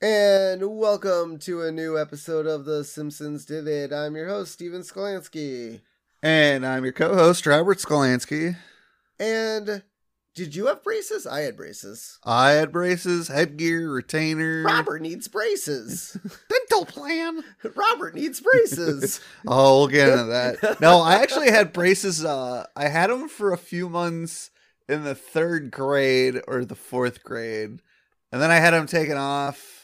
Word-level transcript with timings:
And 0.00 0.78
welcome 0.78 1.38
to 1.40 1.62
a 1.62 1.72
new 1.72 1.98
episode 1.98 2.46
of 2.46 2.64
The 2.64 2.84
Simpsons 2.84 3.44
Did 3.44 3.68
It. 3.68 3.92
I'm 3.92 4.14
your 4.16 4.28
host, 4.28 4.52
Steven 4.52 4.82
Skolansky. 4.82 5.80
And 6.22 6.64
I'm 6.64 6.84
your 6.84 6.92
co-host, 6.92 7.46
Robert 7.46 7.78
Skolansky. 7.78 8.56
And 9.18 9.82
did 10.36 10.54
you 10.54 10.66
have 10.66 10.84
braces? 10.84 11.26
I 11.26 11.40
had 11.40 11.56
braces. 11.56 12.20
I 12.22 12.50
had 12.50 12.70
braces, 12.70 13.26
headgear, 13.26 13.90
retainer. 13.90 14.62
Robert 14.62 15.02
needs 15.02 15.26
braces. 15.26 16.16
dental 16.48 16.86
plan. 16.86 17.42
Robert 17.74 18.14
needs 18.14 18.40
braces. 18.40 19.20
oh, 19.48 19.80
we'll 19.80 19.88
get 19.88 20.10
into 20.10 20.24
that. 20.26 20.80
No, 20.80 21.00
I 21.00 21.16
actually 21.16 21.50
had 21.50 21.72
braces. 21.72 22.24
Uh, 22.24 22.66
I 22.76 22.86
had 22.86 23.10
them 23.10 23.28
for 23.28 23.52
a 23.52 23.58
few 23.58 23.88
months 23.88 24.50
in 24.88 25.02
the 25.02 25.16
third 25.16 25.72
grade 25.72 26.40
or 26.46 26.64
the 26.64 26.76
fourth 26.76 27.24
grade, 27.24 27.82
and 28.30 28.40
then 28.40 28.52
I 28.52 28.56
had 28.56 28.72
them 28.72 28.86
taken 28.86 29.16
off 29.16 29.76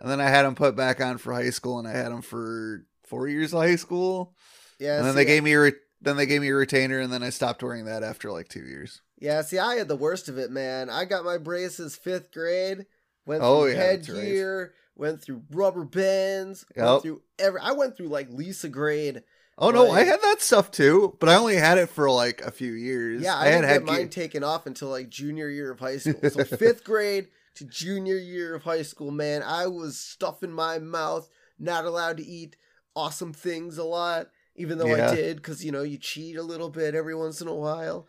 and 0.00 0.10
then 0.10 0.20
I 0.20 0.28
had 0.28 0.44
them 0.44 0.54
put 0.54 0.76
back 0.76 1.00
on 1.00 1.18
for 1.18 1.32
high 1.32 1.50
school, 1.50 1.78
and 1.78 1.88
I 1.88 1.92
had 1.92 2.12
them 2.12 2.22
for 2.22 2.84
four 3.06 3.28
years 3.28 3.52
of 3.52 3.60
high 3.60 3.76
school. 3.76 4.34
Yeah, 4.78 4.96
and 4.96 5.04
then 5.04 5.12
see, 5.12 5.16
they 5.16 5.24
gave 5.24 5.42
me 5.42 5.52
a 5.52 5.60
re- 5.60 5.72
then 6.00 6.16
they 6.16 6.26
gave 6.26 6.40
me 6.40 6.48
a 6.48 6.54
retainer, 6.54 7.00
and 7.00 7.12
then 7.12 7.22
I 7.22 7.30
stopped 7.30 7.62
wearing 7.62 7.86
that 7.86 8.02
after 8.02 8.30
like 8.30 8.48
two 8.48 8.64
years. 8.64 9.00
Yeah, 9.20 9.42
see, 9.42 9.58
I 9.58 9.76
had 9.76 9.88
the 9.88 9.96
worst 9.96 10.28
of 10.28 10.38
it, 10.38 10.50
man. 10.50 10.90
I 10.90 11.04
got 11.04 11.24
my 11.24 11.38
braces 11.38 11.96
fifth 11.96 12.32
grade. 12.32 12.86
Went 13.26 13.42
oh, 13.42 13.62
through 13.62 13.72
oh, 13.72 13.74
yeah, 13.74 13.82
headgear, 13.82 14.62
right. 14.62 14.70
went 14.96 15.22
through 15.22 15.42
rubber 15.50 15.84
bands, 15.84 16.64
yep. 16.74 16.86
went 16.86 17.02
through 17.02 17.22
every. 17.38 17.60
I 17.60 17.72
went 17.72 17.96
through 17.96 18.08
like 18.08 18.30
Lisa 18.30 18.68
grade. 18.68 19.22
Oh 19.58 19.70
no, 19.70 19.90
I 19.90 20.04
had 20.04 20.22
that 20.22 20.40
stuff 20.40 20.70
too, 20.70 21.16
but 21.18 21.28
I 21.28 21.34
only 21.34 21.56
had 21.56 21.78
it 21.78 21.90
for 21.90 22.08
like 22.10 22.40
a 22.42 22.52
few 22.52 22.72
years. 22.72 23.22
Yeah, 23.22 23.34
I, 23.34 23.46
I 23.46 23.48
had 23.48 23.60
didn't 23.62 23.86
get 23.86 23.92
mine 23.92 24.08
taken 24.08 24.44
off 24.44 24.66
until 24.66 24.88
like 24.88 25.10
junior 25.10 25.48
year 25.48 25.72
of 25.72 25.80
high 25.80 25.98
school. 25.98 26.30
So 26.30 26.44
fifth 26.56 26.84
grade, 26.84 27.26
to 27.56 27.64
junior 27.64 28.16
year 28.16 28.54
of 28.54 28.62
high 28.62 28.82
school, 28.82 29.10
man, 29.10 29.42
I 29.42 29.66
was 29.66 29.98
stuffing 29.98 30.52
my 30.52 30.78
mouth, 30.78 31.28
not 31.58 31.84
allowed 31.84 32.18
to 32.18 32.24
eat 32.24 32.56
awesome 32.94 33.32
things 33.32 33.78
a 33.78 33.84
lot, 33.84 34.28
even 34.54 34.78
though 34.78 34.86
yeah. 34.86 35.10
I 35.10 35.14
did, 35.14 35.36
because 35.38 35.64
you 35.64 35.72
know 35.72 35.82
you 35.82 35.98
cheat 35.98 36.36
a 36.36 36.42
little 36.42 36.70
bit 36.70 36.94
every 36.94 37.16
once 37.16 37.40
in 37.40 37.48
a 37.48 37.54
while. 37.54 38.06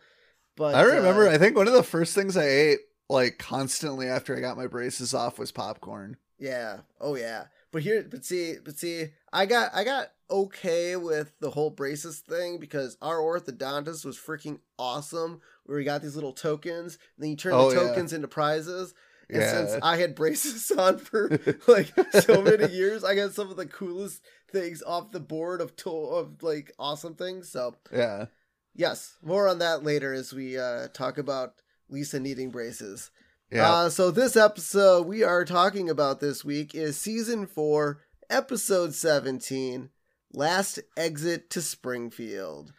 But 0.60 0.74
I 0.74 0.82
remember, 0.82 1.26
uh, 1.26 1.32
I 1.32 1.38
think 1.38 1.56
one 1.56 1.68
of 1.68 1.72
the 1.72 1.82
first 1.82 2.14
things 2.14 2.36
I 2.36 2.44
ate 2.44 2.80
like 3.08 3.38
constantly 3.38 4.08
after 4.08 4.36
I 4.36 4.40
got 4.40 4.58
my 4.58 4.66
braces 4.66 5.14
off 5.14 5.38
was 5.38 5.50
popcorn. 5.50 6.18
Yeah. 6.38 6.80
Oh 7.00 7.14
yeah. 7.14 7.44
But 7.72 7.80
here, 7.80 8.06
but 8.10 8.26
see, 8.26 8.56
but 8.62 8.76
see, 8.78 9.06
I 9.32 9.46
got, 9.46 9.70
I 9.74 9.84
got 9.84 10.08
okay 10.30 10.96
with 10.96 11.32
the 11.40 11.48
whole 11.48 11.70
braces 11.70 12.18
thing 12.18 12.58
because 12.58 12.98
our 13.00 13.16
orthodontist 13.16 14.04
was 14.04 14.18
freaking 14.18 14.58
awesome. 14.78 15.40
Where 15.64 15.78
we 15.78 15.84
got 15.84 16.02
these 16.02 16.14
little 16.14 16.34
tokens, 16.34 16.98
and 17.16 17.24
then 17.24 17.30
you 17.30 17.36
turn 17.36 17.54
oh, 17.54 17.70
the 17.70 17.76
tokens 17.76 18.12
yeah. 18.12 18.16
into 18.16 18.28
prizes. 18.28 18.92
And 19.30 19.40
yeah. 19.40 19.50
since 19.52 19.82
I 19.82 19.96
had 19.96 20.14
braces 20.14 20.70
on 20.78 20.98
for 20.98 21.30
like 21.68 21.90
so 22.20 22.42
many 22.42 22.70
years, 22.70 23.02
I 23.02 23.14
got 23.14 23.32
some 23.32 23.50
of 23.50 23.56
the 23.56 23.64
coolest 23.64 24.22
things 24.50 24.82
off 24.82 25.10
the 25.10 25.20
board 25.20 25.62
of 25.62 25.74
to- 25.76 25.90
of 25.90 26.42
like 26.42 26.70
awesome 26.78 27.14
things. 27.14 27.48
So 27.48 27.76
yeah, 27.90 28.26
yes, 28.74 29.16
more 29.22 29.48
on 29.48 29.58
that 29.58 29.82
later 29.84 30.12
as 30.12 30.32
we 30.32 30.58
uh, 30.58 30.88
talk 30.92 31.18
about 31.18 31.54
Lisa 31.88 32.20
needing 32.20 32.50
braces. 32.50 33.10
Yeah. 33.50 33.70
Uh, 33.70 33.88
so 33.90 34.10
this 34.10 34.36
episode 34.36 35.06
we 35.06 35.24
are 35.24 35.44
talking 35.44 35.90
about 35.90 36.20
this 36.20 36.44
week 36.44 36.74
is 36.74 36.96
season 36.96 37.46
four, 37.46 38.00
episode 38.28 38.94
seventeen, 38.94 39.90
last 40.32 40.78
exit 40.96 41.50
to 41.50 41.60
Springfield. 41.60 42.72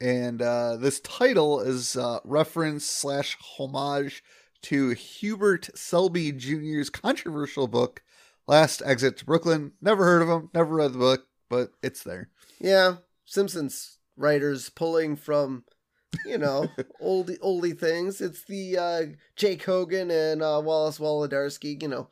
And 0.00 0.42
uh, 0.42 0.76
this 0.76 1.00
title 1.00 1.60
is 1.60 1.96
uh, 1.96 2.20
reference 2.24 2.84
slash 2.84 3.36
homage 3.40 4.22
to 4.62 4.90
Hubert 4.90 5.68
Selby 5.76 6.32
Jr.'s 6.32 6.90
controversial 6.90 7.68
book, 7.68 8.02
Last 8.46 8.82
Exit 8.84 9.18
to 9.18 9.24
Brooklyn. 9.24 9.72
Never 9.80 10.04
heard 10.04 10.22
of 10.22 10.28
him, 10.28 10.50
never 10.54 10.74
read 10.74 10.94
the 10.94 10.98
book, 10.98 11.26
but 11.48 11.70
it's 11.82 12.02
there. 12.02 12.30
Yeah, 12.58 12.96
Simpsons 13.24 13.98
writers 14.16 14.68
pulling 14.70 15.16
from, 15.16 15.64
you 16.24 16.38
know, 16.38 16.68
oldie 17.02 17.38
oldie 17.40 17.78
things. 17.78 18.20
It's 18.20 18.44
the 18.44 18.78
uh, 18.78 19.02
Jay 19.36 19.56
Kogen 19.56 20.10
and 20.10 20.42
uh, 20.42 20.60
Wallace 20.64 20.98
Wolodarsky, 20.98 21.80
you 21.80 21.88
know, 21.88 22.08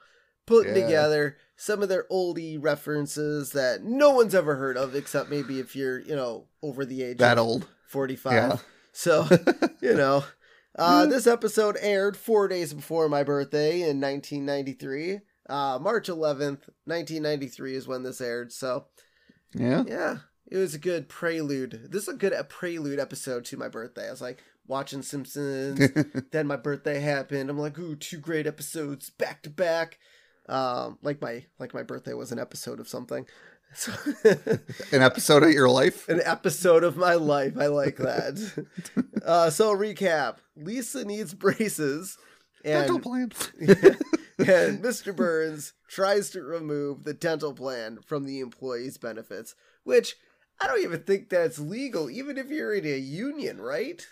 putting 0.46 0.76
yeah. 0.76 0.84
together 0.84 1.36
some 1.56 1.82
of 1.82 1.88
their 1.88 2.06
oldie 2.10 2.58
references 2.60 3.52
that 3.52 3.84
no 3.84 4.10
one's 4.10 4.34
ever 4.34 4.56
heard 4.56 4.76
of, 4.76 4.94
except 4.94 5.30
maybe 5.30 5.60
if 5.60 5.76
you're, 5.76 6.00
you 6.00 6.16
know, 6.16 6.46
over 6.62 6.84
the 6.84 7.02
age 7.02 7.18
that 7.18 7.38
old, 7.38 7.66
forty 7.86 8.16
five. 8.16 8.32
Yeah. 8.32 8.56
So, 8.92 9.26
you 9.80 9.94
know, 9.94 10.24
uh, 10.78 11.06
this 11.06 11.26
episode 11.26 11.76
aired 11.80 12.16
four 12.16 12.48
days 12.48 12.72
before 12.72 13.08
my 13.08 13.22
birthday 13.22 13.82
in 13.82 14.00
1993. 14.00 15.20
Uh, 15.48 15.78
March 15.80 16.08
11th, 16.08 16.68
1993 16.84 17.74
is 17.74 17.88
when 17.88 18.02
this 18.02 18.20
aired. 18.20 18.52
So, 18.52 18.86
yeah, 19.54 19.84
yeah, 19.86 20.18
it 20.50 20.56
was 20.56 20.74
a 20.74 20.78
good 20.78 21.08
prelude. 21.08 21.88
This 21.90 22.02
is 22.02 22.08
a 22.08 22.16
good 22.16 22.32
a 22.32 22.44
prelude 22.44 22.98
episode 22.98 23.44
to 23.46 23.56
my 23.56 23.68
birthday. 23.68 24.08
I 24.08 24.10
was 24.10 24.20
like 24.20 24.42
watching 24.66 25.02
Simpsons. 25.02 25.90
then 26.32 26.46
my 26.46 26.56
birthday 26.56 27.00
happened. 27.00 27.50
I'm 27.50 27.58
like, 27.58 27.78
ooh, 27.78 27.96
two 27.96 28.18
great 28.18 28.46
episodes 28.46 29.10
back 29.10 29.42
to 29.42 29.50
back. 29.50 29.98
Um, 30.48 30.98
like 31.02 31.20
my 31.20 31.44
like 31.58 31.72
my 31.72 31.82
birthday 31.82 32.14
was 32.14 32.32
an 32.32 32.38
episode 32.38 32.80
of 32.80 32.88
something. 32.88 33.26
So 33.74 33.92
an 34.92 35.02
episode 35.02 35.42
of 35.42 35.52
your 35.52 35.68
life? 35.68 36.08
An 36.08 36.20
episode 36.24 36.84
of 36.84 36.96
my 36.96 37.14
life. 37.14 37.54
I 37.58 37.66
like 37.66 37.96
that. 37.96 38.66
uh, 39.24 39.50
so 39.50 39.74
recap: 39.74 40.38
Lisa 40.56 41.04
needs 41.04 41.32
braces, 41.32 42.18
and 42.64 42.86
dental 42.86 43.00
plan. 43.00 43.30
and 44.38 44.82
Mr. 44.82 45.14
Burns 45.14 45.72
tries 45.88 46.30
to 46.30 46.42
remove 46.42 47.04
the 47.04 47.14
dental 47.14 47.54
plan 47.54 48.00
from 48.04 48.24
the 48.24 48.40
employee's 48.40 48.98
benefits, 48.98 49.54
which 49.84 50.16
I 50.62 50.66
don't 50.66 50.82
even 50.82 51.00
think 51.00 51.28
that's 51.28 51.58
legal, 51.58 52.08
even 52.08 52.38
if 52.38 52.48
you're 52.48 52.74
in 52.74 52.86
a 52.86 52.98
union, 52.98 53.60
right? 53.60 54.06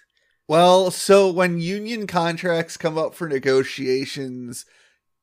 Well, 0.48 0.90
so 0.90 1.30
when 1.30 1.60
union 1.60 2.08
contracts 2.08 2.76
come 2.76 2.98
up 2.98 3.14
for 3.14 3.28
negotiations, 3.28 4.66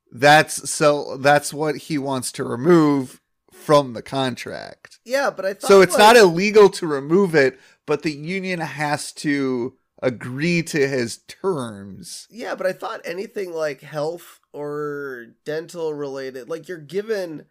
that's 0.09 0.69
so 0.69 1.17
that's 1.17 1.53
what 1.53 1.75
he 1.75 1.97
wants 1.97 2.31
to 2.33 2.45
remove 2.45 3.19
from 3.51 3.91
the 3.93 4.01
contract. 4.01 4.99
Yeah, 5.03 5.29
but 5.29 5.45
I 5.45 5.53
thought 5.53 5.67
so. 5.67 5.81
It's 5.81 5.97
like... 5.97 6.15
not 6.15 6.15
illegal 6.15 6.69
to 6.69 6.87
remove 6.87 7.35
it, 7.35 7.59
but 7.85 8.03
the 8.03 8.13
union 8.13 8.61
has 8.61 9.11
to 9.13 9.75
agree 10.01 10.63
to 10.63 10.87
his 10.87 11.17
terms. 11.27 12.27
Yeah, 12.29 12.55
but 12.55 12.67
I 12.67 12.71
thought 12.71 13.01
anything 13.03 13.51
like 13.51 13.81
health 13.81 14.39
or 14.53 15.27
dental 15.43 15.93
related, 15.93 16.47
like 16.47 16.69
you're 16.69 16.77
given 16.77 17.47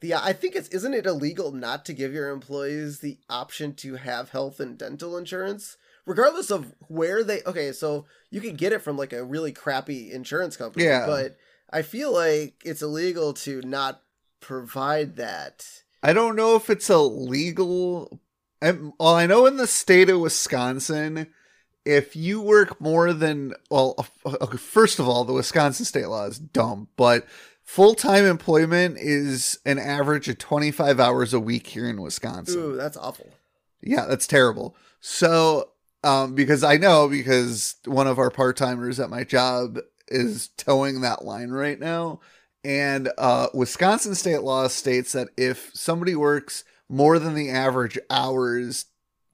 the 0.00 0.14
I 0.14 0.32
think 0.32 0.54
it's 0.56 0.68
isn't 0.68 0.94
it 0.94 1.06
illegal 1.06 1.52
not 1.52 1.84
to 1.86 1.92
give 1.92 2.12
your 2.12 2.30
employees 2.30 3.00
the 3.00 3.18
option 3.28 3.74
to 3.76 3.96
have 3.96 4.30
health 4.30 4.60
and 4.60 4.76
dental 4.78 5.16
insurance? 5.16 5.76
Regardless 6.06 6.50
of 6.50 6.74
where 6.88 7.22
they 7.22 7.42
okay, 7.46 7.72
so 7.72 8.06
you 8.30 8.40
can 8.40 8.56
get 8.56 8.72
it 8.72 8.82
from 8.82 8.96
like 8.96 9.12
a 9.12 9.24
really 9.24 9.52
crappy 9.52 10.12
insurance 10.12 10.56
company. 10.56 10.84
Yeah. 10.84 11.06
But 11.06 11.36
I 11.70 11.82
feel 11.82 12.12
like 12.12 12.62
it's 12.64 12.82
illegal 12.82 13.32
to 13.34 13.60
not 13.62 14.02
provide 14.40 15.16
that. 15.16 15.82
I 16.02 16.12
don't 16.12 16.36
know 16.36 16.56
if 16.56 16.70
it's 16.70 16.90
illegal. 16.90 18.20
Well, 18.62 19.14
I 19.14 19.26
know 19.26 19.46
in 19.46 19.56
the 19.56 19.66
state 19.66 20.10
of 20.10 20.20
Wisconsin, 20.20 21.28
if 21.84 22.16
you 22.16 22.40
work 22.40 22.80
more 22.80 23.12
than 23.12 23.54
well, 23.70 24.06
okay, 24.26 24.56
first 24.56 24.98
of 24.98 25.08
all, 25.08 25.24
the 25.24 25.32
Wisconsin 25.32 25.84
state 25.84 26.08
law 26.08 26.26
is 26.26 26.38
dumb, 26.38 26.88
but 26.96 27.26
full 27.70 27.94
time 27.94 28.24
employment 28.24 28.98
is 28.98 29.58
an 29.64 29.78
average 29.78 30.28
of 30.28 30.38
twenty 30.38 30.70
five 30.70 30.98
hours 30.98 31.32
a 31.32 31.40
week 31.40 31.68
here 31.68 31.88
in 31.88 32.00
Wisconsin. 32.00 32.60
Ooh, 32.60 32.76
that's 32.76 32.96
awful. 32.96 33.28
Yeah, 33.82 34.06
that's 34.06 34.26
terrible. 34.26 34.76
So, 35.00 35.70
um, 36.04 36.34
because 36.34 36.62
I 36.64 36.76
know 36.76 37.08
because 37.08 37.76
one 37.84 38.06
of 38.06 38.18
our 38.18 38.30
part 38.30 38.56
timers 38.56 39.00
at 39.00 39.10
my 39.10 39.24
job 39.24 39.78
is 40.08 40.48
towing 40.56 41.00
that 41.00 41.24
line 41.24 41.50
right 41.50 41.78
now 41.78 42.20
and 42.64 43.10
uh, 43.16 43.48
Wisconsin 43.54 44.14
state 44.14 44.42
law 44.42 44.68
states 44.68 45.12
that 45.12 45.28
if 45.36 45.70
somebody 45.74 46.14
works 46.14 46.64
more 46.88 47.18
than 47.18 47.34
the 47.34 47.50
average 47.50 47.98
hours 48.10 48.86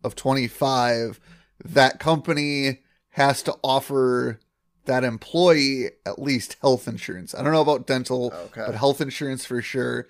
of 0.04 0.14
25, 0.14 1.18
that 1.64 1.98
company 1.98 2.82
has 3.10 3.42
to 3.42 3.56
offer 3.64 4.38
that 4.86 5.04
employee 5.04 5.90
at 6.04 6.20
least 6.20 6.56
health 6.60 6.88
insurance. 6.88 7.34
I 7.34 7.42
don't 7.42 7.52
know 7.52 7.60
about 7.60 7.86
dental, 7.86 8.32
okay. 8.46 8.64
but 8.66 8.74
health 8.74 9.00
insurance 9.00 9.44
for 9.44 9.62
sure. 9.62 10.08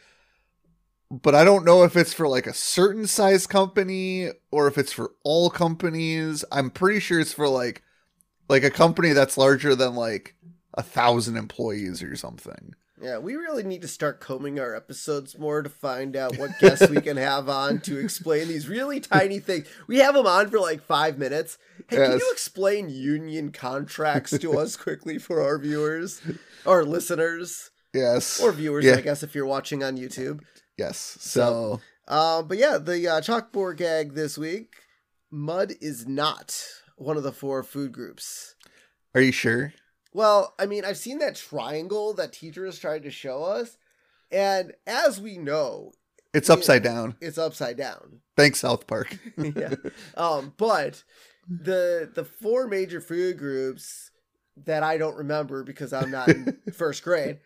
But 1.10 1.34
I 1.34 1.44
don't 1.44 1.64
know 1.64 1.84
if 1.84 1.96
it's 1.96 2.12
for 2.12 2.26
like 2.28 2.46
a 2.46 2.54
certain 2.54 3.06
size 3.06 3.46
company 3.46 4.30
or 4.50 4.66
if 4.66 4.76
it's 4.78 4.92
for 4.92 5.12
all 5.22 5.50
companies. 5.50 6.44
I'm 6.50 6.70
pretty 6.70 7.00
sure 7.00 7.20
it's 7.20 7.32
for 7.32 7.48
like 7.48 7.82
like 8.48 8.64
a 8.64 8.70
company 8.70 9.12
that's 9.12 9.38
larger 9.38 9.74
than 9.74 9.94
like 9.94 10.34
a 10.74 10.82
thousand 10.82 11.36
employees 11.36 12.02
or 12.02 12.16
something. 12.16 12.74
Yeah, 13.00 13.18
we 13.18 13.34
really 13.36 13.62
need 13.62 13.82
to 13.82 13.88
start 13.88 14.20
combing 14.20 14.58
our 14.58 14.74
episodes 14.74 15.38
more 15.38 15.62
to 15.62 15.68
find 15.68 16.16
out 16.16 16.38
what 16.38 16.58
guests 16.60 16.88
we 16.88 17.00
can 17.02 17.18
have 17.18 17.46
on 17.48 17.80
to 17.80 17.98
explain 17.98 18.48
these 18.48 18.68
really 18.68 19.00
tiny 19.00 19.38
things. 19.38 19.66
We 19.86 19.98
have 19.98 20.14
them 20.14 20.26
on 20.26 20.48
for 20.48 20.58
like 20.58 20.82
five 20.82 21.18
minutes. 21.18 21.58
Hey, 21.88 21.96
can 21.96 22.12
you 22.18 22.28
explain 22.32 22.88
union 22.88 23.52
contracts 23.52 24.36
to 24.38 24.58
us 24.58 24.76
quickly 24.76 25.18
for 25.18 25.42
our 25.42 25.58
viewers 25.58 26.22
our 26.64 26.84
listeners 26.84 27.70
Yes. 27.92 28.40
or 28.40 28.50
viewers? 28.52 28.84
Yeah. 28.86 28.96
I 28.96 29.00
guess 29.02 29.22
if 29.22 29.34
you're 29.34 29.44
watching 29.46 29.84
on 29.84 29.98
YouTube. 29.98 30.40
yes. 30.78 31.18
So, 31.20 31.80
Uh, 32.08 32.40
but 32.42 32.56
yeah, 32.56 32.78
the 32.78 33.06
uh, 33.08 33.20
chalkboard 33.20 33.76
gag 33.76 34.14
this 34.14 34.38
week: 34.38 34.74
mud 35.30 35.74
is 35.82 36.06
not 36.06 36.56
one 36.96 37.16
of 37.18 37.22
the 37.24 37.32
four 37.32 37.62
food 37.62 37.92
groups. 37.92 38.54
are 39.14 39.20
you 39.20 39.32
sure? 39.32 39.74
Well, 40.16 40.54
I 40.58 40.64
mean, 40.64 40.86
I've 40.86 40.96
seen 40.96 41.18
that 41.18 41.36
triangle 41.36 42.14
that 42.14 42.32
teachers 42.32 42.78
tried 42.78 43.02
to 43.02 43.10
show 43.10 43.44
us, 43.44 43.76
and 44.30 44.72
as 44.86 45.20
we 45.20 45.36
know, 45.36 45.92
It's 46.32 46.48
Yeah. 46.48 46.54
upside 46.54 46.82
down. 46.82 47.16
it's 47.20 47.36
upside 47.36 47.76
down. 47.76 48.20
Thanks, 48.34 48.60
South 48.60 48.86
Park. 48.86 49.14
yeah. 49.36 49.74
Um, 50.16 50.54
but 50.56 51.04
the 51.48 52.10
the 52.14 52.24
four 52.24 52.66
major 52.66 53.00
food 53.02 53.36
groups 53.38 54.10
that 54.64 54.82
I 54.82 54.96
don't 54.96 55.16
remember 55.18 55.64
because 55.64 55.92
I'm 55.92 56.10
not 56.10 56.28
in 56.30 56.56
first 56.72 57.02
grade. 57.02 57.40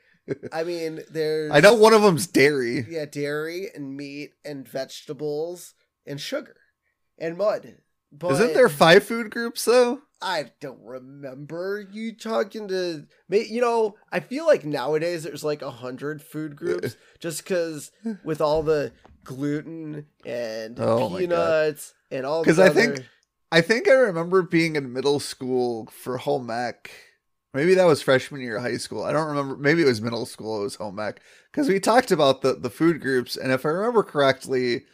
I 0.52 0.62
mean, 0.62 1.00
there's 1.10 1.50
I 1.50 1.58
know 1.58 1.74
one 1.74 1.92
of 1.92 2.02
them's 2.02 2.28
dairy. 2.28 2.86
yeah, 2.88 3.04
dairy 3.04 3.68
and 3.74 3.96
meat 3.96 4.30
and 4.44 4.68
vegetables 4.68 5.74
and 6.06 6.20
sugar 6.20 6.54
and 7.18 7.36
mud. 7.36 7.78
But 8.12 8.32
Isn't 8.34 8.54
there 8.54 8.68
five 8.68 9.02
food 9.02 9.30
groups 9.30 9.64
though? 9.64 10.02
I 10.22 10.50
don't 10.60 10.80
remember 10.82 11.86
you 11.90 12.14
talking 12.14 12.68
to 12.68 13.06
me. 13.28 13.46
You 13.48 13.60
know, 13.60 13.96
I 14.12 14.20
feel 14.20 14.46
like 14.46 14.64
nowadays 14.64 15.22
there's 15.22 15.44
like 15.44 15.62
a 15.62 15.70
hundred 15.70 16.22
food 16.22 16.52
uh, 16.52 16.54
uh. 16.54 16.58
groups 16.58 16.96
just 17.18 17.42
because 17.44 17.90
with 18.24 18.40
all 18.40 18.62
the 18.62 18.92
gluten 19.24 20.06
and 20.24 20.78
Oh 20.78 21.16
peanuts 21.16 21.94
and 22.10 22.26
all. 22.26 22.42
Because 22.42 22.58
I 22.58 22.68
think- 22.70 23.04
I 23.52 23.60
think 23.60 23.88
I 23.88 23.92
remember 23.92 24.42
being 24.42 24.76
in 24.76 24.92
middle 24.92 25.18
school 25.18 25.88
for 25.90 26.18
home 26.18 26.50
ec. 26.50 26.90
Maybe 27.52 27.74
that 27.74 27.84
was 27.84 28.00
freshman 28.00 28.40
year 28.42 28.58
of 28.58 28.62
high 28.62 28.76
school. 28.76 29.02
I 29.02 29.12
don't 29.12 29.26
remember. 29.26 29.56
Maybe 29.56 29.82
it 29.82 29.86
was 29.86 30.00
middle 30.00 30.24
school. 30.24 30.60
It 30.60 30.64
was 30.64 30.76
home 30.76 31.00
ec 31.00 31.20
because 31.50 31.68
we 31.68 31.80
talked 31.80 32.12
about 32.12 32.42
the 32.42 32.54
the 32.54 32.70
food 32.70 33.00
groups, 33.00 33.36
and 33.36 33.50
if 33.50 33.66
I 33.66 33.70
remember 33.70 34.04
correctly, 34.04 34.84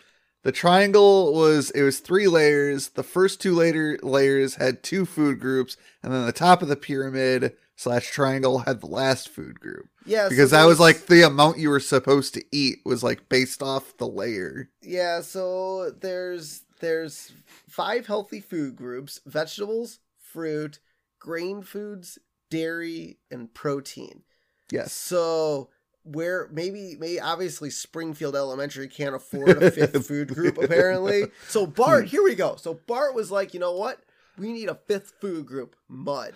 the 0.46 0.52
triangle 0.52 1.34
was 1.34 1.72
it 1.72 1.82
was 1.82 1.98
three 1.98 2.28
layers. 2.28 2.90
The 2.90 3.02
first 3.02 3.40
two 3.40 3.52
later 3.52 3.98
layers 4.00 4.54
had 4.54 4.84
two 4.84 5.04
food 5.04 5.40
groups, 5.40 5.76
and 6.04 6.12
then 6.12 6.24
the 6.24 6.30
top 6.30 6.62
of 6.62 6.68
the 6.68 6.76
pyramid 6.76 7.56
slash 7.74 8.10
triangle 8.10 8.60
had 8.60 8.80
the 8.80 8.86
last 8.86 9.28
food 9.28 9.58
group 9.58 9.88
yeah, 10.06 10.24
so 10.24 10.28
because 10.28 10.52
that 10.52 10.64
was 10.64 10.78
like 10.78 11.06
the 11.06 11.26
amount 11.26 11.58
you 11.58 11.68
were 11.68 11.80
supposed 11.80 12.32
to 12.34 12.44
eat 12.52 12.78
was 12.84 13.02
like 13.02 13.28
based 13.28 13.60
off 13.60 13.96
the 13.96 14.06
layer. 14.06 14.70
yeah. 14.80 15.20
So 15.20 15.90
there's 15.90 16.62
there's 16.80 17.32
five 17.68 18.06
healthy 18.06 18.40
food 18.40 18.76
groups: 18.76 19.20
vegetables, 19.26 19.98
fruit, 20.16 20.78
grain 21.18 21.62
foods, 21.62 22.18
dairy, 22.50 23.18
and 23.32 23.52
protein. 23.52 24.22
Yes. 24.70 24.92
So 24.92 25.70
where 26.06 26.48
maybe 26.52 26.96
maybe 26.98 27.20
obviously 27.20 27.70
Springfield 27.70 28.36
Elementary 28.36 28.88
can't 28.88 29.14
afford 29.14 29.62
a 29.62 29.70
fifth 29.70 30.06
food 30.08 30.34
group 30.34 30.58
apparently. 30.58 31.24
So 31.48 31.66
Bart, 31.66 32.04
hmm. 32.04 32.08
here 32.08 32.22
we 32.22 32.34
go. 32.34 32.56
So 32.56 32.74
Bart 32.74 33.14
was 33.14 33.30
like, 33.30 33.54
you 33.54 33.60
know 33.60 33.72
what? 33.72 34.00
We 34.38 34.52
need 34.52 34.68
a 34.68 34.74
fifth 34.74 35.14
food 35.20 35.46
group, 35.46 35.76
mud. 35.88 36.34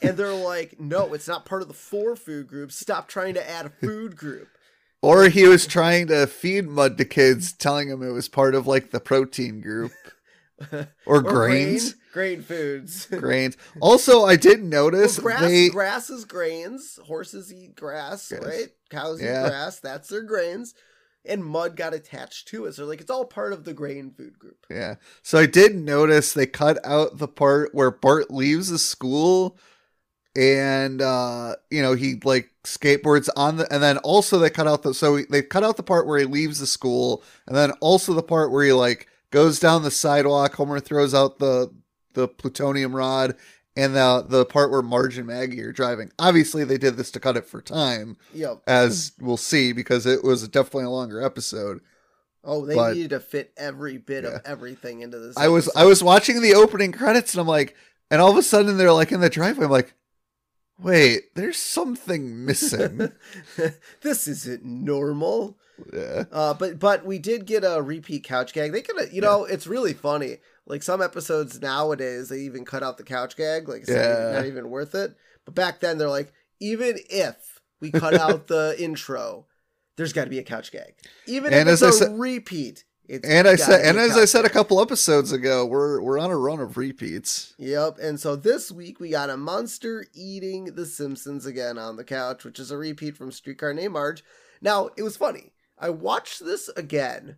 And 0.00 0.16
they're 0.16 0.32
like, 0.32 0.78
no, 0.78 1.12
it's 1.12 1.26
not 1.26 1.44
part 1.44 1.62
of 1.62 1.68
the 1.68 1.74
four 1.74 2.14
food 2.14 2.46
groups. 2.46 2.78
Stop 2.78 3.08
trying 3.08 3.34
to 3.34 3.50
add 3.50 3.66
a 3.66 3.70
food 3.70 4.16
group. 4.16 4.48
Or 5.02 5.28
he 5.28 5.46
was 5.46 5.66
trying 5.66 6.06
to 6.06 6.26
feed 6.26 6.68
mud 6.68 6.98
to 6.98 7.04
kids, 7.04 7.52
telling 7.52 7.88
them 7.88 8.02
it 8.02 8.12
was 8.12 8.28
part 8.28 8.54
of 8.54 8.66
like 8.66 8.90
the 8.90 9.00
protein 9.00 9.60
group 9.60 9.92
or, 10.72 10.88
Or 11.06 11.22
grains. 11.22 11.94
Grain, 11.94 12.02
grain 12.16 12.40
foods. 12.40 13.04
Grains. 13.10 13.58
Also, 13.78 14.24
I 14.24 14.36
did 14.36 14.60
Well, 14.60 14.68
notice 14.68 15.18
grass, 15.18 15.42
they. 15.42 15.68
grass 15.68 16.08
is 16.08 16.24
grains. 16.24 16.98
Horses 17.04 17.52
eat 17.52 17.74
grass, 17.76 18.32
right? 18.32 18.68
Cows 18.88 19.20
Yeah. 19.20 19.44
eat 19.44 19.48
grass. 19.50 19.80
That's 19.80 20.08
their 20.08 20.22
grains. 20.22 20.72
And 21.26 21.44
mud 21.44 21.76
got 21.76 21.92
attached 21.92 22.48
to 22.48 22.64
it. 22.64 22.74
So 22.74 22.86
like 22.86 23.02
it's 23.02 23.10
all 23.10 23.26
part 23.26 23.52
of 23.52 23.64
the 23.64 23.74
grain 23.74 24.12
food 24.16 24.38
group. 24.38 24.64
Yeah. 24.70 24.94
So 25.22 25.36
I 25.36 25.44
did 25.44 25.74
notice 25.76 26.32
they 26.32 26.46
cut 26.46 26.78
out 26.86 27.18
the 27.18 27.28
part 27.28 27.74
where 27.74 27.90
Bart 27.90 28.30
leaves 28.30 28.70
the 28.70 28.78
school 28.78 29.58
and 30.34 31.02
uh 31.02 31.56
you 31.70 31.82
know 31.82 31.92
he 31.94 32.20
like 32.24 32.50
skateboards 32.64 33.28
on 33.36 33.56
the 33.58 33.72
and 33.72 33.82
then 33.82 33.98
also 33.98 34.38
they 34.38 34.50
cut 34.50 34.66
out 34.66 34.82
the 34.82 34.94
so 34.94 35.18
they 35.30 35.42
cut 35.42 35.64
out 35.64 35.76
the 35.76 35.82
part 35.82 36.06
where 36.06 36.18
he 36.18 36.24
leaves 36.26 36.60
the 36.60 36.66
school 36.66 37.22
and 37.46 37.56
then 37.56 37.72
also 37.80 38.12
the 38.14 38.22
part 38.22 38.50
where 38.52 38.64
he 38.64 38.72
like 38.72 39.06
goes 39.30 39.58
down 39.58 39.82
the 39.82 39.90
sidewalk 39.90 40.54
homer 40.54 40.78
throws 40.80 41.14
out 41.14 41.38
the 41.38 41.70
the 42.16 42.26
plutonium 42.26 42.96
rod 42.96 43.36
and 43.76 43.94
the 43.94 44.24
the 44.28 44.44
part 44.44 44.72
where 44.72 44.82
marge 44.82 45.16
and 45.18 45.28
maggie 45.28 45.62
are 45.62 45.70
driving 45.70 46.10
obviously 46.18 46.64
they 46.64 46.78
did 46.78 46.96
this 46.96 47.10
to 47.12 47.20
cut 47.20 47.36
it 47.36 47.44
for 47.46 47.62
time 47.62 48.16
Yep. 48.34 48.62
as 48.66 49.12
we'll 49.20 49.36
see 49.36 49.72
because 49.72 50.04
it 50.06 50.24
was 50.24 50.48
definitely 50.48 50.86
a 50.86 50.90
longer 50.90 51.22
episode 51.22 51.80
Oh, 52.48 52.64
they 52.64 52.76
But- 52.76 52.94
needed 52.94 53.10
to 53.10 53.18
fit 53.20 53.52
every 53.56 53.98
bit 53.98 54.22
Yeah. 54.22 54.36
of 54.36 54.42
everything 54.44 55.00
into 55.00 55.18
this. 55.18 55.36
I 55.36 55.48
was. 55.48 55.68
I 55.74 55.84
was 55.84 56.00
watching 56.00 56.40
the 56.42 56.54
opening 56.54 56.92
credits 56.92 57.34
and 57.34 57.40
I'm 57.40 57.48
like, 57.48 57.74
and 58.08 58.20
all 58.20 58.30
of 58.30 58.36
a 58.36 58.42
sudden 58.44 58.76
they're 58.76 58.92
like 58.92 59.10
in 59.10 59.18
the 59.20 59.28
driveway. 59.28 59.64
I'm 59.64 59.70
like, 59.72 59.94
wait, 60.78 61.34
there's 61.34 61.56
something 61.56 62.44
missing. 62.44 63.10
this 64.02 64.28
isn't 64.28 64.64
normal. 64.64 65.58
yeah. 65.92 66.24
Uh, 66.30 66.54
but 66.54 66.78
but 66.78 67.04
we 67.04 67.18
did 67.18 67.46
get 67.46 67.64
a 67.64 67.82
repeat 67.82 68.22
couch 68.22 68.52
gag. 68.52 68.70
They 68.70 68.80
could 68.82 69.12
you 69.12 69.20
know, 69.20 69.44
it's 69.44 69.66
really 69.66 69.92
funny. 69.92 70.38
Like 70.66 70.82
some 70.82 71.00
episodes 71.00 71.60
nowadays, 71.60 72.28
they 72.28 72.40
even 72.40 72.64
cut 72.64 72.82
out 72.82 72.98
the 72.98 73.04
couch 73.04 73.36
gag. 73.36 73.68
Like, 73.68 73.82
it's 73.82 73.90
not 73.90 73.96
even- 73.98 74.10
Yeah. 74.22 74.32
not 74.32 74.46
even 74.46 74.70
worth 74.70 74.94
it. 74.94 75.14
But 75.44 75.54
back 75.54 75.80
then, 75.80 75.98
they're 75.98 76.08
like, 76.08 76.32
even 76.60 76.98
if 77.08 77.60
we 77.80 77.90
cut 77.92 78.14
out 78.14 78.48
the 78.48 78.74
intro, 78.78 79.46
there's 79.96 80.12
got 80.12 80.24
to 80.24 80.30
be 80.30 80.38
a 80.38 80.42
couch 80.42 80.72
gag. 80.72 80.94
Even 81.26 81.52
And 81.52 81.68
if 81.68 81.74
as 81.74 81.82
it's 81.82 82.00
I 82.02 82.04
a 82.06 82.08
said- 82.08 82.18
repeat. 82.18 82.84
It's 83.08 83.24
And 83.28 83.46
I 83.46 83.54
said, 83.54 83.86
and 83.86 83.98
as 83.98 84.16
I 84.16 84.24
said 84.24 84.44
a 84.44 84.48
couple 84.50 84.80
episodes 84.80 85.30
ago, 85.30 85.64
we're 85.64 86.00
we're 86.02 86.18
on 86.18 86.32
a 86.32 86.36
run 86.36 86.58
of 86.58 86.76
repeats. 86.76 87.54
Yep. 87.56 87.98
And 88.00 88.18
so 88.18 88.34
this 88.34 88.72
week 88.72 88.98
we 88.98 89.10
got 89.10 89.30
a 89.30 89.36
monster 89.36 90.04
eating 90.12 90.74
The 90.74 90.84
Simpsons 90.84 91.46
again 91.46 91.78
on 91.78 91.94
the 91.94 92.02
couch, 92.02 92.42
which 92.44 92.58
is 92.58 92.72
a 92.72 92.76
repeat 92.76 93.16
from 93.16 93.30
Streetcar 93.30 93.74
Named 93.74 93.92
Marge. 93.92 94.24
Now, 94.60 94.88
it 94.96 95.04
was 95.04 95.16
funny. 95.16 95.52
I 95.78 95.90
watched 95.90 96.44
this 96.44 96.68
again, 96.76 97.36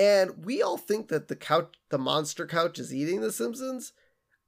and 0.00 0.46
we 0.46 0.62
all 0.62 0.78
think 0.78 1.08
that 1.08 1.28
the 1.28 1.36
couch, 1.36 1.74
the 1.90 1.98
monster 1.98 2.46
couch, 2.46 2.78
is 2.78 2.94
eating 2.94 3.20
The 3.20 3.30
Simpsons. 3.30 3.92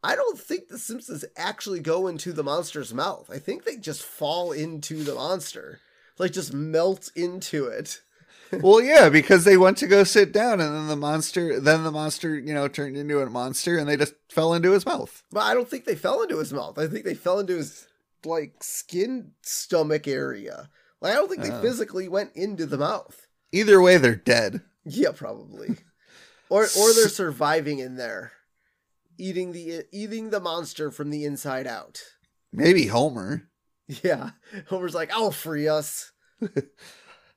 I 0.02 0.16
don't 0.16 0.38
think 0.38 0.68
The 0.68 0.78
Simpsons 0.78 1.26
actually 1.36 1.80
go 1.80 2.06
into 2.06 2.32
the 2.32 2.42
monster's 2.42 2.94
mouth. 2.94 3.28
I 3.30 3.38
think 3.38 3.64
they 3.64 3.76
just 3.76 4.02
fall 4.02 4.52
into 4.52 5.04
the 5.04 5.14
monster, 5.14 5.80
like 6.18 6.32
just 6.32 6.54
melt 6.54 7.10
into 7.14 7.66
it. 7.66 8.00
well, 8.62 8.80
yeah, 8.80 9.10
because 9.10 9.44
they 9.44 9.58
went 9.58 9.76
to 9.78 9.86
go 9.86 10.04
sit 10.04 10.32
down, 10.32 10.58
and 10.58 10.74
then 10.74 10.88
the 10.88 10.96
monster, 10.96 11.60
then 11.60 11.84
the 11.84 11.90
monster, 11.92 12.34
you 12.38 12.54
know, 12.54 12.66
turned 12.66 12.96
into 12.96 13.20
a 13.20 13.28
monster, 13.28 13.76
and 13.76 13.86
they 13.86 13.98
just 13.98 14.14
fell 14.30 14.54
into 14.54 14.72
his 14.72 14.86
mouth. 14.86 15.22
But 15.30 15.40
I 15.40 15.52
don't 15.52 15.68
think 15.68 15.84
they 15.84 15.94
fell 15.94 16.22
into 16.22 16.38
his 16.38 16.52
mouth. 16.52 16.78
I 16.78 16.86
think 16.86 17.04
they 17.04 17.14
fell 17.14 17.38
into 17.38 17.56
his 17.58 17.86
like 18.24 18.62
skin 18.62 19.32
stomach 19.42 20.08
area. 20.08 20.70
Like 21.02 21.12
I 21.12 21.16
don't 21.16 21.28
think 21.28 21.42
they 21.42 21.50
Oh. 21.50 21.60
physically 21.60 22.08
went 22.08 22.30
into 22.34 22.64
the 22.64 22.78
mouth. 22.78 23.26
Either 23.52 23.82
way, 23.82 23.98
they're 23.98 24.16
dead. 24.16 24.62
Yeah, 24.84 25.10
probably. 25.14 25.76
or 26.48 26.62
or 26.64 26.92
they're 26.94 27.08
surviving 27.08 27.78
in 27.78 27.96
there, 27.96 28.32
eating 29.18 29.52
the 29.52 29.84
eating 29.92 30.30
the 30.30 30.40
monster 30.40 30.90
from 30.90 31.10
the 31.10 31.24
inside 31.24 31.66
out. 31.66 32.00
Maybe 32.52 32.86
Homer. 32.86 33.48
Yeah, 34.02 34.30
Homer's 34.68 34.94
like, 34.94 35.12
"I'll 35.12 35.30
free 35.32 35.68
us." 35.68 36.12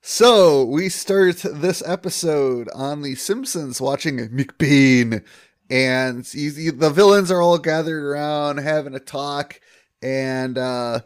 So 0.08 0.64
we 0.64 0.88
start 0.88 1.38
this 1.38 1.82
episode 1.84 2.68
on 2.72 3.02
The 3.02 3.16
Simpsons 3.16 3.80
watching 3.80 4.18
McBain, 4.28 5.24
and 5.68 6.24
he- 6.24 6.70
the 6.70 6.90
villains 6.90 7.30
are 7.32 7.42
all 7.42 7.58
gathered 7.58 8.04
around 8.04 8.58
having 8.58 8.94
a 8.94 9.00
talk, 9.00 9.60
and 10.00 10.56
uh, 10.58 11.00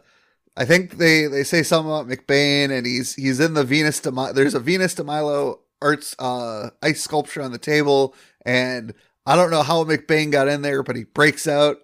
I 0.55 0.65
think 0.65 0.97
they 0.97 1.25
they 1.25 1.43
say 1.43 1.63
something 1.63 1.89
about 1.91 2.07
McBain, 2.07 2.69
and 2.69 2.85
he's 2.85 3.15
he's 3.15 3.39
in 3.39 3.55
the 3.55 3.63
Venus 3.63 3.99
de 4.01 4.11
Mi- 4.11 4.33
there's 4.33 4.53
a 4.53 4.59
Venus 4.59 4.93
de 4.93 5.03
Milo 5.03 5.61
arts 5.81 6.15
uh, 6.19 6.69
ice 6.81 7.01
sculpture 7.01 7.41
on 7.41 7.51
the 7.51 7.57
table, 7.57 8.15
and 8.45 8.93
I 9.25 9.35
don't 9.35 9.51
know 9.51 9.63
how 9.63 9.83
McBain 9.83 10.31
got 10.31 10.47
in 10.47 10.61
there, 10.61 10.83
but 10.83 10.95
he 10.95 11.03
breaks 11.03 11.47
out, 11.47 11.77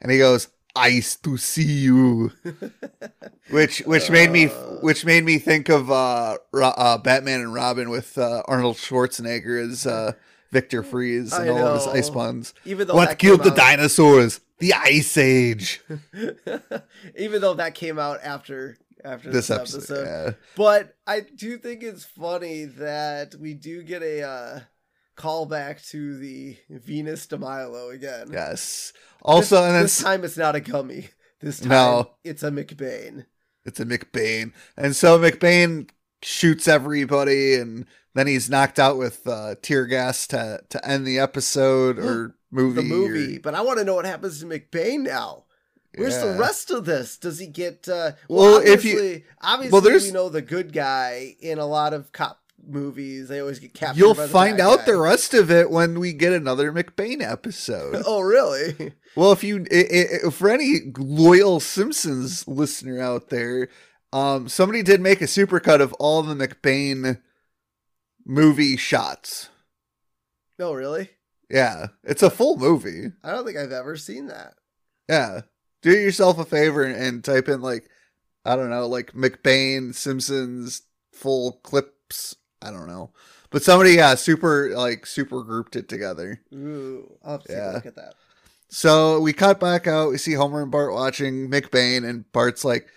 and 0.00 0.10
he 0.10 0.18
goes. 0.18 0.48
Ice 0.78 1.16
to 1.16 1.38
see 1.38 1.62
you, 1.62 2.32
which 3.50 3.78
which 3.86 4.10
made 4.10 4.30
me 4.30 4.48
Uh. 4.48 4.50
which 4.82 5.06
made 5.06 5.24
me 5.24 5.38
think 5.38 5.70
of 5.70 5.90
uh, 5.90 6.36
uh 6.52 6.98
Batman 6.98 7.40
and 7.40 7.54
Robin 7.54 7.88
with 7.88 8.18
uh, 8.18 8.42
Arnold 8.46 8.76
Schwarzenegger 8.76 9.58
as 9.70 9.86
uh, 9.86 10.12
Victor 10.52 10.82
Fries 10.82 11.32
and 11.32 11.50
all 11.50 11.66
of 11.66 11.74
his 11.76 11.86
ice 11.86 12.10
puns. 12.10 12.54
Even 12.64 12.86
though 12.86 12.94
What 12.94 13.18
killed 13.18 13.44
the 13.44 13.50
dinosaurs? 13.50 14.40
The 14.58 14.72
Ice 14.72 15.18
Age. 15.18 15.82
Even 17.16 17.40
though 17.42 17.54
that 17.54 17.74
came 17.74 17.98
out 17.98 18.20
after 18.22 18.78
after 19.06 19.30
this 19.30 19.48
this, 19.48 19.58
episode. 19.58 19.78
episode. 19.78 20.04
Yeah. 20.06 20.32
But 20.56 20.96
I 21.06 21.20
do 21.20 21.58
think 21.58 21.82
it's 21.82 22.04
funny 22.04 22.64
that 22.64 23.34
we 23.36 23.54
do 23.54 23.82
get 23.82 24.02
a 24.02 24.22
uh, 24.22 24.60
callback 25.16 25.86
to 25.90 26.16
the 26.18 26.56
Venus 26.70 27.26
de 27.26 27.38
Milo 27.38 27.90
again. 27.90 28.28
Yes. 28.32 28.92
Also, 29.22 29.56
this, 29.56 29.64
and 29.74 29.84
this 29.84 30.02
time 30.02 30.24
it's 30.24 30.36
not 30.36 30.54
a 30.56 30.60
gummy. 30.60 31.08
This 31.40 31.60
time 31.60 31.68
No. 31.70 32.10
it's 32.24 32.42
a 32.42 32.50
McBain. 32.50 33.26
it's 33.64 33.80
a 33.80 33.84
McBain, 33.84 34.52
and 34.76 34.94
so 34.96 35.18
McBain 35.18 35.90
shoots 36.22 36.66
everybody, 36.68 37.54
and 37.56 37.86
then 38.14 38.26
he's 38.26 38.48
knocked 38.48 38.78
out 38.78 38.96
with 38.96 39.26
uh, 39.26 39.54
tear 39.62 39.86
gas 39.86 40.26
to 40.28 40.60
to 40.70 40.88
end 40.88 41.06
the 41.06 41.18
episode 41.18 41.98
or 41.98 42.36
movie. 42.50 42.76
The 42.76 42.82
movie. 42.88 43.36
or- 43.36 43.40
But 43.40 43.54
I 43.54 43.60
want 43.62 43.78
to 43.78 43.84
know 43.84 43.94
what 43.96 44.06
happens 44.06 44.40
to 44.40 44.46
McBain 44.46 45.00
now. 45.00 45.44
Where's 45.96 46.18
the 46.18 46.36
rest 46.38 46.70
of 46.70 46.84
this? 46.84 47.16
Does 47.16 47.38
he 47.38 47.46
get 47.46 47.88
uh 47.88 48.12
well, 48.28 48.52
Well, 48.54 48.58
if 48.66 48.84
you- 48.84 49.22
obviously, 49.40 49.72
well, 49.72 49.80
there's- 49.80 50.04
we 50.04 50.12
know 50.12 50.28
the 50.28 50.42
good 50.42 50.72
guy 50.72 51.36
in 51.40 51.58
a 51.58 51.66
lot 51.66 51.92
of 51.94 52.12
cop 52.12 52.40
movies. 52.68 53.28
They 53.28 53.40
always 53.40 53.58
get 53.60 53.74
captured. 53.74 53.98
You'll 54.00 54.14
the 54.14 54.26
find 54.28 54.60
out 54.60 54.80
guy. 54.80 54.84
the 54.86 54.96
rest 54.96 55.34
of 55.34 55.50
it 55.50 55.70
when 55.70 56.00
we 56.00 56.12
get 56.12 56.32
another 56.32 56.72
McBain 56.72 57.22
episode. 57.22 58.02
Oh 58.06 58.20
really? 58.20 58.92
well, 59.14 59.32
if 59.32 59.42
you 59.44 59.64
for 60.30 60.50
any 60.50 60.92
loyal 60.98 61.60
Simpsons 61.60 62.46
listener 62.48 63.00
out 63.00 63.28
there, 63.30 63.68
um, 64.12 64.48
somebody 64.48 64.82
did 64.82 65.00
make 65.00 65.20
a 65.20 65.26
supercut 65.26 65.80
of 65.80 65.92
all 65.94 66.22
the 66.22 66.34
McBain 66.34 67.20
movie 68.24 68.76
shots. 68.76 69.48
No, 70.58 70.72
really? 70.72 71.10
Yeah, 71.50 71.88
it's 72.02 72.22
a 72.22 72.30
full 72.30 72.56
movie. 72.56 73.12
I 73.22 73.30
don't 73.32 73.44
think 73.44 73.56
I've 73.58 73.70
ever 73.72 73.96
seen 73.96 74.26
that. 74.26 74.54
Yeah. 75.08 75.42
Do 75.82 75.90
yourself 75.90 76.38
a 76.38 76.44
favor 76.44 76.82
and, 76.82 76.96
and 76.96 77.24
type 77.24 77.48
in 77.48 77.60
like 77.60 77.88
I 78.44 78.54
don't 78.56 78.70
know, 78.70 78.86
like 78.86 79.12
McBain 79.12 79.94
Simpsons 79.94 80.82
full 81.12 81.52
clips. 81.64 82.36
I 82.62 82.70
don't 82.70 82.86
know. 82.86 83.10
But 83.50 83.62
somebody 83.62 83.92
yeah, 83.92 84.14
super 84.14 84.70
like 84.76 85.06
super 85.06 85.42
grouped 85.42 85.76
it 85.76 85.88
together. 85.88 86.40
Ooh, 86.54 87.12
I'll 87.24 87.32
have 87.32 87.44
to 87.44 87.52
Yeah. 87.52 87.70
look 87.72 87.86
at 87.86 87.96
that. 87.96 88.14
So 88.68 89.20
we 89.20 89.32
cut 89.32 89.60
back 89.60 89.86
out, 89.86 90.10
we 90.10 90.18
see 90.18 90.32
Homer 90.34 90.62
and 90.62 90.70
Bart 90.72 90.92
watching 90.92 91.48
McBain 91.48 92.08
and 92.08 92.30
Bart's 92.32 92.64
like 92.64 92.88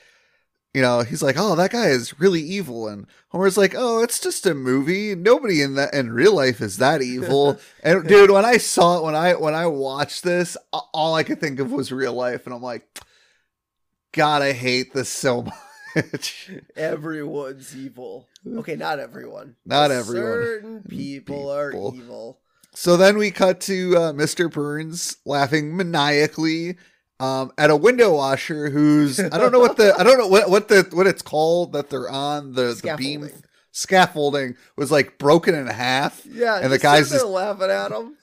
you 0.74 0.82
know, 0.82 1.02
he's 1.02 1.24
like, 1.24 1.36
"Oh, 1.38 1.56
that 1.56 1.72
guy 1.72 1.88
is 1.88 2.20
really 2.20 2.42
evil," 2.42 2.88
and 2.88 3.08
Homer's 3.30 3.58
like, 3.58 3.74
"Oh, 3.76 4.04
it's 4.04 4.20
just 4.20 4.46
a 4.46 4.54
movie. 4.54 5.16
Nobody 5.16 5.62
in 5.62 5.76
that 5.76 5.94
in 5.94 6.12
real 6.12 6.36
life 6.36 6.62
is 6.62 6.78
that 6.78 7.02
evil." 7.02 7.60
and 7.84 8.08
dude, 8.08 8.30
when 8.32 8.46
I 8.46 8.58
saw 8.58 8.98
it, 8.98 9.04
when 9.04 9.16
I 9.16 9.34
when 9.34 9.56
I 9.56 9.66
watched 9.66 10.24
this, 10.24 10.58
all 10.72 11.16
I 11.16 11.24
could 11.24 11.40
think 11.40 11.60
of 11.60 11.72
was 11.72 11.92
real 11.92 12.14
life, 12.14 12.46
and 12.46 12.54
I'm 12.54 12.62
like, 12.62 12.88
"God, 14.12 14.42
I 14.44 14.54
hate 14.54 14.94
this 14.94 15.10
so 15.10 15.48
much." 15.96 16.52
Everyone's 16.76 17.76
evil. 17.76 18.28
Okay, 18.48 18.76
not 18.76 19.00
everyone. 19.00 19.56
Not 19.66 19.90
everyone. 19.92 20.44
Certain 20.44 20.84
people, 20.84 21.52
are 21.52 21.72
evil. 21.72 22.40
So 22.76 22.96
then 22.96 23.18
we 23.18 23.32
cut 23.32 23.60
to 23.62 23.98
uh, 23.98 24.14
Mr. 24.14 24.52
Burns 24.52 25.18
laughing 25.26 25.76
maniacally 25.76 26.78
um, 27.20 27.52
at 27.58 27.70
a 27.70 27.76
window 27.76 28.16
washer 28.16 28.70
who's 28.70 29.20
I 29.20 29.38
don't 29.38 29.52
know 29.52 29.60
what 29.60 29.78
the 29.78 29.94
I 29.98 30.04
don't 30.04 30.18
know 30.18 30.28
what 30.28 30.50
what 30.50 30.68
the 30.70 30.88
what 30.94 31.08
it's 31.08 31.22
called 31.22 31.74
that 31.74 31.90
they're 31.90 32.10
on 32.10 32.54
the 32.54 32.80
the 32.82 32.96
beam 32.98 33.30
Scaffolding. 33.72 34.56
was 34.76 34.92
like 34.92 35.18
broken 35.18 35.54
in 35.56 35.68
half. 35.68 36.26
Yeah, 36.26 36.60
And 36.62 36.72
the 36.72 36.80
guy's 36.80 37.10
just- 37.12 37.26
laughing 37.26 37.70
at 37.70 37.92
him. 37.92 38.16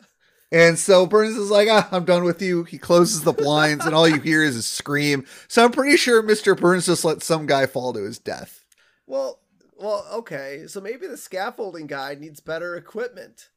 And 0.53 0.79
so 0.79 1.07
Burns 1.07 1.37
is 1.37 1.51
like, 1.51 1.69
ah, 1.69 1.89
I'm 1.91 2.05
done 2.05 2.23
with 2.23 2.41
you. 2.41 2.63
He 2.65 2.79
closes 2.79 3.23
the 3.23 3.33
blinds, 3.33 3.85
and 3.85 3.95
all 3.97 4.07
you 4.09 4.21
hear 4.21 4.45
is 4.45 4.57
a 4.57 4.63
scream. 4.63 5.27
So 5.49 5.65
I'm 5.65 5.73
pretty 5.73 5.97
sure 5.97 6.23
Mr. 6.23 6.57
Burns 6.59 6.87
just 6.87 7.05
let 7.05 7.21
some 7.25 7.47
guy 7.47 7.67
fall 7.67 7.93
to 7.93 8.05
his 8.05 8.21
death. 8.21 8.65
Well, 9.09 9.41
well, 9.77 10.07
okay. 10.15 10.65
So 10.69 10.81
maybe 10.81 11.09
the 11.09 11.17
scaffolding 11.17 11.89
guy 11.89 12.15
needs 12.15 12.39
better 12.41 12.77
equipment. 12.77 13.49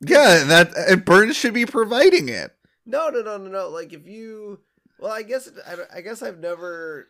Yeah, 0.00 0.40
and 0.40 0.50
that 0.50 0.72
and 0.76 1.04
Burns 1.04 1.36
should 1.36 1.54
be 1.54 1.66
providing 1.66 2.28
it. 2.30 2.52
No, 2.86 3.08
no, 3.08 3.22
no, 3.22 3.36
no, 3.38 3.48
no. 3.50 3.68
Like 3.68 3.92
if 3.92 4.06
you, 4.06 4.60
well, 4.98 5.12
I 5.12 5.22
guess 5.22 5.48
I, 5.66 5.98
I 5.98 6.00
guess 6.00 6.22
I've 6.22 6.38
never 6.38 7.08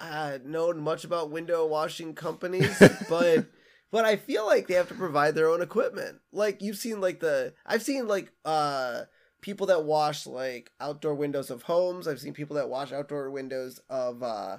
uh, 0.00 0.38
known 0.44 0.80
much 0.80 1.04
about 1.04 1.30
window 1.30 1.66
washing 1.66 2.14
companies, 2.14 2.80
but 3.08 3.46
but 3.90 4.04
I 4.04 4.16
feel 4.16 4.46
like 4.46 4.66
they 4.66 4.74
have 4.74 4.88
to 4.88 4.94
provide 4.94 5.34
their 5.34 5.48
own 5.48 5.62
equipment. 5.62 6.20
Like 6.32 6.62
you've 6.62 6.76
seen 6.78 7.00
like 7.00 7.20
the 7.20 7.54
I've 7.64 7.82
seen 7.82 8.08
like 8.08 8.32
uh 8.44 9.02
people 9.40 9.68
that 9.68 9.84
wash 9.84 10.26
like 10.26 10.72
outdoor 10.80 11.14
windows 11.14 11.50
of 11.50 11.62
homes. 11.62 12.08
I've 12.08 12.20
seen 12.20 12.32
people 12.32 12.56
that 12.56 12.68
wash 12.68 12.92
outdoor 12.92 13.30
windows 13.30 13.80
of 13.88 14.22
uh 14.22 14.58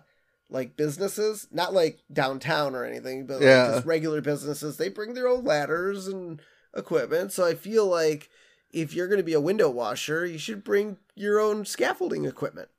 like 0.49 0.77
businesses, 0.77 1.47
not 1.51 1.73
like 1.73 1.99
downtown 2.11 2.73
or 2.73 2.85
anything, 2.85 3.25
but 3.27 3.35
like 3.35 3.43
Yeah. 3.43 3.71
just 3.73 3.85
regular 3.85 4.21
businesses. 4.21 4.77
They 4.77 4.87
bring 4.89 5.13
their 5.13 5.27
own 5.27 5.43
ladders 5.43 6.07
and 6.07 6.41
equipment. 6.75 7.33
So 7.33 7.45
I 7.45 7.53
feel 7.53 7.85
like 7.85 8.29
if 8.71 8.93
you're 8.93 9.07
going 9.07 9.19
to 9.19 9.23
be 9.23 9.33
a 9.33 9.41
window 9.41 9.69
washer, 9.69 10.25
you 10.25 10.37
should 10.37 10.63
bring 10.63 10.97
your 11.15 11.39
own 11.39 11.65
scaffolding 11.65 12.25
equipment. 12.25 12.69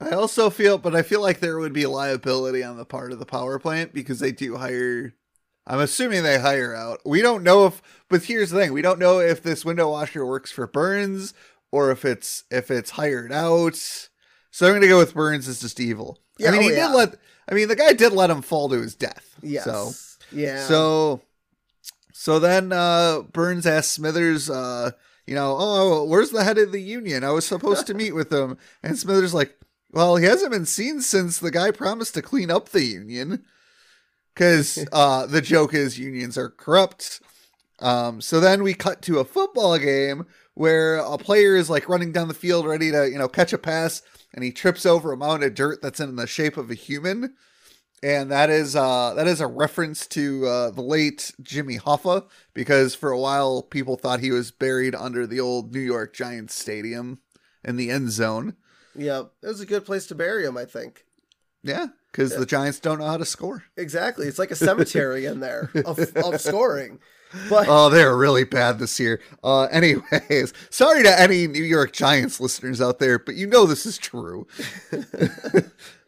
I 0.00 0.10
also 0.10 0.50
feel, 0.50 0.78
but 0.78 0.96
I 0.96 1.02
feel 1.02 1.20
like 1.20 1.40
there 1.40 1.58
would 1.58 1.72
be 1.72 1.86
liability 1.86 2.62
on 2.62 2.76
the 2.76 2.84
part 2.84 3.12
of 3.12 3.18
the 3.18 3.26
power 3.26 3.58
plant 3.58 3.94
because 3.94 4.18
they 4.18 4.32
do 4.32 4.56
hire. 4.56 5.14
I'm 5.66 5.78
assuming 5.78 6.24
they 6.24 6.40
hire 6.40 6.74
out. 6.74 7.00
We 7.04 7.22
don't 7.22 7.44
know 7.44 7.66
if, 7.66 7.80
but 8.08 8.24
here's 8.24 8.50
the 8.50 8.58
thing: 8.58 8.72
we 8.72 8.82
don't 8.82 8.98
know 8.98 9.20
if 9.20 9.42
this 9.42 9.64
window 9.64 9.90
washer 9.90 10.26
works 10.26 10.50
for 10.50 10.66
Burns 10.66 11.34
or 11.70 11.92
if 11.92 12.04
it's 12.04 12.44
if 12.50 12.70
it's 12.70 12.90
hired 12.90 13.32
out. 13.32 13.76
So 14.50 14.66
I'm 14.66 14.74
gonna 14.74 14.88
go 14.88 14.98
with 14.98 15.14
Burns 15.14 15.46
is 15.46 15.60
just 15.60 15.78
evil. 15.78 16.18
Yeah, 16.38 16.48
I 16.48 16.52
mean, 16.52 16.62
oh, 16.62 16.68
he 16.68 16.70
yeah. 16.74 16.88
did 16.88 16.94
let. 16.94 17.14
I 17.48 17.54
mean, 17.54 17.68
the 17.68 17.76
guy 17.76 17.92
did 17.92 18.12
let 18.12 18.30
him 18.30 18.42
fall 18.42 18.68
to 18.70 18.80
his 18.80 18.96
death. 18.96 19.36
Yes. 19.40 19.64
So 19.64 19.92
yeah. 20.32 20.66
so, 20.66 21.20
so 22.12 22.38
then 22.38 22.72
uh, 22.72 23.22
Burns 23.32 23.66
asks 23.66 23.92
Smithers, 23.92 24.50
uh, 24.50 24.92
you 25.26 25.34
know, 25.34 25.56
oh, 25.58 26.04
where's 26.04 26.30
the 26.30 26.44
head 26.44 26.58
of 26.58 26.72
the 26.72 26.80
union? 26.80 27.24
I 27.24 27.30
was 27.30 27.46
supposed 27.46 27.86
to 27.86 27.94
meet 27.94 28.14
with 28.14 28.32
him, 28.32 28.58
and 28.82 28.98
Smithers 28.98 29.34
like, 29.34 29.56
well, 29.90 30.16
he 30.16 30.24
hasn't 30.24 30.52
been 30.52 30.66
seen 30.66 31.00
since 31.00 31.38
the 31.38 31.50
guy 31.50 31.70
promised 31.70 32.14
to 32.14 32.22
clean 32.22 32.50
up 32.50 32.70
the 32.70 32.84
union, 32.84 33.44
because 34.34 34.84
uh, 34.92 35.26
the 35.26 35.40
joke 35.40 35.74
is 35.74 35.98
unions 35.98 36.36
are 36.36 36.50
corrupt. 36.50 37.20
Um, 37.78 38.20
so 38.20 38.40
then 38.40 38.62
we 38.62 38.74
cut 38.74 39.02
to 39.02 39.18
a 39.18 39.24
football 39.24 39.76
game 39.78 40.26
where 40.54 40.96
a 40.96 41.18
player 41.18 41.56
is 41.56 41.70
like 41.70 41.88
running 41.88 42.12
down 42.12 42.28
the 42.28 42.34
field 42.34 42.66
ready 42.66 42.90
to, 42.90 43.10
you 43.10 43.18
know, 43.18 43.28
catch 43.28 43.52
a 43.52 43.58
pass, 43.58 44.02
and 44.34 44.44
he 44.44 44.50
trips 44.50 44.84
over 44.86 45.12
a 45.12 45.16
mound 45.16 45.44
of 45.44 45.54
dirt 45.54 45.82
that's 45.82 46.00
in 46.00 46.16
the 46.16 46.26
shape 46.26 46.56
of 46.56 46.70
a 46.70 46.74
human 46.74 47.34
and 48.02 48.30
that 48.30 48.50
is 48.50 48.74
uh 48.76 49.14
that 49.14 49.26
is 49.26 49.40
a 49.40 49.46
reference 49.46 50.06
to 50.08 50.46
uh 50.46 50.70
the 50.70 50.82
late 50.82 51.32
Jimmy 51.40 51.78
Hoffa 51.78 52.26
because 52.54 52.94
for 52.94 53.10
a 53.10 53.18
while 53.18 53.62
people 53.62 53.96
thought 53.96 54.20
he 54.20 54.30
was 54.30 54.50
buried 54.50 54.94
under 54.94 55.26
the 55.26 55.40
old 55.40 55.72
New 55.72 55.80
York 55.80 56.14
Giants 56.14 56.54
stadium 56.54 57.20
in 57.64 57.76
the 57.76 57.90
end 57.90 58.10
zone. 58.10 58.56
yeah, 58.96 59.22
it 59.42 59.46
was 59.46 59.60
a 59.60 59.66
good 59.66 59.84
place 59.84 60.06
to 60.08 60.14
bury 60.14 60.44
him, 60.44 60.56
I 60.56 60.64
think. 60.64 61.04
Yeah, 61.62 61.86
because 62.10 62.34
the 62.34 62.44
Giants 62.44 62.80
don't 62.80 62.98
know 62.98 63.06
how 63.06 63.16
to 63.18 63.24
score. 63.24 63.62
Exactly. 63.76 64.26
It's 64.26 64.38
like 64.38 64.50
a 64.50 64.56
cemetery 64.68 65.26
in 65.26 65.38
there 65.38 65.70
of, 65.86 65.98
of 66.16 66.40
scoring. 66.40 66.98
But 67.48 67.66
Oh, 67.68 67.88
they're 67.88 68.16
really 68.16 68.42
bad 68.44 68.80
this 68.80 68.98
year. 68.98 69.20
Uh, 69.44 69.62
anyways, 69.70 70.52
sorry 70.70 71.04
to 71.04 71.20
any 71.20 71.46
New 71.46 71.62
York 71.62 71.92
Giants 71.92 72.40
listeners 72.40 72.80
out 72.80 72.98
there, 72.98 73.18
but 73.20 73.36
you 73.36 73.46
know 73.46 73.64
this 73.64 73.86
is 73.86 73.96
true. 73.96 74.46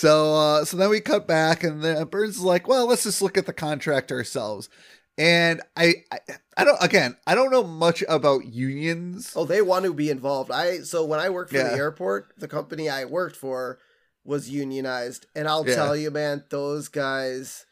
so, 0.00 0.34
uh, 0.34 0.64
so 0.64 0.76
then 0.76 0.90
we 0.90 1.00
cut 1.00 1.26
back, 1.26 1.64
and 1.64 1.82
then 1.82 2.04
Burns 2.06 2.36
is 2.36 2.42
like, 2.42 2.68
"Well, 2.68 2.86
let's 2.86 3.02
just 3.02 3.20
look 3.22 3.36
at 3.36 3.46
the 3.46 3.52
contract 3.52 4.12
ourselves." 4.12 4.68
And 5.16 5.60
I, 5.76 6.04
I, 6.12 6.18
I 6.56 6.64
don't. 6.64 6.78
Again, 6.82 7.16
I 7.26 7.34
don't 7.34 7.50
know 7.50 7.64
much 7.64 8.04
about 8.08 8.46
unions. 8.46 9.32
oh, 9.34 9.44
they 9.44 9.60
want 9.62 9.84
to 9.84 9.92
be 9.92 10.10
involved. 10.10 10.50
I 10.52 10.78
so 10.82 11.04
when 11.04 11.18
I 11.20 11.28
worked 11.30 11.50
for 11.50 11.56
Yeah. 11.56 11.70
the 11.70 11.76
airport, 11.76 12.32
the 12.38 12.46
company 12.48 12.88
I 12.88 13.04
worked 13.04 13.34
for 13.36 13.78
was 14.24 14.48
unionized, 14.48 15.26
and 15.34 15.48
I'll 15.48 15.66
Yeah. 15.66 15.74
tell 15.74 15.96
you, 15.96 16.10
man, 16.12 16.44
those 16.50 16.86
guys 16.88 17.66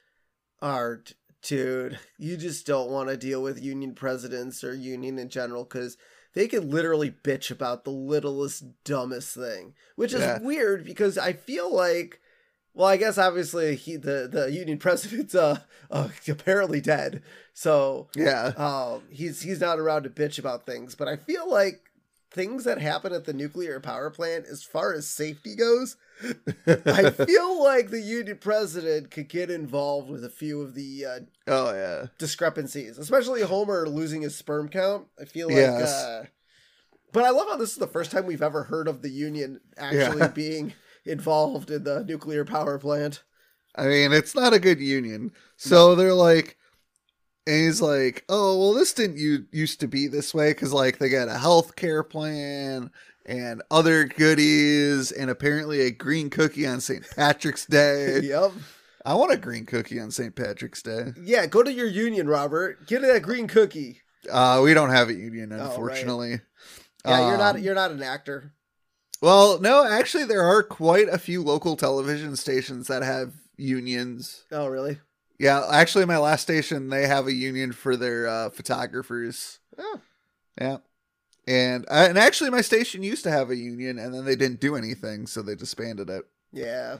are 0.60 1.02
dude. 1.42 2.00
You 2.18 2.36
just 2.36 2.66
don't 2.66 2.90
want 2.90 3.08
to 3.10 3.16
deal 3.16 3.40
with 3.42 3.62
union 3.62 3.94
presidents 3.94 4.64
or 4.64 4.74
union 4.74 5.16
in 5.18 5.28
general 5.28 5.62
because 5.62 5.96
they 6.36 6.46
can 6.48 6.70
literally 6.70 7.10
bitch 7.10 7.50
about 7.50 7.84
the 7.84 7.90
littlest, 7.90 8.62
dumbest 8.84 9.34
thing, 9.34 9.72
which 9.96 10.12
is 10.12 10.20
Yeah. 10.20 10.38
weird 10.40 10.84
because 10.84 11.18
I 11.18 11.32
feel 11.32 11.74
like. 11.74 12.20
Well, 12.74 12.86
I 12.88 12.98
guess 12.98 13.16
obviously 13.16 13.74
he 13.74 13.96
the 13.96 14.28
the 14.30 14.52
union 14.52 14.76
president's 14.86 15.34
uh, 15.34 15.60
uh 15.90 16.10
apparently 16.28 16.82
dead, 16.82 17.22
so 17.54 18.08
Yeah, 18.14 18.48
um, 18.58 19.04
he's 19.08 19.40
he's 19.40 19.60
not 19.60 19.78
around 19.78 20.02
to 20.02 20.10
bitch 20.10 20.38
about 20.38 20.66
things, 20.66 20.94
but 20.94 21.08
I 21.08 21.16
feel 21.16 21.50
like 21.50 21.85
things 22.36 22.64
that 22.64 22.80
happen 22.80 23.12
at 23.12 23.24
the 23.24 23.32
nuclear 23.32 23.80
power 23.80 24.10
plant, 24.10 24.44
as 24.46 24.62
far 24.62 24.92
as 24.92 25.08
safety 25.08 25.56
goes, 25.56 25.96
I 26.86 27.10
feel 27.10 27.62
like 27.64 27.90
the 27.90 28.00
union 28.00 28.38
president 28.38 29.10
could 29.10 29.28
get 29.28 29.50
involved 29.50 30.08
with 30.10 30.24
a 30.24 30.28
few 30.30 30.60
of 30.60 30.74
the 30.74 31.04
uh, 31.06 31.20
oh 31.48 31.74
yeah, 31.74 32.06
discrepancies, 32.18 32.98
especially 32.98 33.42
Homer 33.42 33.88
losing 33.88 34.22
his 34.22 34.36
sperm 34.36 34.68
count. 34.68 35.06
I 35.20 35.24
feel 35.24 35.48
like, 35.48 35.56
Yes. 35.56 35.90
uh, 35.90 36.24
but 37.12 37.24
I 37.24 37.30
love 37.30 37.48
how 37.48 37.56
this 37.56 37.70
is 37.70 37.78
the 37.78 37.86
first 37.86 38.10
time 38.10 38.26
we've 38.26 38.42
ever 38.42 38.64
heard 38.64 38.86
of 38.86 39.00
the 39.02 39.10
union 39.10 39.60
actually 39.78 40.18
Yeah. 40.20 40.26
being 40.34 40.74
involved 41.06 41.70
in 41.70 41.84
the 41.84 42.04
nuclear 42.04 42.44
power 42.44 42.78
plant. 42.78 43.22
I 43.74 43.86
mean, 43.86 44.12
it's 44.12 44.34
not 44.34 44.52
a 44.54 44.58
good 44.58 44.80
union. 44.80 45.32
So 45.56 45.94
they're 45.94 46.14
like, 46.14 46.56
and 47.46 47.54
he's 47.64 47.80
like, 47.80 48.24
oh, 48.28 48.58
well, 48.58 48.72
this 48.74 48.92
didn't 48.92 49.18
u- 49.18 49.46
used 49.52 49.80
to 49.80 49.88
be 49.88 50.06
this 50.08 50.34
way 50.34 50.50
because, 50.50 50.72
like, 50.72 50.98
they 50.98 51.08
got 51.08 51.28
a 51.28 51.38
health 51.38 51.76
care 51.76 52.02
plan 52.02 52.90
and 53.24 53.62
other 53.70 54.04
goodies 54.04 55.10
and 55.12 55.30
apparently 55.30 55.80
a 55.82 55.90
green 55.90 56.30
cookie 56.30 56.66
on 56.66 56.80
St. 56.80 57.04
Patrick's 57.16 57.66
Day. 57.66 58.20
yep. 58.22 58.52
I 59.04 59.14
want 59.14 59.32
a 59.32 59.36
green 59.36 59.66
cookie 59.66 60.00
on 60.00 60.10
St. 60.10 60.34
Patrick's 60.34 60.82
Day. 60.82 61.12
Yeah, 61.22 61.46
go 61.46 61.62
to 61.62 61.72
your 61.72 61.86
union, 61.86 62.28
Robert. 62.28 62.86
Get 62.88 63.02
that 63.02 63.22
green 63.22 63.46
cookie. 63.46 64.00
Uh, 64.30 64.60
we 64.64 64.74
don't 64.74 64.90
have 64.90 65.08
a 65.08 65.14
union, 65.14 65.52
Oh, 65.52 65.56
right. 65.58 65.66
unfortunately. 65.66 66.40
Yeah, 67.04 67.28
you're 67.28 67.38
not 67.38 67.54
Um, 67.56 67.62
you're 67.62 67.74
not 67.76 67.92
an 67.92 68.02
actor. 68.02 68.52
Well, 69.22 69.60
no, 69.60 69.86
actually, 69.86 70.24
there 70.24 70.42
are 70.44 70.62
quite 70.62 71.08
a 71.08 71.18
few 71.18 71.42
local 71.42 71.76
television 71.76 72.34
stations 72.36 72.88
that 72.88 73.02
have 73.04 73.32
unions. 73.56 74.44
Oh, 74.50 74.66
really? 74.66 74.98
Yeah, 75.38 75.66
actually, 75.70 76.06
my 76.06 76.18
last 76.18 76.42
station 76.42 76.88
they 76.88 77.06
have 77.06 77.26
a 77.26 77.32
union 77.32 77.72
for 77.72 77.96
their 77.96 78.26
uh, 78.26 78.50
photographers. 78.50 79.58
Oh. 79.78 80.00
Yeah, 80.60 80.78
and 81.46 81.84
uh, 81.88 82.06
and 82.08 82.18
actually, 82.18 82.50
my 82.50 82.62
station 82.62 83.02
used 83.02 83.24
to 83.24 83.30
have 83.30 83.50
a 83.50 83.56
union, 83.56 83.98
and 83.98 84.14
then 84.14 84.24
they 84.24 84.36
didn't 84.36 84.60
do 84.60 84.76
anything, 84.76 85.26
so 85.26 85.42
they 85.42 85.54
disbanded 85.54 86.08
it. 86.08 86.24
Yeah. 86.52 86.98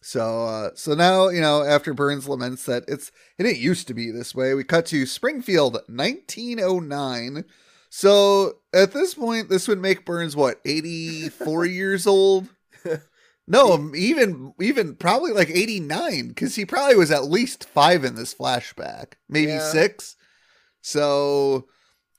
So 0.00 0.44
uh, 0.46 0.70
so 0.74 0.94
now 0.94 1.28
you 1.28 1.40
know 1.40 1.62
after 1.62 1.92
Burns 1.92 2.28
laments 2.28 2.64
that 2.64 2.84
it's 2.88 3.10
it 3.36 3.42
didn't 3.42 3.58
used 3.58 3.88
to 3.88 3.94
be 3.94 4.10
this 4.10 4.34
way. 4.34 4.54
We 4.54 4.64
cut 4.64 4.86
to 4.86 5.06
Springfield, 5.06 5.74
1909. 5.88 7.44
So 7.90 8.58
at 8.72 8.92
this 8.92 9.14
point, 9.14 9.48
this 9.48 9.66
would 9.66 9.80
make 9.80 10.04
Burns 10.04 10.36
what 10.36 10.60
84 10.64 11.64
years 11.66 12.06
old. 12.06 12.48
No, 13.50 13.92
even 13.94 14.52
even 14.60 14.94
probably 14.94 15.32
like 15.32 15.48
89 15.50 16.28
because 16.28 16.54
he 16.54 16.64
probably 16.66 16.96
was 16.96 17.10
at 17.10 17.24
least 17.24 17.64
five 17.68 18.04
in 18.04 18.14
this 18.14 18.34
flashback, 18.34 19.14
maybe 19.28 19.52
Yeah. 19.52 19.70
six. 19.72 20.16
So 20.82 21.66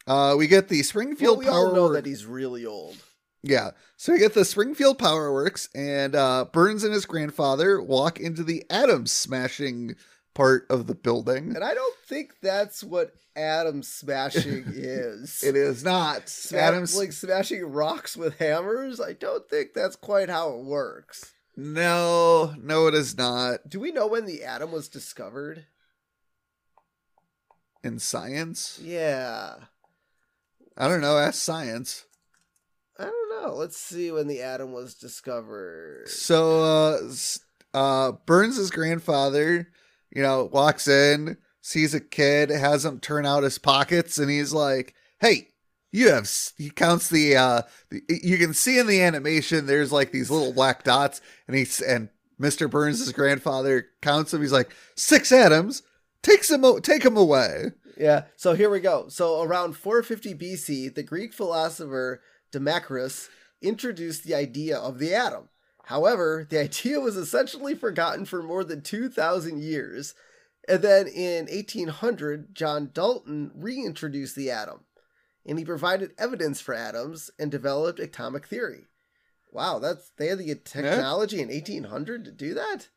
uh, 0.08 0.36
we 0.38 0.48
get 0.48 0.68
the 0.70 0.78
Well, 0.78 0.84
Springfield 0.84 1.40
we 1.40 1.46
Power 1.46 1.68
all 1.68 1.74
know 1.74 1.94
that 1.94 2.06
he's 2.06 2.26
really 2.26 2.66
old. 2.66 2.98
yeah. 3.44 3.72
So 3.96 4.14
we 4.14 4.20
get 4.20 4.34
the 4.34 4.46
Springfield 4.46 4.98
Power 4.98 5.32
Works, 5.32 5.70
and 5.76 6.16
uh, 6.16 6.46
Burns 6.52 6.84
and 6.84 6.94
his 6.94 7.06
grandfather 7.06 7.82
walk 7.82 8.20
into 8.20 8.44
the 8.44 8.66
atom 8.70 9.06
smashing 9.06 9.96
part 10.34 10.66
of 10.70 10.88
the 10.88 10.96
building. 10.96 11.56
And 11.56 11.64
I 11.64 11.74
don't 11.74 11.96
think 12.08 12.36
that's 12.42 12.84
what 12.84 13.14
atom 13.36 13.84
smashing 13.84 14.66
is. 14.74 15.44
It 15.44 15.56
is 15.56 15.84
not. 15.84 16.30
Sma- 16.30 16.60
Adams. 16.60 16.98
like 16.98 17.12
smashing 17.12 17.64
rocks 17.66 18.16
with 18.18 18.38
hammers. 18.40 19.00
I 19.02 19.14
don't 19.14 19.48
think 19.50 19.74
that's 19.74 19.96
quite 19.96 20.30
how 20.30 20.54
it 20.54 20.64
works. 20.66 21.34
no, 21.58 22.54
no, 22.58 22.88
it 22.88 22.94
is 22.94 23.18
not. 23.18 23.68
Do 23.68 23.80
we 23.80 23.92
know 23.92 24.08
when 24.08 24.26
the 24.26 24.44
atom 24.44 24.72
was 24.72 24.88
discovered? 24.88 25.66
In 27.84 28.00
science? 28.00 28.80
Yeah. 28.84 29.56
I 30.78 30.88
don't 30.88 31.02
know. 31.02 31.18
Ask 31.18 31.42
science. 31.42 32.06
I 32.98 33.04
don't 33.06 33.42
know. 33.44 33.54
Let's 33.56 33.78
see 33.78 34.12
when 34.12 34.28
the 34.28 34.42
atom 34.42 34.74
was 34.74 34.96
discovered. 34.96 36.10
So, 36.10 36.62
uh, 36.64 37.00
uh, 37.74 38.12
Burns' 38.26 38.70
grandfather, 38.70 39.70
you 40.12 40.22
know, 40.22 40.46
walks 40.46 40.88
in, 40.88 41.38
sees 41.62 41.94
a 41.94 42.00
kid, 42.00 42.50
has 42.50 42.86
him 42.86 43.00
turn 43.00 43.26
out 43.26 43.44
his 43.44 43.58
pockets, 43.58 44.18
and 44.18 44.30
he's 44.30 44.54
like, 44.54 44.94
"Hey, 45.20 45.50
you 45.92 46.10
have." 46.10 46.30
He 46.58 46.70
counts 46.70 47.10
the. 47.10 47.36
uh 47.36 47.62
the, 47.90 48.02
You 48.10 48.38
can 48.38 48.54
see 48.54 48.80
in 48.80 48.88
the 48.88 49.02
animation, 49.02 49.66
there's 49.66 49.92
like 49.92 50.12
these 50.12 50.32
little 50.32 50.54
black 50.54 50.84
dots, 50.84 51.22
and 51.48 51.56
he's 51.56 51.80
and 51.82 52.10
Mr. 52.40 52.70
Burns' 52.70 53.12
grandfather 53.12 53.88
counts 54.02 54.32
them. 54.32 54.42
He's 54.42 54.52
like, 54.54 54.74
six 54.96 55.32
atoms. 55.32 55.84
Takes 56.22 56.50
him. 56.50 56.64
Take 56.82 57.04
him 57.04 57.18
away. 57.18 57.72
Yeah, 57.98 58.24
so 58.38 58.54
here 58.54 58.70
we 58.70 58.80
go. 58.80 59.10
So 59.10 59.42
around 59.42 59.74
450 59.74 60.34
BC, 60.34 60.96
the 60.96 61.04
Greek 61.04 61.34
philosopher 61.34 62.22
Democritus 62.52 63.30
introduced 63.62 64.24
the 64.24 64.36
idea 64.36 64.78
of 64.78 65.00
the 65.00 65.14
atom. 65.14 65.50
However, 65.90 66.46
the 66.48 66.60
idea 66.66 67.00
was 67.00 67.18
essentially 67.18 67.74
forgotten 67.74 68.26
for 68.26 68.44
more 68.44 68.64
than 68.64 68.82
2,000 68.82 69.60
years. 69.60 70.14
And 70.68 70.84
then 70.84 71.08
in 71.08 71.48
1800, 71.48 72.54
John 72.54 72.92
Dalton 72.94 73.52
reintroduced 73.56 74.36
the 74.36 74.52
atom, 74.52 74.82
and 75.48 75.58
he 75.58 75.66
provided 75.66 76.12
evidence 76.20 76.62
for 76.62 76.76
atoms 76.76 77.32
and 77.40 77.50
developed 77.50 78.00
atomic 78.00 78.46
theory. 78.46 78.86
Wow, 79.52 79.80
that's 79.80 80.12
they 80.16 80.28
had 80.28 80.38
the 80.38 80.54
technology 80.54 81.42
in 81.42 81.48
1800 81.48 82.24
to 82.26 82.32
do 82.32 82.54
that? 82.54 82.90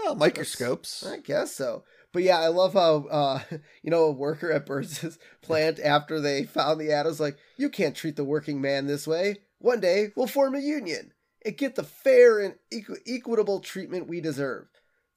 Oh, 0.00 0.14
microscopes. 0.14 1.06
I 1.06 1.20
guess 1.20 1.52
so. 1.52 1.84
But 2.12 2.24
yeah, 2.24 2.40
I 2.40 2.48
love 2.48 2.74
how 2.74 3.06
uh, 3.10 3.40
you 3.82 3.90
know 3.90 4.04
a 4.04 4.12
worker 4.12 4.52
at 4.52 4.66
Burns' 4.66 5.18
plant 5.40 5.80
after 5.80 6.20
they 6.20 6.44
found 6.44 6.78
the 6.78 6.92
atoms 6.92 7.20
like, 7.20 7.38
you 7.56 7.70
can't 7.70 7.96
treat 7.96 8.16
the 8.16 8.24
working 8.24 8.60
man 8.60 8.86
this 8.86 9.06
way. 9.06 9.36
One 9.60 9.80
day 9.80 10.08
we'll 10.14 10.26
form 10.26 10.54
a 10.54 10.60
union 10.60 11.13
and 11.44 11.56
get 11.56 11.74
the 11.74 11.82
fair 11.84 12.40
and 12.40 12.54
equ- 12.72 13.00
equitable 13.06 13.60
treatment 13.60 14.08
we 14.08 14.20
deserve. 14.20 14.66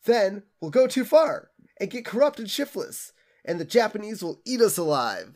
Then 0.05 0.43
we'll 0.61 0.71
go 0.71 0.87
too 0.87 1.05
far 1.05 1.49
and 1.79 1.89
get 1.89 2.05
corrupt 2.05 2.39
and 2.39 2.49
shiftless, 2.49 3.11
and 3.45 3.59
the 3.59 3.65
Japanese 3.65 4.23
will 4.23 4.41
eat 4.45 4.61
us 4.61 4.77
alive. 4.77 5.35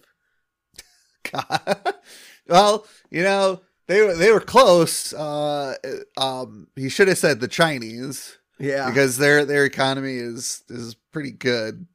God. 1.31 1.93
well, 2.47 2.85
you 3.09 3.23
know, 3.23 3.61
they 3.87 4.01
were 4.01 4.15
they 4.15 4.31
were 4.31 4.39
close. 4.39 5.13
Uh, 5.13 5.75
um, 6.17 6.67
he 6.75 6.89
should 6.89 7.07
have 7.07 7.17
said 7.17 7.39
the 7.39 7.47
Chinese 7.47 8.37
Yeah, 8.59 8.87
because 8.89 9.17
their 9.17 9.45
their 9.45 9.65
economy 9.65 10.15
is 10.15 10.63
is 10.69 10.95
pretty 11.11 11.31
good, 11.31 11.85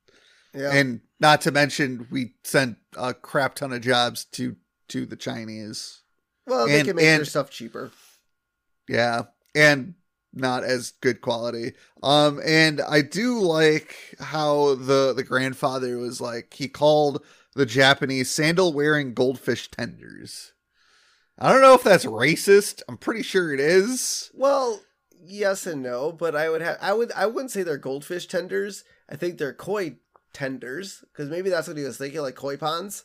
yeah. 0.54 0.72
and 0.72 1.00
not 1.18 1.40
to 1.42 1.50
mention 1.50 2.06
we 2.10 2.34
sent 2.44 2.76
a 2.96 3.14
crap 3.14 3.54
ton 3.54 3.72
of 3.72 3.80
jobs 3.80 4.24
to 4.32 4.56
to 4.88 5.06
the 5.06 5.16
Chinese. 5.16 6.02
well, 6.46 6.66
they 6.66 6.78
and- 6.80 6.88
can 6.88 6.96
make 6.96 7.04
their 7.04 7.24
stuff 7.24 7.50
cheaper. 7.50 7.90
Yeah, 8.88 9.22
and 9.54 9.94
not 10.32 10.64
as 10.64 10.92
good 11.00 11.20
quality. 11.20 11.72
Um, 12.02 12.40
and 12.44 12.80
I 12.80 13.02
do 13.02 13.40
like 13.40 14.14
how 14.20 14.74
the 14.74 15.12
the 15.14 15.24
grandfather 15.24 15.96
was 15.98 16.20
like 16.20 16.54
he 16.54 16.68
called 16.68 17.24
the 17.54 17.66
Japanese 17.66 18.30
sandal 18.30 18.72
wearing 18.72 19.14
goldfish 19.14 19.70
tenders. 19.70 20.52
I 21.38 21.52
don't 21.52 21.62
know 21.62 21.74
if 21.74 21.82
that's 21.82 22.04
racist. 22.04 22.82
I'm 22.88 22.96
pretty 22.96 23.22
sure 23.22 23.52
it 23.52 23.60
is. 23.60 24.30
Well, 24.34 24.80
yes 25.24 25.66
and 25.66 25.82
no, 25.82 26.12
but 26.12 26.34
I 26.34 26.48
would 26.48 26.62
have 26.62 26.78
I 26.80 26.92
would 26.92 27.12
I 27.12 27.26
wouldn't 27.26 27.50
say 27.50 27.62
they're 27.62 27.76
goldfish 27.78 28.26
tenders. 28.26 28.84
I 29.08 29.16
think 29.16 29.38
they're 29.38 29.54
koi 29.54 29.96
tenders 30.32 31.04
because 31.12 31.30
maybe 31.30 31.50
that's 31.50 31.68
what 31.68 31.76
he 31.76 31.84
was 31.84 31.98
thinking, 31.98 32.20
like 32.20 32.34
koi 32.34 32.56
ponds. 32.56 33.04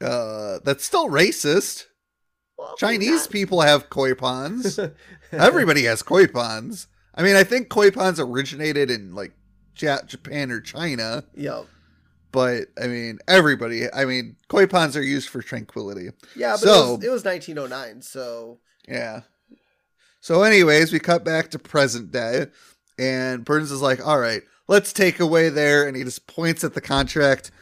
Uh, 0.00 0.58
that's 0.64 0.84
still 0.84 1.08
racist. 1.08 1.86
Well, 2.58 2.74
Chinese 2.76 3.26
people 3.26 3.60
have 3.60 3.88
koi 3.88 4.14
ponds. 4.14 4.78
Everybody 5.32 5.84
has 5.84 6.02
koi 6.02 6.26
ponds. 6.26 6.88
I 7.14 7.22
mean, 7.22 7.36
I 7.36 7.44
think 7.44 7.68
koi 7.68 7.90
ponds 7.90 8.18
originated 8.20 8.90
in 8.90 9.14
like 9.14 9.32
Japan 9.74 10.50
or 10.50 10.60
China. 10.60 11.24
Yep. 11.36 11.66
but 12.32 12.66
I 12.82 12.88
mean, 12.88 13.18
everybody. 13.28 13.92
I 13.92 14.04
mean, 14.04 14.36
koi 14.48 14.66
ponds 14.66 14.96
are 14.96 15.02
used 15.02 15.28
for 15.28 15.40
tranquility. 15.40 16.10
Yeah, 16.36 16.52
but 16.52 16.60
So- 16.60 16.94
it, 16.94 16.96
was, 16.96 17.04
it 17.04 17.10
was 17.10 17.24
1909, 17.24 18.02
so 18.02 18.58
Yeah. 18.88 19.20
So, 20.20 20.42
anyways, 20.42 20.92
we 20.92 20.98
cut 20.98 21.24
back 21.24 21.50
to 21.52 21.60
present 21.60 22.10
day, 22.10 22.46
and 22.98 23.44
Burns 23.44 23.70
is 23.70 23.80
like, 23.80 24.04
"All 24.04 24.18
right, 24.18 24.42
let's 24.66 24.92
take 24.92 25.20
away 25.20 25.48
there," 25.48 25.86
and 25.86 25.96
he 25.96 26.02
just 26.02 26.26
points 26.26 26.64
at 26.64 26.74
the 26.74 26.80
contract 26.80 27.52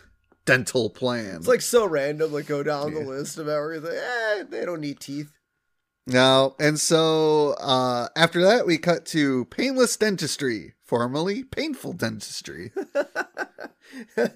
dental 0.46 0.88
plan. 0.88 1.36
it's 1.36 1.48
like 1.48 1.60
so 1.60 1.84
random. 1.86 2.32
Like 2.32 2.46
go 2.46 2.62
down 2.62 2.94
the 2.94 3.00
list 3.00 3.36
of 3.38 3.48
everything. 3.48 3.92
Eh, 3.92 4.44
they 4.48 4.64
don't 4.64 4.80
need 4.80 5.00
teeth. 5.00 5.30
no, 6.06 6.54
and 6.58 6.80
so 6.80 7.54
uh, 7.60 8.08
after 8.16 8.42
that, 8.42 8.66
we 8.66 8.78
cut 8.78 9.04
to 9.06 9.44
painless 9.46 9.96
dentistry, 9.96 10.74
formerly 10.82 11.44
painful 11.44 11.92
dentistry. 11.92 12.72
God, 14.16 14.30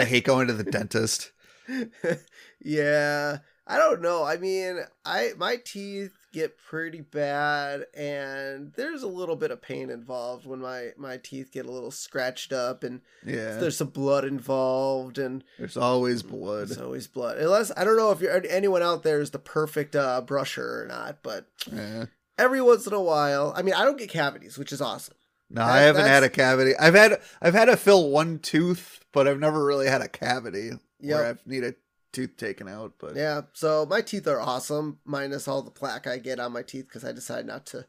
I 0.00 0.04
hate 0.04 0.24
going 0.24 0.48
to 0.48 0.52
the 0.52 0.64
dentist. 0.64 1.32
yeah, 2.60 3.38
I 3.66 3.78
don't 3.78 4.02
know. 4.02 4.24
I 4.24 4.36
mean, 4.36 4.80
I 5.04 5.32
my 5.38 5.56
teeth 5.64 6.19
get 6.32 6.56
pretty 6.58 7.00
bad, 7.00 7.86
and 7.94 8.72
there's 8.76 9.02
a 9.02 9.08
little 9.08 9.36
bit 9.36 9.50
of 9.50 9.60
pain 9.60 9.90
involved 9.90 10.46
when 10.46 10.60
my 10.60 10.90
my 10.96 11.16
teeth 11.16 11.50
get 11.52 11.66
a 11.66 11.70
little 11.70 11.90
scratched 11.90 12.52
up, 12.52 12.84
and 12.84 13.00
Yeah, 13.24 13.56
there's 13.56 13.76
some 13.76 13.88
blood 13.88 14.24
involved, 14.24 15.18
and 15.18 15.44
there's 15.58 15.76
always 15.76 16.22
blood. 16.22 16.68
there's 16.68 16.78
always 16.80 17.06
blood. 17.06 17.38
Unless 17.38 17.72
I 17.76 17.84
don't 17.84 17.96
know 17.96 18.10
if 18.12 18.20
you're 18.20 18.42
anyone 18.48 18.82
out 18.82 19.02
there 19.02 19.20
is 19.20 19.30
the 19.30 19.38
perfect 19.38 19.94
uh, 19.96 20.22
brusher 20.24 20.82
or 20.82 20.86
not, 20.88 21.22
but 21.22 21.46
Yeah. 21.72 22.06
every 22.38 22.62
once 22.62 22.86
in 22.86 22.92
a 22.92 23.00
while, 23.02 23.52
I 23.56 23.62
mean, 23.62 23.74
I 23.74 23.84
don't 23.84 23.98
get 23.98 24.08
cavities, 24.10 24.56
which 24.58 24.72
is 24.72 24.80
awesome. 24.80 25.16
No, 25.50 25.62
That- 25.66 25.72
I 25.72 25.78
haven't 25.80 26.06
had 26.06 26.22
a 26.22 26.28
cavity. 26.30 26.76
I've 26.78 26.94
had 26.94 27.20
I've 27.42 27.54
had 27.54 27.64
to 27.66 27.76
fill 27.76 28.08
one 28.10 28.38
tooth, 28.38 29.00
but 29.12 29.26
I've 29.26 29.40
never 29.40 29.64
really 29.64 29.88
had 29.88 30.00
a 30.00 30.08
cavity 30.08 30.70
where 31.00 31.24
I've 31.26 31.46
need 31.46 31.64
a 31.64 31.74
tooth 32.12 32.36
taken 32.36 32.68
out. 32.68 32.94
But 32.98 33.16
Yeah, 33.16 33.42
so 33.52 33.86
my 33.88 34.00
teeth 34.00 34.26
are 34.26 34.40
awesome, 34.40 34.98
minus 35.04 35.46
all 35.48 35.62
the 35.62 35.70
plaque 35.70 36.06
I 36.06 36.18
get 36.18 36.40
on 36.40 36.52
my 36.52 36.62
teeth 36.62 36.86
because 36.88 37.04
I 37.04 37.12
decide 37.12 37.46
not 37.46 37.66
to 37.66 37.86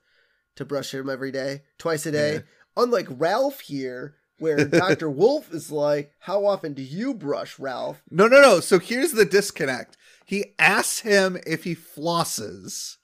to 0.58 0.66
brush 0.66 0.92
them 0.92 1.10
every 1.10 1.32
day, 1.32 1.62
twice 1.78 2.06
a 2.06 2.12
day. 2.12 2.34
Yeah. 2.34 2.40
Unlike 2.76 3.08
Ralph 3.12 3.62
here, 3.62 4.16
where 4.38 4.66
Dr. 4.66 5.10
Wolfe 5.10 5.54
is 5.54 5.72
like, 5.72 6.12
How 6.20 6.46
often 6.46 6.74
do 6.74 6.82
you 6.82 7.14
brush, 7.14 7.58
Ralph? 7.58 8.02
No, 8.12 8.28
no, 8.28 8.42
no. 8.42 8.60
So 8.60 8.78
here's 8.80 9.14
the 9.14 9.26
disconnect. 9.26 9.96
He 10.26 10.54
asks 10.60 11.00
him 11.00 11.38
if 11.46 11.64
he 11.64 11.74
flosses. 11.76 12.98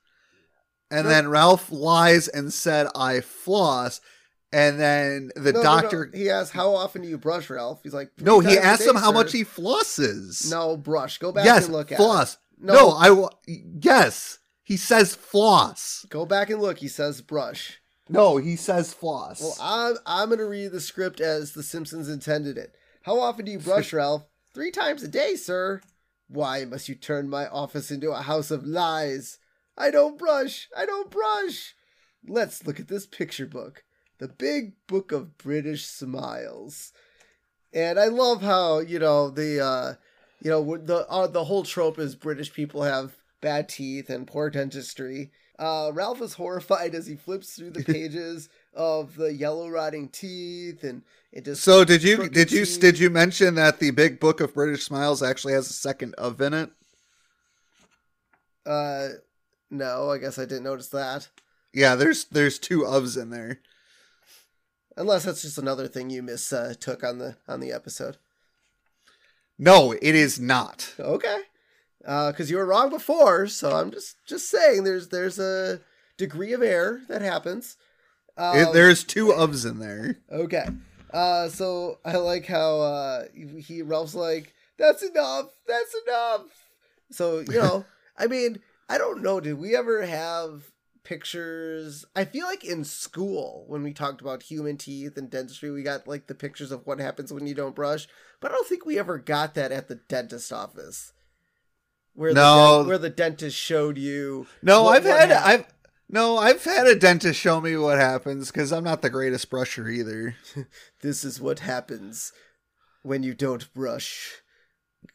And 0.92 1.04
No. 1.06 1.10
then 1.10 1.30
Ralph 1.30 1.72
lies 1.72 2.28
and 2.28 2.54
said, 2.54 2.88
I 2.96 3.20
floss. 3.22 4.00
And 4.54 4.80
then 4.80 5.32
the 5.36 5.52
No, 5.52 5.62
no, 5.62 5.76
no. 5.76 5.82
doctor. 5.82 6.12
He 6.14 6.30
asks, 6.30 6.52
How 6.52 6.74
often 6.74 7.02
do 7.02 7.08
you 7.10 7.18
brush, 7.18 7.50
Ralph? 7.50 7.82
He's 7.84 7.94
like, 7.94 8.12
No, 8.20 8.40
he 8.40 8.58
asks 8.58 8.84
day, 8.86 8.90
him 8.90 8.96
how 8.96 9.08
sir." 9.10 9.14
much 9.14 9.32
he 9.34 9.44
flosses. 9.44 10.50
No, 10.50 10.78
brush. 10.78 11.18
Go 11.18 11.32
back 11.32 11.46
yes, 11.46 11.66
and 11.66 11.74
look 11.74 11.92
at 11.92 11.98
floss. 11.98 12.36
it. 12.36 12.40
No. 12.60 12.92
I. 12.92 13.10
wa- 13.12 13.30
Yes, 13.48 14.40
he 14.64 14.78
says 14.78 15.16
floss. 15.16 16.06
Go 16.10 16.26
back 16.26 16.50
and 16.50 16.62
look. 16.62 16.80
He 16.80 16.88
says 16.88 17.22
brush. 17.22 17.82
No, 18.10 18.38
he 18.38 18.56
says 18.56 18.94
floss. 18.94 19.42
Well, 19.42 19.58
I'm 19.62 19.98
I'm 20.06 20.30
gonna 20.30 20.46
read 20.46 20.72
the 20.72 20.80
script 20.80 21.20
as 21.20 21.52
The 21.52 21.62
Simpsons 21.64 22.08
intended 22.10 22.58
it. 22.58 22.74
How 23.04 23.20
often 23.20 23.46
do 23.46 23.52
you 23.52 23.60
brush, 23.60 23.92
Ralph? 23.94 24.24
Three 24.54 24.72
times 24.72 25.04
a 25.04 25.08
day, 25.10 25.36
sir. 25.36 25.82
Why 26.30 26.64
must 26.66 26.88
you 26.90 26.96
turn 26.96 27.30
my 27.30 27.48
office 27.48 27.92
into 27.92 28.12
a 28.12 28.22
house 28.22 28.50
of 28.50 28.66
lies? 28.66 29.40
I 29.78 29.92
don't 29.92 30.18
brush. 30.18 30.68
I 30.76 30.86
don't 30.86 31.12
brush. 31.12 31.76
Let's 32.28 32.66
look 32.66 32.80
at 32.80 32.88
this 32.88 33.06
picture 33.06 33.46
book, 33.46 33.84
the 34.20 34.28
Big 34.28 34.74
Book 34.88 35.12
of 35.12 35.38
British 35.38 35.86
Smiles. 35.86 36.92
And 37.74 38.00
I 38.00 38.06
love 38.06 38.42
how 38.42 38.80
you 38.80 39.00
know 39.00 39.30
the 39.30 39.64
uh, 39.64 39.94
you 40.42 40.50
know 40.50 40.78
the 40.78 41.08
uh, 41.10 41.28
the 41.28 41.44
whole 41.44 41.64
trope 41.64 42.00
is 42.00 42.16
British 42.16 42.54
people 42.54 42.84
have 42.84 43.18
bad 43.42 43.70
teeth 43.70 44.10
and 44.10 44.28
poor 44.28 44.50
dentistry. 44.50 45.32
Uh, 45.60 45.92
Ralph 45.94 46.22
is 46.22 46.34
horrified 46.34 46.94
as 46.94 47.08
he 47.08 47.16
flips 47.16 47.56
through 47.56 47.72
the 47.72 47.84
pages 47.94 48.50
of 48.74 49.16
the 49.16 49.34
yellow 49.34 49.70
rotting 49.70 50.08
teeth 50.10 50.84
and 50.84 51.02
it 51.32 51.46
just 51.46 51.64
so 51.64 51.84
did 51.84 52.04
you 52.04 52.30
did 52.30 52.52
you 52.52 52.64
teeth. 52.64 52.80
did 52.80 53.00
you 53.00 53.10
mention 53.10 53.56
that 53.56 53.80
the 53.80 53.90
big 53.90 54.20
book 54.20 54.40
of 54.40 54.54
British 54.54 54.84
smiles 54.84 55.24
actually 55.24 55.54
has 55.54 55.68
a 55.68 55.74
second 55.74 56.14
of 56.16 56.40
in 56.42 56.54
it? 56.54 56.70
uh 58.68 59.10
no, 59.70 60.12
I 60.12 60.20
guess 60.20 60.38
I 60.38 60.46
didn't 60.46 60.64
notice 60.64 60.90
that. 60.90 61.28
Yeah, 61.74 61.96
there's 61.96 62.26
there's 62.26 62.60
two 62.60 62.82
ofs 62.82 63.20
in 63.20 63.32
there. 63.32 63.60
Unless 64.98 65.26
that's 65.26 65.44
just 65.44 65.58
another 65.58 65.88
thing 65.88 66.10
you 66.10 66.22
miss 66.24 66.52
uh, 66.52 66.74
took 66.80 67.04
on 67.04 67.20
the 67.20 67.38
on 67.48 67.60
the 67.60 67.72
episode. 67.72 68.18
No, 69.58 69.92
it 69.94 70.16
is 70.16 70.40
not. 70.40 70.94
Okay. 71.00 71.42
Uh 72.06 72.32
cuz 72.32 72.50
you 72.52 72.58
were 72.58 72.66
wrong 72.66 72.90
before, 72.90 73.48
so 73.48 73.72
I'm 73.76 73.92
just 73.92 74.16
just 74.26 74.50
saying 74.50 74.84
there's 74.84 75.10
there's 75.10 75.40
a 75.40 75.82
degree 76.18 76.54
of 76.54 76.62
error 76.62 77.02
that 77.10 77.22
happens. 77.22 77.78
It- 78.38 78.42
Um, 78.68 78.74
there's 78.74 79.04
two 79.04 79.28
ofs 79.28 79.66
in 79.70 79.80
there. 79.80 80.18
Okay. 80.32 80.68
Uh 81.12 81.50
so 81.50 82.00
I 82.06 82.18
like 82.18 82.46
how 82.46 82.80
uh 82.80 83.26
he 83.34 83.82
Ralph's 83.82 84.16
like, 84.16 84.54
That's 84.78 85.02
enough, 85.04 85.48
that's 85.68 85.96
enough. 86.06 86.42
So, 87.12 87.40
you 87.40 87.60
know, 87.60 87.86
I 88.18 88.28
mean, 88.28 88.60
I 88.90 88.98
don't 88.98 89.22
know, 89.24 89.40
did 89.40 89.56
we 89.58 89.76
ever 89.76 90.06
have 90.06 90.72
pictures 91.08 92.06
I 92.16 92.26
feel 92.26 92.46
like 92.46 92.64
in 92.66 92.84
school 92.84 93.64
when 93.68 93.82
we 93.82 93.94
talked 93.94 94.20
about 94.20 94.44
human 94.44 94.76
teeth 94.78 95.18
and 95.18 95.30
dentistry, 95.30 95.72
we 95.72 95.82
got 95.84 96.08
like 96.08 96.28
the 96.28 96.36
pictures 96.36 96.72
of 96.72 96.86
what 96.86 97.00
happens 97.00 97.32
when 97.32 97.48
you 97.48 97.56
don't 97.56 97.76
brush. 97.76 98.08
But 98.42 98.52
I 98.52 98.56
don't 98.56 98.68
think 98.68 98.86
we 98.86 99.00
ever 99.00 99.18
got 99.18 99.54
that 99.56 99.72
at 99.72 99.88
the 99.88 99.96
dentist 99.96 100.52
office. 100.52 101.14
Where 102.14 102.34
the 102.34 102.42
No. 102.42 102.78
dent- 102.80 102.88
where 102.90 102.98
the 102.98 103.10
dentist 103.10 103.56
showed 103.56 103.98
you 103.98 104.48
No, 104.62 104.84
what- 104.84 104.98
I've 104.98 105.06
what 105.06 105.20
had 105.20 105.30
happened. 105.30 105.66
I've 105.66 105.74
no, 106.10 106.38
I've 106.38 106.64
had 106.64 106.88
a 106.88 106.96
dentist 106.96 107.40
show 107.40 107.60
me 107.62 107.76
what 107.78 107.98
happens 107.98 108.52
because 108.52 108.72
I'm 108.72 108.84
not 108.84 109.02
the 109.02 109.10
greatest 109.10 109.50
brusher 109.50 109.92
either. 109.92 110.36
This 111.02 111.24
is 111.24 111.40
what 111.40 111.60
happens 111.60 112.32
when 113.04 113.24
you 113.24 113.34
don't 113.34 113.72
brush. 113.74 114.42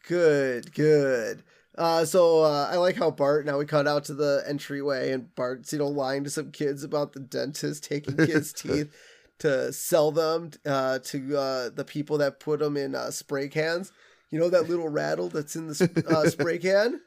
Good, 0.07 0.73
good. 0.73 1.43
Uh, 1.77 2.05
so 2.05 2.43
uh, 2.43 2.69
I 2.71 2.77
like 2.77 2.95
how 2.95 3.09
Bart 3.09 3.45
now 3.45 3.57
we 3.57 3.65
cut 3.65 3.87
out 3.87 4.05
to 4.05 4.13
the 4.13 4.43
entryway 4.47 5.11
and 5.11 5.33
Bart's 5.33 5.73
you 5.73 5.79
know 5.79 5.87
lying 5.87 6.23
to 6.23 6.29
some 6.29 6.51
kids 6.51 6.83
about 6.83 7.13
the 7.13 7.19
dentist 7.19 7.83
taking 7.83 8.15
kids' 8.15 8.53
teeth 8.61 8.93
to 9.39 9.73
sell 9.73 10.11
them 10.11 10.51
uh, 10.65 10.99
to 10.99 11.37
uh, 11.37 11.69
the 11.69 11.83
people 11.83 12.19
that 12.19 12.39
put 12.39 12.59
them 12.59 12.77
in 12.77 12.95
uh, 12.95 13.11
spray 13.11 13.47
cans. 13.47 13.91
You 14.29 14.39
know 14.39 14.49
that 14.49 14.69
little 14.69 14.89
rattle 14.89 15.29
that's 15.29 15.55
in 15.55 15.67
the 15.67 15.75
sp- 15.75 16.05
uh, 16.07 16.29
spray 16.29 16.59
can? 16.59 17.01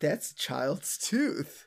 That's 0.00 0.32
a 0.32 0.34
child's 0.34 0.96
tooth. 0.96 1.66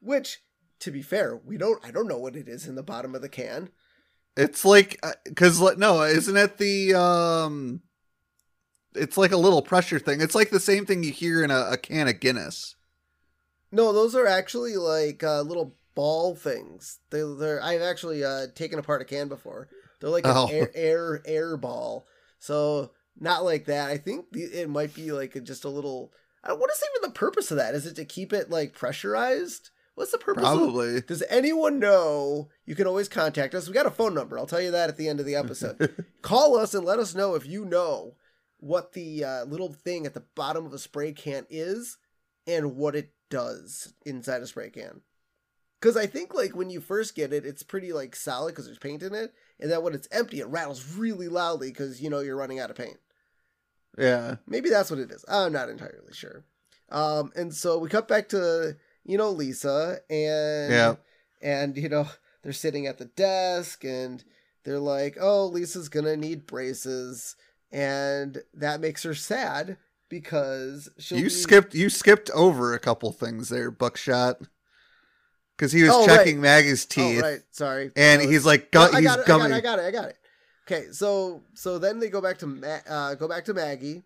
Which, 0.00 0.40
to 0.80 0.90
be 0.90 1.02
fair, 1.02 1.36
we 1.36 1.56
don't. 1.56 1.84
I 1.84 1.90
don't 1.90 2.08
know 2.08 2.18
what 2.18 2.36
it 2.36 2.48
is 2.48 2.66
in 2.66 2.74
the 2.74 2.82
bottom 2.82 3.14
of 3.14 3.22
the 3.22 3.28
can. 3.28 3.70
It's 4.36 4.64
like 4.64 5.00
because 5.24 5.60
no, 5.76 6.02
isn't 6.02 6.36
it 6.36 6.58
the 6.58 6.94
um? 6.94 7.82
It's 8.98 9.16
like 9.16 9.32
a 9.32 9.36
little 9.36 9.62
pressure 9.62 9.98
thing. 9.98 10.20
It's 10.20 10.34
like 10.34 10.50
the 10.50 10.60
same 10.60 10.84
thing 10.86 11.02
you 11.02 11.12
hear 11.12 11.42
in 11.42 11.50
a, 11.50 11.70
a 11.72 11.76
can 11.76 12.08
of 12.08 12.20
Guinness. 12.20 12.74
No, 13.70 13.92
those 13.92 14.14
are 14.14 14.26
actually 14.26 14.76
like 14.76 15.22
uh, 15.22 15.42
little 15.42 15.76
ball 15.94 16.34
things. 16.34 17.00
They, 17.10 17.22
they're 17.38 17.62
I've 17.62 17.82
actually 17.82 18.24
uh, 18.24 18.46
taken 18.54 18.78
apart 18.78 19.02
a 19.02 19.04
can 19.04 19.28
before. 19.28 19.68
They're 20.00 20.10
like 20.10 20.24
an 20.26 20.32
Oh. 20.34 20.48
air, 20.50 20.70
air 20.74 21.22
air 21.26 21.56
ball. 21.56 22.06
So 22.38 22.92
not 23.18 23.44
like 23.44 23.66
that. 23.66 23.90
I 23.90 23.96
think 23.98 24.26
the, 24.32 24.42
it 24.42 24.70
might 24.70 24.94
be 24.94 25.12
like 25.12 25.34
a, 25.36 25.40
just 25.40 25.64
a 25.64 25.68
little. 25.68 26.12
I 26.44 26.52
what 26.52 26.70
is 26.70 26.82
even 26.96 27.08
the 27.10 27.18
purpose 27.18 27.50
of 27.50 27.56
that? 27.56 27.74
Is 27.74 27.84
it 27.84 27.96
to 27.96 28.04
keep 28.04 28.32
it 28.32 28.48
like 28.50 28.72
pressurized? 28.74 29.70
What's 29.96 30.12
the 30.12 30.18
purpose? 30.18 30.44
Of, 30.44 30.56
Probably. 30.58 31.00
does 31.00 31.24
anyone 31.28 31.80
know? 31.80 32.48
You 32.64 32.76
can 32.76 32.86
always 32.86 33.08
contact 33.08 33.52
us. 33.56 33.66
We 33.66 33.74
got 33.74 33.84
a 33.86 33.90
phone 33.90 34.14
number. 34.14 34.38
I'll 34.38 34.46
tell 34.46 34.60
you 34.62 34.70
that 34.70 34.88
at 34.88 34.96
the 34.96 35.08
end 35.08 35.18
of 35.18 35.26
the 35.26 35.34
episode. 35.34 36.04
Call 36.22 36.56
us 36.56 36.72
and 36.72 36.84
let 36.86 37.00
us 37.00 37.16
know 37.16 37.34
if 37.34 37.44
you 37.44 37.64
know 37.64 38.14
what 38.58 38.92
the 38.92 39.24
uh, 39.24 39.44
little 39.44 39.72
thing 39.72 40.06
at 40.06 40.14
the 40.14 40.24
bottom 40.34 40.66
of 40.66 40.72
a 40.72 40.78
spray 40.78 41.12
can 41.12 41.46
is 41.50 41.96
and 42.46 42.76
what 42.76 42.96
it 42.96 43.10
does 43.30 43.94
inside 44.04 44.42
a 44.42 44.46
spray 44.46 44.70
can. 44.70 45.02
Because 45.80 45.96
I 45.96 46.06
think 46.06 46.34
like 46.34 46.56
when 46.56 46.70
you 46.70 46.80
first 46.80 47.14
get 47.14 47.32
it, 47.32 47.46
it's 47.46 47.62
pretty 47.62 47.92
like 47.92 48.16
solid 48.16 48.50
because 48.52 48.66
there's 48.66 48.78
paint 48.78 49.02
in 49.02 49.14
it, 49.14 49.32
and 49.60 49.70
then 49.70 49.82
when 49.82 49.94
it's 49.94 50.08
empty, 50.10 50.40
it 50.40 50.48
rattles 50.48 50.96
really 50.96 51.28
loudly 51.28 51.68
because 51.68 52.00
you 52.02 52.10
know 52.10 52.18
you're 52.18 52.36
running 52.36 52.58
out 52.58 52.70
of 52.70 52.76
paint. 52.76 52.98
Yeah. 53.96 54.36
Maybe 54.46 54.70
that's 54.70 54.90
what 54.90 55.00
it 55.00 55.10
is. 55.10 55.24
I'm 55.28 55.52
not 55.52 55.68
entirely 55.68 56.12
sure. 56.12 56.44
Um, 56.90 57.32
and 57.36 57.54
so 57.54 57.78
we 57.78 57.88
cut 57.88 58.08
back 58.08 58.28
to 58.30 58.76
you 59.04 59.18
know 59.18 59.30
Lisa 59.30 59.98
and 60.10 60.72
Yeah. 60.72 60.94
and 61.40 61.76
you 61.76 61.88
know 61.88 62.08
they're 62.42 62.52
sitting 62.52 62.86
at 62.86 62.98
the 62.98 63.04
desk 63.06 63.84
and 63.84 64.24
they're 64.64 64.78
like, 64.80 65.16
oh, 65.20 65.46
Lisa's 65.46 65.88
gonna 65.88 66.16
need 66.16 66.46
braces, 66.46 67.36
and 67.72 68.38
that 68.54 68.80
makes 68.80 69.02
her 69.02 69.14
sad 69.14 69.76
because 70.08 70.88
she'll 70.98 71.18
You 71.18 71.24
be- 71.24 71.30
skipped 71.30 71.74
you 71.74 71.90
skipped 71.90 72.30
over 72.30 72.72
a 72.74 72.78
couple 72.78 73.12
things 73.12 73.48
there, 73.48 73.70
Buckshot. 73.70 74.40
Because 75.56 75.72
he 75.72 75.82
was 75.82 75.90
Oh, 75.92 76.06
checking 76.06 76.40
Maggie's 76.40 76.86
teeth. 76.86 77.04
Oh, 77.04 77.10
teeth, 77.14 77.22
right. 77.22 77.40
Sorry. 77.50 77.90
and 77.96 78.22
was- 78.22 78.30
he's 78.30 78.46
like, 78.46 78.72
No, 78.72 78.88
gu- 78.88 78.96
I 78.96 79.00
got 79.02 79.18
it. 79.18 79.22
I 79.22 79.26
got 79.26 79.26
gumming. 79.26 79.50
it. 79.52 79.54
I 79.56 79.60
got 79.60 79.78
it. 79.80 79.82
I 79.86 79.90
got 79.90 80.08
it. 80.10 80.16
Okay, 80.70 80.86
so 80.92 81.42
so 81.54 81.78
then 81.78 81.98
they 81.98 82.08
go 82.10 82.20
back 82.20 82.38
to 82.38 82.46
Ma- 82.46 82.78
uh, 82.88 83.14
go 83.14 83.26
back 83.26 83.44
to 83.46 83.54
Maggie 83.54 84.02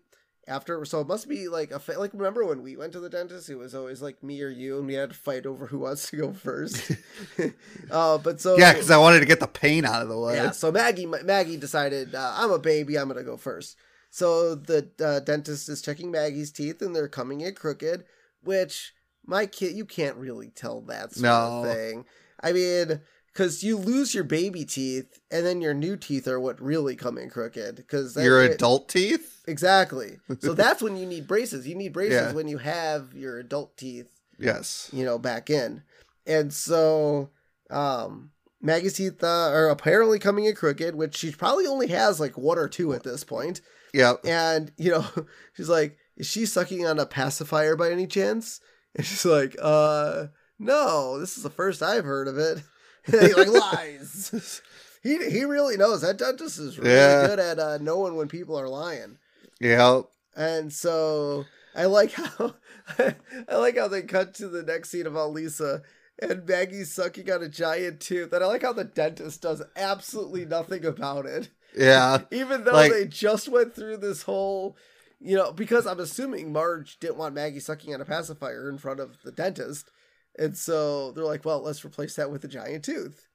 after. 0.47 0.83
So 0.85 0.99
it 1.01 1.07
must 1.07 1.27
be 1.29 1.47
like 1.47 1.71
a 1.71 1.79
fa- 1.79 1.99
like 1.99 2.13
remember 2.13 2.45
when 2.45 2.61
we 2.63 2.75
went 2.75 2.93
to 2.93 2.99
the 2.99 3.09
dentist? 3.09 3.49
It 3.49 3.55
was 3.55 3.73
always 3.75 4.01
like 4.01 4.21
me 4.23 4.41
or 4.41 4.49
you, 4.49 4.77
and 4.77 4.87
we 4.87 4.93
had 4.95 5.09
to 5.09 5.15
fight 5.15 5.45
over 5.45 5.67
who 5.67 5.79
wants 5.79 6.09
to 6.09 6.17
go 6.17 6.33
first. 6.33 6.91
uh, 7.91 8.17
but 8.17 8.39
so 8.41 8.57
Yeah, 8.57 8.73
because 8.73 8.91
I 8.91 8.97
wanted 8.97 9.19
to 9.21 9.25
get 9.25 9.39
the 9.39 9.47
pain 9.47 9.85
out 9.85 10.01
of 10.01 10.09
the 10.09 10.17
way. 10.19 10.35
yeah, 10.35 10.51
so 10.51 10.71
Maggie 10.71 11.05
Maggie 11.05 11.57
decided 11.57 12.15
uh, 12.15 12.33
I'm 12.35 12.51
a 12.51 12.59
baby. 12.59 12.97
I'm 12.97 13.07
gonna 13.07 13.23
go 13.23 13.37
first. 13.37 13.77
So 14.09 14.53
the 14.55 14.89
uh, 15.03 15.19
dentist 15.21 15.69
is 15.69 15.81
checking 15.81 16.11
Maggie's 16.11 16.51
teeth, 16.51 16.81
and 16.81 16.95
they're 16.95 17.07
coming 17.07 17.41
in 17.41 17.55
crooked. 17.55 18.05
Which 18.43 18.93
my 19.25 19.45
kid, 19.45 19.75
you 19.75 19.85
can't 19.85 20.17
really 20.17 20.49
tell 20.49 20.81
that 20.81 21.13
sort 21.13 21.25
of 21.31 21.63
No. 21.63 21.71
thing. 21.73 22.05
I 22.41 22.51
mean, 22.51 22.99
because 23.33 23.63
you 23.63 23.77
lose 23.77 24.13
your 24.13 24.23
baby 24.23 24.63
teeth, 24.63 25.19
and 25.31 25.45
then 25.45 25.59
your 25.61 25.73
new 25.73 25.97
teeth 25.97 26.27
are 26.27 26.39
what 26.39 26.61
really 26.61 26.95
come 26.95 27.17
in 27.17 27.29
crooked. 27.29 27.75
Because 27.75 28.15
Your 28.15 28.41
adult 28.41 28.87
teeth? 28.89 29.41
exactly. 29.47 30.19
So 30.39 30.53
that's 30.53 30.81
when 30.81 30.95
you 30.97 31.05
need 31.05 31.27
braces. 31.27 31.67
You 31.67 31.75
need 31.75 31.93
braces 31.93 32.13
Yeah. 32.13 32.31
when 32.33 32.47
you 32.47 32.59
have 32.59 33.13
your 33.13 33.39
adult 33.39 33.75
teeth 33.77 34.09
Yes. 34.39 34.89
you 34.93 35.03
know, 35.05 35.17
back 35.17 35.49
in. 35.49 35.83
And 36.25 36.53
so, 36.53 37.29
um, 37.69 38.31
Maggie's 38.61 38.93
teeth 38.93 39.23
uh, 39.23 39.27
are 39.51 39.67
apparently 39.69 40.19
coming 40.19 40.45
in 40.45 40.55
crooked, 40.55 40.95
which 40.95 41.17
she 41.17 41.31
probably 41.31 41.65
only 41.67 41.87
has 41.87 42.19
like 42.19 42.37
one 42.37 42.57
or 42.57 42.67
two 42.69 42.93
at 42.93 43.03
this 43.03 43.23
point. 43.23 43.61
yeah 43.93 44.13
And, 44.23 44.71
you 44.77 44.91
know, 44.91 45.05
she's 45.53 45.69
like, 45.69 45.97
is 46.15 46.27
she 46.27 46.45
sucking 46.45 46.85
on 46.85 46.99
a 46.99 47.05
pacifier 47.05 47.75
by 47.75 47.89
any 47.91 48.05
chance? 48.07 48.61
And 48.95 49.05
she's 49.05 49.25
like, 49.25 49.55
uh, 49.59 50.27
no, 50.59 51.19
this 51.19 51.35
is 51.35 51.41
the 51.43 51.49
first 51.49 51.81
I've 51.81 52.05
heard 52.05 52.27
of 52.27 52.37
it. 52.37 52.59
He 53.11 53.33
like 53.33 53.47
lies. 53.49 54.61
he, 55.03 55.17
he 55.29 55.43
really 55.43 55.77
knows. 55.77 56.01
That 56.01 56.17
dentist 56.17 56.59
is 56.59 56.77
really 56.79 56.91
Yeah. 56.93 57.27
good 57.27 57.39
at 57.39 57.59
uh, 57.59 57.77
knowing 57.79 58.15
when 58.15 58.27
people 58.27 58.57
are 58.59 58.69
lying. 58.69 59.17
Yeah. 59.59 60.01
And 60.35 60.71
so 60.71 61.45
I 61.75 61.85
like 61.85 62.11
how 62.13 62.55
I 62.99 63.55
like 63.55 63.77
how 63.77 63.87
they 63.87 64.01
cut 64.03 64.33
to 64.35 64.47
the 64.47 64.63
next 64.63 64.89
scene 64.89 65.05
of 65.07 65.13
Lisa 65.15 65.81
and 66.19 66.45
Maggie 66.47 66.83
sucking 66.83 67.29
on 67.31 67.43
a 67.43 67.49
giant 67.49 67.99
tooth. 67.99 68.31
And 68.33 68.43
I 68.43 68.47
like 68.47 68.61
how 68.63 68.73
the 68.73 68.83
dentist 68.83 69.41
does 69.41 69.61
absolutely 69.75 70.45
nothing 70.45 70.85
about 70.85 71.25
it. 71.25 71.49
Yeah. 71.77 72.19
Even 72.31 72.63
though 72.63 72.71
Like- 72.73 72.91
they 72.91 73.05
just 73.05 73.49
went 73.49 73.75
through 73.75 73.97
this 73.97 74.23
whole, 74.23 74.77
you 75.19 75.35
know, 75.35 75.51
because 75.51 75.85
I'm 75.87 75.99
assuming 75.99 76.51
Marge 76.53 76.99
didn't 76.99 77.17
want 77.17 77.35
Maggie 77.35 77.59
sucking 77.59 77.93
on 77.93 78.01
a 78.01 78.05
pacifier 78.05 78.69
in 78.69 78.77
front 78.77 78.99
of 78.99 79.17
the 79.23 79.31
dentist. 79.31 79.89
And 80.37 80.57
so 80.57 81.11
they're 81.11 81.23
like, 81.25 81.45
well, 81.45 81.61
let's 81.61 81.85
replace 81.85 82.15
that 82.15 82.31
with 82.31 82.43
a 82.43 82.47
giant 82.47 82.83
tooth. 82.85 83.27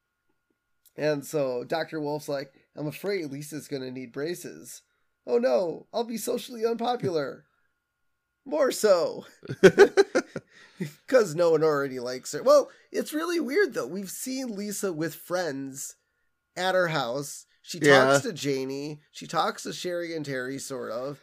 And 0.97 1.25
so 1.25 1.65
Dr. 1.65 2.01
Wolfe's 2.01 2.29
like, 2.29 2.53
I'm 2.77 2.87
afraid 2.89 3.27
Lisa's 3.27 3.69
going 3.69 3.83
to 3.83 3.91
need 3.91 4.13
braces. 4.13 4.83
Oh 5.27 5.39
no, 5.39 5.87
I'll 5.93 6.05
be 6.05 6.17
socially 6.17 6.65
unpopular. 6.67 7.45
More 8.45 8.73
so. 8.73 9.27
Because 10.79 11.35
no 11.35 11.51
one 11.51 11.65
already 11.65 11.99
likes 11.99 12.33
her. 12.33 12.43
Well, 12.43 12.71
it's 12.93 13.13
really 13.13 13.41
weird 13.41 13.75
though. 13.75 13.87
We've 13.87 14.11
seen 14.11 14.55
Lisa 14.55 14.93
with 14.93 15.15
friends 15.15 15.97
at 16.57 16.77
her 16.77 16.87
house. 16.89 17.47
She 17.63 17.81
talks 17.81 18.25
Yeah. 18.25 18.31
to 18.31 18.33
Janie. 18.33 19.01
She 19.11 19.27
talks 19.27 19.65
to 19.65 19.73
Sherry 19.73 20.15
and 20.15 20.25
Terry, 20.25 20.59
sort 20.59 20.93
of. 20.93 21.21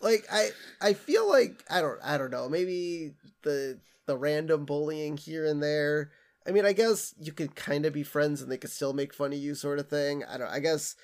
Like 0.00 0.24
I, 0.32 0.50
I 0.80 0.94
feel 0.94 1.28
like 1.28 1.62
I 1.70 1.82
don't, 1.82 1.98
I 2.02 2.16
don't 2.16 2.30
know. 2.30 2.48
Maybe 2.48 3.12
the 3.42 3.78
the 4.08 4.18
random 4.18 4.64
bullying 4.64 5.16
here 5.16 5.46
and 5.46 5.62
there. 5.62 6.10
I 6.46 6.50
mean, 6.50 6.64
I 6.64 6.72
guess 6.72 7.14
you 7.20 7.30
could 7.30 7.54
kind 7.54 7.86
of 7.86 7.92
be 7.92 8.02
friends 8.02 8.42
and 8.42 8.50
they 8.50 8.56
could 8.56 8.70
still 8.70 8.94
make 8.94 9.14
fun 9.14 9.32
of 9.32 9.38
you, 9.38 9.54
sort 9.54 9.78
of 9.78 9.88
thing. 9.88 10.24
I 10.24 10.38
don't. 10.38 10.48
I 10.48 10.58
guess 10.58 10.96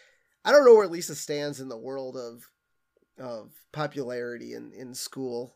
I 0.44 0.50
don't 0.50 0.64
know 0.64 0.74
where 0.74 0.88
Lisa 0.88 1.14
stands 1.14 1.60
in 1.60 1.68
the 1.68 1.78
world 1.78 2.16
of 2.16 2.48
of 3.22 3.52
popularity 3.70 4.54
in 4.54 4.72
in 4.72 4.94
school. 4.94 5.54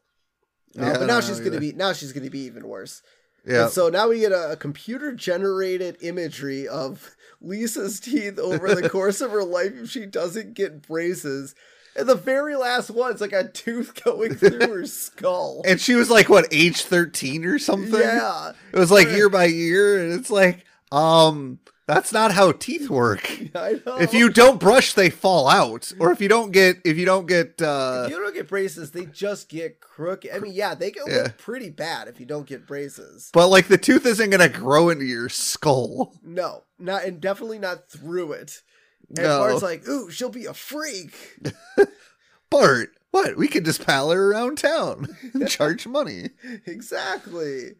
Uh, 0.78 0.84
Yeah, 0.84 0.98
but 0.98 1.06
now 1.06 1.20
she's 1.20 1.40
gonna 1.40 1.58
be 1.58 1.72
now 1.72 1.92
she's 1.92 2.12
gonna 2.12 2.30
be 2.30 2.40
even 2.40 2.68
worse. 2.68 3.02
Yeah. 3.46 3.64
And 3.64 3.72
so 3.72 3.88
now 3.88 4.08
we 4.08 4.20
get 4.20 4.32
a, 4.32 4.52
a 4.52 4.56
computer 4.56 5.12
generated 5.14 5.96
imagery 6.02 6.68
of 6.68 7.16
Lisa's 7.40 7.98
teeth 7.98 8.38
over 8.38 8.74
the 8.74 8.88
course 8.96 9.22
of 9.22 9.30
her 9.30 9.44
life 9.44 9.72
if 9.74 9.90
she 9.90 10.04
doesn't 10.06 10.54
get 10.54 10.86
braces. 10.86 11.54
And 11.98 12.08
the 12.08 12.14
very 12.14 12.54
last 12.56 12.90
one's 12.90 13.20
like 13.20 13.32
a 13.32 13.48
tooth 13.48 14.02
going 14.04 14.34
through 14.36 14.60
her 14.68 14.86
skull. 14.86 15.62
And 15.66 15.80
she 15.80 15.94
was 15.94 16.08
like, 16.10 16.28
what, 16.28 16.46
age 16.52 16.82
13 16.82 17.44
or 17.44 17.58
something? 17.58 18.00
Yeah. 18.00 18.52
It 18.72 18.78
was 18.78 18.90
like 18.90 19.08
year 19.08 19.28
by 19.28 19.46
year. 19.46 20.02
And 20.04 20.12
it's 20.12 20.30
like, 20.30 20.64
um, 20.92 21.58
that's 21.86 22.12
not 22.12 22.32
how 22.32 22.52
teeth 22.52 22.88
work. 22.90 23.28
I 23.54 23.80
know. 23.84 23.96
If 23.98 24.12
you 24.14 24.28
don't 24.28 24.60
brush, 24.60 24.92
they 24.92 25.10
fall 25.10 25.48
out. 25.48 25.90
Or 25.98 26.12
if 26.12 26.20
you 26.20 26.28
don't 26.28 26.50
get, 26.52 26.76
if 26.84 26.96
you 26.98 27.04
don't 27.06 27.26
get, 27.26 27.60
uh, 27.62 28.04
if 28.06 28.10
you 28.12 28.18
don't 28.18 28.34
get 28.34 28.46
braces, 28.48 28.90
they 28.92 29.06
just 29.06 29.48
get 29.48 29.80
crooked. 29.80 30.30
I 30.32 30.38
mean, 30.38 30.52
yeah, 30.52 30.74
they 30.74 30.90
can 30.90 31.04
Yeah. 31.06 31.14
look 31.24 31.38
pretty 31.38 31.70
bad 31.70 32.06
if 32.06 32.20
you 32.20 32.26
don't 32.26 32.46
get 32.46 32.66
braces. 32.66 33.30
but 33.32 33.48
like 33.48 33.68
the 33.68 33.78
tooth 33.78 34.04
isn't 34.06 34.30
going 34.30 34.52
to 34.52 34.56
grow 34.58 34.90
into 34.90 35.04
your 35.06 35.28
skull. 35.30 36.14
No, 36.22 36.64
not 36.78 37.04
and 37.04 37.20
definitely 37.20 37.58
not 37.58 37.88
through 37.90 38.32
it. 38.32 38.62
And 39.08 39.18
No. 39.18 39.38
Bart's 39.38 39.62
like, 39.62 39.86
ooh, 39.88 40.10
she'll 40.10 40.28
be 40.30 40.46
a 40.46 40.54
freak. 40.54 41.14
Bart, 42.50 42.90
what? 43.10 43.36
We 43.36 43.48
could 43.48 43.64
just 43.64 43.84
pal 43.86 44.10
her 44.10 44.30
around 44.32 44.58
town 44.58 45.08
and 45.34 45.48
charge 45.50 45.86
money. 45.86 46.30
exactly. 46.66 47.72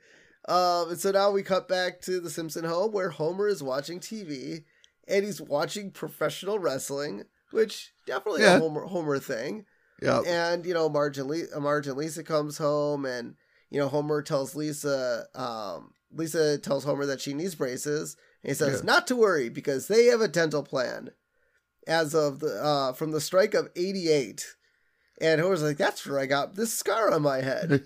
Um, 0.47 0.91
and 0.91 0.99
so 1.01 1.11
now 1.11 1.31
we 1.31 1.43
cut 1.43 1.69
back 1.69 2.01
to 2.03 2.21
the 2.21 2.31
Simpson 2.31 2.65
home 2.65 2.93
where 2.93 3.11
Homer 3.11 3.49
is 3.49 3.63
watching 3.63 4.01
TV 4.01 4.65
and 5.07 5.25
he's 5.25 5.41
watching 5.41 5.91
professional 5.91 6.59
wrestling, 6.59 7.25
which 7.51 7.93
definitely 8.07 8.43
Yeah. 8.43 8.57
a 8.57 8.61
Homer 8.61 8.83
Homer 8.87 9.19
thing. 9.19 9.65
Yep. 10.03 10.25
And 10.27 10.65
you 10.67 10.75
know, 10.75 10.89
Marge 10.89 11.19
and, 11.19 11.29
Le- 11.29 11.61
Marge 11.61 11.87
and 11.89 11.97
Lisa 11.97 12.23
comes 12.23 12.57
home, 12.59 13.05
and 13.05 13.35
you 13.71 13.81
know, 13.81 13.89
Homer 13.89 14.23
tells 14.23 14.55
Lisa, 14.55 15.27
um, 15.35 15.93
Lisa 16.13 16.57
tells 16.59 16.85
Homer 16.85 17.05
that 17.07 17.21
she 17.21 17.35
needs 17.35 17.55
braces, 17.57 18.17
he 18.43 18.55
says 18.55 18.81
Yeah. 18.81 18.87
not 18.87 19.07
to 19.09 19.17
worry 19.17 19.49
because 19.49 19.89
they 19.89 20.07
have 20.07 20.21
a 20.21 20.29
dental 20.29 20.63
plan 20.63 21.11
as 21.87 22.15
of 22.15 22.41
the 22.41 22.63
uh 22.63 22.93
from 22.93 23.11
the 23.13 23.21
strike 23.21 23.55
of 23.55 23.69
'88. 23.77 24.55
And 25.21 25.41
Homer's 25.41 25.63
like, 25.63 25.79
"That's 25.79 26.07
where 26.07 26.21
I 26.21 26.27
got 26.27 26.55
this 26.55 26.73
scar 26.73 27.11
on 27.11 27.23
my 27.23 27.41
head." 27.41 27.83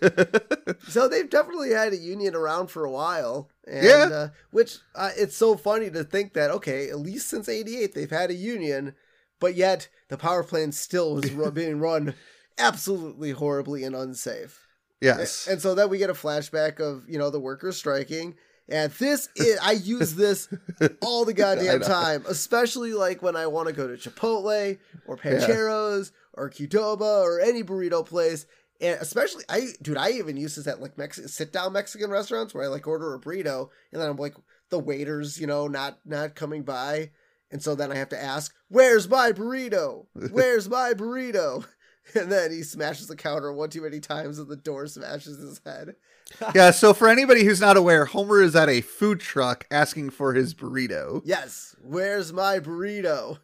so 0.89 1.09
they've 1.09 1.31
definitely 1.31 1.71
had 1.71 1.93
a 1.95 1.97
union 1.97 2.35
around 2.35 2.67
for 2.67 2.85
a 2.85 2.91
while, 2.91 3.49
and, 3.67 3.85
Yeah. 3.87 4.09
Uh, 4.13 4.29
which 4.51 4.79
uh, 4.95 5.11
it's 5.17 5.35
so 5.37 5.57
funny 5.57 5.89
to 5.91 6.05
think 6.05 6.35
that 6.35 6.51
okay, 6.51 6.91
at 6.91 6.99
least 6.99 7.29
since 7.29 7.49
'88 7.49 7.95
they've 7.95 8.11
had 8.11 8.31
a 8.31 8.35
union, 8.35 8.95
but 9.41 9.55
yet 9.55 9.89
the 10.09 10.19
power 10.19 10.43
plant 10.45 10.75
still 10.75 11.15
was 11.15 11.31
being 11.55 11.79
run 11.79 12.15
absolutely 12.59 13.31
horribly 13.31 13.83
and 13.83 13.97
unsafe. 13.97 14.67
yes. 15.01 15.47
And 15.47 15.61
so 15.63 15.75
then 15.75 15.89
we 15.89 15.97
get 15.97 16.11
a 16.11 16.15
flashback 16.15 16.81
of 16.81 17.09
you 17.09 17.19
know 17.19 17.31
the 17.31 17.41
workers 17.41 17.79
striking, 17.79 18.35
and 18.69 18.93
this 18.93 19.29
is 19.37 19.59
I 19.63 19.73
use 19.73 20.15
this 20.15 20.49
all 21.03 21.25
the 21.25 21.35
goddamn 21.35 21.81
time, 21.81 22.25
especially 22.29 22.95
like 22.95 23.23
when 23.23 23.37
I 23.37 23.47
want 23.47 23.69
to 23.69 23.75
go 23.75 23.87
to 23.87 23.95
Chipotle 23.95 24.79
or 25.07 25.17
Pancheros 25.17 26.13
or 26.35 26.51
Qdoba 26.51 27.23
or 27.23 27.41
any 27.41 27.63
burrito 27.63 28.05
place. 28.05 28.47
And 28.81 29.01
especially, 29.01 29.45
I 29.49 29.69
dude, 29.81 29.97
I 29.97 30.11
even 30.13 30.37
use 30.37 30.57
this 30.57 30.67
at 30.67 30.81
like 30.81 30.99
Mexican 30.99 31.29
sit 31.29 31.53
down 31.53 31.73
Mexican 31.73 32.11
restaurants 32.11 32.53
where 32.55 32.65
I 32.65 32.69
like 32.69 32.87
order 32.87 33.15
a 33.15 33.21
burrito, 33.21 33.69
and 33.93 34.01
then 34.01 34.09
I'm 34.09 34.17
like 34.17 34.35
the 34.71 34.79
waiters, 34.79 35.41
you 35.41 35.47
know, 35.47 35.69
not 35.69 35.99
not 36.05 36.35
coming 36.35 36.63
by, 36.63 37.11
and 37.51 37.63
so 37.63 37.75
then 37.75 37.93
I 37.93 37.97
have 37.97 38.09
to 38.09 38.21
ask, 38.21 38.53
"Where's 38.69 39.09
my 39.09 39.31
burrito? 39.33 40.07
Where's 40.31 40.69
my 40.69 40.95
burrito?" 40.95 41.65
And 42.15 42.31
then 42.31 42.51
he 42.51 42.63
smashes 42.63 43.07
the 43.07 43.17
counter 43.17 43.53
one 43.53 43.71
too 43.71 43.83
many 43.83 44.01
times, 44.01 44.39
and 44.39 44.49
the 44.49 44.57
door 44.57 44.87
smashes 44.87 45.39
his 45.39 45.61
head. 45.65 45.95
yeah. 46.55 46.71
So 46.71 46.93
for 46.93 47.09
anybody 47.09 47.45
who's 47.45 47.61
not 47.61 47.77
aware, 47.77 48.07
Homer 48.07 48.43
is 48.43 48.57
at 48.57 48.69
a 48.69 48.81
food 48.81 49.21
truck 49.21 49.67
asking 49.71 50.11
for 50.11 50.35
his 50.35 50.55
burrito. 50.55 51.23
Yes, 51.25 51.77
where's 51.83 52.33
my 52.33 52.59
burrito? 52.59 53.39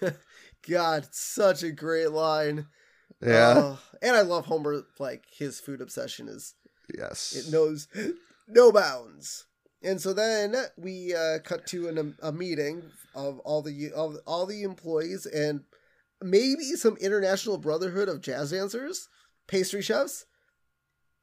God, 0.68 1.08
such 1.10 1.62
a 1.62 1.70
great 1.70 2.10
line. 2.10 2.66
Yeah. 3.22 3.54
Oh, 3.56 3.78
and 4.00 4.16
I 4.16 4.22
love 4.22 4.46
Homer. 4.46 4.82
Like 4.98 5.24
his 5.30 5.60
food 5.60 5.80
obsession 5.80 6.28
is 6.28 6.54
yes. 6.96 7.34
it 7.34 7.52
knows 7.52 7.86
no 8.48 8.72
bounds. 8.72 9.46
And 9.82 10.00
so 10.00 10.12
then 10.12 10.54
we 10.76 11.14
uh, 11.14 11.38
cut 11.38 11.66
to 11.68 11.88
an, 11.88 12.16
a 12.22 12.32
meeting 12.32 12.82
of 13.14 13.38
all 13.40 13.62
the 13.62 13.92
of 13.92 14.16
all 14.26 14.46
the 14.46 14.62
employees 14.62 15.26
and 15.26 15.62
maybe 16.22 16.64
some 16.76 16.96
international 16.96 17.58
brotherhood 17.58 18.08
of 18.08 18.20
jazz 18.20 18.50
dancers, 18.50 19.08
pastry 19.46 19.82
chefs, 19.82 20.26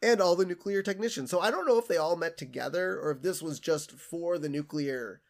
and 0.02 0.22
all 0.22 0.36
the 0.36 0.46
nuclear 0.46 0.82
technicians. 0.82 1.32
So 1.32 1.40
I 1.40 1.52
don't 1.52 1.68
know 1.68 1.78
if 1.78 1.88
they 1.88 1.98
all 1.98 2.16
met 2.16 2.38
together 2.38 3.00
or 3.00 3.12
if 3.12 3.22
this 3.22 3.42
was 3.42 3.60
just 3.60 3.92
for 3.92 4.38
the 4.38 4.50
nuclear. 4.50 5.22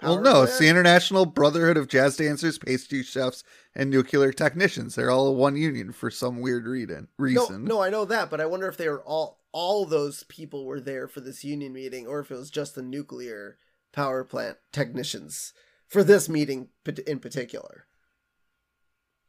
Well, 0.00 0.20
no, 0.20 0.42
it's 0.42 0.58
the 0.60 0.68
International 0.68 1.26
Brotherhood 1.26 1.76
of 1.76 1.88
Jazz 1.88 2.16
Dancers, 2.16 2.56
Pastry 2.56 3.02
Chefs, 3.02 3.42
and 3.74 3.90
Nuclear 3.90 4.32
Technicians. 4.32 4.94
They're 4.94 5.10
all 5.10 5.34
one 5.34 5.56
union 5.56 5.90
for 5.90 6.08
some 6.08 6.40
weird 6.40 6.66
reason. 6.66 7.08
No, 7.18 7.48
no, 7.48 7.82
I 7.82 7.90
know 7.90 8.04
that, 8.04 8.30
but 8.30 8.40
I 8.40 8.46
wonder 8.46 8.68
if 8.68 8.76
they 8.76 8.88
were 8.88 9.02
all 9.02 9.40
all 9.50 9.86
those 9.86 10.22
people 10.24 10.66
were 10.66 10.78
there 10.78 11.08
for 11.08 11.20
this 11.20 11.42
union 11.42 11.72
meeting, 11.72 12.06
or 12.06 12.20
if 12.20 12.30
it 12.30 12.36
was 12.36 12.50
just 12.50 12.76
the 12.76 12.82
nuclear 12.82 13.56
power 13.92 14.22
plant 14.22 14.58
technicians 14.72 15.52
for 15.88 16.04
this 16.04 16.28
meeting 16.28 16.68
in 17.04 17.18
particular. 17.18 17.87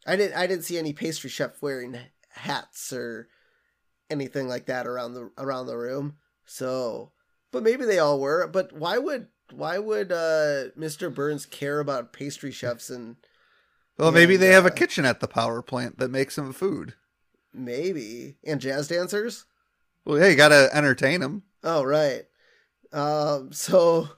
I 0.05 0.15
didn't 0.15 0.35
I 0.37 0.47
didn't 0.47 0.63
see 0.65 0.77
any 0.77 0.93
pastry 0.93 1.29
chef 1.29 1.61
wearing 1.61 1.97
hats 2.29 2.91
or 2.93 3.27
anything 4.09 4.47
like 4.47 4.65
that 4.67 4.87
around 4.87 5.13
the 5.13 5.31
around 5.37 5.67
the 5.67 5.77
room. 5.77 6.17
So, 6.45 7.11
but 7.51 7.63
maybe 7.63 7.85
they 7.85 7.99
all 7.99 8.19
were. 8.19 8.47
But 8.47 8.73
why 8.73 8.97
would 8.97 9.27
why 9.51 9.77
would 9.79 10.11
uh, 10.11 10.69
Mr. 10.77 11.13
Burns 11.13 11.45
care 11.45 11.79
about 11.79 12.13
pastry 12.13 12.51
chefs 12.51 12.89
and 12.89 13.17
Well, 13.97 14.11
maybe 14.11 14.35
And, 14.35 14.43
they 14.43 14.47
have 14.49 14.65
a 14.65 14.71
uh, 14.71 14.73
kitchen 14.73 15.05
at 15.05 15.19
the 15.19 15.27
power 15.27 15.61
plant 15.61 15.99
that 15.99 16.09
makes 16.11 16.35
them 16.35 16.53
food. 16.53 16.95
maybe 17.53 18.37
and 18.43 18.61
jazz 18.61 18.87
dancers? 18.87 19.45
Well, 20.05 20.17
yeah, 20.19 20.27
you 20.27 20.35
got 20.35 20.49
to 20.49 20.69
entertain 20.73 21.21
them. 21.21 21.43
Oh 21.63 21.83
right. 21.83 22.23
Um. 22.91 23.51
So, 23.53 24.09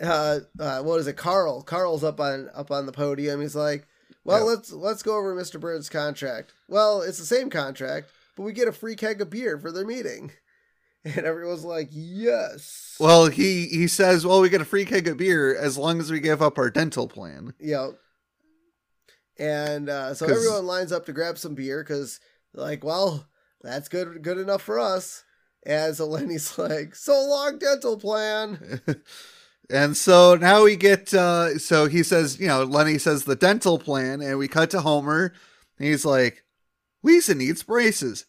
uh, 0.00 0.40
uh, 0.58 0.82
what 0.82 1.00
is 1.00 1.06
it? 1.06 1.16
Carl. 1.16 1.62
Carl's 1.62 2.04
up 2.04 2.20
on 2.20 2.50
up 2.54 2.70
on 2.70 2.86
the 2.86 2.92
podium. 2.92 3.40
He's 3.40 3.56
like, 3.56 3.86
"Well, 4.26 4.38
Yeah. 4.40 4.44
let's 4.44 4.72
let's 4.72 5.02
go 5.02 5.16
over 5.16 5.34
Mr. 5.34 5.58
Bird's 5.60 5.88
contract. 5.88 6.52
Well, 6.68 7.00
it's 7.02 7.18
the 7.18 7.24
same 7.26 7.48
contract, 7.50 8.10
but 8.36 8.42
we 8.42 8.52
get 8.52 8.68
a 8.68 8.72
free 8.72 8.96
keg 8.96 9.20
of 9.20 9.30
beer 9.30 9.58
for 9.58 9.72
their 9.72 9.86
meeting." 9.86 10.32
And 11.04 11.24
everyone's 11.24 11.64
like, 11.64 11.88
"Yes." 11.92 12.96
Well, 12.98 13.26
he 13.28 13.66
he 13.68 13.86
says, 13.86 14.26
"Well, 14.26 14.40
we 14.40 14.48
get 14.48 14.60
a 14.60 14.64
free 14.64 14.84
keg 14.84 15.06
of 15.06 15.18
beer 15.18 15.56
as 15.56 15.78
long 15.78 16.00
as 16.00 16.10
we 16.10 16.18
give 16.18 16.42
up 16.42 16.58
our 16.58 16.68
dental 16.68 17.06
plan." 17.06 17.54
Yep. 17.60 17.90
And 19.38 19.88
uh, 19.88 20.14
so 20.14 20.26
everyone 20.26 20.66
lines 20.66 20.90
up 20.90 21.06
to 21.06 21.12
grab 21.12 21.38
some 21.38 21.54
beer 21.54 21.84
because, 21.84 22.18
like, 22.54 22.82
well, 22.82 23.28
that's 23.62 23.88
good 23.88 24.20
good 24.22 24.38
enough 24.38 24.62
for 24.62 24.80
us. 24.80 25.22
And 25.64 25.94
so 25.94 26.06
Lenny's 26.06 26.58
like, 26.58 26.96
"So 26.96 27.12
long, 27.24 27.58
dental 27.58 27.96
plan." 27.98 28.80
and 29.70 29.96
so 29.96 30.36
now 30.36 30.64
we 30.64 30.76
get 30.76 31.12
uh 31.14 31.58
so 31.58 31.86
he 31.86 32.02
says, 32.02 32.38
you 32.40 32.46
know, 32.46 32.64
Lenny 32.64 32.98
says 32.98 33.24
the 33.24 33.36
dental 33.36 33.78
plan 33.78 34.20
and 34.20 34.38
we 34.38 34.48
cut 34.48 34.70
to 34.70 34.80
Homer. 34.80 35.32
And 35.78 35.88
he's 35.88 36.04
like, 36.04 36.44
"Lisa 37.02 37.34
needs 37.34 37.62
braces." 37.62 38.26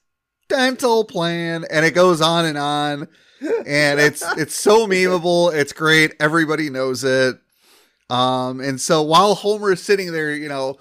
Dental 0.49 1.03
plan 1.03 1.65
and 1.69 1.85
it 1.85 1.91
goes 1.91 2.21
on 2.21 2.45
and 2.45 2.57
on. 2.57 3.07
and 3.65 3.99
it's 3.99 4.23
it's 4.37 4.55
so 4.55 4.87
memeable. 4.87 5.53
It's 5.53 5.73
great. 5.73 6.13
Everybody 6.19 6.69
knows 6.69 7.03
it. 7.03 7.37
Um, 8.09 8.61
and 8.61 8.79
so 8.79 9.01
while 9.01 9.35
Homer 9.35 9.73
is 9.73 9.83
sitting 9.83 10.11
there, 10.11 10.33
you 10.33 10.47
know, 10.47 10.77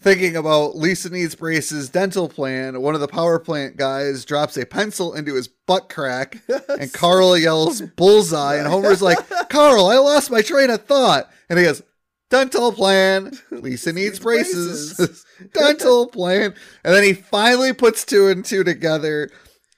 thinking 0.00 0.36
about 0.36 0.76
Lisa 0.76 1.10
needs 1.10 1.34
braces 1.34 1.88
dental 1.88 2.28
plan, 2.28 2.80
one 2.80 2.94
of 2.94 3.00
the 3.00 3.08
power 3.08 3.38
plant 3.38 3.76
guys 3.76 4.24
drops 4.24 4.56
a 4.56 4.66
pencil 4.66 5.14
into 5.14 5.34
his 5.34 5.48
butt 5.48 5.88
crack, 5.88 6.38
and 6.68 6.92
Carl 6.92 7.36
yells 7.36 7.80
bullseye, 7.80 8.56
and 8.56 8.66
Homer's 8.66 9.02
like, 9.02 9.18
"Carl, 9.48 9.86
I 9.86 9.98
lost 9.98 10.30
my 10.30 10.42
train 10.42 10.70
of 10.70 10.84
thought," 10.84 11.30
and 11.48 11.58
he 11.58 11.64
goes. 11.64 11.82
Dental 12.30 12.70
plan. 12.70 13.32
Lisa 13.50 13.92
needs 13.92 14.20
braces. 14.20 15.26
dental 15.52 16.06
plan. 16.06 16.54
And 16.84 16.94
then 16.94 17.02
he 17.02 17.12
finally 17.12 17.72
puts 17.72 18.04
two 18.04 18.28
and 18.28 18.44
two 18.44 18.62
together 18.62 19.30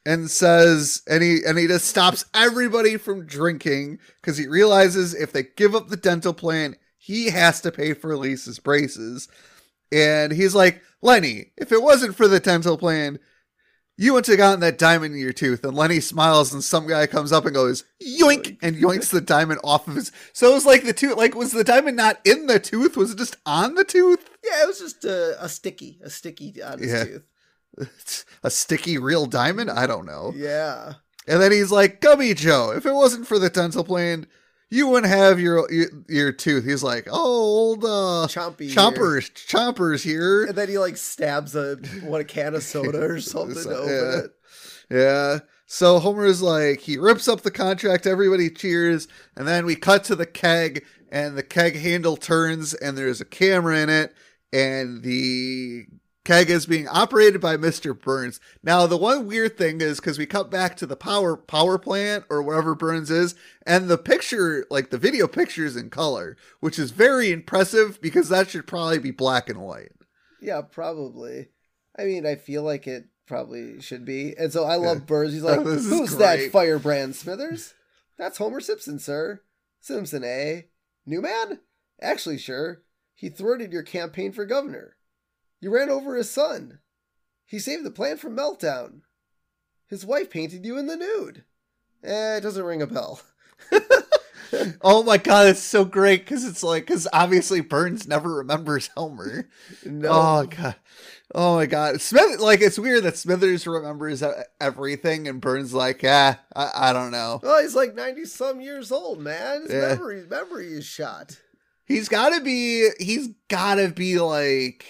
and 0.05 0.31
says 0.31 1.03
and 1.09 1.23
he 1.23 1.39
and 1.47 1.59
he 1.59 1.67
just 1.67 1.87
stops 1.87 2.25
everybody 2.35 2.97
from 2.97 3.27
drinking 3.27 3.99
because 4.21 4.37
he 4.37 4.47
realizes 4.47 5.15
if 5.15 5.33
they 5.33 5.45
give 5.57 5.75
up 5.75 5.89
the 5.89 5.97
dental 5.97 6.35
plan 6.35 6.77
he 6.99 7.31
has 7.31 7.61
to 7.61 7.71
pay 7.71 7.95
for 7.95 8.17
lisa's 8.17 8.59
braces 8.59 9.29
and 9.93 10.33
he's 10.33 10.55
like 10.55 10.81
lenny 11.03 11.53
if 11.57 11.71
it 11.73 11.83
wasn't 11.83 12.17
for 12.17 12.27
the 12.29 12.41
dental 12.41 12.79
plan 12.79 13.19
you 13.99 14.15
wouldn't 14.15 14.27
have 14.29 14.39
gotten 14.39 14.61
that 14.61 14.79
diamond 14.79 15.15
in 15.15 15.21
your 15.21 15.33
tooth 15.33 15.63
and 15.65 15.77
lenny 15.77 16.01
smiles 16.01 16.53
and 16.53 16.65
some 16.65 16.87
guy 16.89 17.07
comes 17.07 17.31
up 17.31 17.45
and 17.45 17.55
goes 17.55 17.85
yoink 18.03 18.57
and 18.63 18.77
yoinks 18.77 19.11
the 19.11 19.21
diamond 19.21 19.61
off 19.63 19.87
of 19.87 19.95
his 19.97 20.11
so 20.33 20.51
it 20.51 20.55
was 20.55 20.65
like 20.67 20.85
the 20.85 20.93
tooth 20.93 21.17
like 21.17 21.35
was 21.35 21.53
the 21.53 21.63
diamond 21.65 21.97
not 21.97 22.19
in 22.25 22.47
the 22.47 22.59
tooth 22.59 22.97
was 22.97 23.11
it 23.13 23.19
just 23.19 23.37
on 23.45 23.75
the 23.75 23.85
tooth 23.85 24.31
Yeah, 24.43 24.63
it 24.63 24.67
was 24.69 24.79
just 24.81 25.05
a, 25.05 25.37
a 25.45 25.49
sticky, 25.49 26.01
a 26.03 26.09
sticky 26.11 26.63
on 26.63 26.79
his 26.79 26.91
Yeah. 26.93 27.05
tooth. 27.05 28.25
a 28.43 28.51
sticky 28.51 28.99
real 28.99 29.27
diamond 29.27 29.71
i 29.71 29.87
don't 29.87 30.07
know 30.07 30.33
Yeah. 30.35 30.95
And 31.29 31.41
then 31.41 31.53
he's 31.53 31.71
like, 31.71 32.01
Gummy 32.01 32.35
Joe, 32.35 32.73
if 32.77 32.85
it 32.85 32.93
wasn't 32.93 33.29
for 33.29 33.39
the 33.39 33.49
dental 33.49 33.85
plan, 33.85 34.27
you 34.73 34.87
wouldn't 34.89 35.13
have 35.13 35.39
your 35.39 35.71
your, 35.71 35.87
your 36.09 36.33
tooth. 36.33 36.65
He's 36.65 36.83
like, 36.83 37.07
oh, 37.11 37.21
old 37.23 37.85
uh, 37.85 38.27
Chompy. 38.29 38.63
here. 38.69 38.75
Chompers, 38.77 39.31
Chompers 39.47 40.03
here. 40.03 40.45
And 40.47 40.57
then 40.57 40.69
he 40.69 40.79
like 40.79 40.97
stabs 40.97 41.55
a 41.55 41.77
what 42.03 42.21
a 42.23 42.25
can 42.25 42.55
of 42.55 42.63
soda 42.63 43.03
or 43.03 43.21
something 43.21 43.55
to 43.55 43.63
So- 43.63 43.71
open 43.71 43.89
yeah. 43.89 44.19
it. 44.19 44.31
Yeah. 44.91 45.39
So 45.67 45.99
Homer's 45.99 46.43
like, 46.43 46.81
he 46.81 46.99
rips 46.99 47.29
up 47.29 47.41
the 47.43 47.51
contract, 47.51 48.07
everybody 48.07 48.51
cheers, 48.51 49.09
and 49.37 49.47
then 49.49 49.65
we 49.65 49.75
cut 49.75 50.05
to 50.05 50.15
the 50.15 50.27
keg, 50.27 50.85
and 51.11 51.37
the 51.37 51.43
keg 51.43 51.77
handle 51.77 52.17
turns, 52.19 52.75
and 52.75 52.97
there's 52.99 53.23
a 53.23 53.25
camera 53.25 53.79
in 53.79 53.89
it, 53.89 54.15
and 54.53 55.03
the 55.03 55.87
keg 56.25 56.51
is 56.51 56.67
being 56.67 56.89
operated 56.89 57.41
by 57.41 57.57
Mr. 57.57 57.99
Burns. 57.99 58.41
Now, 58.63 58.87
the 58.87 58.97
one 58.97 59.27
weird 59.27 59.57
thing 59.57 59.81
is 59.81 59.99
because 60.01 60.19
we 60.19 60.27
cut 60.27 60.51
back 60.51 60.77
to 60.77 60.87
the 60.87 60.97
power 60.97 61.37
power 61.37 61.79
plant 61.79 62.25
or 62.31 62.43
wherever 62.43 62.75
Burns 62.75 63.11
is, 63.11 63.35
and 63.67 63.89
the 63.89 63.99
picture, 63.99 64.67
like 64.71 64.91
the 64.91 64.99
video 64.99 65.27
picture, 65.27 65.65
is 65.65 65.77
in 65.77 65.91
color, 65.91 66.37
which 66.61 66.79
is 66.79 66.91
very 66.91 67.33
impressive 67.33 68.01
because 68.01 68.29
that 68.29 68.51
should 68.51 68.67
probably 68.67 68.99
be 68.99 69.11
black 69.11 69.49
and 69.49 69.61
white. 69.61 69.93
Yeah, 70.41 70.63
probably. 70.63 71.49
I 71.99 72.05
mean, 72.05 72.27
I 72.27 72.37
feel 72.37 72.63
like 72.63 72.87
it 72.87 73.07
probably 73.27 73.81
should 73.81 74.05
be. 74.05 74.37
And 74.37 74.53
so 74.53 74.65
I 74.65 74.77
love 74.77 75.07
Burns. 75.07 75.33
He's 75.33 75.43
like, 75.45 75.59
Oh, 75.59 75.65
"Who's 75.65 76.17
that 76.17 76.51
firebrand 76.51 77.17
Smithers?" 77.17 77.75
That's 78.19 78.39
Homer 78.39 78.61
Simpson, 78.61 78.99
sir. 78.99 79.41
Simpson, 79.81 80.23
eh? 80.23 80.63
New 81.07 81.21
man? 81.21 81.61
Actually, 82.01 82.39
sure. 82.39 82.83
He 83.15 83.29
thwarted 83.29 83.73
your 83.73 83.83
campaign 83.83 84.33
for 84.33 84.45
governor. 84.45 84.97
You 85.63 85.75
ran 85.75 85.89
over 85.89 86.15
his 86.17 86.29
son. 86.31 86.81
He 87.47 87.59
saved 87.59 87.85
the 87.85 87.91
plant 87.91 88.21
from 88.21 88.37
meltdown. 88.37 89.01
His 89.87 90.05
wife 90.05 90.29
painted 90.29 90.67
you 90.67 90.77
in 90.77 90.87
the 90.89 90.97
nude. 90.97 91.45
Eh, 92.05 92.37
it 92.37 92.41
doesn't 92.43 92.65
ring 92.65 92.83
a 92.83 92.87
bell. 92.87 93.21
Oh 94.83 95.03
my 95.03 95.17
god, 95.17 95.47
it's 95.47 95.63
so 95.63 95.83
great 95.83 96.27
because 96.27 96.45
it's 96.45 96.63
like 96.63 96.83
because 96.87 97.09
obviously 97.11 97.63
Burns 97.63 98.07
never 98.07 98.35
remembers 98.35 98.89
Homer. 98.95 99.49
No. 99.87 100.09
Oh 100.11 100.47
god, 100.47 100.75
oh 101.35 101.57
my 101.57 101.65
god, 101.65 102.03
Smith 102.03 102.39
like 102.39 102.61
it's 102.61 102.79
weird 102.79 103.05
that 103.05 103.17
Smithers 103.17 103.67
remembers 103.67 104.23
everything 104.61 105.27
and 105.27 105.41
Burns 105.41 105.73
like 105.73 106.03
ah 106.05 106.39
I, 106.55 106.71
I 106.75 106.93
don't 106.93 107.13
know. 107.13 107.41
Well, 107.43 107.63
he's 107.63 107.75
like 107.75 107.95
90 107.95 108.27
some 108.27 108.61
years 108.61 108.93
old, 108.93 109.21
man. 109.21 109.63
His 109.63 109.73
Yeah. 109.73 109.81
memory, 109.95 110.27
memory 110.29 110.67
is 110.75 110.85
shot. 110.85 111.41
He's 111.87 112.11
got 112.11 112.35
to 112.37 112.43
be 112.43 112.91
he's 113.01 113.31
got 113.49 113.77
to 113.77 113.89
be 113.89 114.19
like 114.21 114.85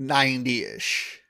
ninety 0.00 0.64
ish. 0.64 1.20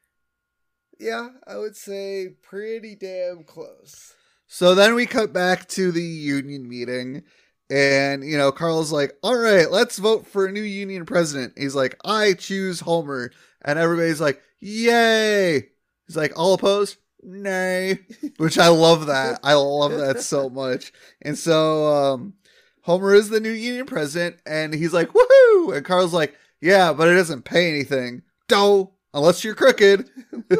Yeah, 0.99 1.29
I 1.47 1.59
would 1.59 1.77
say 1.77 2.29
pretty 2.43 2.95
damn 2.95 3.45
close. 3.45 4.15
So 4.47 4.75
then 4.75 4.95
we 4.95 5.07
cut 5.07 5.33
back 5.33 5.69
to 5.69 5.93
the 5.93 6.03
union 6.03 6.69
meeting. 6.69 7.25
And, 7.71 8.25
you 8.25 8.37
know, 8.37 8.51
Carl's 8.51 8.91
like, 8.91 9.13
all 9.23 9.37
right, 9.37 9.71
let's 9.71 9.97
vote 9.97 10.27
for 10.27 10.45
a 10.45 10.53
new 10.53 10.61
union 10.61 11.07
president. 11.07 11.55
He's 11.57 11.75
like, 11.75 11.97
I 12.05 12.33
choose 12.33 12.81
Homer. 12.81 13.31
And 13.63 13.79
everybody's 13.79 14.21
like, 14.21 14.43
yay. 14.59 15.69
He's 16.07 16.17
like, 16.17 16.37
all 16.37 16.55
opposed? 16.55 16.97
Nay. 17.23 18.01
Which 18.39 18.59
I 18.59 18.69
love 18.69 19.07
that. 19.07 19.39
I 19.45 19.55
love 19.55 19.93
that 19.93 20.21
so 20.21 20.51
much. 20.51 20.93
And 21.23 21.39
so 21.39 21.87
um, 21.87 22.35
Homer 22.83 23.15
is 23.15 23.29
the 23.29 23.39
new 23.39 23.53
union 23.53 23.87
president. 23.87 24.41
And 24.45 24.75
he's 24.75 24.93
like, 24.93 25.11
woohoo. 25.11 25.77
And 25.77 25.87
Carl's 25.87 26.13
like, 26.13 26.35
yeah, 26.61 26.93
but 26.93 27.07
it 27.07 27.15
doesn't 27.15 27.45
pay 27.45 27.69
anything. 27.69 28.23
Doh. 28.51 28.93
Unless 29.15 29.43
you're 29.45 29.55
crooked. 29.55 30.09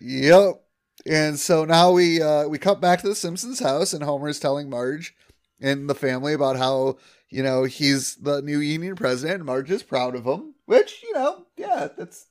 Yep. 0.00 0.62
And 1.06 1.38
so 1.38 1.64
now 1.64 1.90
we 1.92 2.22
uh 2.22 2.46
we 2.46 2.58
cut 2.58 2.80
back 2.80 3.00
to 3.00 3.08
the 3.08 3.14
Simpsons 3.14 3.58
house 3.60 3.92
and 3.92 4.02
Homer's 4.04 4.38
telling 4.38 4.70
Marge 4.70 5.14
and 5.60 5.88
the 5.90 5.94
family 5.94 6.34
about 6.34 6.56
how, 6.56 6.98
you 7.30 7.42
know, 7.42 7.64
he's 7.64 8.14
the 8.16 8.40
new 8.42 8.58
union 8.60 8.94
president 8.94 9.36
and 9.38 9.44
Marge 9.44 9.70
is 9.70 9.82
proud 9.82 10.14
of 10.14 10.24
him. 10.24 10.54
Which, 10.66 11.02
you 11.02 11.12
know, 11.14 11.46
yeah, 11.56 11.88
that's 11.96 12.26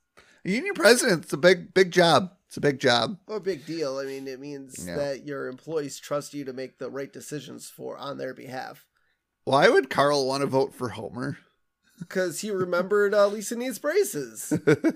a 0.46 0.50
union 0.50 0.76
president. 0.76 1.24
It's 1.26 1.34
a 1.34 1.38
big, 1.38 1.74
big 1.74 1.92
job. 1.92 2.32
It's 2.48 2.56
a 2.58 2.62
big 2.62 2.80
job. 2.80 3.18
Well, 3.28 3.42
big 3.42 3.66
deal. 3.66 3.98
I 3.98 4.06
mean, 4.06 4.28
it 4.28 4.40
means 4.40 4.86
Yeah. 4.88 4.96
that 4.96 5.26
your 5.26 5.48
employees 5.48 6.00
trust 6.00 6.34
you 6.34 6.46
to 6.46 6.54
make 6.54 6.78
the 6.78 6.90
right 6.90 7.12
decisions 7.12 7.70
for 7.70 7.98
on 7.98 8.18
their 8.18 8.34
behalf. 8.34 8.86
Why 9.44 9.68
would 9.68 9.90
Carl 9.90 10.26
want 10.26 10.42
to 10.42 10.48
vote 10.48 10.74
for 10.74 10.90
Homer? 10.90 11.38
Because 12.00 12.42
he 12.42 12.52
remembered 12.52 13.14
uh, 13.14 13.28
Lisa 13.28 13.56
needs 13.56 13.80
braces. 13.80 14.54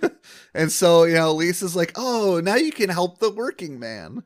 and 0.53 0.71
so, 0.71 1.03
you 1.05 1.15
know, 1.15 1.33
Lisa's 1.33 1.75
like, 1.75 1.93
oh, 1.95 2.39
now 2.43 2.55
you 2.55 2.71
can 2.71 2.89
help 2.89 3.19
the 3.19 3.31
working 3.31 3.79
man. 3.79 4.23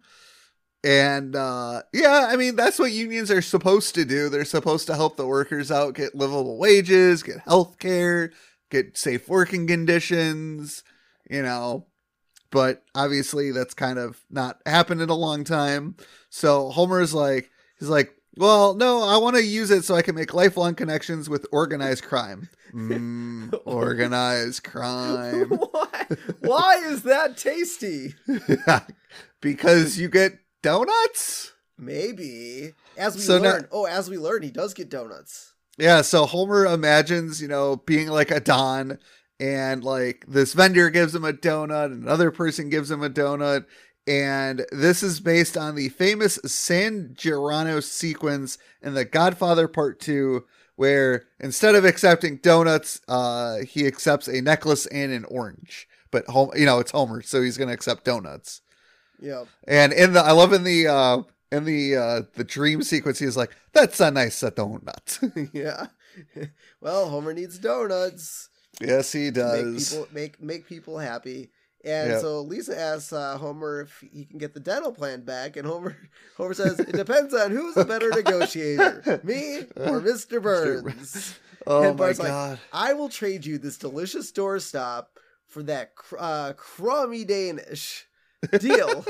And 0.85 1.35
uh 1.35 1.81
yeah, 1.93 2.27
I 2.29 2.35
mean 2.35 2.55
that's 2.55 2.77
what 2.77 2.91
unions 2.91 3.31
are 3.31 3.41
supposed 3.41 3.95
to 3.95 4.05
do. 4.05 4.29
They're 4.29 4.45
supposed 4.45 4.85
to 4.85 4.95
help 4.95 5.17
the 5.17 5.25
workers 5.25 5.71
out 5.71 5.95
get 5.95 6.13
livable 6.13 6.59
wages, 6.59 7.23
get 7.23 7.39
health 7.39 7.79
care, 7.79 8.31
get 8.69 8.95
safe 8.95 9.27
working 9.27 9.65
conditions, 9.65 10.83
you 11.27 11.41
know. 11.41 11.87
But 12.51 12.83
obviously 12.93 13.51
that's 13.51 13.73
kind 13.73 13.97
of 13.97 14.23
not 14.29 14.61
happened 14.67 15.01
in 15.01 15.09
a 15.09 15.15
long 15.15 15.43
time. 15.43 15.95
So 16.29 16.69
Homer's 16.69 17.15
like 17.15 17.49
he's 17.79 17.89
like, 17.89 18.14
"Well, 18.37 18.73
no, 18.75 19.01
I 19.03 19.17
want 19.17 19.35
to 19.37 19.43
use 19.43 19.71
it 19.71 19.83
so 19.85 19.95
I 19.95 20.01
can 20.01 20.15
make 20.15 20.33
lifelong 20.33 20.75
connections 20.75 21.29
with 21.29 21.45
organized 21.51 22.03
crime." 22.03 22.49
Mm, 22.73 23.53
organized 23.65 24.63
crime. 24.63 25.49
Why? 25.49 26.07
Why 26.41 26.75
is 26.85 27.03
that 27.03 27.37
tasty? 27.37 28.15
because 29.41 29.97
you 29.97 30.09
get 30.09 30.39
donuts. 30.61 31.53
Maybe. 31.77 32.73
As 32.97 33.15
we 33.15 33.21
So 33.21 33.37
now- 33.37 33.51
learn. 33.51 33.67
oh, 33.71 33.85
as 33.85 34.09
we 34.09 34.17
learn, 34.17 34.43
he 34.43 34.51
does 34.51 34.73
get 34.73 34.89
donuts. 34.89 35.53
Yeah, 35.77 36.01
so 36.03 36.25
Homer 36.25 36.65
imagines, 36.65 37.41
you 37.41 37.49
know, 37.49 37.75
being 37.75 38.07
like 38.07 38.31
a 38.31 38.39
Don 38.39 38.97
and 39.41 39.83
like 39.83 40.23
this 40.27 40.53
vendor 40.53 40.89
gives 40.89 41.13
him 41.13 41.25
a 41.25 41.33
donut, 41.33 41.87
and 41.87 42.01
another 42.03 42.31
person 42.31 42.69
gives 42.69 42.89
him 42.89 43.03
a 43.03 43.09
donut. 43.09 43.65
And 44.07 44.65
this 44.71 45.01
is 45.01 45.19
based 45.19 45.57
on 45.57 45.75
the 45.75 45.89
famous 45.89 46.35
San 46.45 47.13
Gennaro 47.15 47.79
sequence 47.79 48.57
in 48.81 48.93
The 48.93 49.03
Godfather 49.05 49.67
Part 49.67 49.99
2, 49.99 50.45
where 50.75 51.25
instead 51.39 51.73
of 51.73 51.85
accepting 51.85 52.37
donuts, 52.37 53.01
uh, 53.07 53.57
he 53.67 53.87
accepts 53.87 54.27
a 54.27 54.41
necklace 54.41 54.85
and 54.87 55.11
an 55.11 55.25
orange. 55.25 55.87
But 56.11 56.27
home, 56.27 56.51
you 56.55 56.65
know, 56.65 56.79
it's 56.79 56.91
Homer, 56.91 57.21
so 57.23 57.41
he's 57.41 57.57
gonna 57.57 57.73
accept 57.73 58.05
donuts. 58.05 58.61
Yep. 59.19 59.47
And 59.67 59.91
in 59.91 60.13
the, 60.13 60.21
I 60.21 60.31
love 60.31 60.53
in 60.53 60.63
the 60.63 60.87
uh, 60.87 61.23
in 61.51 61.65
the 61.65 61.95
uh, 61.95 62.21
the 62.35 62.43
dream 62.43 62.83
sequence, 62.83 63.17
he's 63.19 63.35
like, 63.35 63.51
"That's 63.73 63.99
a 63.99 64.11
nice 64.11 64.41
donut." 64.41 65.49
yeah. 65.53 65.87
well, 66.81 67.09
Homer 67.09 67.33
needs 67.33 67.57
donuts. 67.57 68.49
yes, 68.79 69.11
he 69.11 69.25
Make 69.25 69.33
does. 69.33 69.89
people 69.89 70.07
make 70.13 70.41
make 70.41 70.67
people 70.67 70.99
happy. 70.99 71.49
And 71.85 72.09
Yep. 72.11 72.21
so 72.21 72.41
Lisa 72.41 72.79
asks 72.79 73.13
uh, 73.13 73.37
Homer 73.37 73.81
if 73.81 74.03
he 74.11 74.25
can 74.25 74.39
get 74.39 74.53
the 74.55 74.59
dental 74.59 74.91
plan 74.91 75.21
back, 75.21 75.55
and 75.55 75.67
Homer 75.67 75.95
Homer 76.37 76.53
says 76.55 76.79
it 76.79 76.91
depends 76.93 77.33
on 77.33 77.51
who's 77.51 77.77
a 77.77 77.85
better 77.85 78.09
negotiator, 78.15 79.21
me 79.23 79.61
or 79.77 79.99
Mister 80.01 80.39
Burns. 80.39 81.35
oh 81.67 81.83
and 81.83 81.91
my 81.91 82.05
Bart's 82.05 82.19
like, 82.19 82.27
god! 82.29 82.59
I 82.73 82.93
will 82.93 83.09
trade 83.09 83.45
you 83.45 83.57
this 83.59 83.77
delicious 83.77 84.31
doorstop 84.31 85.05
for 85.47 85.61
that 85.63 85.95
cr- 85.95 86.15
uh, 86.19 86.53
crummy 86.57 87.23
Danish 87.23 88.07
deal. 88.59 89.05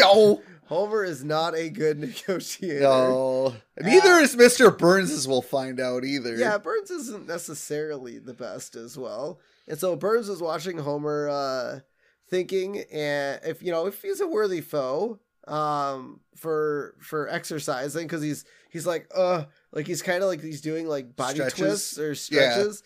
Oh, 0.00 0.42
Homer 0.66 1.04
is 1.04 1.22
not 1.22 1.54
a 1.54 1.68
good 1.68 1.98
negotiator. 1.98 2.80
No, 2.80 3.54
neither 3.80 4.14
is 4.14 4.34
Mr. 4.34 4.76
Burns, 4.76 5.10
as 5.10 5.28
we'll 5.28 5.42
find 5.42 5.78
out 5.78 6.04
either. 6.04 6.36
Yeah, 6.36 6.58
Burns 6.58 6.90
isn't 6.90 7.26
necessarily 7.28 8.18
the 8.18 8.34
best 8.34 8.74
as 8.76 8.96
well. 8.96 9.38
And 9.68 9.78
so 9.78 9.96
Burns 9.96 10.28
is 10.28 10.40
watching 10.40 10.78
Homer 10.78 11.28
uh 11.28 11.80
thinking 12.28 12.84
and 12.92 13.40
if 13.44 13.62
you 13.62 13.70
know, 13.70 13.86
if 13.86 14.02
he's 14.02 14.20
a 14.20 14.26
worthy 14.26 14.60
foe 14.60 15.18
um 15.46 16.20
for 16.36 16.94
for 17.00 17.28
exercising 17.28 18.08
cuz 18.08 18.22
he's 18.22 18.44
he's 18.70 18.86
like 18.86 19.06
uh 19.14 19.44
like 19.72 19.86
he's 19.86 20.00
kind 20.02 20.22
of 20.22 20.28
like 20.28 20.40
he's 20.40 20.60
doing 20.62 20.86
like 20.86 21.16
body 21.16 21.34
Stretches. 21.34 21.58
twists 21.58 21.98
or 21.98 22.14
stretches. 22.14 22.82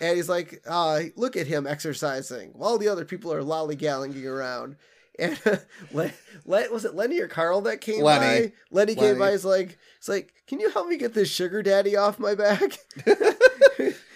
And 0.00 0.16
he's 0.16 0.28
like, 0.28 0.60
uh, 0.66 1.02
look 1.14 1.36
at 1.36 1.46
him 1.46 1.64
exercising 1.64 2.50
while 2.54 2.76
the 2.76 2.88
other 2.88 3.04
people 3.04 3.32
are 3.32 3.42
lollygagging 3.42 4.24
around. 4.26 4.74
And 5.16 5.38
Len, 5.92 6.12
Len, 6.44 6.72
was 6.72 6.84
it 6.84 6.94
Lenny 6.96 7.20
or 7.20 7.28
Carl 7.28 7.60
that 7.62 7.80
came 7.80 8.02
Lenny. 8.02 8.48
by? 8.48 8.52
Lenny 8.72 8.94
came 8.96 9.18
by. 9.18 9.30
He's 9.30 9.44
like, 9.44 9.78
it's 9.98 10.08
like, 10.08 10.34
can 10.48 10.58
you 10.58 10.70
help 10.70 10.88
me 10.88 10.96
get 10.96 11.14
this 11.14 11.30
sugar 11.30 11.62
daddy 11.62 11.96
off 11.96 12.18
my 12.18 12.34
back? 12.34 12.78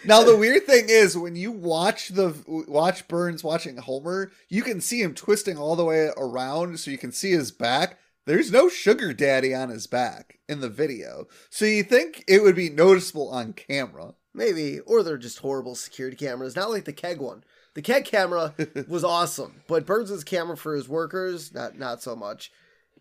Now 0.06 0.22
the 0.22 0.36
weird 0.36 0.66
thing 0.66 0.86
is 0.88 1.18
when 1.18 1.34
you 1.34 1.50
watch 1.50 2.10
the 2.10 2.34
watch 2.46 3.08
Burns 3.08 3.42
watching 3.42 3.76
Homer, 3.76 4.30
you 4.48 4.62
can 4.62 4.80
see 4.80 5.02
him 5.02 5.14
twisting 5.14 5.58
all 5.58 5.74
the 5.74 5.84
way 5.84 6.10
around 6.16 6.78
so 6.78 6.92
you 6.92 6.98
can 6.98 7.10
see 7.10 7.32
his 7.32 7.50
back. 7.50 7.98
There's 8.24 8.52
no 8.52 8.68
sugar 8.68 9.12
daddy 9.12 9.54
on 9.54 9.68
his 9.68 9.86
back 9.86 10.38
in 10.48 10.60
the 10.60 10.68
video. 10.68 11.26
So 11.50 11.64
you 11.64 11.82
think 11.82 12.24
it 12.28 12.42
would 12.42 12.54
be 12.54 12.70
noticeable 12.70 13.28
on 13.30 13.52
camera. 13.52 14.14
Maybe, 14.32 14.80
or 14.80 15.02
they're 15.02 15.16
just 15.16 15.38
horrible 15.38 15.74
security 15.74 16.16
cameras. 16.16 16.54
Not 16.54 16.70
like 16.70 16.84
the 16.84 16.92
keg 16.92 17.18
one. 17.18 17.42
The 17.74 17.82
keg 17.82 18.04
camera 18.04 18.54
was 18.88 19.02
awesome, 19.02 19.62
but 19.66 19.86
Burns' 19.86 20.24
camera 20.24 20.56
for 20.56 20.74
his 20.74 20.88
workers, 20.88 21.52
not 21.52 21.78
not 21.78 22.02
so 22.02 22.14
much. 22.14 22.52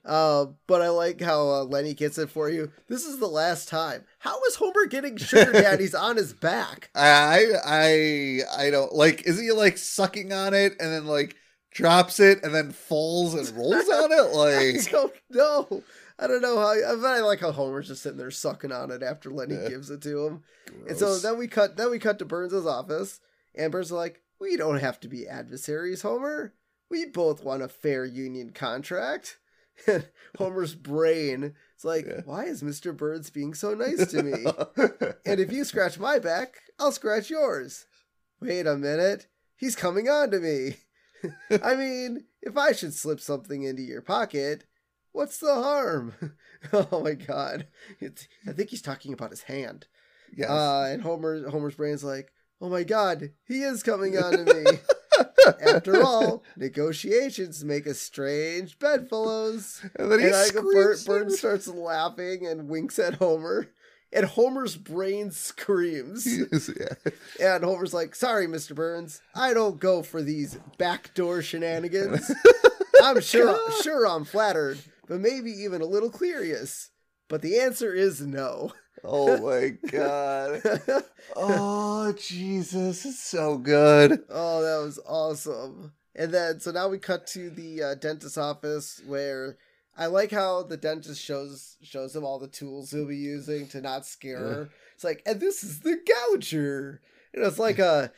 Uh, 0.06 0.46
but 0.68 0.82
I 0.82 0.90
like 0.90 1.20
how 1.20 1.50
uh, 1.50 1.64
Lenny 1.64 1.94
gets 1.96 2.18
it 2.20 2.30
for 2.30 2.48
you. 2.50 2.72
This 2.88 3.06
is 3.06 3.18
the 3.18 3.28
last 3.28 3.68
time. 3.68 4.04
How 4.20 4.40
is 4.48 4.56
Homer 4.56 4.86
getting 4.86 5.18
sugar 5.18 5.52
daddies 5.54 5.96
on 5.96 6.18
his 6.18 6.32
back? 6.34 6.90
I 6.94 7.46
I 7.66 8.42
I 8.66 8.70
don't 8.70 8.94
like 8.94 9.26
is 9.26 9.40
he 9.40 9.52
like 9.52 9.78
sucking 9.80 10.32
on 10.32 10.54
it 10.54 10.74
and 10.80 10.92
then 10.92 11.06
like 11.08 11.36
drops 11.72 12.20
it 12.20 12.44
and 12.44 12.54
then 12.54 12.72
falls 12.72 13.34
and 13.34 13.50
rolls 13.58 13.90
on 13.90 14.12
it 14.12 14.32
Like 14.34 14.88
I 14.88 14.92
don't 14.92 15.14
know. 15.32 15.84
I 16.20 16.28
don't 16.28 16.42
know 16.42 16.58
how. 16.60 16.68
I, 16.70 16.96
but 16.96 17.06
I 17.08 17.20
like 17.22 17.40
how 17.42 17.52
Homer's 17.52 17.88
just 17.88 18.04
sitting 18.04 18.18
there 18.20 18.32
sucking 18.32 18.72
on 18.72 18.92
it 18.92 19.02
after 19.04 19.32
Lenny 19.32 19.56
Yeah. 19.56 19.70
gives 19.70 19.90
it 19.90 20.02
to 20.04 20.26
him. 20.28 20.44
And 20.88 20.98
so 20.98 21.18
then 21.18 21.38
we 21.38 21.48
cut. 21.48 21.76
Then 21.78 21.90
we 21.92 22.00
cut 22.00 22.20
to 22.20 22.26
Burns's 22.26 22.66
office, 22.66 23.20
and 23.54 23.72
Burns 23.72 23.88
is 23.88 23.92
like, 23.92 24.22
"We 24.40 24.56
don't 24.56 24.80
have 24.80 25.00
to 25.02 25.08
be 25.10 25.28
adversaries, 25.28 26.04
Homer. 26.04 26.54
We 26.90 27.06
both 27.06 27.44
want 27.44 27.64
a 27.64 27.68
fair 27.68 28.06
union 28.06 28.52
contract." 28.52 29.38
And 29.88 30.08
Homer's 30.38 30.76
brain 30.76 31.54
is 31.78 31.86
like, 31.86 32.06
Yeah. 32.06 32.22
"Why 32.26 32.46
is 32.46 32.64
Mister 32.64 32.94
Burns 32.94 33.30
being 33.30 33.54
so 33.54 33.74
nice 33.76 34.08
to 34.12 34.24
me? 34.24 34.46
and 35.26 35.40
if 35.40 35.52
you 35.52 35.64
scratch 35.64 36.00
my 36.00 36.20
back, 36.20 36.56
I'll 36.80 36.92
scratch 36.92 37.30
yours." 37.30 37.86
Wait 38.42 38.68
a 38.68 38.76
minute, 38.78 39.28
he's 39.56 39.76
coming 39.76 40.10
on 40.10 40.30
to 40.32 40.40
me. 40.40 40.78
I 41.64 41.76
mean, 41.76 42.26
if 42.42 42.58
I 42.58 42.74
should 42.74 42.94
slip 42.94 43.20
something 43.20 43.64
into 43.64 43.82
your 43.82 44.02
pocket, 44.02 44.66
what's 45.14 45.40
the 45.40 45.54
harm? 45.54 46.14
oh 46.74 47.02
my 47.02 47.14
god. 47.14 47.68
It's, 48.00 48.28
I 48.48 48.52
think 48.52 48.70
he's 48.70 48.82
talking 48.82 49.14
about 49.14 49.32
his 49.32 49.44
hand. 49.44 49.88
yes. 50.36 50.50
Uh, 50.50 50.90
and 50.92 51.02
Homer 51.02 51.50
Homer's 51.50 51.76
brain's 51.76 52.04
like, 52.04 52.32
oh 52.62 52.70
my 52.70 52.84
god, 52.84 53.32
he 53.46 53.62
is 53.64 53.84
coming 53.84 54.18
on 54.18 54.34
to 54.34 54.54
me. 54.54 54.66
After 55.62 56.02
all, 56.04 56.44
negotiations 56.58 57.64
make 57.64 57.88
us 57.88 58.00
strange 58.00 58.78
bedfellows. 58.80 59.82
and 59.98 60.12
then 60.12 60.20
he 60.20 60.26
And 60.26 60.36
screams. 60.36 61.06
Bert 61.06 61.32
starts 61.32 61.68
laughing 61.68 62.46
and 62.46 62.68
winks 62.70 63.00
at 63.00 63.16
Homer. 63.16 63.70
And 64.14 64.26
Homer's 64.26 64.78
brain 64.78 65.32
screams. 65.32 66.26
yeah. 67.40 67.54
And 67.56 67.64
Homer's 67.66 67.94
like, 67.94 68.16
sorry, 68.16 68.48
Mr. 68.48 68.74
Burns, 68.74 69.22
I 69.34 69.54
don't 69.54 69.80
go 69.80 70.04
for 70.04 70.22
these 70.22 70.58
backdoor 70.78 71.42
shenanigans. 71.42 72.32
I'm 73.04 73.20
sure 73.20 73.60
sure 73.82 74.08
I'm 74.08 74.24
flattered, 74.24 74.80
but 75.08 75.20
maybe 75.20 75.52
even 75.52 75.82
a 75.82 75.86
little 75.86 76.12
curious. 76.12 76.92
But 77.28 77.42
the 77.42 77.60
answer 77.60 77.94
is 77.94 78.22
no. 78.22 78.72
Oh 79.04 79.38
my 79.38 79.70
god. 79.92 80.62
Oh 81.36 82.14
Jesus, 82.14 83.06
it's 83.06 83.20
so 83.20 83.58
good. 83.58 84.24
Oh, 84.30 84.62
that 84.62 84.86
was 84.86 85.00
awesome. 85.06 85.94
And 86.16 86.34
then, 86.34 86.60
so 86.60 86.72
now 86.72 86.88
we 86.88 86.98
cut 86.98 87.28
to 87.28 87.50
the 87.50 87.84
uh, 87.84 87.96
dentist's 87.96 88.38
office 88.38 89.02
where 89.06 89.58
I 89.98 90.06
like 90.08 90.32
how 90.32 90.64
the 90.64 90.78
dentist 90.78 91.22
shows 91.22 91.78
shows 91.82 92.16
him 92.16 92.24
all 92.24 92.40
the 92.40 92.48
tools 92.48 92.92
he'll 92.92 93.08
be 93.08 93.18
using 93.18 93.68
to 93.70 93.82
not 93.82 94.06
scare 94.06 94.40
her. 94.40 94.70
It's 94.94 95.04
like, 95.04 95.22
and 95.26 95.40
this 95.40 95.64
is 95.64 95.82
the 95.82 95.98
gouger. 96.32 97.02
And 97.34 97.46
it's 97.46 97.60
like 97.60 97.80
a 97.80 98.12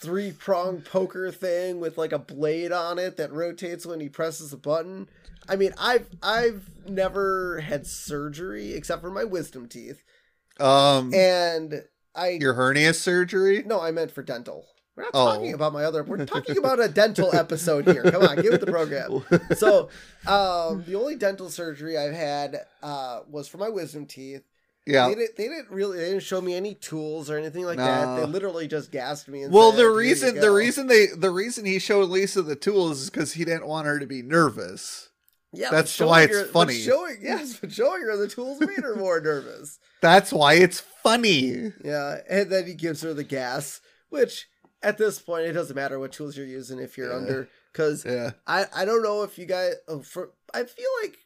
three 0.00 0.32
prong 0.32 0.82
poker 0.82 1.30
thing 1.30 1.78
with 1.78 1.96
like 1.96 2.12
a 2.12 2.18
blade 2.18 2.72
on 2.72 2.98
it 2.98 3.16
that 3.18 3.32
rotates 3.32 3.86
when 3.86 4.00
he 4.00 4.08
presses 4.08 4.52
a 4.52 4.56
button. 4.56 5.08
I 5.48 5.56
mean, 5.56 5.72
I've 5.78 6.08
I've 6.22 6.70
never 6.88 7.60
had 7.60 7.86
surgery 7.86 8.74
except 8.74 9.02
for 9.02 9.10
my 9.10 9.24
wisdom 9.24 9.68
teeth, 9.68 10.02
Um 10.60 11.12
and 11.14 11.84
I 12.14 12.30
your 12.40 12.54
hernia 12.54 12.94
surgery? 12.94 13.62
no, 13.66 13.80
I 13.80 13.90
meant 13.90 14.10
for 14.10 14.22
dental. 14.22 14.66
We're 14.94 15.04
not 15.04 15.12
Oh. 15.14 15.24
talking 15.32 15.54
about 15.54 15.72
my 15.72 15.84
other. 15.84 16.02
We're 16.02 16.26
talking 16.26 16.58
about 16.58 16.78
a 16.78 16.86
dental 16.88 17.34
episode 17.34 17.86
here. 17.88 18.02
Come 18.02 18.22
on, 18.24 18.36
give 18.36 18.52
it 18.52 18.60
the 18.60 18.66
program. 18.70 19.24
So, 19.56 19.88
um, 20.26 20.84
the 20.86 20.96
only 20.96 21.16
dental 21.16 21.48
surgery 21.48 21.96
I've 21.96 22.12
had 22.12 22.58
uh, 22.82 23.20
was 23.30 23.48
for 23.48 23.56
my 23.56 23.70
wisdom 23.70 24.04
teeth. 24.04 24.42
yeah. 24.84 25.08
They, 25.08 25.14
didn't, 25.14 25.36
they 25.38 25.48
didn't 25.48 25.70
really. 25.70 25.96
They 25.96 26.10
didn't 26.10 26.22
show 26.24 26.42
me 26.42 26.54
any 26.54 26.74
tools 26.74 27.30
or 27.30 27.38
anything 27.38 27.64
like 27.64 27.78
No. 27.78 27.86
that. 27.86 28.16
They 28.20 28.26
literally 28.26 28.68
just 28.68 28.90
gassed 28.92 29.28
me. 29.28 29.44
And 29.44 29.52
Well, 29.54 29.70
said, 29.70 29.78
the 29.80 29.88
reason 29.90 30.34
the 30.40 30.50
reason 30.50 30.88
they 30.88 31.06
the 31.06 31.30
reason 31.30 31.64
he 31.64 31.78
showed 31.78 32.10
Lisa 32.10 32.42
the 32.42 32.54
tools 32.56 33.00
is 33.00 33.08
because 33.08 33.32
he 33.32 33.46
didn't 33.46 33.66
want 33.66 33.86
her 33.86 33.98
to 33.98 34.06
be 34.06 34.20
nervous. 34.20 35.08
Yeah, 35.52 35.70
that's 35.70 35.98
why 36.00 36.22
it's 36.22 36.32
her- 36.36 36.44
funny. 36.46 36.74
Showing 36.78 37.18
yes, 37.22 37.56
but 37.60 37.72
showing 37.72 38.02
her 38.02 38.16
the 38.16 38.28
tools 38.28 38.60
made 38.60 38.80
her 38.82 38.96
more 38.96 39.20
nervous. 39.20 39.78
That's 40.00 40.32
why 40.32 40.54
it's 40.54 40.80
funny. 40.80 41.72
Yeah, 41.84 42.16
and 42.28 42.50
then 42.50 42.66
he 42.66 42.74
gives 42.74 43.02
her 43.02 43.14
the 43.14 43.22
gas, 43.22 43.80
which 44.08 44.48
at 44.82 44.98
this 44.98 45.20
point 45.20 45.46
it 45.46 45.52
doesn't 45.52 45.76
matter 45.76 45.98
what 45.98 46.10
tools 46.10 46.36
you're 46.36 46.44
using 46.46 46.80
if 46.80 46.96
you're 46.98 47.10
Yeah. 47.10 47.16
under 47.16 47.48
because 47.72 48.04
Yeah. 48.04 48.32
I 48.46 48.66
I 48.74 48.84
don't 48.84 49.02
know 49.04 49.22
if 49.22 49.38
you 49.38 49.46
guys 49.46 49.74
oh, 49.86 50.00
for 50.02 50.30
I 50.52 50.64
feel 50.64 50.88
like 51.02 51.16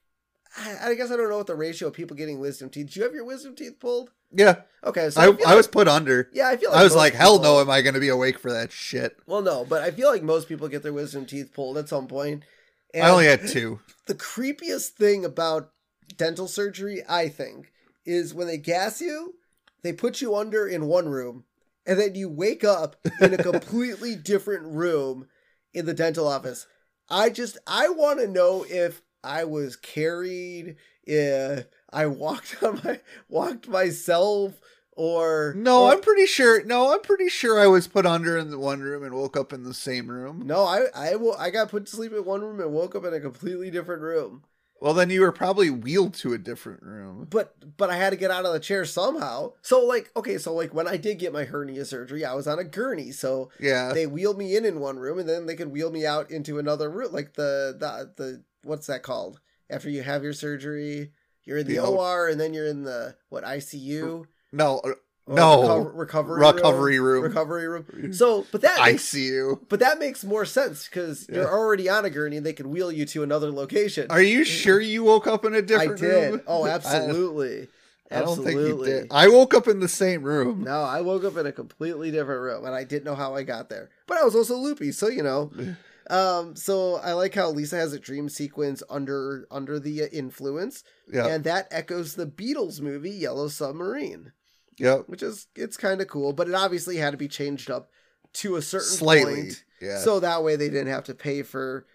I, 0.58 0.90
I 0.90 0.94
guess 0.94 1.10
I 1.10 1.16
don't 1.16 1.30
know 1.30 1.38
what 1.38 1.46
the 1.46 1.54
ratio 1.54 1.88
of 1.88 1.94
people 1.94 2.16
getting 2.16 2.38
wisdom 2.38 2.68
teeth. 2.68 2.86
Did 2.88 2.96
you 2.96 3.02
have 3.04 3.14
your 3.14 3.24
wisdom 3.24 3.54
teeth 3.56 3.80
pulled? 3.80 4.10
Yeah. 4.32 4.62
Okay, 4.84 5.08
so 5.10 5.20
I, 5.22 5.26
feel 5.26 5.46
I 5.46 5.50
like- 5.50 5.56
was 5.56 5.68
put 5.68 5.88
under. 5.88 6.28
yeah 6.34 6.48
I 6.48 6.56
feel 6.58 6.70
like 6.70 6.80
I 6.80 6.84
was 6.84 6.94
like, 6.94 7.14
hell 7.14 7.38
no, 7.40 7.60
am 7.60 7.70
I 7.70 7.80
going 7.80 7.94
to 7.94 8.00
be 8.00 8.08
awake 8.08 8.38
for 8.38 8.52
that 8.52 8.72
shit? 8.72 9.16
Well, 9.26 9.40
no, 9.42 9.64
but 9.64 9.82
I 9.82 9.90
feel 9.90 10.10
like 10.10 10.22
most 10.22 10.48
people 10.48 10.68
get 10.68 10.82
their 10.82 10.92
wisdom 10.92 11.24
teeth 11.26 11.52
pulled 11.54 11.78
at 11.78 11.88
some 11.88 12.06
point. 12.08 12.42
And 12.96 13.04
I 13.04 13.10
only 13.10 13.26
had 13.26 13.46
two. 13.46 13.80
the 14.06 14.14
creepiest 14.14 14.90
thing 14.90 15.24
about 15.24 15.70
dental 16.16 16.48
surgery, 16.48 17.02
I 17.06 17.28
think, 17.28 17.70
is 18.06 18.32
when 18.32 18.46
they 18.46 18.56
gas 18.56 19.02
you, 19.02 19.34
they 19.82 19.92
put 19.92 20.22
you 20.22 20.34
under 20.34 20.66
in 20.66 20.86
one 20.86 21.08
room, 21.10 21.44
and 21.86 22.00
then 22.00 22.14
you 22.14 22.30
wake 22.30 22.64
up 22.64 22.96
in 23.20 23.34
a 23.34 23.36
completely 23.42 24.16
different 24.16 24.64
room 24.64 25.28
in 25.74 25.84
the 25.84 25.92
dental 25.92 26.26
office. 26.26 26.66
I 27.10 27.28
just 27.28 27.58
I 27.66 27.90
want 27.90 28.18
to 28.20 28.26
know 28.26 28.64
if 28.66 29.02
I 29.22 29.44
was 29.44 29.76
carried, 29.76 30.76
if 31.04 31.66
I 31.92 32.06
walked 32.06 32.56
on 32.62 32.80
my 32.82 33.00
walked 33.28 33.68
myself, 33.68 34.54
or 34.96 35.54
No, 35.56 35.84
or- 35.84 35.92
I'm 35.92 36.00
pretty 36.00 36.26
sure. 36.26 36.64
No, 36.64 36.92
I'm 36.92 37.00
pretty 37.02 37.28
sure 37.28 37.60
I 37.60 37.66
was 37.66 37.86
put 37.86 38.04
under 38.06 38.36
in 38.36 38.50
the 38.50 38.58
one 38.58 38.80
room 38.80 39.04
and 39.04 39.14
woke 39.14 39.36
up 39.36 39.52
in 39.52 39.62
the 39.62 39.74
same 39.74 40.08
room. 40.10 40.42
no, 40.46 40.64
I 40.64 40.86
I 40.94 41.16
will 41.16 41.34
I 41.38 41.50
got 41.50 41.68
put 41.68 41.86
to 41.86 41.92
sleep 41.94 42.12
in 42.12 42.24
one 42.24 42.40
room 42.42 42.60
and 42.60 42.72
woke 42.72 42.94
up 42.96 43.04
in 43.04 43.14
a 43.14 43.20
completely 43.20 43.70
different 43.70 44.02
room. 44.02 44.42
Well, 44.78 44.92
then 44.92 45.08
you 45.08 45.22
were 45.22 45.32
probably 45.32 45.70
wheeled 45.70 46.12
to 46.16 46.34
a 46.34 46.38
different 46.38 46.82
room. 46.82 47.26
but 47.30 47.54
but 47.78 47.88
I 47.88 47.96
had 47.96 48.10
to 48.10 48.16
get 48.16 48.30
out 48.30 48.44
of 48.44 48.52
the 48.52 48.60
chair 48.60 48.84
somehow. 48.84 49.52
So 49.62 49.84
like 49.84 50.10
okay, 50.16 50.36
so 50.38 50.52
like 50.54 50.74
when 50.74 50.86
I 50.88 50.96
did 50.96 51.18
get 51.18 51.32
my 51.32 51.44
hernia 51.44 51.84
surgery, 51.86 52.24
I 52.24 52.34
was 52.34 52.46
on 52.46 52.58
a 52.58 52.64
gurney, 52.64 53.10
so 53.12 53.50
Yeah. 53.60 53.92
they 53.94 54.06
wheeled 54.06 54.36
me 54.38 54.54
in 54.56 54.64
in 54.66 54.80
one 54.80 54.98
room, 54.98 55.18
and 55.18 55.28
then 55.28 55.46
they 55.46 55.56
could 55.56 55.72
wheel 55.72 55.90
me 55.90 56.04
out 56.06 56.30
into 56.30 56.58
another 56.58 56.90
room, 56.90 57.12
like 57.12 57.34
the 57.34 57.74
the 57.78 58.12
the 58.16 58.42
what's 58.64 58.86
that 58.88 59.02
called? 59.02 59.40
After 59.70 59.88
you 59.90 60.02
have 60.02 60.22
your 60.22 60.32
surgery, 60.34 61.10
you're 61.44 61.58
in 61.58 61.66
the, 61.66 61.74
The 61.76 61.82
O- 61.82 61.96
OR, 61.96 62.28
and 62.28 62.38
then 62.40 62.52
you're 62.52 62.66
in 62.68 62.82
the 62.84 63.16
what 63.30 63.44
ICU? 63.44 64.26
No, 64.52 64.78
uh, 64.84 64.90
no. 65.28 65.62
reco- 65.62 65.90
recovery 65.94 66.40
recovery 66.40 67.00
room. 67.00 67.22
recovery 67.24 67.68
room. 67.68 68.12
So, 68.12 68.46
but 68.52 68.60
that 68.62 68.78
I 68.80 68.92
makes, 68.92 69.04
see 69.04 69.26
you. 69.26 69.60
but 69.68 69.80
that 69.80 69.98
makes 69.98 70.24
more 70.24 70.44
sense 70.44 70.86
because 70.88 71.26
Yeah. 71.28 71.36
you're 71.36 71.50
already 71.52 71.88
on 71.88 72.04
a 72.04 72.10
gurney, 72.10 72.36
and 72.36 72.46
they 72.46 72.52
can 72.52 72.70
wheel 72.70 72.92
you 72.92 73.06
to 73.06 73.22
another 73.22 73.50
location. 73.50 74.06
Are 74.10 74.22
you 74.22 74.44
sure 74.44 74.80
you 74.80 75.02
woke 75.04 75.26
up 75.26 75.44
in 75.44 75.54
a 75.54 75.62
different 75.62 75.98
did. 76.00 76.30
room? 76.32 76.42
Oh, 76.46 76.64
I- 76.66 76.70
absolutely. 76.70 77.68
I, 78.08 78.20
don't 78.20 78.36
think 78.36 78.52
you 78.52 78.60
Absolutely. 78.60 78.90
did. 78.90 79.06
I 79.10 79.26
woke 79.26 79.52
up 79.52 79.66
in 79.66 79.80
the 79.80 79.88
same 79.88 80.22
room. 80.22 80.62
No, 80.62 80.80
I 80.82 81.00
woke 81.00 81.24
up 81.24 81.36
in 81.38 81.44
a 81.44 81.50
completely 81.50 82.12
different 82.12 82.40
room 82.40 82.64
and 82.64 82.72
I 82.72 82.84
didn't 82.84 83.02
know 83.02 83.16
how 83.16 83.34
I 83.34 83.42
got 83.42 83.68
there. 83.68 83.90
But 84.06 84.18
I 84.18 84.22
was 84.22 84.36
also 84.36 84.54
loopy, 84.54 84.92
so 84.92 85.08
you 85.08 85.24
know. 85.24 85.50
Um, 86.08 86.54
so 86.54 86.96
I 87.02 87.14
like 87.14 87.34
how 87.34 87.50
Lisa 87.50 87.74
has 87.74 87.92
a 87.92 87.98
dream 87.98 88.28
sequence 88.28 88.80
under 88.88 89.48
under 89.50 89.80
the 89.80 90.04
influence, 90.12 90.84
Yeah. 91.12 91.26
and 91.26 91.42
that 91.44 91.66
echoes 91.72 92.14
the 92.14 92.26
Beatles 92.26 92.80
movie 92.80 93.10
Yellow 93.10 93.48
Submarine, 93.48 94.30
Yep. 94.78 95.04
which 95.08 95.22
is 95.22 95.46
it's 95.54 95.76
kind 95.76 96.00
of 96.00 96.08
cool, 96.08 96.32
but 96.32 96.48
it 96.48 96.54
obviously 96.54 96.96
had 96.96 97.10
to 97.12 97.16
be 97.16 97.28
changed 97.28 97.70
up 97.70 97.90
to 98.34 98.56
a 98.56 98.62
certain 98.62 98.86
Slightly. 98.88 99.34
point, 99.42 99.64
Yeah. 99.80 99.98
so 99.98 100.20
that 100.20 100.42
way 100.44 100.56
they 100.56 100.68
didn't 100.68 100.88
have 100.92 101.04
to 101.04 101.14
pay 101.14 101.42
for 101.42 101.86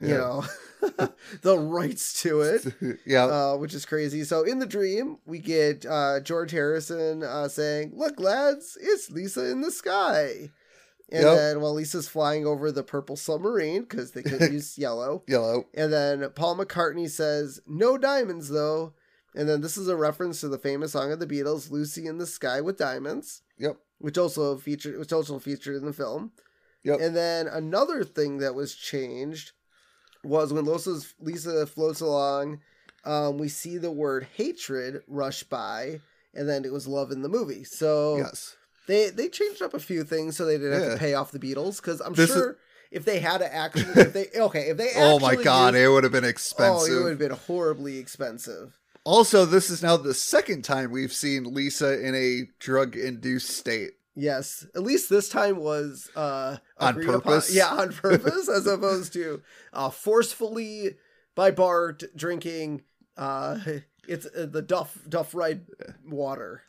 you 0.00 0.08
Yeah. 0.08 0.16
know 0.16 0.44
the 1.42 1.56
rights 1.58 2.20
to 2.22 2.40
it. 2.42 2.66
yeah. 3.06 3.24
uh, 3.24 3.56
which 3.56 3.72
is 3.74 3.86
crazy. 3.86 4.24
So 4.24 4.42
in 4.42 4.58
the 4.58 4.66
dream, 4.66 5.18
we 5.24 5.38
get 5.38 5.86
uh, 5.86 6.20
George 6.20 6.50
Harrison 6.50 7.22
uh, 7.22 7.48
saying, 7.48 7.92
"Look, 7.94 8.18
lads, 8.20 8.76
it's 8.80 9.10
Lisa 9.10 9.50
in 9.50 9.60
the 9.62 9.70
sky." 9.70 10.50
And 11.12 11.22
Yep. 11.22 11.36
then 11.36 11.60
while 11.60 11.74
Lisa's 11.74 12.08
flying 12.08 12.46
over 12.46 12.72
the 12.72 12.82
purple 12.82 13.14
submarine 13.16 13.82
because 13.82 14.10
they 14.12 14.22
could 14.22 14.52
use 14.52 14.76
yellow, 14.78 15.22
Yellow. 15.28 15.66
and 15.74 15.92
then 15.92 16.28
Paul 16.30 16.56
McCartney 16.56 17.08
says, 17.08 17.60
"No 17.66 17.96
diamonds, 17.96 18.48
though." 18.48 18.94
And 19.34 19.48
then 19.48 19.60
this 19.60 19.76
is 19.76 19.88
a 19.88 19.96
reference 19.96 20.40
to 20.40 20.48
the 20.48 20.58
famous 20.58 20.92
song 20.92 21.10
of 21.12 21.18
the 21.20 21.26
Beatles, 21.26 21.70
"Lucy 21.70 22.06
in 22.06 22.18
the 22.18 22.26
Sky 22.26 22.60
with 22.60 22.76
Diamonds," 22.78 23.42
Yep. 23.58 23.76
which 23.98 24.16
also 24.18 24.56
featured, 24.56 24.98
which 24.98 25.12
also 25.12 25.38
featured 25.38 25.76
in 25.76 25.84
the 25.86 25.92
film. 25.92 26.32
Yep. 26.84 27.00
And 27.00 27.16
then 27.16 27.48
another 27.48 28.04
thing 28.04 28.38
that 28.38 28.54
was 28.54 28.74
changed 28.74 29.52
was 30.22 30.52
when 30.52 30.64
Lisa's, 30.66 31.14
Lisa 31.20 31.66
floats 31.66 32.00
along, 32.00 32.60
um, 33.04 33.38
we 33.38 33.48
see 33.48 33.76
the 33.78 33.90
word 33.90 34.26
hatred 34.36 35.02
rush 35.08 35.42
by, 35.44 36.00
and 36.34 36.48
then 36.48 36.64
it 36.64 36.72
was 36.72 36.86
love 36.86 37.10
in 37.10 37.22
the 37.22 37.28
movie. 37.28 37.64
So 37.64 38.18
Yes. 38.18 38.56
they 38.86 39.10
they 39.10 39.28
changed 39.28 39.62
up 39.62 39.74
a 39.74 39.78
few 39.80 40.04
things 40.04 40.36
so 40.36 40.44
they 40.44 40.58
didn't 40.58 40.80
have 40.80 40.92
to 40.92 40.98
pay 40.98 41.14
off 41.14 41.32
the 41.32 41.38
Beatles 41.40 41.76
because 41.76 42.00
I'm 42.00 42.12
This 42.14 42.30
is- 42.30 42.36
sure 42.36 42.58
if 42.92 43.04
they 43.04 43.18
had 43.18 43.38
to 43.38 43.52
actually, 43.52 44.00
if 44.00 44.12
they 44.12 44.28
okay, 44.36 44.68
if 44.70 44.76
they 44.76 44.92
Oh 44.96 45.18
my 45.18 45.34
god, 45.34 45.74
used- 45.74 45.84
it 45.84 45.88
would 45.88 46.04
have 46.04 46.12
been 46.12 46.24
oh, 46.24 46.28
expensive. 46.28 46.94
it 46.94 47.02
would 47.02 47.10
have 47.10 47.18
been 47.18 47.32
horribly 47.32 47.98
expensive. 47.98 48.78
Also, 49.04 49.44
this 49.44 49.68
is 49.70 49.82
now 49.82 49.96
the 49.96 50.14
second 50.14 50.62
time 50.62 50.90
we've 50.90 51.12
seen 51.12 51.44
Lisa 51.54 52.04
in 52.04 52.14
a 52.14 52.48
drug 52.58 52.96
induced 52.96 53.50
state. 53.50 53.92
Yes, 54.16 54.66
at 54.74 54.82
least 54.82 55.10
this 55.10 55.28
time 55.28 55.56
was 55.56 56.08
uh, 56.16 56.56
On 56.78 56.90
agreed 56.94 57.08
upon- 57.08 57.20
purpose? 57.20 57.54
Yeah, 57.54 57.68
on 57.68 57.92
purpose, 57.92 58.48
as 58.48 58.66
opposed 58.66 59.12
to 59.14 59.42
uh, 59.72 59.90
forcefully 59.90 60.96
by 61.34 61.50
Bart 61.50 62.02
drinking. 62.16 62.82
Uh, 63.16 63.58
it's 64.08 64.26
uh, 64.26 64.46
the 64.50 64.62
Duff 64.62 64.98
Duff 65.08 65.34
Ride 65.34 65.62
water. 66.08 66.62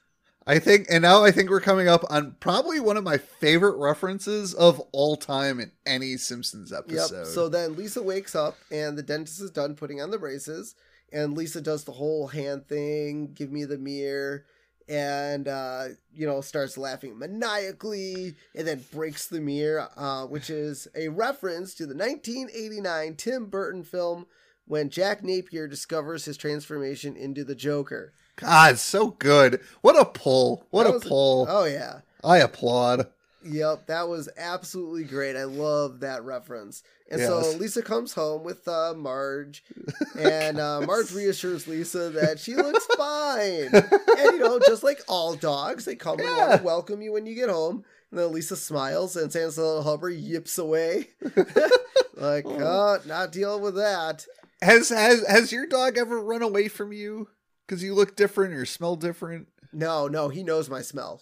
I 0.48 0.60
think, 0.60 0.86
and 0.92 1.02
now 1.02 1.24
I 1.24 1.32
think 1.32 1.50
we're 1.50 1.60
coming 1.60 1.88
up 1.88 2.04
on 2.08 2.36
probably 2.40 2.80
one 2.80 2.98
of 2.98 3.04
my 3.04 3.18
favorite 3.18 3.78
references 3.78 4.54
of 4.54 4.80
all 4.92 5.16
time 5.16 5.60
in 5.60 5.72
any 5.88 6.18
Simpsons 6.18 6.72
episode. 6.72 7.16
Yep. 7.18 7.26
So 7.26 7.50
then 7.50 7.76
Lisa 7.76 8.04
wakes 8.04 8.36
up 8.36 8.56
and 8.72 8.96
the 8.96 9.02
dentist 9.02 9.42
is 9.42 9.50
done 9.50 9.74
putting 9.74 10.02
on 10.02 10.12
the 10.12 10.20
braces, 10.20 10.76
and 11.16 11.38
Lisa 11.38 11.62
does 11.62 11.86
the 11.86 11.94
whole 11.94 12.28
hand 12.28 12.68
thing, 12.68 13.32
give 13.34 13.50
me 13.50 13.64
the 13.64 13.78
mirror, 13.78 14.46
and 14.90 15.48
uh, 15.48 15.86
you 16.14 16.28
know 16.28 16.42
starts 16.42 16.78
laughing 16.78 17.18
maniacally, 17.18 18.36
and 18.54 18.68
then 18.68 18.84
breaks 18.92 19.28
the 19.28 19.40
mirror, 19.40 19.88
uh, 19.96 20.26
which 20.26 20.50
is 20.50 20.90
a 20.94 21.08
reference 21.08 21.74
to 21.76 21.86
the 21.86 21.96
1989 21.96 23.16
Tim 23.16 23.46
Burton 23.46 23.84
film 23.84 24.28
when 24.68 24.90
Jack 24.90 25.24
Napier 25.24 25.68
discovers 25.68 26.26
his 26.26 26.38
transformation 26.38 27.16
into 27.16 27.46
the 27.46 27.56
Joker. 27.56 28.14
God, 28.36 28.78
so 28.78 29.12
good. 29.12 29.62
What 29.82 29.98
a 29.98 30.04
pull. 30.04 30.68
What 30.70 30.84
That 30.84 30.98
a 30.98 31.00
pull. 31.00 31.48
Oh 31.50 31.64
yeah. 31.64 32.02
I 32.24 32.40
applaud. 32.40 33.08
Yep, 33.46 33.88
that 33.88 34.08
was 34.08 34.28
absolutely 34.38 35.04
great. 35.04 35.36
I 35.36 35.44
love 35.44 36.00
that 36.00 36.24
reference. 36.24 36.82
And 37.12 37.22
Yes. 37.22 37.30
so 37.30 37.58
Lisa 37.58 37.82
comes 37.84 38.14
home 38.14 38.44
with 38.44 38.68
uh, 38.68 38.94
Marge, 38.98 39.64
and 40.20 40.60
uh, 40.60 40.82
Marge 40.82 41.12
reassures 41.12 41.68
Lisa 41.68 42.10
that 42.10 42.40
she 42.40 42.56
looks 42.56 42.86
fine. 42.98 43.70
and 43.74 44.32
you 44.34 44.40
know, 44.40 44.60
just 44.66 44.84
like 44.84 45.00
all 45.08 45.36
dogs, 45.36 45.86
they 45.86 45.96
come 45.96 46.20
and 46.20 46.28
want 46.28 46.58
to 46.58 46.64
welcome 46.66 47.02
you 47.04 47.14
when 47.14 47.26
you 47.28 47.36
get 47.36 47.50
home. 47.50 47.84
And 48.12 48.20
then 48.20 48.32
Lisa 48.32 48.56
smiles, 48.56 49.16
and 49.16 49.32
Santa's 49.32 49.58
little 49.58 49.84
helper 49.84 50.10
yips 50.10 50.58
away, 50.58 51.10
like, 52.16 52.46
oh, 52.48 53.00
not 53.06 53.32
dealing 53.32 53.62
with 53.62 53.76
that. 53.76 54.26
Has 54.62 54.90
has 54.90 55.26
has 55.28 55.52
your 55.52 55.68
dog 55.68 55.98
ever 55.98 56.20
run 56.22 56.42
away 56.42 56.68
from 56.68 56.94
you 56.94 57.28
because 57.68 57.84
you 57.84 57.94
look 57.94 58.16
different 58.16 58.54
or 58.54 58.66
smell 58.66 58.96
different? 58.96 59.48
No, 59.74 60.08
no, 60.08 60.30
he 60.30 60.44
knows 60.44 60.70
my 60.70 60.82
smell. 60.82 61.22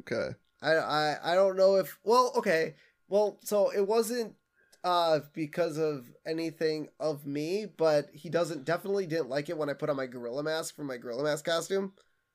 Okay. 0.00 0.30
I, 0.64 0.72
I 0.74 1.32
I 1.32 1.34
don't 1.34 1.56
know 1.56 1.76
if 1.76 1.98
well 2.04 2.32
okay 2.36 2.74
well 3.08 3.38
so 3.44 3.70
it 3.70 3.86
wasn't 3.86 4.34
uh 4.82 5.20
because 5.32 5.78
of 5.78 6.06
anything 6.26 6.88
of 6.98 7.26
me 7.26 7.66
but 7.76 8.08
he 8.12 8.28
doesn't 8.30 8.64
definitely 8.64 9.06
didn't 9.06 9.28
like 9.28 9.48
it 9.48 9.56
when 9.58 9.70
I 9.70 9.74
put 9.74 9.90
on 9.90 9.96
my 9.96 10.06
gorilla 10.06 10.42
mask 10.42 10.74
for 10.76 10.84
my 10.84 10.96
gorilla 10.96 11.24
mask 11.24 11.44
costume 11.44 11.92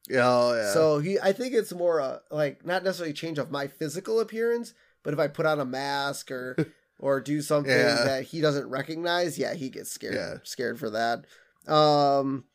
Yeah, 0.07 0.27
oh, 0.27 0.53
yeah. 0.55 0.73
so 0.73 0.99
he 0.99 1.19
I 1.19 1.32
think 1.34 1.53
it's 1.53 1.73
more 1.73 1.99
uh, 2.01 2.19
like 2.32 2.65
not 2.65 2.84
necessarily 2.84 3.13
change 3.13 3.38
of 3.39 3.51
my 3.51 3.67
physical 3.67 4.19
appearance 4.19 4.73
but 5.03 5.13
if 5.13 5.19
I 5.19 5.27
put 5.27 5.45
on 5.45 5.59
a 5.59 5.65
mask 5.65 6.32
or 6.32 6.55
or 6.99 7.21
do 7.21 7.41
something 7.41 7.71
Yeah. 7.73 8.03
that 8.03 8.23
he 8.25 8.41
doesn't 8.41 8.69
recognize 8.69 9.38
yeah 9.38 9.53
he 9.53 9.69
gets 9.69 9.91
scared 9.91 10.15
Yeah. 10.15 10.34
scared 10.43 10.80
for 10.80 10.89
that 10.91 11.25
um 11.67 12.45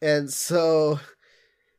and 0.00 0.30
so 0.32 0.98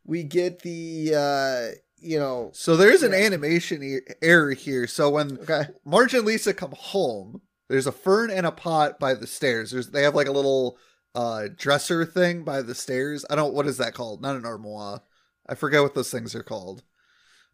we 0.06 0.24
get 0.24 0.60
the 0.62 1.14
uh 1.16 1.76
you 2.06 2.20
know 2.20 2.52
so 2.54 2.78
there's 2.78 3.04
an 3.04 3.12
Yeah. 3.12 3.26
animation 3.26 4.02
error 4.22 4.52
here. 4.52 4.88
So 4.88 5.10
when 5.10 5.40
okay 5.40 5.68
Marge 5.84 6.14
and 6.14 6.26
Lisa 6.26 6.54
come 6.54 6.74
home, 6.78 7.42
there's 7.70 7.88
a 7.88 7.92
fern 7.92 8.30
and 8.30 8.46
a 8.46 8.52
pot 8.52 9.00
by 9.00 9.14
the 9.14 9.28
stairs. 9.28 9.72
There's 9.72 9.90
they 9.90 10.04
have 10.04 10.16
like 10.16 10.28
a 10.28 10.32
little 10.32 10.78
uh 11.16 11.48
dresser 11.56 12.06
thing 12.06 12.44
by 12.44 12.62
the 12.62 12.76
stairs. 12.76 13.26
I 13.30 13.36
don't 13.36 13.54
what 13.54 13.68
is 13.68 13.78
that 13.78 13.94
called? 13.94 14.22
Not 14.22 14.36
an 14.36 14.46
armoire. 14.46 15.02
I 15.48 15.56
forget 15.56 15.82
what 15.82 15.94
those 15.96 16.12
things 16.12 16.36
are 16.36 16.44
called. 16.44 16.84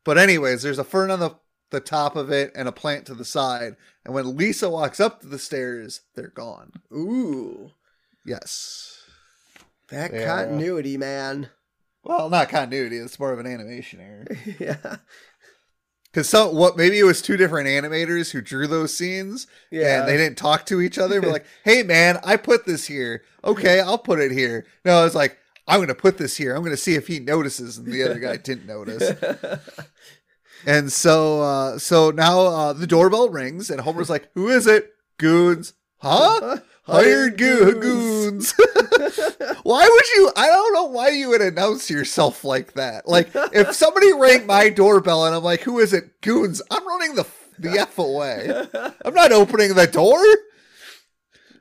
But 0.03 0.17
anyways, 0.17 0.61
there's 0.63 0.79
a 0.79 0.83
fern 0.83 1.11
on 1.11 1.19
the 1.19 1.35
the 1.69 1.79
top 1.79 2.15
of 2.17 2.29
it 2.31 2.51
and 2.53 2.67
a 2.67 2.71
plant 2.73 3.05
to 3.05 3.13
the 3.13 3.23
side. 3.23 3.75
And 4.03 4.13
when 4.13 4.35
Lisa 4.35 4.69
walks 4.69 4.99
up 4.99 5.21
to 5.21 5.27
the 5.27 5.39
stairs, 5.39 6.01
they're 6.15 6.27
gone. 6.27 6.73
ooh 6.93 7.71
Yes. 8.25 8.97
That 9.89 10.13
Yeah. 10.13 10.25
continuity, 10.25 10.97
man. 10.97 11.49
Well, 12.03 12.29
not 12.29 12.49
continuity. 12.49 12.97
It's 12.97 13.19
more 13.19 13.31
of 13.31 13.39
an 13.39 13.45
animation 13.47 13.99
error. 13.99 14.25
yeah. 14.59 14.95
Because 16.05 16.27
some 16.27 16.55
what 16.55 16.75
maybe 16.75 16.99
it 16.99 17.03
was 17.03 17.21
two 17.21 17.37
different 17.37 17.67
animators 17.69 18.31
who 18.31 18.41
drew 18.41 18.67
those 18.67 18.95
scenes, 18.97 19.47
Yeah. 19.71 19.99
and 20.01 20.09
they 20.09 20.17
didn't 20.17 20.37
talk 20.37 20.65
to 20.65 20.81
each 20.81 20.97
other. 20.97 21.21
But 21.21 21.29
like, 21.31 21.45
hey 21.63 21.83
man, 21.83 22.19
I 22.23 22.35
put 22.37 22.65
this 22.65 22.85
here. 22.87 23.23
Okay, 23.43 23.79
I'll 23.79 23.97
put 23.97 24.19
it 24.19 24.31
here. 24.31 24.65
No, 24.83 25.05
it's 25.05 25.15
like 25.15 25.37
I'm 25.67 25.79
gonna 25.79 25.95
put 25.95 26.17
this 26.17 26.35
here. 26.35 26.53
I'm 26.55 26.63
gonna 26.63 26.75
see 26.75 26.95
if 26.95 27.07
he 27.07 27.19
notices, 27.19 27.77
and 27.77 27.87
the 27.87 28.03
other 28.03 28.19
guy 28.19 28.35
didn't 28.43 28.65
notice. 28.65 29.13
And 30.65 30.91
so, 30.91 31.41
uh, 31.41 31.79
so 31.79 32.11
now 32.11 32.41
uh, 32.41 32.73
the 32.73 32.85
doorbell 32.85 33.29
rings, 33.29 33.69
and 33.69 33.79
Homer's 33.81 34.09
like, 34.09 34.29
"Who 34.35 34.47
is 34.49 34.67
it? 34.67 34.91
Goons? 35.17 35.73
Huh? 35.97 36.57
Hired 36.83 37.37
goo- 37.37 37.79
goons." 37.79 38.53
why 39.63 39.87
would 39.87 40.09
you? 40.15 40.31
I 40.35 40.47
don't 40.47 40.73
know 40.73 40.85
why 40.85 41.09
you 41.09 41.29
would 41.29 41.41
announce 41.41 41.89
yourself 41.89 42.43
like 42.43 42.73
that. 42.73 43.07
Like, 43.07 43.29
if 43.33 43.73
somebody 43.73 44.11
rang 44.13 44.45
my 44.45 44.69
doorbell 44.69 45.25
and 45.25 45.35
I'm 45.35 45.43
like, 45.43 45.61
"Who 45.61 45.79
is 45.79 45.93
it? 45.93 46.21
Goons?" 46.21 46.61
I'm 46.71 46.87
running 46.87 47.15
the 47.15 47.25
the 47.59 47.79
f 47.79 47.97
away. 47.97 48.49
I'm 49.05 49.13
not 49.13 49.31
opening 49.31 49.75
the 49.75 49.87
door. 49.87 50.23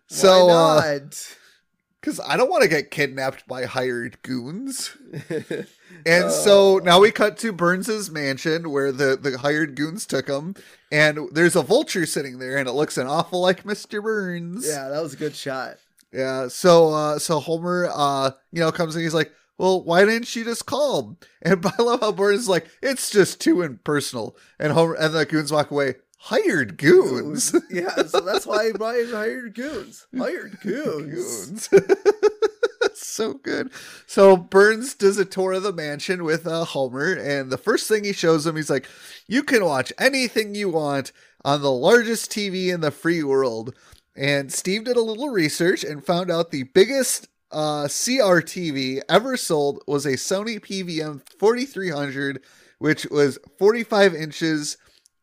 So, 0.09 0.47
Why 0.47 0.53
uh, 0.53 0.81
not? 0.99 1.37
Because 2.01 2.21
I 2.21 2.37
don't 2.37 2.51
want 2.51 2.63
to 2.63 2.69
get 2.69 2.91
kidnapped 2.91 3.47
by 3.47 3.65
hired 3.65 4.23
goons. 4.23 4.97
And 6.07 6.31
so 6.31 6.79
now 6.79 7.01
we 7.01 7.11
cut 7.11 7.37
to 7.39 7.53
Burns's 7.53 8.11
mansion 8.11 8.71
where 8.71 8.91
the, 8.91 9.19
the 9.21 9.37
hired 9.39 9.75
goons 9.75 10.07
took 10.07 10.29
him, 10.29 10.55
and 10.91 11.29
there's 11.33 11.57
a 11.57 11.63
vulture 11.63 12.07
sitting 12.07 12.39
there, 12.39 12.57
and 12.57 12.69
it 12.69 12.73
looks 12.73 12.97
an 12.97 13.07
awful 13.07 13.41
like 13.43 13.65
Mr. 13.65 14.03
Burns. 14.03 14.67
yeah, 14.67 14.89
that 14.89 15.03
was 15.03 15.13
a 15.15 15.19
good 15.19 15.35
shot. 15.35 15.77
Yeah. 16.13 16.49
So 16.49 16.93
uh 16.93 17.19
so 17.19 17.39
Homer 17.39 17.89
uh 17.93 18.31
you 18.51 18.61
know 18.61 18.73
comes 18.73 18.97
and 18.97 19.03
he's 19.05 19.15
like, 19.15 19.33
Well, 19.59 19.85
why 19.85 20.05
didn't 20.05 20.27
she 20.27 20.43
just 20.43 20.67
call? 20.67 21.19
And 21.43 21.65
I 21.79 21.83
love 21.83 22.01
how 22.01 22.13
Burns 22.13 22.41
is 22.41 22.49
like, 22.49 22.67
it's 22.83 23.11
just 23.11 23.41
too 23.41 23.63
impersonal. 23.63 24.37
And 24.59 24.73
Homer 24.73 24.95
and 24.95 25.15
the 25.15 25.27
goons 25.27 25.53
walk 25.53 25.71
away. 25.71 25.97
Hired 26.25 26.77
goons. 26.77 27.55
yeah, 27.71 27.97
so 28.05 28.21
that's 28.21 28.47
why 28.47 28.73
Brian 28.73 29.11
hired 29.11 29.55
goons. 29.55 30.07
Hired 30.17 30.61
goons. 30.61 31.69
goons. 31.69 31.91
so 32.95 33.33
good. 33.35 33.71
So 34.07 34.37
Burns 34.37 34.95
does 34.95 35.17
a 35.17 35.25
tour 35.25 35.55
of 35.55 35.63
the 35.63 35.73
mansion 35.73 36.23
with 36.23 36.47
uh, 36.47 36.67
Homer, 36.67 37.15
and 37.15 37.51
the 37.51 37.57
first 37.57 37.89
thing 37.89 38.05
he 38.05 38.13
shows 38.13 38.47
him, 38.47 38.57
he's 38.57 38.69
like, 38.69 38.87
"You 39.29 39.43
can 39.43 39.65
watch 39.65 39.95
anything 39.99 40.55
you 40.55 40.69
want 40.69 41.11
on 41.43 41.63
the 41.63 41.73
largest 41.73 42.31
TV 42.31 42.69
in 42.69 42.83
the 42.83 42.91
free 42.91 43.23
world." 43.23 43.75
And 44.15 44.53
Steve 44.53 44.85
did 44.85 44.99
a 44.99 45.03
little 45.03 45.31
research 45.31 45.85
and 45.85 46.05
found 46.05 46.31
out 46.31 46.51
the 46.51 46.65
biggest 46.65 47.29
uh, 47.51 47.85
CRTV 47.85 49.01
ever 49.09 49.39
sold 49.39 49.83
was 49.87 50.05
a 50.05 50.13
Sony 50.13 50.61
PVM 50.61 51.23
4300, 51.39 52.43
which 52.79 53.07
was 53.07 53.39
45 53.59 54.15
inches 54.15 54.77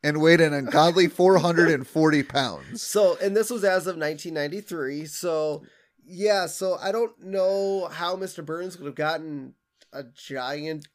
and 0.04 0.22
weighed 0.22 0.42
an 0.42 0.54
ungodly 0.54 1.08
440 1.10 2.24
pounds. 2.24 2.82
So, 2.82 3.18
and 3.22 3.36
this 3.36 3.50
was 3.50 3.64
as 3.64 3.88
of 3.88 3.98
1993. 3.98 5.06
So, 5.06 5.64
yeah. 6.06 6.46
So 6.48 6.78
I 6.82 6.92
don't 6.92 7.20
know 7.24 7.88
how 7.92 8.16
Mr. 8.16 8.46
Burns 8.46 8.78
would 8.78 8.86
have 8.86 8.96
gotten 8.96 9.54
a 9.94 10.04
giant. 10.04 10.88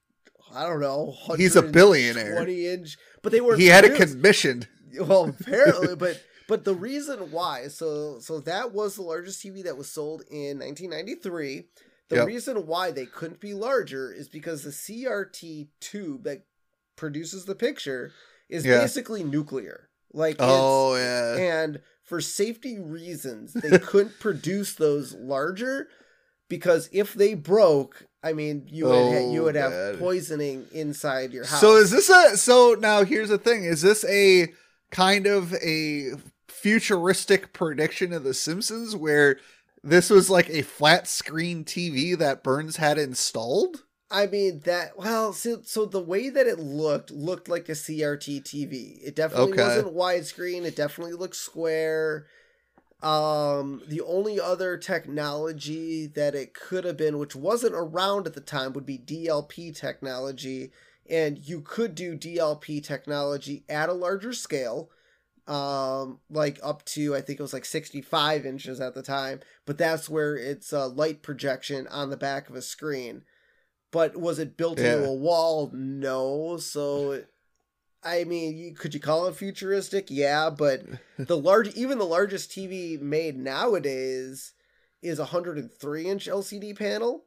I 0.54 0.64
don't 0.66 0.80
know. 0.80 1.14
He's 1.36 1.56
a 1.56 1.62
billionaire. 1.62 2.34
Twenty 2.34 2.66
inch, 2.66 2.98
but 3.22 3.32
they 3.32 3.40
were. 3.40 3.56
He 3.56 3.66
had 3.68 3.84
it 3.84 3.96
commissioned. 3.96 4.68
Well, 5.00 5.34
apparently, 5.40 5.96
but 5.96 6.20
but 6.48 6.64
the 6.64 6.74
reason 6.74 7.30
why, 7.30 7.68
so 7.68 8.18
so 8.20 8.40
that 8.40 8.72
was 8.74 8.94
the 8.96 9.00
largest 9.02 9.42
TV 9.42 9.64
that 9.64 9.78
was 9.78 9.90
sold 9.90 10.20
in 10.30 10.58
1993. 10.58 11.64
The 12.10 12.16
Yep. 12.16 12.26
reason 12.26 12.66
why 12.66 12.90
they 12.90 13.06
couldn't 13.06 13.40
be 13.40 13.54
larger 13.54 14.12
is 14.12 14.28
because 14.28 14.62
the 14.64 14.70
CRT 14.70 15.68
tube 15.80 16.24
that 16.24 16.44
produces 16.94 17.46
the 17.46 17.54
picture 17.54 18.12
is 18.52 18.64
Yeah. 18.64 18.80
basically 18.80 19.24
nuclear. 19.24 19.88
Like 20.12 20.34
it's, 20.34 20.42
Oh 20.44 20.94
yeah. 20.96 21.36
and 21.36 21.80
for 22.04 22.20
safety 22.20 22.78
reasons, 22.78 23.54
they 23.54 23.78
couldn't 23.90 24.18
produce 24.20 24.74
those 24.74 25.14
larger 25.14 25.88
because 26.48 26.88
if 26.92 27.14
they 27.14 27.32
broke, 27.34 28.06
I 28.22 28.34
mean, 28.34 28.66
you 28.70 28.84
would 28.86 29.32
you 29.32 29.40
Oh, 29.40 29.44
would 29.44 29.54
have 29.54 29.98
poisoning 29.98 30.66
inside 30.72 31.32
your 31.32 31.46
house. 31.46 31.60
So 31.62 31.76
is 31.76 31.90
this 31.90 32.10
a 32.10 32.36
so 32.36 32.76
now 32.78 33.04
here's 33.04 33.30
the 33.30 33.38
thing 33.38 33.64
is 33.64 33.80
this 33.82 34.04
a 34.04 34.52
kind 34.90 35.26
of 35.26 35.54
a 35.54 36.10
futuristic 36.48 37.52
prediction 37.52 38.12
of 38.12 38.24
the 38.24 38.34
Simpsons 38.34 38.94
where 38.94 39.38
this 39.82 40.10
was 40.10 40.30
like 40.30 40.48
a 40.50 40.62
flat 40.62 41.08
screen 41.08 41.64
TV 41.64 42.16
that 42.18 42.42
Burns 42.44 42.76
had 42.76 42.98
installed? 42.98 43.82
I 44.12 44.26
mean 44.26 44.60
that 44.60 44.96
well, 44.98 45.32
so, 45.32 45.62
so 45.62 45.86
the 45.86 46.02
way 46.02 46.28
that 46.28 46.46
it 46.46 46.58
looked 46.58 47.10
looked 47.10 47.48
like 47.48 47.68
a 47.68 47.72
CRT 47.74 48.42
TV. 48.42 49.00
It 49.02 49.16
definitely 49.16 49.52
Okay. 49.52 49.52
wasn't 49.54 49.94
widescreen. 49.94 50.64
It 50.64 50.76
definitely 50.76 51.14
looked 51.14 51.36
square. 51.36 52.26
Um, 53.02 53.82
the 53.88 54.00
only 54.02 54.40
other 54.40 54.76
technology 54.78 56.06
that 56.06 56.34
it 56.34 56.54
could 56.54 56.84
have 56.84 56.96
been, 56.96 57.18
which 57.18 57.34
wasn't 57.36 57.74
around 57.74 58.26
at 58.26 58.34
the 58.34 58.40
time, 58.40 58.72
would 58.74 58.86
be 58.86 58.98
DLP 58.98 59.72
technology, 59.72 60.72
and 61.10 61.38
you 61.38 61.60
could 61.62 61.94
do 61.94 62.16
DLP 62.16 62.80
technology 62.80 63.64
at 63.68 63.88
a 63.88 63.92
larger 63.94 64.32
scale, 64.32 64.90
um, 65.46 66.20
like 66.30 66.58
up 66.62 66.84
to 66.86 67.14
I 67.16 67.20
think 67.22 67.40
it 67.40 67.42
was 67.42 67.52
like 67.52 67.64
sixty-five 67.64 68.46
inches 68.46 68.80
at 68.80 68.94
the 68.94 69.02
time. 69.02 69.40
But 69.66 69.78
that's 69.78 70.08
where 70.08 70.36
it's 70.36 70.72
a 70.72 70.86
light 70.86 71.22
projection 71.22 71.86
on 71.88 72.10
the 72.10 72.16
back 72.16 72.48
of 72.50 72.56
a 72.56 72.62
screen 72.62 73.24
but 73.92 74.16
was 74.16 74.40
it 74.40 74.56
built 74.56 74.80
into 74.80 75.04
a 75.04 75.14
wall? 75.14 75.70
No. 75.72 76.56
So, 76.56 77.22
I 78.02 78.24
mean, 78.24 78.74
could 78.74 78.94
you 78.94 79.00
call 79.00 79.26
it 79.26 79.36
futuristic? 79.36 80.10
Yeah, 80.10 80.50
but 80.50 80.82
the 81.18 81.36
large, 81.36 81.68
even 81.74 81.98
the 81.98 82.04
largest 82.04 82.50
TV 82.50 83.00
made 83.00 83.36
nowadays 83.36 84.54
is 85.02 85.18
a 85.18 85.22
103 85.22 86.08
inch 86.08 86.26
LCD 86.26 86.76
panel. 86.76 87.24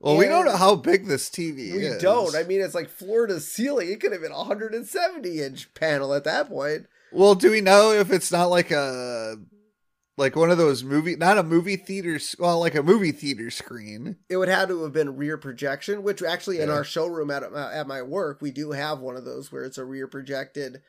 Well, 0.00 0.16
we 0.16 0.26
don't 0.26 0.46
know 0.46 0.56
how 0.56 0.74
big 0.74 1.06
this 1.06 1.30
TV 1.30 1.56
We 1.56 1.62
is. 1.62 1.94
We 1.94 2.00
don't. 2.00 2.34
I 2.34 2.42
mean, 2.42 2.60
it's 2.60 2.74
like 2.74 2.88
floor 2.88 3.28
to 3.28 3.38
ceiling. 3.38 3.88
It 3.88 4.00
could 4.00 4.10
have 4.10 4.20
been 4.20 4.32
a 4.32 4.36
170 4.38 5.40
inch 5.40 5.72
panel 5.74 6.12
at 6.12 6.24
that 6.24 6.48
point. 6.48 6.86
Well, 7.12 7.36
do 7.36 7.52
we 7.52 7.60
know 7.60 7.92
if 7.92 8.10
it's 8.10 8.32
not 8.32 8.46
like 8.46 8.72
a 8.72 9.36
like 10.16 10.36
one 10.36 10.50
of 10.50 10.58
those 10.58 10.84
movie 10.84 11.16
not 11.16 11.38
a 11.38 11.42
movie 11.42 11.76
theater 11.76 12.18
well 12.38 12.60
like 12.60 12.74
a 12.74 12.82
movie 12.82 13.12
theater 13.12 13.50
screen. 13.50 14.16
It 14.28 14.36
would 14.36 14.48
have 14.48 14.68
to 14.68 14.82
have 14.84 14.92
been 14.92 15.16
rear 15.16 15.38
projection, 15.38 16.02
which 16.02 16.22
actually 16.22 16.60
in 16.60 16.70
our 16.70 16.84
showroom 16.84 17.30
at 17.30 17.42
at 17.42 17.86
my 17.86 18.02
work 18.02 18.40
we 18.42 18.50
do 18.50 18.72
have 18.72 19.00
one 19.00 19.16
of 19.16 19.24
those 19.24 19.50
where 19.50 19.64
it's 19.64 19.78
a 19.78 19.84
rear 19.84 20.06
projected 20.06 20.82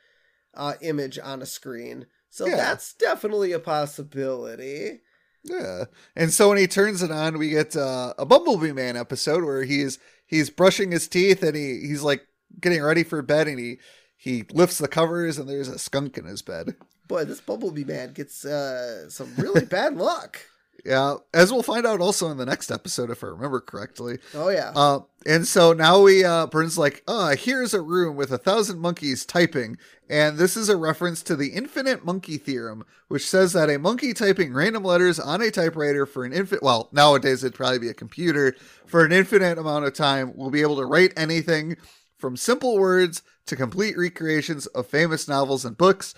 uh, 0.54 0.74
image 0.82 1.18
on 1.18 1.42
a 1.42 1.46
screen. 1.46 2.06
So 2.30 2.46
Yeah. 2.46 2.56
that's 2.56 2.92
definitely 2.94 3.52
a 3.52 3.58
possibility. 3.60 5.00
Yeah. 5.42 5.84
And 6.16 6.32
so 6.32 6.48
when 6.48 6.58
he 6.58 6.66
turns 6.66 7.02
it 7.02 7.10
on, 7.10 7.38
we 7.38 7.50
get 7.50 7.76
uh, 7.76 8.14
a 8.18 8.24
Bumblebee 8.24 8.72
Man 8.72 8.96
episode 8.96 9.44
where 9.44 9.62
he's 9.64 9.98
he's 10.26 10.48
brushing 10.50 10.90
his 10.90 11.06
teeth 11.08 11.42
and 11.42 11.54
he 11.56 11.80
he's 11.86 12.02
like 12.02 12.22
getting 12.60 12.82
ready 12.82 13.02
for 13.02 13.20
bed 13.22 13.46
and 13.48 13.58
he 13.58 13.78
he 14.16 14.44
lifts 14.52 14.78
the 14.78 14.88
covers 14.88 15.38
and 15.38 15.48
there's 15.48 15.68
a 15.68 15.78
skunk 15.78 16.16
in 16.18 16.24
his 16.24 16.40
bed. 16.42 16.76
Boy, 17.06 17.24
this 17.24 17.40
Bumblebee 17.40 17.84
man 17.84 18.12
gets 18.12 18.44
uh, 18.44 19.08
some 19.10 19.34
really 19.36 19.64
bad 19.66 19.96
luck. 19.96 20.40
Yeah, 20.84 21.16
as 21.32 21.50
we'll 21.50 21.62
find 21.62 21.86
out 21.86 22.02
also 22.02 22.30
in 22.30 22.36
the 22.36 22.44
next 22.44 22.70
episode 22.70 23.08
if 23.08 23.24
I 23.24 23.28
remember 23.28 23.60
correctly. 23.60 24.18
Oh 24.34 24.50
yeah. 24.50 24.72
Uh, 24.76 25.00
and 25.24 25.46
so 25.46 25.72
now 25.72 26.02
we 26.02 26.24
uh, 26.24 26.46
Burns 26.46 26.76
like, 26.76 27.02
uh, 27.08 27.36
here's 27.36 27.72
a 27.72 27.80
room 27.80 28.16
with 28.16 28.30
a 28.30 28.36
thousand 28.36 28.80
monkeys 28.80 29.24
typing, 29.24 29.78
and 30.10 30.36
this 30.36 30.58
is 30.58 30.68
a 30.68 30.76
reference 30.76 31.22
to 31.22 31.36
the 31.36 31.48
infinite 31.48 32.04
monkey 32.04 32.36
theorem, 32.36 32.84
which 33.08 33.26
says 33.26 33.54
that 33.54 33.70
a 33.70 33.78
monkey 33.78 34.12
typing 34.12 34.52
random 34.52 34.84
letters 34.84 35.18
on 35.18 35.40
a 35.40 35.50
typewriter 35.50 36.04
for 36.04 36.22
an 36.26 36.34
infinite, 36.34 36.62
well, 36.62 36.90
nowadays 36.92 37.42
it'd 37.42 37.56
probably 37.56 37.78
be 37.78 37.88
a 37.88 37.94
computer 37.94 38.54
for 38.84 39.06
an 39.06 39.12
infinite 39.12 39.56
amount 39.56 39.86
of 39.86 39.94
time 39.94 40.36
will 40.36 40.50
be 40.50 40.60
able 40.60 40.76
to 40.76 40.84
write 40.84 41.14
anything 41.16 41.78
from 42.18 42.36
simple 42.36 42.78
words 42.78 43.22
to 43.46 43.56
complete 43.56 43.96
recreations 43.96 44.66
of 44.68 44.86
famous 44.86 45.28
novels 45.28 45.64
and 45.64 45.76
books. 45.76 46.14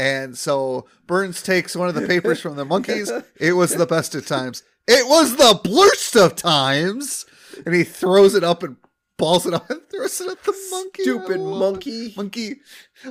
And 0.00 0.38
so 0.38 0.86
Burns 1.06 1.42
takes 1.42 1.76
one 1.76 1.90
of 1.90 1.94
the 1.94 2.06
papers 2.06 2.40
from 2.40 2.56
the 2.56 2.64
monkeys. 2.64 3.12
It 3.38 3.52
was 3.52 3.74
the 3.74 3.84
best 3.84 4.14
of 4.14 4.24
times. 4.24 4.62
It 4.88 5.06
was 5.06 5.36
the 5.36 5.60
blurst 5.62 6.16
of 6.16 6.36
times. 6.36 7.26
And 7.66 7.74
he 7.74 7.84
throws 7.84 8.34
it 8.34 8.42
up 8.42 8.62
and 8.62 8.76
balls 9.18 9.44
it 9.44 9.52
up 9.52 9.68
and 9.68 9.82
throws 9.90 10.18
it 10.22 10.30
at 10.30 10.42
the 10.44 10.56
monkey. 10.70 11.02
Stupid 11.02 11.40
monkey. 11.40 12.06
it. 12.06 12.16
Monkey. 12.16 12.60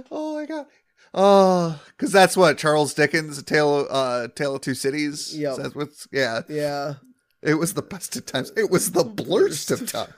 Oh 0.10 0.36
my 0.36 0.48
god. 0.48 0.66
Oh, 1.14 1.80
because 1.90 2.12
that's 2.12 2.36
what 2.36 2.58
Charles 2.58 2.96
Dickens' 2.96 3.42
Tale, 3.44 3.86
uh, 3.88 4.28
Tale 4.30 4.56
of 4.56 4.62
Two 4.62 4.74
Cities. 4.74 5.38
Yep. 5.38 5.58
That's 5.58 5.76
what's 5.76 6.08
yeah. 6.12 6.42
Yeah. 6.50 6.96
It 7.44 7.54
was 7.56 7.76
the 7.76 7.84
best 7.84 8.16
of 8.16 8.26
times. 8.26 8.52
It 8.58 8.72
was 8.72 8.92
the 8.92 9.04
blurst 9.04 9.70
of 9.70 9.92
times. 9.92 10.14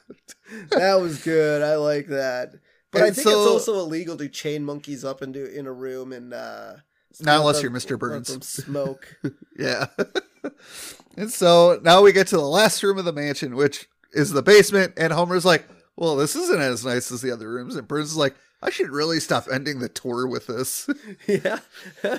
That 0.69 1.01
was 1.01 1.21
good. 1.21 1.63
I 1.63 1.75
like 1.75 2.07
that. 2.07 2.53
But 2.91 3.03
I 3.03 3.07
And 3.07 3.15
think 3.15 3.27
it's 3.27 3.35
also 3.35 3.75
illegal 3.79 4.17
to 4.17 4.27
chain 4.27 4.63
monkeys 4.65 5.03
up 5.05 5.21
into 5.21 5.45
in 5.57 5.65
a 5.67 5.71
room 5.73 6.11
and 6.11 6.33
uh 6.33 6.73
Not 7.21 7.39
unless 7.39 7.55
let 7.55 7.63
you're 7.63 7.71
Mr. 7.71 7.97
Burns. 7.97 8.45
smoke. 8.47 9.17
Yeah. 9.57 9.87
and 11.17 11.31
so 11.31 11.79
now 11.83 12.01
we 12.01 12.11
get 12.11 12.27
to 12.27 12.37
the 12.37 12.41
last 12.41 12.81
room 12.83 12.97
of 12.97 13.05
the 13.05 13.13
mansion, 13.13 13.55
which 13.55 13.87
is 14.13 14.31
the 14.31 14.41
basement. 14.41 14.93
And 14.97 15.13
Homer's 15.13 15.45
like, 15.45 15.67
well, 15.95 16.15
this 16.15 16.35
isn't 16.35 16.59
as 16.61 16.83
nice 16.85 17.11
as 17.11 17.21
the 17.21 17.31
other 17.31 17.49
rooms. 17.49 17.75
And 17.75 17.87
Burns 17.87 18.09
is 18.11 18.15
like, 18.17 18.35
I 18.61 18.69
should 18.69 18.89
really 18.89 19.19
stop 19.19 19.45
ending 19.51 19.79
the 19.79 19.89
tour 19.89 20.27
with 20.27 20.47
this. 20.47 20.89
yeah. 21.27 21.59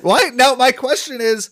why? 0.03 0.31
Now, 0.35 0.55
my 0.55 0.73
question 0.73 1.21
is, 1.21 1.51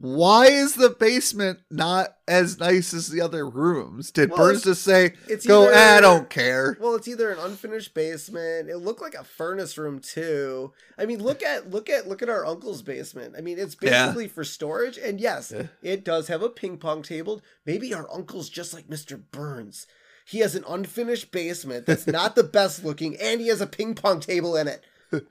why 0.00 0.46
is 0.46 0.74
the 0.74 0.90
basement 0.90 1.58
not 1.70 2.16
as 2.28 2.58
nice 2.58 2.94
as 2.94 3.08
the 3.08 3.20
other 3.20 3.48
rooms? 3.48 4.10
Did 4.10 4.30
Well, 4.30 4.38
Burns 4.38 4.62
just 4.62 4.82
say, 4.82 5.14
it's 5.28 5.46
go, 5.46 5.64
either- 5.64 5.72
"Ah, 5.74 5.96
I 5.96 6.00
don't 6.00 6.30
care? 6.30 6.76
Well, 6.80 6.94
it's 6.94 7.08
either 7.08 7.30
an 7.30 7.38
unfinished 7.40 7.94
basement. 7.94 8.70
It 8.70 8.76
looked 8.78 9.00
like 9.02 9.14
a 9.14 9.24
furnace 9.24 9.76
room 9.76 9.98
too. 9.98 10.72
I 10.96 11.04
mean, 11.06 11.22
look 11.22 11.42
at 11.42 11.70
look 11.70 11.88
at 11.90 12.06
look 12.06 12.22
at 12.22 12.28
our 12.28 12.46
uncle's 12.46 12.82
basement. 12.82 13.34
I 13.36 13.40
mean, 13.40 13.58
it's 13.58 13.76
Yeah. 13.80 14.06
basically 14.06 14.28
for 14.28 14.44
storage. 14.44 14.98
And 14.98 15.20
yes, 15.20 15.52
Yeah. 15.54 15.66
it 15.82 16.04
does 16.04 16.28
have 16.28 16.42
a 16.42 16.48
ping 16.48 16.78
pong 16.78 17.02
table. 17.02 17.42
Maybe 17.66 17.92
our 17.92 18.08
uncle's 18.12 18.48
just 18.48 18.72
like 18.72 18.88
Mr. 18.88 19.20
Burns. 19.32 19.86
He 20.26 20.40
has 20.40 20.54
an 20.54 20.64
unfinished 20.68 21.30
basement 21.32 21.86
that's 21.86 22.06
not 22.06 22.36
the 22.36 22.44
best 22.44 22.84
looking, 22.84 23.16
and 23.16 23.40
he 23.40 23.48
has 23.48 23.60
a 23.60 23.66
ping 23.66 23.94
pong 23.94 24.20
table 24.20 24.56
in 24.56 24.68
it. 24.68 24.84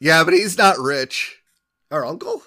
Yeah, 0.00 0.22
but 0.22 0.32
he's 0.32 0.56
not 0.56 0.78
rich. 0.78 1.42
Our 1.90 2.04
uncle? 2.06 2.44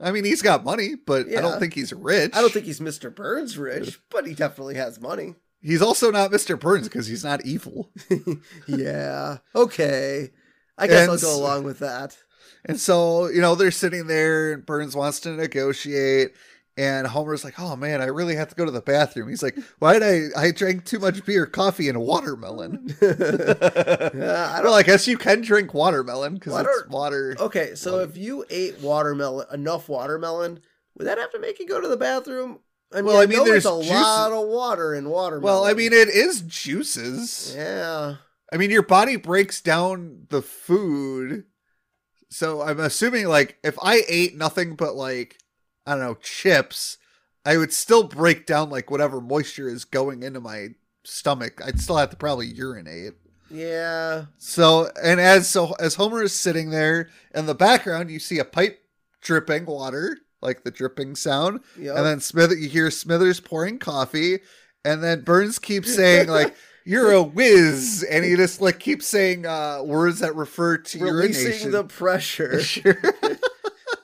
I 0.00 0.10
mean, 0.12 0.24
he's 0.24 0.42
got 0.42 0.64
money, 0.64 0.94
but 0.94 1.26
I 1.28 1.40
don't 1.40 1.60
think 1.60 1.74
he's 1.74 1.92
rich. 1.92 2.30
I 2.34 2.40
don't 2.40 2.52
think 2.52 2.66
he's 2.66 2.80
Mr. 2.80 3.14
Burns 3.14 3.58
rich, 3.58 4.00
but 4.10 4.26
he 4.26 4.34
definitely 4.34 4.76
has 4.76 5.00
money. 5.00 5.34
he's 5.60 5.82
also 5.82 6.10
not 6.10 6.30
Mr. 6.30 6.58
Burns 6.58 6.88
because 6.88 7.06
he's 7.06 7.24
not 7.24 7.44
evil. 7.44 7.90
yeah. 8.66 9.38
Okay. 9.54 10.30
I 10.78 10.86
guess 10.86 11.02
And 11.02 11.10
I'll 11.10 11.18
go 11.18 11.36
along 11.36 11.64
with 11.64 11.80
that. 11.80 12.16
And 12.64 12.78
so, 12.80 13.28
you 13.28 13.40
know, 13.40 13.54
they're 13.54 13.70
sitting 13.70 14.06
there 14.06 14.52
and 14.52 14.64
Burns 14.66 14.96
wants 14.96 15.20
to 15.20 15.30
negotiate. 15.30 16.32
And 16.76 17.06
Homer's 17.06 17.44
like, 17.44 17.58
oh 17.60 17.76
man, 17.76 18.00
I 18.00 18.06
really 18.06 18.36
have 18.36 18.48
to 18.48 18.54
go 18.54 18.64
to 18.64 18.70
the 18.70 18.80
bathroom. 18.80 19.28
He's 19.28 19.42
like, 19.42 19.58
why 19.80 19.92
did 19.98 20.02
I, 20.02 20.40
I 20.40 20.50
drank 20.52 20.84
too 20.86 20.98
much 20.98 21.24
beer, 21.26 21.44
coffee, 21.44 21.88
and 21.88 22.00
watermelon. 22.00 22.96
I 23.02 23.04
don't. 23.06 24.18
well, 24.64 24.74
I 24.74 24.82
guess 24.82 25.06
you 25.06 25.18
can 25.18 25.40
drink 25.42 25.74
watermelon 25.74 26.34
because 26.34 26.54
I 26.54 26.62
it's 26.62 26.88
water. 26.88 27.36
Okay, 27.38 27.74
so 27.74 27.98
if 27.98 28.16
you 28.16 28.44
ate 28.50 28.80
watermelon, 28.80 29.46
enough 29.52 29.88
watermelon, 29.88 30.60
would 30.96 31.06
that 31.06 31.18
have 31.18 31.32
to 31.32 31.38
make 31.40 31.58
you 31.58 31.66
go 31.66 31.80
to 31.80 31.88
the 31.88 31.96
bathroom? 31.96 32.60
I 32.92 32.96
mean, 32.96 33.06
Well, 33.06 33.18
I 33.18 33.22
I 33.22 33.26
mean, 33.26 33.44
there's 33.44 33.66
a 33.66 33.80
juice- 33.82 33.90
lot 33.90 34.32
of 34.32 34.48
water 34.48 34.94
in 34.94 35.08
watermelon. 35.10 35.42
Well, 35.44 35.64
I 35.64 35.74
mean, 35.74 35.92
it 35.92 36.08
is 36.08 36.40
juices. 36.42 37.52
yeah. 37.56 38.16
I 38.52 38.56
mean, 38.56 38.70
your 38.70 38.82
body 38.82 39.16
breaks 39.16 39.60
down 39.60 40.26
the 40.30 40.42
food. 40.42 41.44
So 42.30 42.62
I'm 42.62 42.80
assuming, 42.80 43.26
like, 43.28 43.58
if 43.62 43.76
I 43.82 44.02
ate 44.08 44.36
nothing 44.36 44.76
but, 44.76 44.94
like, 44.94 45.36
I 45.90 45.94
don't 45.96 46.04
know, 46.04 46.14
chips, 46.14 46.98
I 47.44 47.56
would 47.56 47.72
still 47.72 48.04
break 48.04 48.46
down, 48.46 48.70
like, 48.70 48.90
whatever 48.90 49.20
moisture 49.20 49.68
is 49.68 49.84
going 49.84 50.22
into 50.22 50.40
my 50.40 50.68
stomach. 51.04 51.60
I'd 51.64 51.80
still 51.80 51.96
have 51.96 52.10
to 52.10 52.16
probably 52.16 52.46
urinate. 52.46 53.14
Yeah. 53.50 54.26
So 54.38 54.90
and 55.02 55.18
as 55.20 55.48
so 55.48 55.74
as 55.80 55.96
Homer 55.96 56.22
is 56.22 56.32
sitting 56.32 56.70
there 56.70 57.08
in 57.34 57.46
the 57.46 57.54
background, 57.54 58.08
you 58.10 58.20
see 58.20 58.38
a 58.38 58.44
pipe 58.44 58.80
dripping 59.20 59.66
water, 59.66 60.18
like 60.40 60.62
the 60.62 60.70
dripping 60.70 61.16
sound, 61.16 61.60
Yep. 61.76 61.96
and 61.96 62.06
then 62.06 62.20
Smith 62.20 62.52
you 62.52 62.68
hear 62.68 62.90
Smithers 62.92 63.40
pouring 63.40 63.78
coffee, 63.80 64.38
and 64.84 65.02
then 65.02 65.22
Burns 65.22 65.58
keeps 65.58 65.92
saying 65.96 66.28
like. 66.28 66.54
You're 66.86 67.12
a 67.12 67.22
whiz, 67.22 68.02
and 68.10 68.24
he 68.24 68.36
just 68.36 68.62
like 68.62 68.80
keeps 68.80 69.06
saying 69.06 69.44
uh, 69.44 69.82
words 69.84 70.20
that 70.20 70.34
refer 70.34 70.78
to 70.78 70.98
releasing 70.98 71.42
urination. 71.44 71.70
the 71.72 71.84
pressure. 71.84 72.58
Sure. 72.62 72.96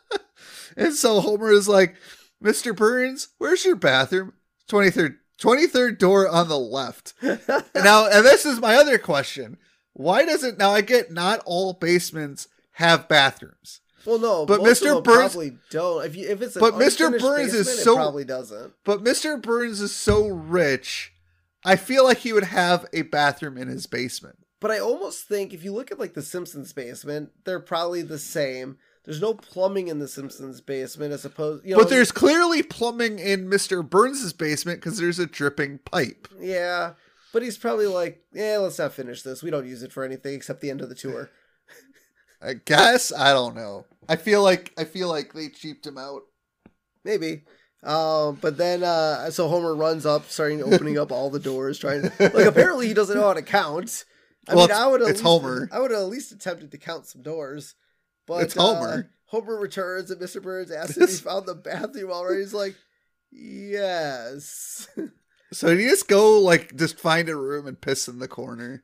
and 0.76 0.94
so 0.94 1.20
Homer 1.20 1.50
is 1.50 1.68
like, 1.68 1.96
Mr. 2.42 2.74
Burns, 2.74 3.28
where's 3.38 3.64
your 3.64 3.76
bathroom? 3.76 4.34
23rd, 4.68 5.16
23rd 5.40 5.98
door 5.98 6.28
on 6.28 6.48
the 6.48 6.58
left. 6.58 7.14
And 7.22 7.40
now, 7.74 8.06
and 8.06 8.24
this 8.24 8.44
is 8.44 8.60
my 8.60 8.76
other 8.76 8.98
question. 8.98 9.58
Why 9.92 10.24
doesn't, 10.24 10.58
now 10.58 10.70
I 10.70 10.82
get 10.82 11.10
not 11.10 11.42
all 11.46 11.72
basements 11.72 12.48
have 12.72 13.08
bathrooms, 13.08 13.80
well, 14.06 14.18
no, 14.20 14.46
But 14.46 14.60
Mr. 14.60 15.02
Burns- 15.02 15.32
probably 15.32 15.58
don't. 15.70 16.04
If 16.06 16.16
you 16.16 16.28
if 16.28 16.40
it's 16.40 16.56
But 16.56 16.74
Mr. 16.74 17.10
Burns 17.18 17.52
is 17.52 17.66
basement, 17.66 17.84
so- 17.84 17.94
probably 17.96 18.24
doesn't. 18.24 18.72
but 18.84 19.02
Mr. 19.02 19.40
Burns 19.42 19.80
is 19.80 19.94
so 19.94 20.28
rich. 20.28 21.12
I 21.64 21.74
feel 21.74 22.04
like 22.04 22.18
he 22.18 22.32
would 22.32 22.44
have 22.44 22.86
a 22.92 23.02
bathroom 23.02 23.58
in 23.58 23.66
his 23.66 23.86
basement. 23.86 24.38
But 24.60 24.70
I 24.70 24.78
almost 24.78 25.26
think 25.26 25.52
if 25.52 25.64
you 25.64 25.72
look 25.74 25.90
at 25.90 25.98
like 25.98 26.14
the 26.14 26.22
Simpsons 26.22 26.72
basement, 26.72 27.30
they're 27.44 27.58
probably 27.60 28.02
the 28.02 28.18
same. 28.18 28.78
There's 29.06 29.20
no 29.20 29.34
plumbing 29.34 29.86
in 29.88 30.00
the 30.00 30.08
Simpsons 30.08 30.60
basement 30.60 31.12
as 31.12 31.24
opposed, 31.24 31.64
you 31.64 31.72
know. 31.72 31.78
but 31.78 31.88
there's 31.88 32.10
clearly 32.12 32.62
plumbing 32.62 33.18
in 33.20 33.48
Mr. 33.48 33.88
Burns's 33.88 34.32
basement 34.32 34.80
because 34.80 34.98
there's 34.98 35.18
a 35.20 35.26
dripping 35.26 35.78
pipe. 35.78 36.28
yeah. 36.40 36.92
But 37.32 37.42
he's 37.42 37.58
probably 37.58 37.86
like, 37.86 38.22
yeah, 38.32 38.56
let's 38.58 38.78
not 38.78 38.94
finish 38.94 39.22
this. 39.22 39.42
We 39.42 39.50
don't 39.50 39.66
use 39.66 39.82
it 39.82 39.92
for 39.92 40.02
anything 40.04 40.34
except 40.34 40.60
the 40.62 40.70
end 40.70 40.80
of 40.80 40.88
the 40.88 40.94
tour. 40.94 41.30
I 42.42 42.54
guess 42.54 43.12
I 43.12 43.32
don't 43.32 43.54
know. 43.54 43.84
I 44.08 44.16
feel 44.16 44.42
like 44.42 44.72
I 44.78 44.84
feel 44.84 45.08
like 45.08 45.32
they 45.32 45.48
cheaped 45.48 45.86
him 45.86 45.98
out. 45.98 46.22
Maybe. 47.04 47.42
Um, 47.82 48.38
but 48.40 48.56
then 48.56 48.82
uh 48.82 49.30
so 49.30 49.48
Homer 49.48 49.74
runs 49.74 50.06
up, 50.06 50.28
starting 50.30 50.62
opening 50.62 50.98
up 50.98 51.12
all 51.12 51.30
the 51.30 51.38
doors, 51.38 51.78
trying 51.78 52.02
to 52.02 52.12
like 52.34 52.46
apparently 52.46 52.88
he 52.88 52.94
doesn't 52.94 53.16
know 53.16 53.26
how 53.26 53.34
to 53.34 53.42
count. 53.42 54.04
I 54.48 54.54
Well, 54.54 54.68
mean 54.68 54.76
I 54.76 54.86
would 54.86 55.02
at 55.02 55.08
it's 55.08 55.18
least, 55.18 55.24
Homer. 55.24 55.68
I 55.72 55.78
would 55.80 55.90
have 55.90 56.00
at 56.00 56.08
least 56.08 56.32
attempted 56.32 56.70
to 56.70 56.78
count 56.78 57.06
some 57.06 57.22
doors. 57.22 57.74
But 58.26 58.42
It's 58.44 58.56
uh, 58.56 58.62
Homer. 58.62 59.10
Homer 59.26 59.56
returns 59.58 60.10
and 60.10 60.20
Mr. 60.20 60.42
Burns 60.42 60.70
asks 60.70 60.96
if 60.96 61.10
he 61.10 61.16
found 61.16 61.46
the 61.46 61.54
bathroom 61.54 62.10
already. 62.10 62.40
He's 62.40 62.54
like, 62.54 62.74
Yes. 63.32 64.88
So 65.52 65.76
he 65.76 65.84
just 65.88 66.08
go 66.08 66.40
like 66.40 66.74
just 66.76 66.98
find 66.98 67.28
a 67.28 67.36
room 67.36 67.66
and 67.66 67.80
piss 67.80 68.08
in 68.08 68.18
the 68.18 68.28
corner. 68.28 68.82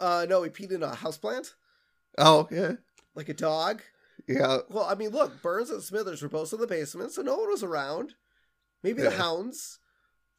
uh 0.00 0.26
no, 0.28 0.42
he 0.42 0.50
peed 0.50 0.70
in 0.72 0.82
a 0.82 0.90
houseplant? 0.90 1.52
Oh 2.18 2.46
yeah, 2.50 2.72
Like 3.14 3.28
a 3.28 3.34
dog? 3.34 3.82
yeah. 4.28 4.58
Well, 4.70 4.84
I 4.84 4.94
mean, 4.94 5.10
look, 5.10 5.42
Burns 5.42 5.70
and 5.70 5.82
Smithers 5.82 6.22
were 6.22 6.28
both 6.28 6.52
in 6.52 6.60
the 6.60 6.66
basement, 6.66 7.12
so 7.12 7.22
no 7.22 7.36
one 7.36 7.50
was 7.50 7.62
around. 7.64 8.14
Maybe 8.82 9.02
the 9.02 9.10
hounds. 9.10 9.80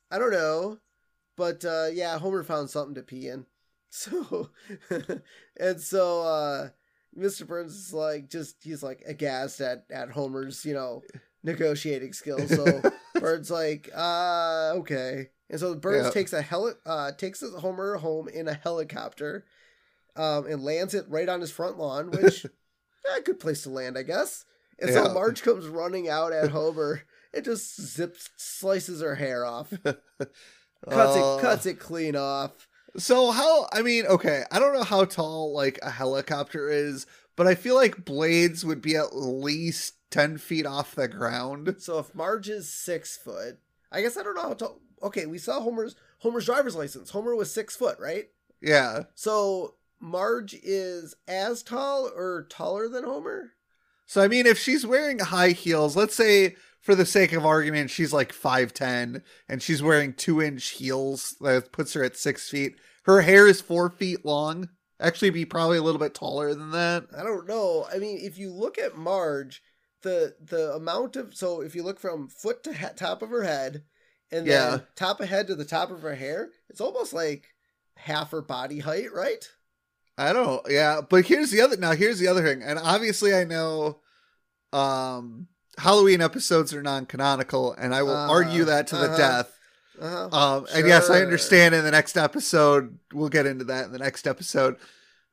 I 0.10 0.18
don't 0.18 0.32
know. 0.32 0.78
But 1.36 1.66
uh 1.66 1.88
yeah, 1.92 2.18
Homer 2.20 2.44
found 2.44 2.70
something 2.70 2.96
to 2.96 3.04
pee 3.04 3.28
in. 3.28 3.46
So 3.90 4.50
and 5.60 5.80
so 5.82 6.22
uh 6.22 6.70
Mr. 7.18 7.46
Burns 7.48 7.74
is 7.74 7.94
like 7.94 8.30
just 8.30 8.58
he's 8.64 8.84
like 8.84 9.04
aghast 9.08 9.62
at 9.62 9.86
at 9.90 10.12
Homer's, 10.12 10.66
you 10.66 10.74
know, 10.74 11.04
negotiating 11.44 12.14
skills. 12.14 12.54
So 12.54 12.82
Burns 13.20 13.50
like, 13.52 13.90
uh 13.96 14.74
okay. 14.78 15.30
And 15.50 15.60
so 15.60 15.76
Burns 15.76 16.06
Yeah. 16.06 16.12
takes 16.12 16.34
a 16.34 16.42
heli- 16.42 16.74
uh 16.86 17.12
takes 17.14 17.40
his 17.40 17.54
Homer 17.56 17.96
home 17.98 18.28
in 18.28 18.48
a 18.48 18.54
helicopter 18.54 19.46
um 20.16 20.46
and 20.48 20.64
lands 20.64 20.94
it 20.94 21.06
right 21.10 21.30
on 21.30 21.42
his 21.42 21.52
front 21.52 21.78
lawn, 21.78 22.12
which 22.12 22.46
a 23.18 23.22
good 23.22 23.40
place 23.40 23.64
to 23.64 23.70
land, 23.70 23.98
I 23.98 24.04
guess. 24.04 24.46
And 24.80 24.90
Yeah. 24.90 25.06
so 25.06 25.14
Marge 25.14 25.42
comes 25.42 25.68
running 25.68 26.10
out 26.10 26.34
at 26.34 26.50
Homer 26.52 27.04
and 27.34 27.46
just 27.46 27.80
zips, 27.80 28.30
slices 28.38 29.02
her 29.02 29.16
hair 29.16 29.46
off, 29.46 29.72
cuts 29.84 31.16
Uh, 31.16 31.20
it, 31.20 31.42
cuts 31.42 31.66
it 31.66 31.80
clean 31.80 32.16
off. 32.16 32.68
So 32.98 33.32
how? 33.32 33.68
I 33.74 33.82
mean, 33.82 34.06
okay. 34.06 34.44
I 34.52 34.60
don't 34.60 34.74
know 34.74 34.84
how 34.84 35.06
tall 35.06 35.54
like 35.54 35.80
a 35.82 35.90
helicopter 35.90 36.70
is, 36.70 37.06
but 37.36 37.48
I 37.48 37.56
feel 37.56 37.76
like 37.76 38.06
blades 38.06 38.66
would 38.66 38.82
be 38.82 38.96
at 38.96 39.16
least 39.16 39.96
ten 40.12 40.38
feet 40.38 40.66
off 40.66 40.96
the 40.96 41.08
ground. 41.08 41.76
So 41.80 42.00
if 42.00 42.16
Marge 42.16 42.50
is 42.50 42.70
six 42.70 43.18
foot, 43.18 43.60
I 43.92 44.02
guess 44.02 44.18
I 44.18 44.24
don't 44.24 44.36
know 44.36 44.44
how 44.44 44.54
tall. 44.54 44.80
Okay, 45.04 45.26
we 45.26 45.38
saw 45.38 45.60
Homer's 45.60 45.96
Homer's 46.20 46.46
driver's 46.46 46.76
license. 46.76 47.10
Homer 47.10 47.36
was 47.36 47.52
six 47.52 47.76
foot, 47.76 48.00
right? 48.00 48.30
Yeah. 48.62 49.04
So 49.14 49.76
Marge 50.00 50.56
is 50.64 51.16
as 51.28 51.64
tall 51.64 52.10
or 52.16 52.48
taller 52.50 52.88
than 52.88 53.04
Homer. 53.04 53.52
So 54.06 54.22
I 54.22 54.28
mean, 54.28 54.46
if 54.46 54.58
she's 54.58 54.86
wearing 54.86 55.20
high 55.20 55.52
heels, 55.52 55.96
let's 55.96 56.16
say 56.16 56.56
for 56.86 56.94
the 56.94 57.06
sake 57.06 57.34
of 57.34 57.44
argument, 57.46 57.90
she's 57.90 58.14
like 58.14 58.32
five 58.32 58.72
ten, 58.72 59.24
and 59.50 59.62
she's 59.62 59.82
wearing 59.82 60.14
two 60.14 60.40
inch 60.40 60.70
heels 60.70 61.36
that 61.42 61.72
puts 61.72 61.94
her 61.94 62.04
at 62.04 62.16
six 62.16 62.48
feet. 62.48 62.76
Her 63.06 63.22
hair 63.22 63.48
is 63.48 63.60
four 63.60 63.90
feet 63.90 64.24
long. 64.24 64.70
Actually, 65.00 65.32
be 65.32 65.46
probably 65.46 65.80
a 65.80 65.82
little 65.82 66.00
bit 66.00 66.14
taller 66.14 66.54
than 66.54 66.70
that. 66.72 67.08
I 67.18 67.24
don't 67.24 67.48
know. 67.48 67.88
I 67.92 67.98
mean, 67.98 68.20
if 68.22 68.38
you 68.38 68.52
look 68.52 68.78
at 68.78 68.96
Marge, 68.96 69.64
the 70.04 70.36
the 70.40 70.74
amount 70.76 71.16
of 71.16 71.36
so 71.36 71.62
if 71.62 71.74
you 71.76 71.82
look 71.82 72.00
from 72.00 72.30
foot 72.30 72.64
to 72.66 72.94
top 72.96 73.24
of 73.24 73.32
her 73.32 73.42
head, 73.44 73.84
and 74.32 74.48
then 74.48 74.48
Yeah. 74.48 74.80
top 74.96 75.20
of 75.20 75.28
head 75.28 75.48
to 75.48 75.56
the 75.56 75.66
top 75.66 75.90
of 75.90 76.04
her 76.04 76.14
hair, 76.16 76.50
it's 76.70 76.82
almost 76.82 77.14
like 77.14 77.48
half 77.98 78.30
her 78.30 78.44
body 78.44 78.78
height, 78.80 79.12
right? 79.12 79.44
I 80.18 80.34
don't. 80.34 80.62
Yeah, 80.70 81.02
but 81.02 81.26
here's 81.26 81.50
the 81.50 81.62
other. 81.62 81.78
Now 81.78 81.94
here's 81.94 82.20
the 82.20 82.28
other 82.28 82.44
thing, 82.44 82.62
and 82.64 82.78
obviously 82.80 83.34
I 83.34 83.44
know, 83.44 84.02
um, 84.72 85.48
Halloween 85.78 86.22
episodes 86.22 86.74
are 86.74 86.82
non-canonical, 86.84 87.74
and 87.74 87.94
I 87.94 88.04
will 88.04 88.16
Uh, 88.16 88.28
argue 88.30 88.66
that 88.66 88.88
to 88.88 88.96
the 88.98 89.06
uh-huh. 89.06 89.18
death. 89.18 89.60
Uh-huh. 90.02 90.30
Um, 90.58 90.68
and 90.74 90.88
yes, 90.88 91.10
I 91.10 91.22
understand. 91.22 91.74
In 91.74 91.84
the 91.86 91.92
next 91.92 92.18
episode, 92.18 93.00
we'll 93.14 93.30
get 93.30 93.46
into 93.46 93.64
that 93.66 93.86
in 93.86 93.92
the 93.92 94.00
next 94.00 94.28
episode. 94.28 94.76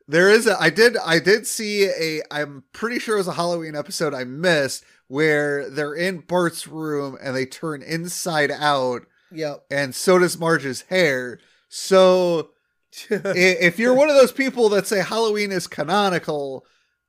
There 0.08 0.28
is 0.30 0.46
a. 0.46 0.60
I 0.60 0.70
did. 0.70 0.96
I 0.96 1.18
did 1.18 1.46
see 1.46 1.84
a. 1.86 2.22
I'm 2.30 2.64
pretty 2.72 2.98
sure 2.98 3.16
it 3.16 3.18
was 3.18 3.28
a 3.28 3.32
Halloween 3.32 3.74
episode 3.76 4.14
I 4.14 4.24
missed 4.24 4.84
where 5.08 5.68
they're 5.68 5.94
in 5.94 6.20
Bart's 6.20 6.66
room 6.66 7.18
and 7.22 7.34
they 7.36 7.44
turn 7.44 7.82
inside 7.82 8.50
out, 8.50 9.02
Yep. 9.30 9.64
and 9.70 9.94
so 9.94 10.18
does 10.18 10.38
Marge's 10.38 10.82
hair. 10.82 11.38
So 11.68 12.50
if 13.10 13.78
you're 13.78 13.94
one 13.94 14.08
of 14.10 14.16
those 14.16 14.32
people 14.32 14.68
that 14.70 14.86
say 14.86 15.00
Halloween 15.02 15.52
is 15.52 15.66
canonical, 15.66 16.64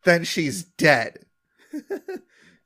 then 0.06 0.24
she's 0.24 0.64
dead. 0.64 1.20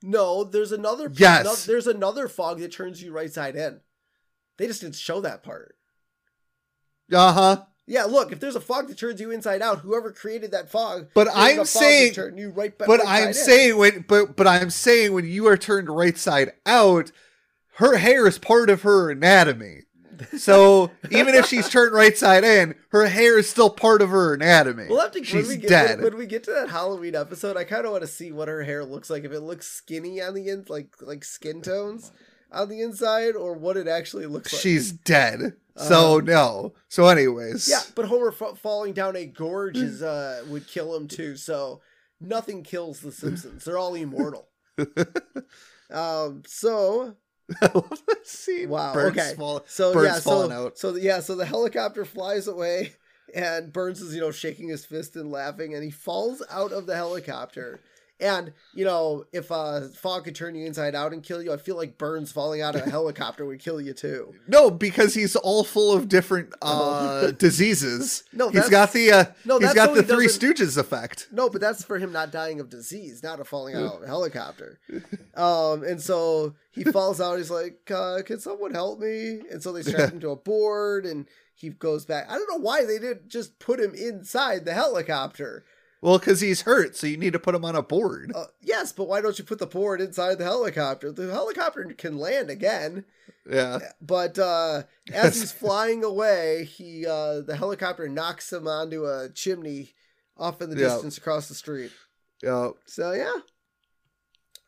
no, 0.02 0.44
there's 0.44 0.72
another. 0.72 1.12
Yes. 1.14 1.46
no- 1.46 1.56
there's 1.72 1.88
another 1.88 2.28
fog 2.28 2.60
that 2.60 2.72
turns 2.72 3.02
you 3.02 3.12
right 3.12 3.32
side 3.32 3.56
in. 3.56 3.80
They 4.58 4.68
just 4.68 4.82
didn't 4.82 4.96
show 4.96 5.22
that 5.22 5.44
part. 5.44 5.76
Uh 7.12 7.34
huh. 7.34 7.64
Yeah, 7.90 8.04
look, 8.04 8.34
if 8.34 8.40
there's 8.42 8.58
a 8.58 8.62
fog 8.62 8.90
that 8.90 8.98
turns 8.98 9.22
you 9.22 9.32
inside 9.32 9.62
out, 9.62 9.80
whoever 9.80 10.12
created 10.12 10.52
that 10.52 10.70
fog, 10.70 11.08
But 11.14 11.30
I'm 11.34 11.64
saying- 11.64 12.14
turn 12.14 12.38
you 12.38 12.50
right 12.50 12.78
back. 12.78 12.88
But 12.88 13.00
right 13.00 13.08
I'm 13.08 13.34
side 13.34 13.40
in. 13.40 13.46
saying 13.46 13.78
when 13.78 14.06
but 14.08 14.36
but 14.36 14.46
I'm 14.48 14.70
saying 14.70 15.14
when 15.14 15.26
you 15.26 15.48
are 15.48 15.56
turned 15.58 15.90
right 15.90 16.18
side 16.18 16.52
out, 16.66 17.12
her 17.76 17.96
hair 17.98 18.28
is 18.28 18.40
part 18.40 18.70
of 18.70 18.82
her 18.82 19.10
anatomy. 19.10 19.84
So 20.38 20.92
even 21.12 21.36
if 21.36 21.46
she's 21.46 21.70
turned 21.70 21.94
right 21.94 22.18
side 22.18 22.44
in, 22.44 22.76
her 22.90 23.08
hair 23.08 23.38
is 23.38 23.50
still 23.50 23.70
part 23.70 24.02
of 24.02 24.10
her 24.10 24.34
anatomy. 24.34 24.88
We'll 24.90 25.02
have 25.02 25.12
to. 25.12 25.24
she's 25.24 25.48
when 25.48 25.48
we 25.48 25.58
get, 25.58 25.70
dead. 25.70 25.98
When, 25.98 26.12
when 26.12 26.18
we 26.18 26.26
get 26.26 26.44
to 26.46 26.52
that 26.52 26.70
Halloween 26.70 27.16
episode, 27.16 27.58
I 27.58 27.64
kind 27.64 27.86
of 27.86 27.92
want 27.92 28.02
to 28.02 28.08
see 28.08 28.32
what 28.32 28.48
her 28.48 28.64
hair 28.64 28.86
looks 28.86 29.10
like. 29.10 29.24
If 29.24 29.32
it 29.32 29.42
looks 29.42 29.68
skinny 29.68 30.22
on 30.22 30.34
the 30.34 30.50
end, 30.50 30.70
like 30.70 30.96
like 31.02 31.24
skin 31.24 31.62
tones 31.62 32.12
on 32.52 32.70
the 32.70 32.82
inside, 32.82 33.36
or 33.36 33.54
what 33.54 33.78
it 33.78 33.88
actually 33.88 34.26
looks 34.26 34.54
like. 34.54 34.62
she's 34.62 34.92
dead. 34.92 35.54
So 35.76 36.20
no. 36.20 36.74
So 36.90 37.08
anyways. 37.08 37.70
yeah, 37.70 37.82
but 37.94 38.06
Homer 38.06 38.32
fa- 38.32 38.56
falling 38.56 38.94
down 38.94 39.16
a 39.16 39.26
gorge 39.26 39.78
is 39.78 40.02
uh 40.02 40.44
would 40.48 40.68
kill 40.68 40.96
him 40.96 41.08
too. 41.08 41.36
So 41.36 41.82
nothing 42.20 42.64
kills 42.64 43.00
the 43.02 43.12
Simpsons. 43.12 43.64
They're 43.66 43.78
all 43.78 43.94
immortal. 43.96 44.48
um. 45.92 46.44
So 46.48 47.16
I 47.62 47.70
love 47.74 48.02
that 48.08 48.28
scene. 48.28 48.70
Wow, 48.70 48.94
Burns 48.94 49.18
okay. 49.18 49.34
fall- 49.38 49.64
So 49.68 49.94
Burns 49.94 50.06
yeah, 50.08 50.20
so 50.20 50.52
out. 50.52 50.78
so 50.78 50.96
yeah, 50.96 51.20
so 51.22 51.36
the 51.36 51.46
helicopter 51.46 52.04
flies 52.06 52.48
away, 52.48 52.94
and 53.34 53.72
Burns 53.72 54.02
is 54.02 54.14
you 54.14 54.22
know 54.22 54.32
shaking 54.32 54.68
his 54.70 54.86
fist 54.86 55.16
and 55.16 55.32
laughing, 55.32 55.74
and 55.74 55.84
he 55.84 55.92
falls 55.92 56.44
out 56.50 56.72
of 56.72 56.86
the 56.88 56.96
helicopter. 56.96 57.80
And 58.20 58.54
you 58.74 58.84
know, 58.84 59.26
if 59.32 59.52
uh, 59.52 59.90
fog 59.90 60.24
could 60.24 60.34
turn 60.36 60.56
you 60.56 60.66
inside 60.66 60.96
out 60.96 61.14
and 61.14 61.22
kill 61.22 61.42
you, 61.42 61.54
I 61.54 61.58
feel 61.58 61.76
like 61.78 61.98
Burns 62.00 62.32
falling 62.32 62.62
out 62.62 62.76
of 62.76 62.88
a 62.88 62.90
helicopter 62.90 63.46
would 63.46 63.60
kill 63.60 63.80
you 63.80 63.94
too. 63.94 64.34
No, 64.48 64.72
because 64.72 65.14
he's 65.14 65.36
all 65.36 65.64
full 65.64 65.94
of 65.94 66.10
different 66.10 66.54
uh 66.62 67.26
Oh. 67.28 67.32
diseases. 67.38 68.24
No, 68.34 68.50
he's 68.50 68.70
got 68.70 68.92
the 68.94 69.12
uh 69.12 69.26
No, 69.46 69.60
he's 69.60 69.74
got 69.74 69.94
the 69.94 70.02
he 70.02 70.08
Three 70.08 70.28
Stooges 70.28 70.78
effect. 70.78 71.28
No, 71.32 71.50
but 71.50 71.62
that's 71.62 71.84
for 71.84 72.00
him 72.00 72.12
not 72.12 72.32
dying 72.32 72.60
of 72.60 72.70
disease, 72.70 73.22
not 73.22 73.40
of 73.40 73.48
falling 73.48 73.76
out 73.76 73.98
of 73.98 74.04
a 74.04 74.08
helicopter. 74.16 74.80
Um, 75.36 75.84
and 75.84 76.02
so 76.02 76.56
he 76.72 76.84
falls 76.84 77.22
out. 77.22 77.38
He's 77.38 77.52
like, 77.52 77.90
uh, 77.92 78.22
"Can 78.26 78.40
someone 78.40 78.72
help 78.74 79.00
me?" 79.00 79.42
And 79.52 79.62
so 79.62 79.72
they 79.72 79.84
strap 79.84 80.12
him 80.12 80.20
to 80.22 80.30
a 80.32 80.36
board, 80.36 81.06
and 81.06 81.28
he 81.56 81.70
goes 81.70 82.06
back. 82.06 82.26
I 82.30 82.34
don't 82.34 82.50
know 82.50 82.64
why 82.64 82.86
they 82.86 83.00
didn't 83.00 83.28
just 83.30 83.60
put 83.60 83.80
him 83.80 83.94
inside 83.96 84.66
the 84.66 84.74
helicopter. 84.74 85.66
Well, 86.02 86.20
because 86.20 86.42
he's 86.42 86.62
hurt, 86.62 86.96
so 86.96 87.08
you 87.08 87.18
need 87.18 87.34
to 87.34 87.40
put 87.40 87.56
him 87.56 87.66
on 87.66 87.76
a 87.76 87.82
board. 87.82 88.32
Uh, 88.36 88.46
yes, 88.62 88.92
but 88.92 89.08
why 89.08 89.20
don't 89.20 89.38
you 89.40 89.44
put 89.46 89.58
the 89.60 89.66
board 89.66 90.00
inside 90.00 90.38
the 90.38 90.44
helicopter? 90.44 91.12
The 91.12 91.32
helicopter 91.32 91.84
can 91.98 92.18
land 92.18 92.50
again. 92.52 93.04
Yeah. 93.50 93.80
But 94.00 94.38
uh, 94.38 94.84
as 95.12 95.40
he's 95.40 95.52
flying 95.64 96.04
away, 96.04 96.66
he 96.66 97.06
uh, 97.08 97.42
the 97.42 97.56
helicopter 97.58 98.08
knocks 98.08 98.54
him 98.54 98.68
onto 98.68 99.06
a 99.06 99.30
chimney 99.34 99.94
off 100.38 100.62
in 100.62 100.70
the 100.70 100.76
Yeah. 100.80 100.90
distance 100.90 101.18
across 101.18 101.48
the 101.48 101.56
street. 101.56 101.92
Yeah. 102.44 102.70
So 102.86 103.14
yeah. 103.14 103.34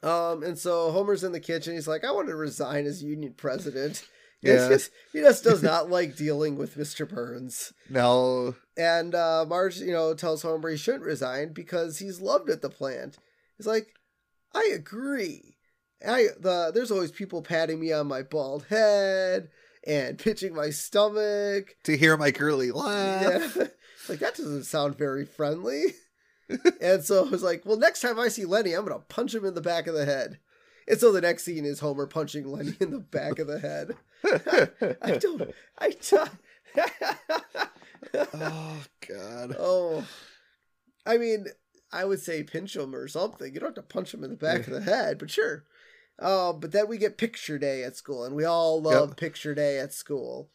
Um, 0.01 0.43
and 0.43 0.57
so 0.57 0.91
Homer's 0.91 1.23
in 1.23 1.31
the 1.33 1.39
kitchen. 1.39 1.73
He's 1.73 1.87
like, 1.87 2.03
I 2.05 2.11
want 2.11 2.29
to 2.29 2.35
resign 2.35 2.85
as 2.85 3.03
union 3.03 3.33
president. 3.35 4.03
Yeah. 4.41 4.69
Just, 4.69 4.91
he 5.11 5.19
just 5.19 5.43
does 5.43 5.61
not 5.61 5.89
like 5.91 6.15
dealing 6.15 6.57
with 6.57 6.75
Mr. 6.75 7.07
Burns. 7.07 7.73
No. 7.89 8.55
And 8.77 9.13
uh, 9.13 9.45
Marge, 9.47 9.79
you 9.79 9.91
know, 9.91 10.13
tells 10.13 10.41
Homer 10.41 10.69
he 10.69 10.77
shouldn't 10.77 11.03
resign 11.03 11.53
because 11.53 11.99
he's 11.99 12.21
loved 12.21 12.49
at 12.49 12.61
the 12.61 12.69
plant. 12.69 13.17
He's 13.57 13.67
like, 13.67 13.87
I 14.53 14.71
agree. 14.73 15.57
I 16.05 16.27
the 16.39 16.71
there's 16.73 16.91
always 16.91 17.11
people 17.11 17.41
patting 17.41 17.79
me 17.79 17.91
on 17.91 18.07
my 18.07 18.21
bald 18.21 18.65
head 18.69 19.49
and 19.85 20.17
pitching 20.17 20.55
my 20.55 20.69
stomach. 20.69 21.75
To 21.83 21.97
hear 21.97 22.15
my 22.15 22.31
girly 22.31 22.71
laugh. 22.71 23.55
Yeah. 23.55 23.67
like 24.09 24.19
that 24.19 24.35
doesn't 24.35 24.63
sound 24.63 24.97
very 24.97 25.25
friendly. 25.25 25.83
and 26.81 27.03
so 27.03 27.25
I 27.25 27.29
was 27.29 27.43
like, 27.43 27.65
well, 27.65 27.77
next 27.77 28.01
time 28.01 28.17
I 28.19 28.29
see 28.29 28.45
Lenny, 28.45 28.73
I'm 28.73 28.85
gonna 28.85 28.99
punch 28.99 29.35
him 29.35 29.45
in 29.45 29.53
the 29.53 29.61
back 29.61 29.87
of 29.87 29.93
the 29.93 30.05
head. 30.05 30.39
And 30.89 30.99
so 30.99 31.11
the 31.11 31.21
next 31.21 31.43
scene 31.45 31.65
is 31.65 31.79
Homer 31.79 32.07
punching 32.07 32.51
Lenny 32.51 32.75
in 32.79 32.89
the 32.89 32.99
back 32.99 33.37
of 33.37 33.47
the 33.47 33.59
head. 33.59 33.95
I 35.03 35.17
don't. 35.17 35.53
I 35.77 35.93
don't. 36.09 36.29
oh 38.33 38.83
God. 39.07 39.55
oh, 39.59 40.03
I 41.05 41.17
mean, 41.17 41.45
I 41.91 42.05
would 42.05 42.19
say 42.19 42.41
pinch 42.43 42.75
him 42.75 42.95
or 42.95 43.07
something. 43.07 43.53
You 43.53 43.59
don't 43.59 43.69
have 43.69 43.75
to 43.75 43.93
punch 43.93 44.13
him 44.13 44.23
in 44.23 44.31
the 44.31 44.35
back 44.35 44.67
of 44.67 44.73
the 44.73 44.81
head, 44.81 45.19
but 45.19 45.29
sure. 45.29 45.63
Um, 46.17 46.59
but 46.59 46.71
then 46.71 46.87
we 46.87 46.97
get 46.97 47.17
picture 47.17 47.57
day 47.57 47.83
at 47.83 47.95
school, 47.95 48.25
and 48.25 48.35
we 48.35 48.43
all 48.43 48.81
love 48.81 49.09
Yep. 49.09 49.17
picture 49.17 49.55
day 49.55 49.79
at 49.79 49.93
school. 49.93 50.49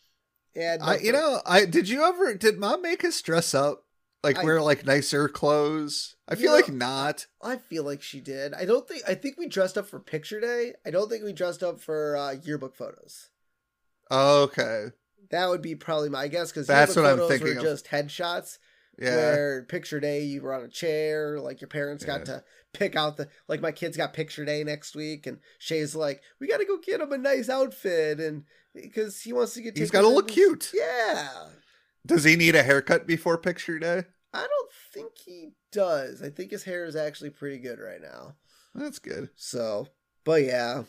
And 0.56 0.82
I, 0.82 0.98
you 0.98 1.12
know, 1.12 1.40
I 1.46 1.64
did 1.64 1.88
you 1.88 2.04
ever 2.04 2.34
did 2.34 2.58
mom 2.58 2.82
make 2.82 3.04
us 3.04 3.20
dress 3.22 3.54
up? 3.54 3.83
Like 4.24 4.38
I- 4.38 4.44
wear 4.44 4.60
like 4.62 4.84
nicer 4.84 5.28
clothes? 5.28 6.16
I 6.26 6.34
feel 6.34 6.50
know- 6.50 6.56
like 6.56 6.72
not. 6.72 7.26
I 7.42 7.56
feel 7.56 7.84
like 7.84 8.02
she 8.02 8.20
did. 8.20 8.54
I 8.54 8.64
don't 8.64 8.88
think. 8.88 9.02
I 9.06 9.14
think 9.14 9.38
we 9.38 9.46
dressed 9.46 9.76
up 9.78 9.86
for 9.86 10.00
picture 10.00 10.40
day. 10.40 10.72
I 10.86 10.90
don't 10.90 11.08
think 11.08 11.22
we 11.22 11.32
dressed 11.32 11.62
up 11.62 11.80
for 11.80 12.16
uh, 12.16 12.32
yearbook 12.42 12.74
photos. 12.74 13.28
Okay. 14.10 14.86
That 15.30 15.48
would 15.48 15.62
be 15.62 15.74
probably 15.74 16.08
my 16.10 16.28
guess 16.28 16.50
because 16.50 16.66
That's 16.66 16.96
what 16.96 17.06
I'm 17.06 17.26
thinking 17.28 17.56
were 17.56 17.62
just 17.62 17.86
headshots. 17.86 18.58
Yeah. 18.98 19.16
Where 19.16 19.62
picture 19.64 19.98
day 19.98 20.22
you 20.22 20.40
were 20.42 20.54
on 20.54 20.62
a 20.62 20.68
chair, 20.68 21.40
like 21.40 21.60
your 21.60 21.68
parents 21.68 22.04
got 22.04 22.26
to 22.26 22.44
pick 22.72 22.94
out 22.94 23.16
the 23.16 23.28
like 23.48 23.60
my 23.60 23.72
kids 23.72 23.96
got 23.96 24.12
picture 24.12 24.44
day 24.44 24.62
next 24.62 24.94
week, 24.94 25.26
and 25.26 25.38
Shay's 25.58 25.96
like, 25.96 26.22
we 26.40 26.46
got 26.46 26.58
to 26.58 26.64
go 26.64 26.78
get 26.78 27.00
him 27.00 27.10
a 27.12 27.18
nice 27.18 27.48
outfit, 27.48 28.20
and 28.20 28.44
because 28.72 29.20
he 29.22 29.32
wants 29.32 29.54
to 29.54 29.62
get 29.62 29.76
He's 29.76 29.90
taken 29.90 30.02
gotta 30.04 30.14
look 30.14 30.28
cute. 30.28 30.70
Yeah, 30.72 31.28
Does 32.06 32.22
he 32.24 32.36
need 32.36 32.54
a 32.54 32.62
haircut 32.62 33.06
before 33.06 33.36
picture 33.36 33.80
day? 33.80 34.04
I 34.34 34.46
don't 34.46 34.70
think 34.92 35.12
he 35.24 35.50
does. 35.70 36.22
I 36.22 36.30
think 36.30 36.50
his 36.50 36.64
hair 36.64 36.84
is 36.84 36.96
actually 36.96 37.30
pretty 37.30 37.58
good 37.58 37.78
right 37.78 38.00
now. 38.00 38.34
That's 38.74 38.98
good. 38.98 39.28
So, 39.36 39.88
but 40.24 40.42
yeah. 40.42 40.82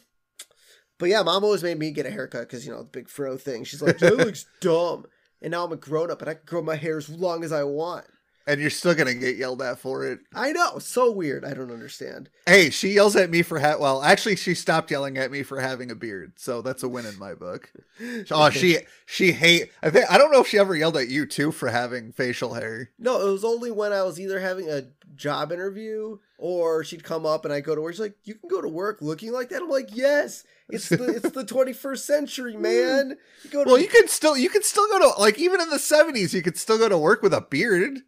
But 0.98 1.10
yeah, 1.10 1.22
mom 1.22 1.44
always 1.44 1.64
made 1.64 1.78
me 1.78 1.92
get 1.92 2.06
a 2.06 2.12
haircut 2.12 2.48
because, 2.48 2.66
you 2.66 2.72
know, 2.72 2.80
the 2.80 2.86
big 2.86 3.10
fro 3.10 3.38
thing. 3.38 3.64
She's 3.64 3.82
like, 3.82 4.00
that 4.00 4.18
looks 4.18 4.46
dumb. 4.62 5.06
And 5.42 5.52
now 5.52 5.66
I'm 5.66 5.72
a 5.72 5.76
grown 5.76 6.10
up 6.10 6.22
and 6.22 6.30
I 6.30 6.36
can 6.36 6.44
grow 6.46 6.62
my 6.62 6.76
hair 6.76 6.98
as 6.98 7.10
long 7.10 7.44
as 7.44 7.52
I 7.52 7.64
want. 7.64 8.06
And 8.48 8.62
you're 8.62 8.70
still 8.70 8.94
gonna 8.94 9.16
get 9.16 9.38
yelled 9.38 9.62
at 9.64 9.80
for 9.80 10.06
it. 10.06 10.20
I 10.34 10.52
know. 10.52 10.78
So 10.78 11.12
weird. 11.12 11.44
I 11.44 11.54
don't 11.56 11.72
understand. 11.72 12.30
Hey, 12.46 12.70
she 12.70 12.90
yells 12.90 13.16
at 13.16 13.32
me 13.32 13.42
for 13.42 13.60
ha- 13.60 13.78
well, 13.80 14.04
actually 14.04 14.36
she 14.36 14.54
stopped 14.54 14.92
yelling 14.92 15.18
at 15.18 15.32
me 15.32 15.42
for 15.42 15.60
having 15.60 15.90
a 15.90 15.96
beard. 15.96 16.34
So 16.36 16.62
that's 16.62 16.84
a 16.84 16.88
win 16.88 17.06
in 17.08 17.18
my 17.18 17.34
book. 17.34 17.72
Oh, 18.32 18.50
she 18.50 18.80
she 19.06 19.32
hate 19.32 19.72
I 19.82 19.90
think 19.90 20.06
I 20.12 20.18
don't 20.18 20.32
know 20.32 20.42
if 20.42 20.48
she 20.48 20.60
ever 20.60 20.76
yelled 20.76 20.98
at 20.98 21.08
you 21.08 21.26
too 21.26 21.52
for 21.52 21.70
having 21.70 22.12
facial 22.12 22.54
hair. 22.54 22.92
No, 23.00 23.26
it 23.28 23.32
was 23.32 23.46
only 23.46 23.72
when 23.72 23.94
I 23.94 24.04
was 24.04 24.20
either 24.20 24.40
having 24.40 24.70
a 24.70 24.84
job 25.16 25.52
interview 25.52 26.18
or 26.38 26.84
she'd 26.84 27.04
come 27.06 27.26
up 27.26 27.46
and 27.46 27.54
I 27.54 27.62
go 27.62 27.74
to 27.74 27.82
work. 27.82 27.94
She's 27.94 28.02
like, 28.02 28.18
"You 28.26 28.36
can 28.36 28.50
go 28.50 28.62
to 28.62 28.68
work 28.68 28.98
looking 29.02 29.32
like 29.32 29.48
that." 29.50 29.62
I'm 29.62 29.70
like, 29.70 29.90
"Yes, 29.96 30.44
it's 30.70 30.90
the 30.90 31.06
it's 31.06 31.30
the 31.32 31.46
21st 31.46 32.00
century, 32.00 32.58
man." 32.58 33.18
You 33.44 33.50
go 33.50 33.64
to 33.64 33.70
Well, 33.70 33.80
you 33.80 33.88
could 33.88 34.10
still 34.10 34.36
you 34.38 34.50
could 34.50 34.66
still 34.66 34.88
go 34.90 35.00
to 35.00 35.20
like 35.22 35.40
even 35.40 35.62
in 35.62 35.70
the 35.70 35.78
70s 35.78 36.34
you 36.34 36.42
could 36.42 36.58
still 36.58 36.78
go 36.78 36.90
to 36.90 36.98
work 36.98 37.22
with 37.24 37.34
a 37.34 37.42
beard. 37.42 38.02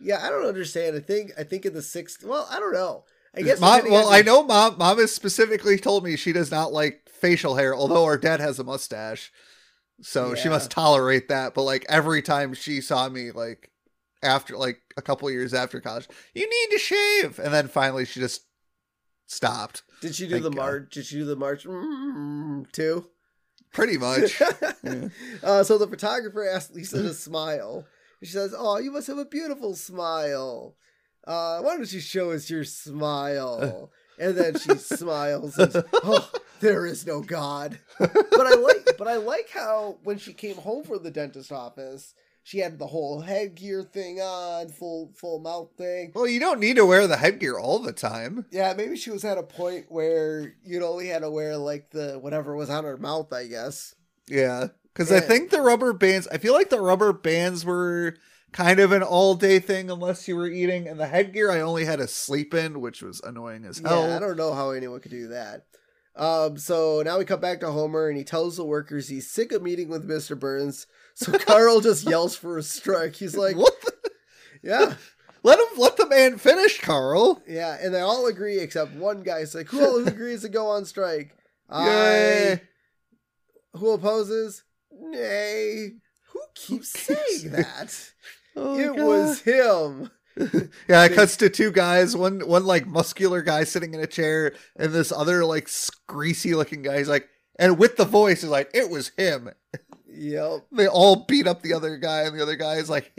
Yeah. 0.00 0.24
I 0.24 0.30
don't 0.30 0.46
understand. 0.46 0.96
I 0.96 1.00
think 1.00 1.32
I 1.38 1.44
think 1.44 1.66
in 1.66 1.74
the 1.74 1.82
sixth. 1.82 2.24
Well, 2.24 2.46
I 2.50 2.58
don't 2.58 2.72
know. 2.72 3.04
I 3.36 3.42
guess. 3.42 3.60
Mom, 3.60 3.90
well, 3.90 4.08
I 4.08 4.22
know 4.22 4.44
mom 4.44 4.78
mom 4.78 4.98
has 4.98 5.12
specifically 5.12 5.78
told 5.78 6.04
me 6.04 6.16
she 6.16 6.32
does 6.32 6.50
not 6.50 6.72
like 6.72 7.08
facial 7.08 7.56
hair, 7.56 7.74
although 7.74 8.04
our 8.04 8.18
dad 8.18 8.40
has 8.40 8.58
a 8.58 8.64
mustache. 8.64 9.32
So 10.02 10.34
she 10.34 10.48
must 10.48 10.70
tolerate 10.70 11.28
that. 11.28 11.54
But 11.54 11.62
like 11.62 11.86
every 11.88 12.22
time 12.22 12.54
she 12.54 12.80
saw 12.80 13.08
me 13.08 13.30
like 13.30 13.70
after 14.22 14.56
like 14.56 14.80
a 14.96 15.02
couple 15.02 15.30
years 15.30 15.54
after 15.54 15.80
college, 15.80 16.08
you 16.34 16.48
need 16.48 16.76
to 16.76 16.78
shave. 16.78 17.38
And 17.38 17.52
then 17.52 17.68
finally 17.68 18.04
she 18.04 18.20
just 18.20 18.42
stopped. 19.26 19.82
Did 20.00 20.14
she 20.14 20.24
do 20.24 20.32
Thank 20.32 20.42
the 20.44 20.50
God. 20.50 20.56
march? 20.56 20.94
Did 20.94 21.06
she 21.06 21.16
do 21.16 21.24
the 21.24 21.36
march 21.36 21.64
mm, 21.64 22.70
too? 22.72 23.08
Pretty 23.72 23.98
much. 23.98 24.40
Yeah. 24.84 25.08
uh, 25.42 25.64
so 25.64 25.78
the 25.78 25.86
photographer 25.86 26.46
asked 26.46 26.74
Lisa 26.74 27.02
to 27.02 27.14
smile. 27.14 27.86
She 28.24 28.32
says, 28.32 28.54
"Oh, 28.56 28.78
you 28.78 28.90
must 28.90 29.06
have 29.06 29.18
a 29.18 29.24
beautiful 29.24 29.74
smile. 29.74 30.76
Uh, 31.26 31.60
why 31.60 31.76
don't 31.76 31.92
you 31.92 32.00
show 32.00 32.32
us 32.32 32.50
your 32.50 32.64
smile?" 32.64 33.90
And 34.18 34.36
then 34.36 34.56
she 34.58 34.76
smiles. 34.76 35.58
And, 35.58 35.72
says, 35.72 35.84
oh, 35.92 36.30
there 36.60 36.86
is 36.86 37.04
no 37.04 37.20
God. 37.20 37.78
But 37.98 38.46
I 38.46 38.54
like, 38.54 38.96
but 38.96 39.08
I 39.08 39.16
like 39.16 39.50
how 39.50 39.98
when 40.04 40.18
she 40.18 40.32
came 40.32 40.54
home 40.54 40.84
from 40.84 41.02
the 41.02 41.10
dentist 41.10 41.50
office, 41.50 42.14
she 42.44 42.58
had 42.58 42.78
the 42.78 42.86
whole 42.86 43.22
headgear 43.22 43.82
thing 43.82 44.20
on, 44.20 44.68
full 44.68 45.10
full 45.14 45.40
mouth 45.40 45.70
thing. 45.76 46.12
well, 46.14 46.28
you 46.28 46.38
don't 46.38 46.60
need 46.60 46.76
to 46.76 46.86
wear 46.86 47.06
the 47.06 47.16
headgear 47.16 47.58
all 47.58 47.80
the 47.80 47.92
time. 47.92 48.46
Yeah, 48.50 48.72
maybe 48.74 48.96
she 48.96 49.10
was 49.10 49.24
at 49.24 49.38
a 49.38 49.42
point 49.42 49.86
where 49.88 50.54
you 50.62 50.84
only 50.84 51.08
had 51.08 51.22
to 51.22 51.30
wear 51.30 51.56
like 51.56 51.90
the 51.90 52.18
whatever 52.20 52.54
was 52.54 52.70
on 52.70 52.84
her 52.84 52.96
mouth, 52.96 53.32
I 53.32 53.46
guess. 53.46 53.96
Yeah. 54.28 54.68
Because 54.94 55.10
I 55.10 55.18
think 55.20 55.50
the 55.50 55.60
rubber 55.60 55.92
bands, 55.92 56.28
I 56.28 56.38
feel 56.38 56.52
like 56.54 56.70
the 56.70 56.80
rubber 56.80 57.12
bands 57.12 57.64
were 57.64 58.16
kind 58.52 58.78
of 58.78 58.92
an 58.92 59.02
all 59.02 59.34
day 59.34 59.58
thing 59.58 59.90
unless 59.90 60.28
you 60.28 60.36
were 60.36 60.46
eating. 60.46 60.86
And 60.86 61.00
the 61.00 61.08
headgear, 61.08 61.50
I 61.50 61.60
only 61.60 61.84
had 61.84 61.98
to 61.98 62.06
sleep 62.06 62.54
in, 62.54 62.80
which 62.80 63.02
was 63.02 63.20
annoying 63.22 63.64
as 63.64 63.78
hell. 63.80 64.08
Yeah, 64.08 64.16
I 64.16 64.20
don't 64.20 64.36
know 64.36 64.54
how 64.54 64.70
anyone 64.70 65.00
could 65.00 65.10
do 65.10 65.28
that. 65.28 65.66
Um, 66.16 66.56
so 66.58 67.02
now 67.04 67.18
we 67.18 67.24
come 67.24 67.40
back 67.40 67.58
to 67.60 67.72
Homer 67.72 68.08
and 68.08 68.16
he 68.16 68.22
tells 68.22 68.56
the 68.56 68.64
workers 68.64 69.08
he's 69.08 69.28
sick 69.28 69.50
of 69.50 69.62
meeting 69.62 69.88
with 69.88 70.08
Mr. 70.08 70.38
Burns. 70.38 70.86
So 71.14 71.32
Carl 71.38 71.80
just 71.80 72.08
yells 72.08 72.36
for 72.36 72.56
a 72.56 72.62
strike. 72.62 73.16
He's 73.16 73.36
like, 73.36 73.56
what? 73.56 73.74
The, 73.80 73.92
Yeah, 74.62 74.94
let 75.42 75.58
him 75.58 75.66
let 75.76 75.98
the 75.98 76.08
man 76.08 76.38
finish, 76.38 76.80
Carl. 76.80 77.42
yeah, 77.46 77.76
and 77.82 77.92
they 77.92 78.00
all 78.00 78.26
agree 78.28 78.60
except 78.60 78.92
one 78.92 79.22
guy's 79.22 79.54
like, 79.54 79.66
Who 79.68 79.84
all 79.84 79.96
agrees 80.08 80.40
to 80.42 80.48
go 80.48 80.68
on 80.68 80.86
strike? 80.86 81.36
Yay. 81.70 82.52
I 82.52 82.60
who 83.76 83.90
opposes? 83.90 84.62
Nay. 85.00 85.90
Who 86.32 86.40
keeps 86.54 86.90
saying 86.90 87.52
that? 87.52 88.10
Oh, 88.56 88.78
it 88.78 88.96
God. 88.96 89.04
was 89.04 89.40
him. 89.40 90.10
Yeah, 90.88 91.04
it 91.04 91.14
cuts 91.14 91.36
to 91.38 91.48
two 91.50 91.72
guys, 91.72 92.16
one 92.16 92.40
one 92.46 92.64
like 92.64 92.86
muscular 92.86 93.42
guy 93.42 93.64
sitting 93.64 93.94
in 93.94 94.00
a 94.00 94.06
chair, 94.06 94.52
and 94.76 94.92
this 94.92 95.10
other 95.10 95.44
like 95.44 95.68
greasy 96.06 96.54
looking 96.54 96.82
guy. 96.82 96.98
He's 96.98 97.08
like, 97.08 97.28
and 97.58 97.78
with 97.78 97.96
the 97.96 98.04
voice 98.04 98.44
is 98.44 98.50
like, 98.50 98.70
it 98.74 98.90
was 98.90 99.10
him. 99.16 99.50
Yep. 100.08 100.66
They 100.72 100.86
all 100.86 101.24
beat 101.26 101.48
up 101.48 101.62
the 101.62 101.74
other 101.74 101.96
guy, 101.96 102.22
and 102.22 102.38
the 102.38 102.42
other 102.42 102.54
guy 102.56 102.74
is 102.74 102.88
like, 102.88 103.12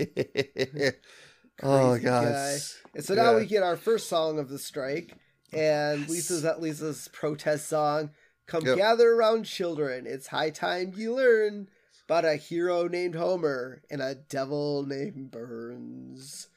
oh 1.64 1.98
god. 2.00 2.60
And 2.94 3.04
so 3.04 3.14
now 3.14 3.32
Yeah. 3.32 3.38
we 3.38 3.46
get 3.46 3.64
our 3.64 3.78
first 3.78 4.08
song 4.10 4.40
of 4.40 4.48
the 4.50 4.60
strike, 4.60 5.16
and 5.52 6.08
Lisa's 6.10 6.46
at 6.46 6.62
Lisa's 6.62 7.10
protest 7.14 7.68
song. 7.68 8.12
Come 8.48 8.66
Yep. 8.66 8.78
gather 8.78 9.12
around, 9.12 9.44
children. 9.46 10.06
It's 10.06 10.28
high 10.28 10.52
time 10.52 10.94
you 10.96 11.16
learn 11.16 11.70
about 12.08 12.26
a 12.26 12.36
hero 12.36 12.88
named 12.88 13.16
Homer 13.16 13.82
and 13.90 14.02
a 14.02 14.16
devil 14.16 14.86
named 14.86 15.32
Burns. 15.32 16.48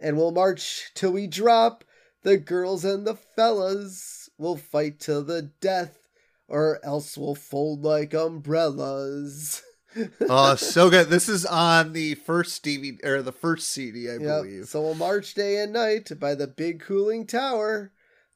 And 0.00 0.16
we'll 0.16 0.32
march 0.32 0.90
till 0.94 1.12
we 1.12 1.26
drop. 1.26 1.84
The 2.22 2.36
girls 2.36 2.84
and 2.84 3.06
the 3.06 3.14
fellas 3.14 4.28
will 4.36 4.56
fight 4.56 4.98
to 5.00 5.22
the 5.22 5.42
death, 5.60 6.08
or 6.48 6.80
else 6.84 7.16
we'll 7.16 7.36
fold 7.36 7.84
like 7.84 8.12
umbrellas. 8.12 9.62
oh, 10.28 10.56
so 10.56 10.90
good. 10.90 11.08
This 11.08 11.28
is 11.28 11.46
on 11.46 11.92
the 11.92 12.14
first 12.16 12.64
DVD 12.64 13.04
or 13.04 13.22
the 13.22 13.32
first 13.32 13.68
CD, 13.70 14.08
I 14.08 14.14
Yep. 14.14 14.20
believe. 14.20 14.68
So 14.68 14.82
we'll 14.82 14.94
march 14.94 15.34
day 15.34 15.62
and 15.62 15.72
night 15.72 16.10
by 16.18 16.34
the 16.34 16.48
big 16.48 16.80
cooling 16.80 17.26
tower. 17.26 17.92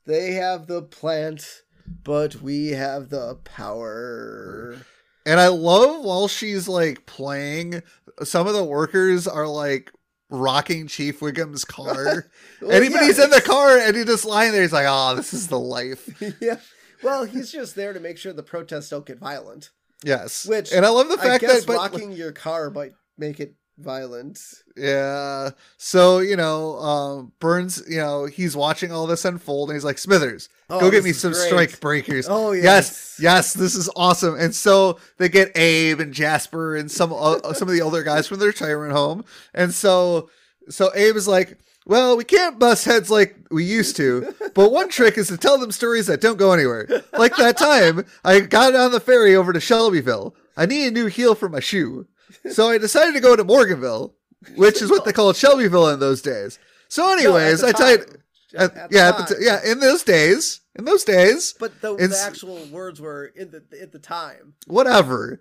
They 0.07 0.32
have 0.32 0.66
the 0.68 0.82
plant, 0.82 1.61
but 1.87 2.37
we 2.37 2.68
have 2.68 3.09
the 3.09 3.37
power. 3.45 4.76
And 5.24 5.39
I 5.39 5.49
love 5.49 6.05
while 6.05 6.28
she's 6.28 6.68
like 6.68 7.07
playing, 7.07 7.83
some 8.24 8.47
of 8.47 8.55
the 8.55 8.64
workers 8.64 9.26
are 9.28 9.47
like 9.47 9.93
rocking 10.30 10.89
Chief 10.89 11.20
Wiggum's 11.20 11.64
car. 11.64 12.26
Well, 12.61 12.70
and 12.70 12.85
even 12.85 13.01
yeah, 13.01 13.24
in 13.24 13.30
the 13.30 13.41
car 13.41 13.76
and 13.76 13.97
he 13.97 14.05
just 14.05 14.24
lying 14.24 14.53
there. 14.53 14.62
He's 14.62 14.72
like, 14.72 14.87
oh, 14.89 15.16
this 15.16 15.35
is 15.35 15.49
the 15.49 15.59
life. 15.59 16.22
yeah. 16.41 16.61
Well, 17.03 17.24
he's 17.24 17.51
just 17.51 17.74
there 17.74 17.93
to 17.93 17.99
make 17.99 18.18
sure 18.18 18.33
the 18.33 18.45
protests 18.45 18.89
don't 18.89 19.05
get 19.05 19.18
violent. 19.18 19.70
Yes. 20.05 20.47
Which 20.47 20.72
and 20.72 20.87
I 20.87 20.91
love 20.91 21.09
the 21.09 21.18
fact 21.18 21.43
that 21.43 21.64
but, 21.66 21.74
rocking 21.74 22.12
your 22.12 22.30
car 22.30 22.70
might 22.70 22.93
make 23.18 23.41
it 23.41 23.57
violent. 23.79 24.41
Yeah. 24.77 25.51
So, 25.77 26.18
you 26.18 26.37
know, 26.37 26.77
um, 26.79 27.33
Burns, 27.41 27.83
you 27.89 27.99
know, 27.99 28.27
he's 28.27 28.57
watching 28.57 28.93
all 28.93 29.07
this 29.07 29.25
unfold 29.25 29.70
and 29.70 29.77
he's 29.77 29.85
like, 29.85 29.99
Smithers, 29.99 30.49
Oh, 30.70 30.81
go 30.81 30.91
get 30.91 31.05
me 31.05 31.12
some 31.12 31.33
great. 31.33 31.47
strike 31.47 31.81
breakers. 31.81 32.27
Oh 32.31 32.53
Yes, 32.53 33.18
yes, 33.20 33.53
this 33.53 33.75
is 33.75 33.91
awesome. 33.97 34.37
And 34.39 34.55
so 34.55 34.99
they 35.18 35.29
get 35.29 35.57
Abe 35.57 36.01
and 36.01 36.14
Jasper 36.14 36.77
and 36.77 36.91
some 36.91 37.12
uh, 37.12 37.53
some 37.53 37.68
of 37.68 37.75
the 37.75 37.83
older 37.83 38.03
guys 38.03 38.27
from 38.27 38.39
their 38.39 38.49
retirement 38.49 38.93
home. 38.93 39.25
And 39.53 39.73
so 39.75 40.31
so 40.68 40.91
Abe 40.95 41.16
is 41.16 41.27
like, 41.29 41.59
"Well, 41.87 42.16
we 42.16 42.25
can't 42.25 42.59
bust 42.59 42.85
heads 42.87 43.11
like 43.11 43.37
we 43.51 43.64
used 43.64 43.97
to, 43.97 44.35
but 44.55 44.70
one 44.73 44.89
trick 44.89 45.18
is 45.18 45.29
to 45.29 45.37
tell 45.37 45.59
them 45.59 45.73
stories 45.73 46.07
that 46.07 46.20
don't 46.23 46.39
go 46.39 46.53
anywhere. 46.53 46.87
Like 47.18 47.37
that 47.37 47.59
time 47.59 48.07
I 48.25 48.41
got 48.41 48.75
on 48.75 48.93
the 48.93 49.01
ferry 49.01 49.35
over 49.37 49.53
to 49.53 49.61
Shelbyville. 49.61 50.35
I 50.57 50.64
need 50.66 50.87
a 50.87 50.91
new 50.91 51.07
heel 51.07 51.35
for 51.35 51.49
my 51.49 51.61
shoe. 51.61 52.07
So 52.51 52.68
I 52.70 52.78
decided 52.78 53.14
to 53.14 53.20
go 53.20 53.36
to 53.36 53.45
Morganville, 53.45 54.14
which 54.57 54.82
is 54.82 54.90
what 54.90 55.05
they 55.05 55.12
called 55.12 55.36
Shelbyville 55.36 55.88
in 55.90 56.01
those 56.01 56.20
days. 56.22 56.59
So 56.88 57.12
anyways, 57.12 57.61
the 57.61 57.68
I 57.68 57.72
tied 57.72 58.07
time. 58.07 58.16
at- 58.57 58.76
At 58.76 58.90
the 58.90 58.97
yeah, 58.97 59.09
at 59.09 59.28
the 59.28 59.36
yeah, 59.40 59.61
in 59.72 59.78
those 59.80 60.03
days, 60.03 60.61
in 60.76 60.84
those 60.84 61.05
days, 61.05 61.55
But 61.59 61.80
the, 61.80 61.95
the 61.97 62.20
actual 62.22 62.64
words 62.66 63.01
were 63.01 63.26
in 63.26 63.51
the 63.51 63.62
at 63.80 63.93
the 63.93 63.99
time. 63.99 64.55
whatever. 64.66 65.40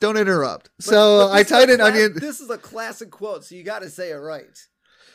Don't 0.00 0.16
interrupt. 0.16 0.70
But- 0.78 0.84
so 0.84 1.28
but 1.28 1.32
I 1.32 1.42
this 1.42 1.46
is 1.46 1.52
a 1.52 1.54
tied 1.54 1.70
an 1.70 1.76
cla- 1.78 1.86
onion. 1.86 2.12
This 2.16 2.40
is 2.40 2.50
a 2.50 2.58
classic 2.58 3.10
quote, 3.10 3.44
so 3.44 3.54
you 3.54 3.62
got 3.62 3.82
to 3.82 3.90
say 3.90 4.10
it 4.10 4.16
right. 4.16 4.56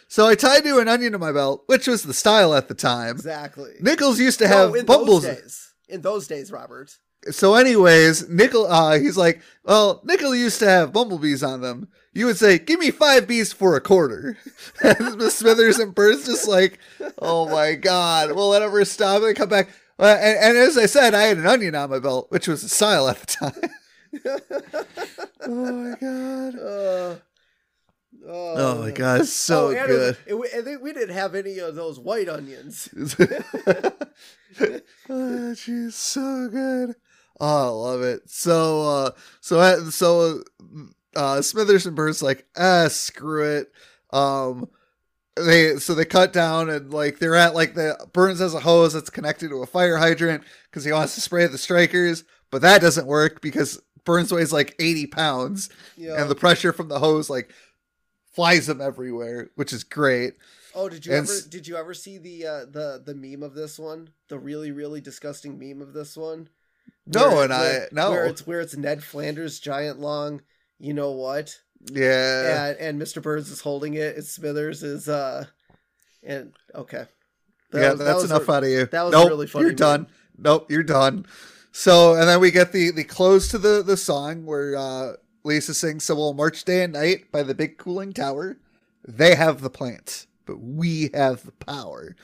So 0.07 0.27
I 0.27 0.35
tied 0.35 0.63
to 0.63 0.77
an 0.79 0.87
onion 0.87 1.11
to 1.13 1.17
my 1.19 1.31
belt, 1.31 1.63
which 1.65 1.87
was 1.87 2.03
the 2.03 2.13
style 2.13 2.53
at 2.53 2.67
the 2.67 2.73
time. 2.75 3.11
Exactly. 3.15 3.73
Nichols 3.81 4.19
used 4.19 4.39
to 4.39 4.47
No, 4.47 4.67
have 4.67 4.75
in 4.75 4.85
bumbles. 4.85 5.23
those 5.23 5.35
days. 5.41 5.73
In 5.89 6.01
those 6.01 6.27
days, 6.27 6.51
Robert. 6.51 6.97
So, 7.31 7.55
anyways, 7.55 8.29
Nickel, 8.29 8.65
uh, 8.65 8.99
he's 8.99 9.17
like, 9.17 9.41
well, 9.63 10.01
Nickel 10.03 10.35
used 10.35 10.59
to 10.59 10.67
have 10.67 10.93
bumblebees 10.93 11.43
on 11.43 11.61
them. 11.61 11.87
You 12.13 12.27
would 12.27 12.37
say, 12.37 12.59
give 12.59 12.79
me 12.79 12.91
five 12.91 13.27
bees 13.27 13.53
for 13.53 13.75
a 13.75 13.81
quarter. 13.81 14.37
and 14.83 15.17
Miss 15.17 15.37
Smithers 15.37 15.79
and 15.79 15.95
Burns 15.95 16.25
just 16.25 16.47
like, 16.47 16.79
oh 17.19 17.49
my 17.49 17.75
god, 17.75 18.33
we'll 18.33 18.49
let 18.49 18.61
her 18.61 18.85
stop 18.85 19.23
and 19.23 19.35
come 19.35 19.49
back. 19.49 19.69
Uh, 19.97 20.17
and, 20.19 20.37
and 20.39 20.57
as 20.57 20.77
I 20.77 20.85
said, 20.85 21.13
I 21.13 21.23
had 21.23 21.37
an 21.37 21.47
onion 21.47 21.75
on 21.75 21.89
my 21.89 21.99
belt, 21.99 22.27
which 22.29 22.47
was 22.47 22.63
a 22.63 22.69
style 22.69 23.07
at 23.07 23.17
the 23.17 23.25
time. 23.25 23.61
oh 25.47 25.71
my 25.71 25.95
god. 25.99 26.59
Uh, 26.59 27.15
Oh 28.25 28.81
my 28.81 28.91
god, 28.91 29.21
it's 29.21 29.33
so 29.33 29.67
oh, 29.67 29.87
good. 29.87 30.17
It, 30.25 30.33
it, 30.33 30.49
I 30.55 30.61
think 30.61 30.81
we 30.81 30.93
didn't 30.93 31.15
have 31.15 31.35
any 31.35 31.59
of 31.59 31.75
those 31.75 31.99
white 31.99 32.29
onions. 32.29 32.87
oh, 35.09 35.53
she's 35.53 35.95
so 35.95 36.47
good. 36.49 36.95
Oh, 37.39 37.65
I 37.87 37.89
love 37.91 38.01
it. 38.03 38.29
So, 38.29 38.81
uh, 38.87 39.11
so, 39.41 39.59
uh, 39.59 39.89
so, 39.91 40.43
uh, 41.15 41.41
Smithers 41.41 41.85
and 41.85 41.95
Burns 41.95 42.21
like, 42.21 42.45
ah, 42.57 42.87
screw 42.89 43.43
it. 43.57 43.71
Um, 44.11 44.69
they 45.35 45.77
so 45.77 45.95
they 45.95 46.05
cut 46.05 46.31
down 46.31 46.69
and 46.69 46.93
like 46.93 47.17
they're 47.17 47.35
at 47.35 47.55
like 47.55 47.73
the 47.73 47.97
Burns 48.13 48.39
has 48.39 48.53
a 48.53 48.59
hose 48.59 48.93
that's 48.93 49.09
connected 49.09 49.49
to 49.49 49.63
a 49.63 49.65
fire 49.65 49.97
hydrant 49.97 50.43
because 50.69 50.83
he 50.83 50.91
wants 50.91 51.15
to 51.15 51.21
spray 51.21 51.47
the 51.47 51.57
strikers, 51.57 52.23
but 52.51 52.61
that 52.61 52.81
doesn't 52.81 53.07
work 53.07 53.41
because 53.41 53.81
Burns 54.05 54.31
weighs 54.31 54.53
like 54.53 54.75
eighty 54.77 55.07
pounds 55.07 55.69
Yeah. 55.97 56.21
and 56.21 56.29
the 56.29 56.35
pressure 56.35 56.71
from 56.71 56.87
the 56.87 56.99
hose 56.99 57.31
like 57.31 57.51
flies 58.31 58.67
them 58.67 58.79
everywhere, 58.79 59.49
which 59.55 59.73
is 59.73 59.83
great. 59.83 60.33
oh, 60.75 60.87
did 60.87 61.03
you 61.05 61.13
and 61.13 61.27
ever 61.27 61.39
did 61.49 61.67
you 61.67 61.77
ever 61.77 61.95
see 61.95 62.19
the 62.19 62.45
uh, 62.45 62.65
the 62.65 63.01
the 63.03 63.15
meme 63.15 63.41
of 63.41 63.55
this 63.55 63.79
one? 63.79 64.09
The 64.27 64.37
really 64.37 64.71
really 64.71 65.01
disgusting 65.01 65.57
meme 65.57 65.81
of 65.81 65.93
this 65.93 66.15
one? 66.15 66.49
No, 67.05 67.29
Where- 67.35 67.43
and 67.43 67.53
I- 67.53 67.87
no. 67.91 68.11
Where 68.11 68.25
it's 68.25 68.47
where 68.47 68.61
it's 68.61 68.75
Ned 68.77 69.03
Flanders 69.03 69.59
giant 69.59 69.99
long. 69.99 70.41
You 70.79 70.93
know 70.93 71.11
what? 71.11 71.57
Yeah. 71.91 72.67
and 72.67 72.77
and 72.79 73.01
Mr. 73.01 73.21
Burns 73.21 73.49
is 73.49 73.61
holding 73.61 73.93
it. 73.95 74.15
And 74.15 74.25
Smithers 74.25 74.83
is 74.83 75.09
uh, 75.09 75.45
and 76.23 76.53
okay. 76.73 77.05
That 77.71 77.81
yeah, 77.81 77.89
was- 77.91 77.99
that's 77.99 78.21
was 78.23 78.31
enough 78.31 78.47
a- 78.47 78.51
out 78.53 78.63
of 78.63 78.69
you. 78.69 78.85
that 78.87 79.03
was 79.03 79.11
nope, 79.11 79.29
really 79.29 79.47
funny 79.47 79.65
You're 79.65 79.73
done. 79.73 80.07
Nope, 80.37 80.71
you're 80.71 80.83
done. 80.83 81.25
So, 81.71 82.13
and 82.15 82.27
then 82.27 82.39
we 82.39 82.51
get 82.51 82.71
the 82.71 82.91
the 82.91 83.03
close 83.03 83.47
to 83.49 83.57
the 83.57 83.81
the 83.83 83.97
song 83.97 84.45
where 84.45 84.75
uh 84.75 85.13
Lisa 85.43 85.73
sings 85.73 86.03
"So 86.05 86.15
We'll 86.15 86.33
March 86.33 86.63
Day 86.63 86.83
and 86.83 86.93
Night" 86.93 87.31
by 87.31 87.43
the 87.43 87.53
Big 87.55 87.77
Cooling 87.77 88.13
Tower. 88.13 88.57
They 89.05 89.35
have 89.35 89.59
the 89.61 89.69
plants, 89.69 90.27
but 90.45 90.61
we 90.61 91.09
have 91.13 91.43
the 91.45 91.51
power. 91.51 92.15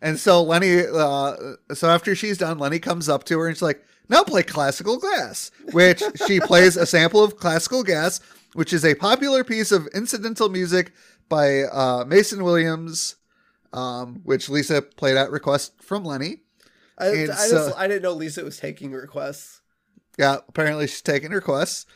And 0.00 0.18
so 0.20 0.42
Lenny, 0.42 0.82
uh, 0.86 1.34
so 1.74 1.88
after 1.88 2.14
she's 2.14 2.38
done, 2.38 2.58
Lenny 2.58 2.78
comes 2.78 3.08
up 3.08 3.24
to 3.24 3.38
her 3.40 3.48
and 3.48 3.56
she's 3.56 3.62
like, 3.62 3.84
"Now 4.10 4.22
play 4.24 4.42
classical 4.42 4.98
gas," 4.98 5.50
which 5.72 6.02
she 6.26 6.40
plays 6.40 6.76
a 6.76 6.84
sample 6.84 7.24
of 7.24 7.36
classical 7.38 7.82
gas, 7.82 8.20
which 8.52 8.72
is 8.74 8.84
a 8.84 8.94
popular 8.94 9.44
piece 9.44 9.72
of 9.72 9.86
incidental 9.94 10.50
music 10.50 10.92
by 11.28 11.62
uh, 11.62 12.04
Mason 12.06 12.44
Williams, 12.44 13.16
um, 13.72 14.20
which 14.24 14.48
Lisa 14.50 14.82
played 14.82 15.16
at 15.16 15.30
request 15.30 15.80
from 15.82 16.04
Lenny. 16.04 16.42
I, 16.98 17.06
I, 17.06 17.26
just, 17.26 17.48
so- 17.50 17.74
I 17.76 17.86
didn't 17.88 18.02
know 18.02 18.12
Lisa 18.12 18.44
was 18.44 18.58
taking 18.58 18.92
requests. 18.92 19.62
Yeah, 20.18 20.38
apparently 20.48 20.86
she's 20.86 21.00
taking 21.00 21.30
requests, 21.30 21.86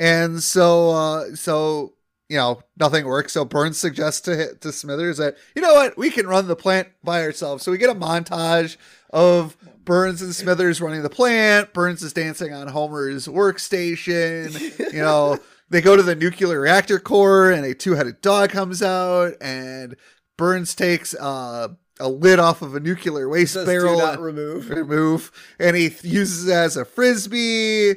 and 0.00 0.42
so 0.42 0.90
uh, 0.90 1.36
so 1.36 1.92
you 2.28 2.36
know 2.36 2.62
nothing 2.78 3.06
works. 3.06 3.32
So 3.32 3.44
Burns 3.44 3.78
suggests 3.78 4.20
to 4.22 4.54
to 4.54 4.72
Smithers 4.72 5.18
that 5.18 5.36
you 5.54 5.62
know 5.62 5.74
what 5.74 5.96
we 5.96 6.10
can 6.10 6.26
run 6.26 6.48
the 6.48 6.56
plant 6.56 6.88
by 7.02 7.22
ourselves. 7.22 7.62
So 7.64 7.70
we 7.72 7.78
get 7.78 7.90
a 7.90 7.94
montage 7.94 8.76
of 9.10 9.56
Burns 9.84 10.20
and 10.20 10.34
Smithers 10.34 10.80
running 10.80 11.02
the 11.02 11.10
plant. 11.10 11.72
Burns 11.72 12.02
is 12.02 12.12
dancing 12.12 12.52
on 12.52 12.68
Homer's 12.68 13.26
workstation. 13.26 14.48
You 14.92 15.00
know 15.00 15.38
they 15.70 15.80
go 15.82 15.96
to 15.96 16.02
the 16.02 16.14
nuclear 16.14 16.60
reactor 16.60 16.98
core, 16.98 17.50
and 17.50 17.64
a 17.64 17.74
two 17.74 17.94
headed 17.94 18.20
dog 18.22 18.50
comes 18.50 18.82
out, 18.82 19.34
and 19.40 19.96
Burns 20.38 20.74
takes 20.74 21.14
uh, 21.14 21.68
a 22.00 22.08
lid 22.08 22.38
off 22.38 22.62
of 22.62 22.74
a 22.74 22.80
nuclear 22.80 23.28
waste 23.28 23.54
Says 23.54 23.66
barrel 23.66 24.16
remove. 24.16 24.70
remove 24.70 25.32
and 25.58 25.76
he 25.76 25.90
th- 25.90 26.04
uses 26.04 26.48
it 26.48 26.52
as 26.52 26.76
a 26.76 26.84
frisbee 26.84 27.96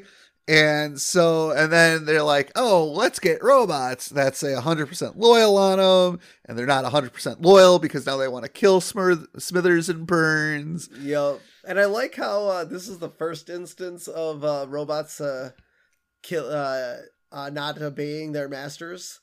and 0.51 0.99
so 0.99 1.51
and 1.51 1.71
then 1.71 2.03
they're 2.05 2.21
like 2.23 2.51
oh 2.55 2.85
let's 2.85 3.19
get 3.19 3.41
robots 3.41 4.09
that 4.09 4.35
say 4.35 4.49
100% 4.49 5.13
loyal 5.15 5.55
on 5.57 5.77
them 5.77 6.19
and 6.45 6.57
they're 6.57 6.65
not 6.65 6.83
100% 6.83 7.37
loyal 7.39 7.79
because 7.79 8.05
now 8.05 8.17
they 8.17 8.27
want 8.27 8.43
to 8.43 8.49
kill 8.51 8.81
Smir- 8.81 9.27
smithers 9.41 9.87
and 9.89 10.05
burns 10.05 10.89
Yep. 10.99 11.39
And 11.63 11.79
I 11.79 11.85
like 11.85 12.15
how 12.15 12.47
uh, 12.47 12.63
this 12.65 12.87
is 12.89 12.97
the 12.99 13.09
first 13.09 13.49
instance 13.49 14.07
of 14.07 14.43
uh, 14.43 14.65
robots 14.67 15.21
uh, 15.21 15.51
kill 16.23 16.49
uh, 16.51 16.95
uh, 17.31 17.49
not 17.51 17.81
obeying 17.81 18.31
their 18.31 18.49
masters. 18.49 19.19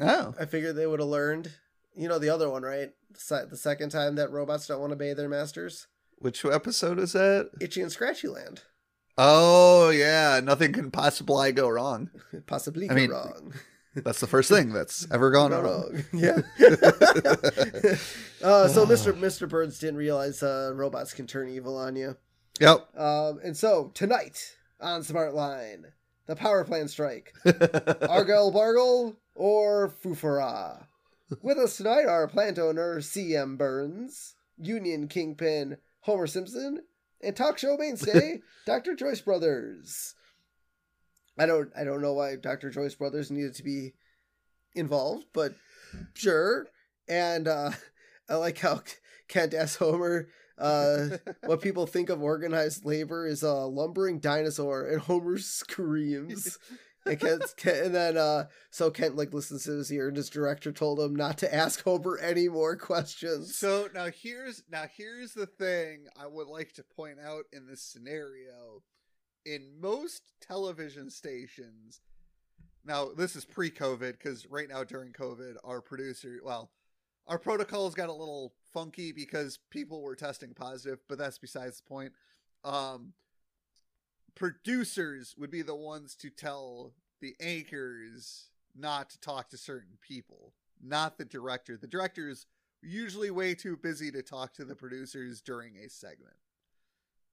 oh 0.00 0.34
I 0.40 0.44
figured 0.46 0.76
they 0.76 0.86
would 0.86 1.00
have 1.00 1.08
learned. 1.08 1.52
You 1.94 2.08
know 2.08 2.18
the 2.18 2.30
other 2.30 2.48
one, 2.48 2.62
right? 2.62 2.90
The, 3.28 3.46
the 3.50 3.56
second 3.56 3.90
time 3.90 4.14
that 4.14 4.30
robots 4.30 4.66
don't 4.66 4.80
want 4.80 4.92
to 4.92 4.94
obey 4.94 5.12
their 5.14 5.28
masters. 5.28 5.88
which 6.18 6.44
episode 6.44 6.98
is 6.98 7.12
that 7.12 7.50
Itchy 7.60 7.82
and 7.82 7.92
Scratchy 7.92 8.28
Land. 8.28 8.62
Oh 9.24 9.90
yeah 9.90 10.40
nothing 10.42 10.72
can 10.72 10.90
possibly 10.90 11.52
go 11.52 11.68
wrong 11.68 12.10
Possibly 12.46 12.90
I 12.90 12.94
mean, 12.94 13.10
wrong. 13.10 13.54
that's 13.94 14.18
the 14.20 14.26
first 14.26 14.50
thing 14.50 14.72
that's 14.72 15.06
ever 15.12 15.30
gone 15.30 15.52
wrong 15.52 15.62
wrong. 15.62 16.04
Yeah. 16.12 16.38
uh, 18.42 18.66
so 18.68 18.84
Mr. 18.84 19.12
Mr. 19.12 19.48
Burns 19.48 19.78
didn't 19.78 19.96
realize 19.96 20.42
uh, 20.42 20.72
robots 20.74 21.12
can 21.12 21.26
turn 21.28 21.48
evil 21.48 21.76
on 21.76 21.94
you. 21.94 22.16
yep 22.60 22.88
Um, 22.98 23.38
and 23.44 23.56
so 23.56 23.92
tonight 23.94 24.56
on 24.80 25.02
Smartline, 25.02 25.84
the 26.26 26.34
power 26.34 26.64
plant 26.64 26.90
strike. 26.90 27.32
Argyle 28.08 28.50
Bargle 28.50 29.14
or 29.36 29.88
Fufara. 30.02 30.86
With 31.40 31.58
us 31.58 31.76
tonight 31.76 32.06
are 32.06 32.26
plant 32.26 32.58
owner 32.58 33.00
C.M. 33.00 33.56
Burns, 33.56 34.34
Union 34.58 35.06
Kingpin 35.06 35.76
Homer 36.00 36.26
Simpson, 36.26 36.80
and 37.22 37.36
talk 37.36 37.58
show 37.58 37.76
mainstay 37.76 38.40
Dr. 38.66 38.94
Joyce 38.96 39.20
Brothers. 39.20 40.14
I 41.38 41.46
don't 41.46 41.70
I 41.76 41.84
don't 41.84 42.02
know 42.02 42.12
why 42.12 42.36
Dr. 42.36 42.70
Joyce 42.70 42.94
Brothers 42.94 43.30
needed 43.30 43.54
to 43.56 43.62
be 43.62 43.94
involved, 44.74 45.26
but 45.32 45.54
sure. 46.14 46.66
And 47.08 47.48
uh, 47.48 47.70
I 48.28 48.34
like 48.36 48.58
how 48.58 48.82
Kent 49.28 49.54
asks 49.54 49.76
Homer 49.76 50.28
uh, 50.58 51.08
what 51.46 51.60
people 51.60 51.86
think 51.86 52.08
of 52.10 52.22
organized 52.22 52.84
labor 52.84 53.26
is 53.26 53.42
a 53.42 53.52
lumbering 53.52 54.20
dinosaur, 54.20 54.86
and 54.86 55.00
Homer 55.00 55.38
screams. 55.38 56.58
And, 57.04 57.18
Kent, 57.18 57.42
and 57.66 57.94
then 57.94 58.16
uh, 58.16 58.46
so 58.70 58.90
Kent 58.90 59.16
like 59.16 59.32
listens 59.32 59.64
to 59.64 59.72
his 59.72 59.92
ear, 59.92 60.08
and 60.08 60.16
his 60.16 60.30
director 60.30 60.70
told 60.70 61.00
him 61.00 61.16
not 61.16 61.38
to 61.38 61.52
ask 61.52 61.82
Homer 61.82 62.18
any 62.18 62.48
more 62.48 62.76
questions. 62.76 63.56
So 63.56 63.88
now 63.94 64.06
here's 64.06 64.62
now 64.70 64.84
here's 64.96 65.32
the 65.32 65.46
thing 65.46 66.06
I 66.16 66.26
would 66.26 66.46
like 66.46 66.72
to 66.74 66.84
point 66.84 67.18
out 67.24 67.44
in 67.52 67.66
this 67.66 67.82
scenario 67.82 68.82
in 69.44 69.80
most 69.80 70.22
television 70.40 71.10
stations. 71.10 72.00
Now, 72.84 73.10
this 73.16 73.36
is 73.36 73.44
pre-COVID 73.44 74.12
because 74.12 74.46
right 74.46 74.68
now 74.68 74.82
during 74.82 75.12
COVID, 75.12 75.54
our 75.62 75.80
producer, 75.80 76.40
well, 76.44 76.72
our 77.28 77.38
protocols 77.38 77.94
got 77.94 78.08
a 78.08 78.12
little 78.12 78.54
funky 78.72 79.12
because 79.12 79.58
people 79.70 80.02
were 80.02 80.16
testing 80.16 80.52
positive, 80.54 80.98
but 81.08 81.18
that's 81.18 81.38
besides 81.38 81.78
the 81.80 81.88
point. 81.88 82.12
Um, 82.64 83.12
producers 84.34 85.34
would 85.38 85.50
be 85.50 85.62
the 85.62 85.74
ones 85.74 86.14
to 86.16 86.30
tell 86.30 86.92
the 87.20 87.34
anchors 87.40 88.48
not 88.76 89.10
to 89.10 89.20
talk 89.20 89.50
to 89.50 89.56
certain 89.56 89.98
people, 90.00 90.54
not 90.82 91.18
the 91.18 91.24
director. 91.24 91.76
The 91.76 91.86
director 91.86 92.28
is 92.28 92.46
usually 92.82 93.30
way 93.30 93.54
too 93.54 93.76
busy 93.76 94.10
to 94.10 94.22
talk 94.22 94.54
to 94.54 94.64
the 94.64 94.74
producers 94.74 95.40
during 95.40 95.76
a 95.76 95.88
segment. 95.88 96.34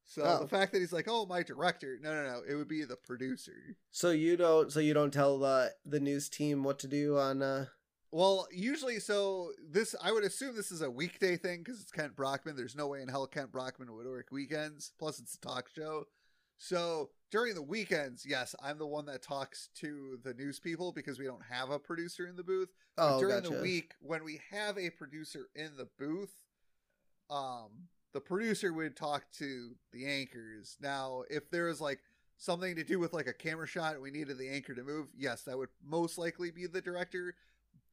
So 0.05 0.23
Oh. 0.23 0.39
the 0.39 0.47
fact 0.47 0.71
that 0.73 0.79
he's 0.79 0.91
like, 0.93 1.07
"Oh, 1.07 1.25
my 1.27 1.43
director," 1.43 1.97
no, 2.01 2.13
no, 2.13 2.23
no, 2.23 2.43
it 2.47 2.55
would 2.55 2.67
be 2.67 2.83
the 2.83 2.95
producer. 2.97 3.77
So 3.91 4.09
you 4.11 4.37
don't. 4.37 4.71
So 4.71 4.79
you 4.79 4.93
don't 4.93 5.13
tell 5.13 5.37
the 5.37 5.75
the 5.85 5.99
news 5.99 6.29
team 6.29 6.63
what 6.63 6.79
to 6.79 6.87
do 6.87 7.17
on. 7.17 7.41
uh 7.43 7.67
Well, 8.11 8.47
usually, 8.51 8.99
so 8.99 9.53
this 9.63 9.93
I 10.01 10.11
would 10.11 10.23
assume 10.23 10.55
this 10.55 10.71
is 10.71 10.81
a 10.81 10.89
weekday 10.89 11.37
thing 11.37 11.61
because 11.63 11.79
it's 11.79 11.91
Kent 11.91 12.15
Brockman. 12.15 12.55
There's 12.55 12.75
no 12.75 12.87
way 12.87 13.03
in 13.03 13.07
hell 13.07 13.27
Kent 13.27 13.51
Brockman 13.51 13.93
would 13.93 14.07
work 14.07 14.31
weekends. 14.31 14.93
Plus, 14.97 15.19
it's 15.19 15.35
a 15.35 15.39
talk 15.41 15.69
show. 15.69 16.07
So 16.59 17.09
during 17.31 17.55
the 17.55 17.61
weekends, 17.61 18.25
yes, 18.27 18.53
I'm 18.61 18.77
the 18.77 18.85
one 18.85 19.05
that 19.05 19.23
talks 19.23 19.69
to 19.75 20.19
the 20.23 20.33
news 20.33 20.59
people 20.59 20.91
because 20.91 21.17
we 21.17 21.25
don't 21.25 21.43
have 21.49 21.69
a 21.69 21.79
producer 21.79 22.27
in 22.27 22.35
the 22.35 22.43
booth. 22.43 22.69
But 22.97 23.15
Oh, 23.15 23.19
during 23.19 23.41
gotcha. 23.43 23.55
the 23.55 23.61
week, 23.61 23.93
when 24.01 24.23
we 24.25 24.41
have 24.51 24.77
a 24.77 24.89
producer 24.89 25.47
in 25.55 25.77
the 25.77 25.87
booth, 25.97 26.33
um, 27.29 27.69
the 28.13 28.19
producer 28.19 28.73
would 28.73 28.97
talk 28.97 29.23
to 29.37 29.71
the 29.93 30.05
anchors. 30.05 30.75
Now, 30.81 31.23
if 31.29 31.49
there 31.49 31.65
was 31.65 31.79
like 31.79 31.99
something 32.37 32.75
to 32.75 32.83
do 32.83 32.99
with 32.99 33.13
like 33.13 33.27
a 33.27 33.33
camera 33.33 33.67
shot 33.67 33.93
and 33.93 34.01
we 34.03 34.11
needed 34.11 34.37
the 34.37 34.49
anchor 34.49 34.75
to 34.75 34.83
move, 34.83 35.07
yes, 35.17 35.43
that 35.43 35.57
would 35.57 35.69
most 35.85 36.17
likely 36.17 36.51
be 36.51 36.67
the 36.67 36.81
director. 36.81 37.35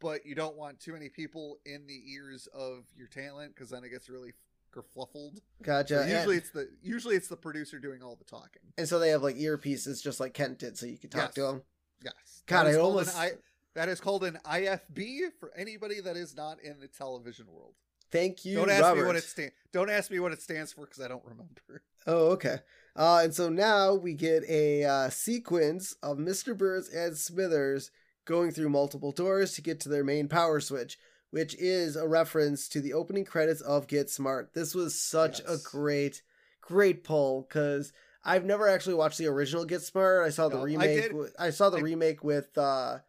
But 0.01 0.27
you 0.27 0.35
don't 0.35 0.57
want 0.57 0.81
too 0.81 0.93
many 0.93 1.09
people 1.09 1.59
in 1.65 1.87
the 1.87 2.03
ears 2.13 2.49
of 2.53 2.85
your 2.97 3.07
talent 3.07 3.55
because 3.55 3.71
then 3.71 3.85
it 3.85 3.91
gets 3.91 4.09
really 4.11 4.33
kerfluffled. 4.77 5.39
Gotcha. 5.63 6.03
So 6.03 6.07
usually 6.07 6.37
and, 6.37 6.43
it's 6.45 6.51
the 6.51 6.69
usually 6.83 7.17
it's 7.17 7.29
the 7.29 7.37
producer 7.37 7.79
doing 7.79 8.03
all 8.03 8.17
the 8.17 8.25
talking. 8.25 8.63
and 8.77 8.89
so 8.89 8.99
they 8.99 9.11
have 9.11 9.23
like 9.23 9.37
earpieces, 9.37 10.03
just 10.03 10.21
like 10.21 10.35
Kent 10.35 10.59
did, 10.59 10.77
so 10.77 10.87
you 10.87 10.99
can 10.99 11.11
talk 11.11 11.23
Yes. 11.29 11.35
to 11.35 11.47
him. 11.47 11.63
Yes. 12.05 12.43
God, 12.47 12.65
That 12.65 12.71
is 12.71 12.77
I 12.77 12.79
called 12.81 12.91
almost- 12.93 13.15
an 13.17 13.21
I, 13.23 13.31
that 13.75 13.89
is 13.89 14.01
called 14.01 14.25
an 14.25 14.39
IFB 14.45 15.21
for 15.39 15.53
anybody 15.57 16.01
that 16.01 16.17
is 16.17 16.35
not 16.37 16.61
in 16.63 16.81
the 16.81 16.89
television 16.89 17.47
world. 17.51 17.75
Thank 18.11 18.45
you, 18.45 18.57
don't 18.57 18.71
ask 18.71 18.83
Robert. 18.83 19.01
me 19.03 19.07
what 19.07 19.17
it 19.17 19.25
stand. 19.25 19.51
Don't 19.73 19.91
ask 19.91 20.11
me 20.11 20.21
what 20.21 20.33
it 20.33 20.41
stands 20.41 20.73
for 20.73 20.87
because 20.87 21.03
I 21.03 21.09
don't 21.09 21.25
remember. 21.25 21.83
Oh, 22.07 22.29
okay. 22.33 22.59
Uh, 22.95 23.23
and 23.25 23.35
so 23.35 23.49
now 23.49 23.93
we 23.93 24.15
get 24.15 24.45
a 24.49 24.85
uh, 24.85 25.11
sequence 25.11 25.93
of 26.05 26.19
Mr. 26.19 26.57
Burns 26.57 26.89
and 26.89 27.17
Smithers 27.17 27.91
going 28.25 28.53
through 28.53 28.69
multiple 28.69 29.11
doors 29.11 29.55
to 29.55 29.61
get 29.63 29.81
to 29.81 29.89
their 29.89 30.05
main 30.05 30.29
power 30.29 30.61
switch, 30.61 30.99
which 31.37 31.55
is 31.59 31.97
a 31.97 32.09
reference 32.09 32.67
to 32.67 32.81
the 32.81 32.95
opening 32.95 33.23
credits 33.23 33.61
of 33.61 33.87
Get 33.87 34.09
Smart. 34.09 34.55
This 34.55 34.75
was 34.75 34.99
such 34.99 35.41
Yes. 35.41 35.49
a 35.67 35.69
great, 35.69 36.23
great 36.63 37.05
pull 37.05 37.43
because 37.43 37.93
I've 38.25 38.47
never 38.47 38.67
actually 38.67 38.95
watched 38.95 39.19
the 39.19 39.27
original 39.27 39.67
Get 39.67 39.83
Smart. 39.83 40.25
I 40.25 40.31
saw 40.31 40.49
the 40.49 40.57
No, 40.57 40.63
remake. 40.65 41.13
with- 41.13 41.35
I 41.39 41.51
saw 41.51 41.69
the 41.69 41.77
I- 41.77 41.83
remake 41.83 42.25
with 42.25 42.57
uh, 42.57 43.01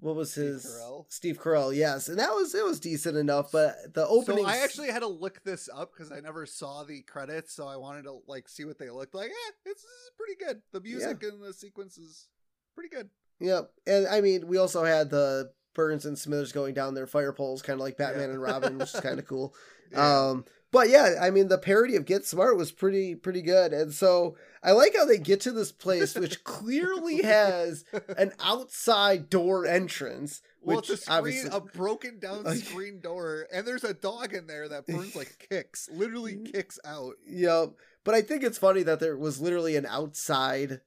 what 0.00 0.16
was 0.16 0.32
Steve 0.32 0.44
his 0.44 0.66
Carell? 0.66 1.06
Steve 1.08 1.38
Carell? 1.40 1.74
Yes, 1.74 2.08
and 2.08 2.18
that 2.18 2.34
was 2.34 2.54
it 2.54 2.62
was 2.62 2.78
decent 2.78 3.16
enough. 3.16 3.50
But 3.52 3.94
the 3.94 4.06
opening, 4.06 4.44
So 4.44 4.50
I 4.50 4.58
actually 4.58 4.88
had 4.90 5.00
to 5.00 5.06
look 5.08 5.42
this 5.42 5.70
up 5.74 5.92
because 5.94 6.12
I 6.12 6.20
never 6.20 6.44
saw 6.44 6.84
the 6.84 7.00
credits, 7.00 7.54
so 7.54 7.66
I 7.66 7.76
wanted 7.76 8.02
to 8.02 8.20
like 8.26 8.50
see 8.50 8.66
what 8.66 8.76
they 8.78 8.90
looked 8.90 9.14
like. 9.14 9.30
Eh, 9.30 9.50
it's, 9.64 9.82
it's 9.82 10.10
pretty 10.18 10.34
good. 10.34 10.60
The 10.72 10.80
music 10.82 11.22
and 11.22 11.42
the 11.42 11.54
sequences, 11.54 12.28
pretty 12.74 12.90
good. 12.90 13.08
Yep. 13.40 13.72
And 13.86 14.06
I 14.08 14.20
mean, 14.20 14.46
we 14.46 14.58
also 14.58 14.84
had 14.84 15.08
the 15.08 15.52
Burns 15.74 16.04
and 16.06 16.18
Smithers 16.18 16.52
going 16.52 16.74
down 16.74 16.94
their 16.94 17.06
fire 17.06 17.32
poles, 17.32 17.62
kind 17.62 17.74
of 17.80 17.84
like 17.84 17.96
Batman 17.96 18.28
Yeah. 18.28 18.34
and 18.34 18.42
Robin, 18.42 18.78
which 18.78 18.94
is 18.94 19.00
kind 19.00 19.18
of 19.18 19.26
cool. 19.28 19.54
Yeah. 19.90 20.28
Um, 20.28 20.44
but 20.70 20.88
yeah, 20.88 21.16
I 21.20 21.30
mean, 21.30 21.48
the 21.48 21.58
parody 21.58 21.96
of 21.96 22.06
Get 22.06 22.24
Smart 22.24 22.56
was 22.56 22.72
pretty, 22.72 23.14
pretty 23.14 23.42
good. 23.42 23.74
And 23.74 23.92
so 23.92 24.36
I 24.62 24.72
like 24.72 24.94
how 24.96 25.04
they 25.04 25.18
get 25.18 25.40
to 25.42 25.52
this 25.52 25.70
place, 25.70 26.14
which 26.14 26.44
clearly 26.44 27.20
has 27.22 27.84
an 28.16 28.32
outside 28.42 29.28
door 29.28 29.66
entrance, 29.66 30.40
well, 30.62 30.76
which 30.78 30.88
it's 30.88 31.06
a 31.06 31.12
screen, 31.18 31.48
a 31.52 31.60
broken 31.60 32.18
down 32.18 32.44
Like- 32.44 32.56
screen 32.58 33.00
door, 33.00 33.46
and 33.52 33.66
there's 33.66 33.84
a 33.84 33.92
dog 33.92 34.32
in 34.32 34.46
there 34.46 34.66
that 34.68 34.86
burns 34.86 35.14
like 35.14 35.46
kicks, 35.50 35.90
literally 35.92 36.36
Mm-hmm. 36.36 36.52
kicks 36.52 36.78
out. 36.86 37.16
Yep. 37.26 37.72
But 38.04 38.14
I 38.14 38.22
think 38.22 38.42
it's 38.42 38.58
funny 38.58 38.82
that 38.84 38.98
there 38.98 39.16
was 39.16 39.40
literally 39.42 39.76
an 39.76 39.84
outside 39.86 40.80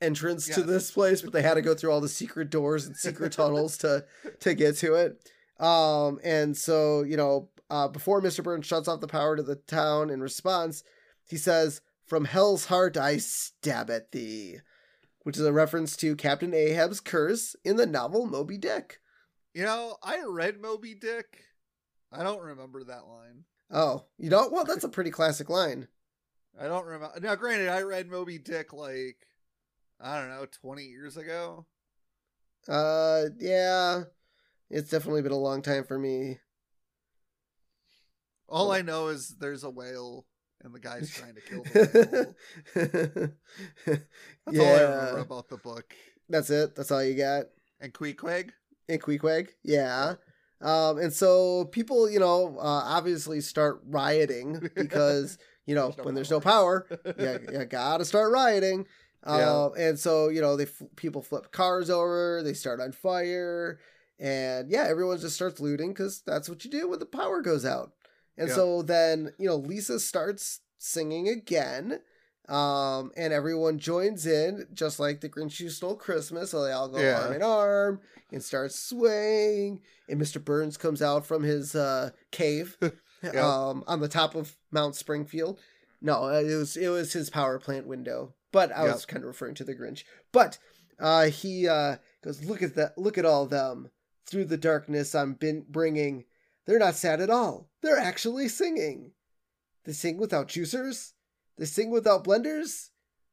entrance 0.00 0.46
to 0.48 0.62
this 0.62 0.90
place, 0.90 1.22
but 1.22 1.32
they 1.32 1.42
had 1.42 1.54
to 1.54 1.62
go 1.62 1.74
through 1.74 1.92
all 1.92 2.00
the 2.00 2.08
secret 2.08 2.50
doors 2.50 2.86
and 2.86 2.96
secret 2.96 3.32
tunnels 3.32 3.78
to 3.78 4.04
to 4.40 4.54
get 4.54 4.76
to 4.78 4.94
it. 4.94 5.30
Um, 5.58 6.20
and 6.22 6.56
so 6.56 7.02
you 7.02 7.16
know, 7.16 7.48
uh, 7.70 7.88
before 7.88 8.20
Mr. 8.20 8.42
Burns 8.44 8.66
shuts 8.66 8.88
off 8.88 9.00
the 9.00 9.06
power 9.06 9.36
to 9.36 9.42
the 9.42 9.56
town 9.56 10.10
in 10.10 10.20
response, 10.20 10.82
he 11.28 11.36
says, 11.36 11.80
"From 12.04 12.24
hell's 12.24 12.66
heart 12.66 12.96
I 12.96 13.16
stab 13.18 13.90
at 13.90 14.12
thee," 14.12 14.58
which 15.22 15.36
is 15.36 15.46
a 15.46 15.52
reference 15.52 15.96
to 15.98 16.16
Captain 16.16 16.54
Ahab's 16.54 17.00
curse 17.00 17.56
in 17.64 17.76
the 17.76 17.86
novel 17.86 18.26
Moby 18.26 18.58
Dick. 18.58 19.00
You 19.54 19.64
know, 19.64 19.96
I 20.02 20.22
read 20.28 20.60
Moby 20.60 20.94
Dick. 20.94 21.44
I 22.12 22.22
don't 22.22 22.42
remember 22.42 22.84
that 22.84 23.06
line. 23.06 23.44
Oh, 23.70 24.04
you 24.18 24.30
know, 24.30 24.48
well, 24.52 24.64
that's 24.64 24.84
a 24.84 24.88
pretty 24.88 25.10
classic 25.10 25.50
line. 25.50 25.88
I 26.58 26.68
don't 26.68 26.86
remember. 26.86 27.18
Now, 27.20 27.34
granted, 27.34 27.68
I 27.68 27.82
read 27.82 28.10
Moby 28.10 28.38
Dick 28.38 28.72
like 28.72 29.26
I 30.00 30.20
don't 30.20 30.28
know, 30.28 30.46
twenty 30.60 30.84
years 30.84 31.16
ago. 31.16 31.66
Uh, 32.68 33.24
yeah, 33.38 34.02
it's 34.70 34.90
definitely 34.90 35.22
been 35.22 35.32
a 35.32 35.36
long 35.36 35.62
time 35.62 35.84
for 35.84 35.98
me. 35.98 36.38
All 38.48 38.70
I 38.70 38.82
know 38.82 39.08
is 39.08 39.36
there's 39.40 39.64
a 39.64 39.70
whale 39.70 40.26
and 40.62 40.74
the 40.74 40.80
guy's 40.80 41.10
trying 41.10 41.34
to 41.34 41.40
kill 41.40 41.62
the 41.62 42.34
whale. 42.74 43.30
That's 44.46 44.58
all 44.58 44.74
I 44.74 44.82
remember 44.82 45.16
yeah, 45.16 45.22
about 45.22 45.48
the 45.48 45.58
book. 45.58 45.94
that's 46.28 46.50
it. 46.50 46.74
That's 46.74 46.90
all 46.90 47.02
you 47.02 47.16
got. 47.16 47.46
And 47.80 47.92
Queequeg? 47.92 48.50
And 48.88 49.00
Queequeg. 49.02 49.48
Yeah. 49.62 50.14
Um, 50.60 50.98
and 50.98 51.12
so 51.12 51.66
people, 51.66 52.08
you 52.10 52.18
know, 52.18 52.56
uh, 52.58 52.82
obviously 52.84 53.40
start 53.40 53.80
rioting 53.86 54.70
because, 54.74 55.38
you 55.66 55.74
know, 55.74 55.88
There's 55.88 55.98
no 55.98 56.04
when 56.04 56.14
there's 56.14 56.30
no 56.30 56.40
power, 56.40 56.86
you, 57.18 57.38
you 57.52 57.64
gotta 57.66 58.04
start 58.04 58.32
rioting. 58.32 58.86
Uh, 59.26 59.70
and 59.76 59.98
so, 59.98 60.28
you 60.28 60.40
know, 60.40 60.56
they 60.56 60.64
f- 60.64 60.82
people 60.96 61.22
flip 61.22 61.50
cars 61.52 61.90
over, 61.90 62.42
they 62.42 62.54
start 62.54 62.80
on 62.80 62.92
fire, 62.92 63.78
and 64.18 64.70
yeah, 64.70 64.84
everyone 64.88 65.18
just 65.18 65.34
starts 65.34 65.60
looting 65.60 65.90
because 65.90 66.22
that's 66.26 66.48
what 66.48 66.64
you 66.64 66.70
do 66.70 66.88
when 66.88 66.98
the 67.00 67.06
power 67.06 67.42
goes 67.42 67.64
out. 67.64 67.92
And 68.38 68.48
Yeah. 68.48 68.54
so 68.54 68.82
then, 68.82 69.32
you 69.38 69.46
know, 69.48 69.56
Lisa 69.56 69.98
starts 70.00 70.60
singing 70.78 71.28
again. 71.28 72.00
Um, 72.48 73.10
and 73.16 73.32
everyone 73.32 73.80
joins 73.80 74.24
in, 74.24 74.68
just 74.72 75.00
like 75.00 75.20
the 75.20 75.28
Grinch 75.28 75.58
Who 75.58 75.68
Stole 75.68 75.96
Christmas. 75.96 76.52
So 76.52 76.62
they 76.62 76.70
all 76.70 76.88
go 76.88 77.00
Yeah. 77.00 77.16
arm 77.24 77.32
in 77.32 77.42
arm 77.42 78.00
and 78.30 78.40
start 78.44 78.70
swaying. 78.72 79.80
And 80.08 80.20
Mr. 80.20 80.42
Burns 80.44 80.76
comes 80.76 81.02
out 81.02 81.26
from 81.26 81.42
his 81.42 81.74
uh, 81.74 82.10
cave 82.30 82.76
um, 83.36 83.82
on 83.88 83.98
the 83.98 84.06
top 84.06 84.36
of 84.36 84.56
Mount 84.70 84.94
Springfield. 84.94 85.58
No, 86.00 86.28
it 86.28 86.54
was 86.54 86.76
it 86.76 86.88
was 86.88 87.12
his 87.14 87.30
power 87.30 87.58
plant 87.58 87.88
window. 87.88 88.32
But 88.56 88.72
I 88.72 88.84
was 88.84 89.04
kind 89.04 89.22
of 89.22 89.28
referring 89.28 89.54
to 89.56 89.64
the 89.64 89.74
Grinch. 89.74 90.04
But 90.32 90.56
uh, 90.98 91.26
he 91.26 91.68
uh, 91.68 91.96
goes, 92.24 92.42
"Look 92.42 92.62
at 92.62 92.74
that! 92.76 92.96
Look 92.96 93.18
at 93.18 93.26
all 93.26 93.44
them 93.44 93.90
through 94.26 94.46
the 94.46 94.56
darkness 94.56 95.14
I'm 95.14 95.34
been 95.34 95.66
bringing. 95.68 96.24
They're 96.66 96.78
not 96.78 96.94
sad 96.94 97.20
at 97.20 97.28
all. 97.28 97.68
They're 97.82 97.98
actually 97.98 98.48
singing. 98.48 99.12
They 99.84 99.92
sing 99.92 100.16
without 100.16 100.48
juicers. 100.48 101.12
They 101.58 101.66
sing 101.66 101.90
without 101.90 102.24
blenders. 102.24 102.88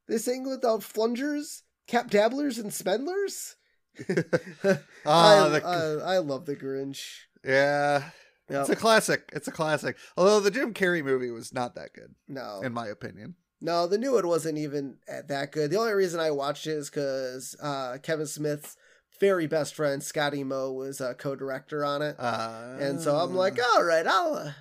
They 0.09 0.17
sing 0.17 0.43
without 0.47 0.81
flungers, 0.81 1.61
cap 1.87 2.09
dabblers, 2.09 2.57
and 2.57 2.71
spendlers. 2.71 3.55
Ah, 5.05 5.45
I, 5.45 5.49
the- 5.49 6.03
I, 6.05 6.15
I 6.15 6.17
love 6.17 6.45
the 6.45 6.55
Grinch. 6.57 7.01
yeah. 7.45 8.09
Yep. 8.49 8.61
It's 8.61 8.69
a 8.71 8.75
classic. 8.75 9.29
It's 9.33 9.47
a 9.47 9.51
classic. 9.53 9.95
Although 10.17 10.41
the 10.41 10.51
Jim 10.51 10.73
Carrey 10.73 11.01
movie 11.01 11.31
was 11.31 11.53
not 11.53 11.75
that 11.75 11.93
good, 11.93 12.13
no, 12.27 12.59
in 12.61 12.73
my 12.73 12.87
opinion. 12.87 13.35
No, 13.63 13.87
the 13.87 13.97
new 13.97 14.11
one 14.11 14.27
wasn't 14.27 14.57
even 14.57 14.97
that 15.07 15.53
good. 15.53 15.71
The 15.71 15.77
only 15.77 15.93
reason 15.93 16.19
I 16.19 16.31
watched 16.31 16.67
it 16.67 16.71
is 16.71 16.89
because 16.89 17.55
uh, 17.63 17.97
Kevin 18.03 18.27
Smith's 18.27 18.75
very 19.21 19.47
best 19.47 19.73
friend 19.73 20.03
Scott 20.03 20.33
Mosier 20.33 20.73
was 20.73 20.99
a 20.99 21.13
co-director 21.13 21.85
on 21.85 22.01
it, 22.01 22.17
Uh, 22.19 22.75
and 22.77 22.99
so 22.99 23.15
I'm 23.15 23.33
like, 23.35 23.57
all 23.73 23.85
right, 23.85 24.05
I'll 24.05 24.33
uh, 24.33 24.51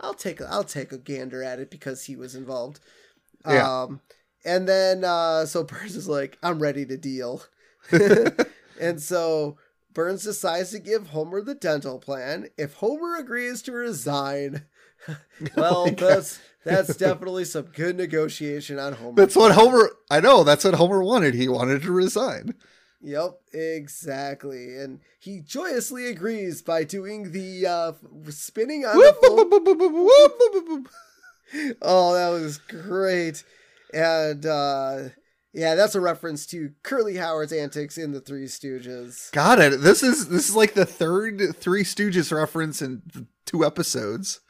I'll 0.00 0.14
take 0.14 0.40
a, 0.40 0.48
I'll 0.50 0.64
take 0.64 0.90
a 0.90 0.96
gander 0.96 1.42
at 1.42 1.60
it 1.60 1.70
because 1.70 2.04
he 2.04 2.16
was 2.16 2.34
involved. 2.34 2.80
Yeah. 3.46 3.82
Um, 3.82 4.00
and 4.42 4.66
then 4.66 5.04
uh, 5.04 5.44
so 5.44 5.62
Burns 5.64 5.94
is 5.94 6.08
like, 6.08 6.38
I'm 6.42 6.58
ready 6.58 6.86
to 6.86 6.96
deal, 6.96 7.42
and 8.80 9.02
so 9.02 9.58
Burns 9.92 10.24
decides 10.24 10.70
to 10.70 10.78
give 10.78 11.08
Homer 11.08 11.42
the 11.42 11.54
dental 11.54 11.98
plan 11.98 12.48
if 12.56 12.72
Homer 12.74 13.16
agrees 13.16 13.60
to 13.62 13.72
resign. 13.72 14.64
Well, 15.56 15.90
that's 15.90 16.40
that's 16.64 16.96
definitely 16.96 17.44
some 17.44 17.66
good 17.66 17.96
negotiation 17.96 18.78
on 18.78 18.94
Homer. 18.94 19.14
that's 19.16 19.36
what 19.36 19.52
Homer. 19.52 19.90
I 20.10 20.20
know 20.20 20.44
that's 20.44 20.64
what 20.64 20.74
Homer 20.74 21.02
wanted. 21.02 21.34
He 21.34 21.48
wanted 21.48 21.82
to 21.82 21.92
resign. 21.92 22.54
Yep, 23.02 23.38
exactly. 23.52 24.76
And 24.76 25.00
he 25.20 25.40
joyously 25.40 26.06
agrees 26.08 26.62
by 26.62 26.84
doing 26.84 27.32
the 27.32 27.66
uh 27.66 27.92
spinning 28.30 28.84
on 28.84 28.96
the 28.96 29.14
Whoop, 29.30 30.68
whoop. 30.68 30.88
Oh, 31.82 32.12
that 32.14 32.30
was 32.30 32.58
great. 32.58 33.44
And 33.94 34.44
uh 34.44 35.08
yeah, 35.52 35.74
that's 35.74 35.94
a 35.94 36.00
reference 36.00 36.44
to 36.46 36.72
Curly 36.82 37.16
Howard's 37.16 37.52
antics 37.52 37.96
in 37.96 38.12
the 38.12 38.20
Three 38.20 38.44
Stooges. 38.44 39.32
Got 39.32 39.58
it. 39.60 39.80
This 39.80 40.02
is 40.02 40.28
this 40.28 40.48
is 40.48 40.56
like 40.56 40.74
the 40.74 40.84
third 40.86 41.56
Three 41.56 41.84
Stooges 41.84 42.32
reference 42.32 42.82
in 42.82 43.02
two 43.44 43.64
episodes 43.64 44.40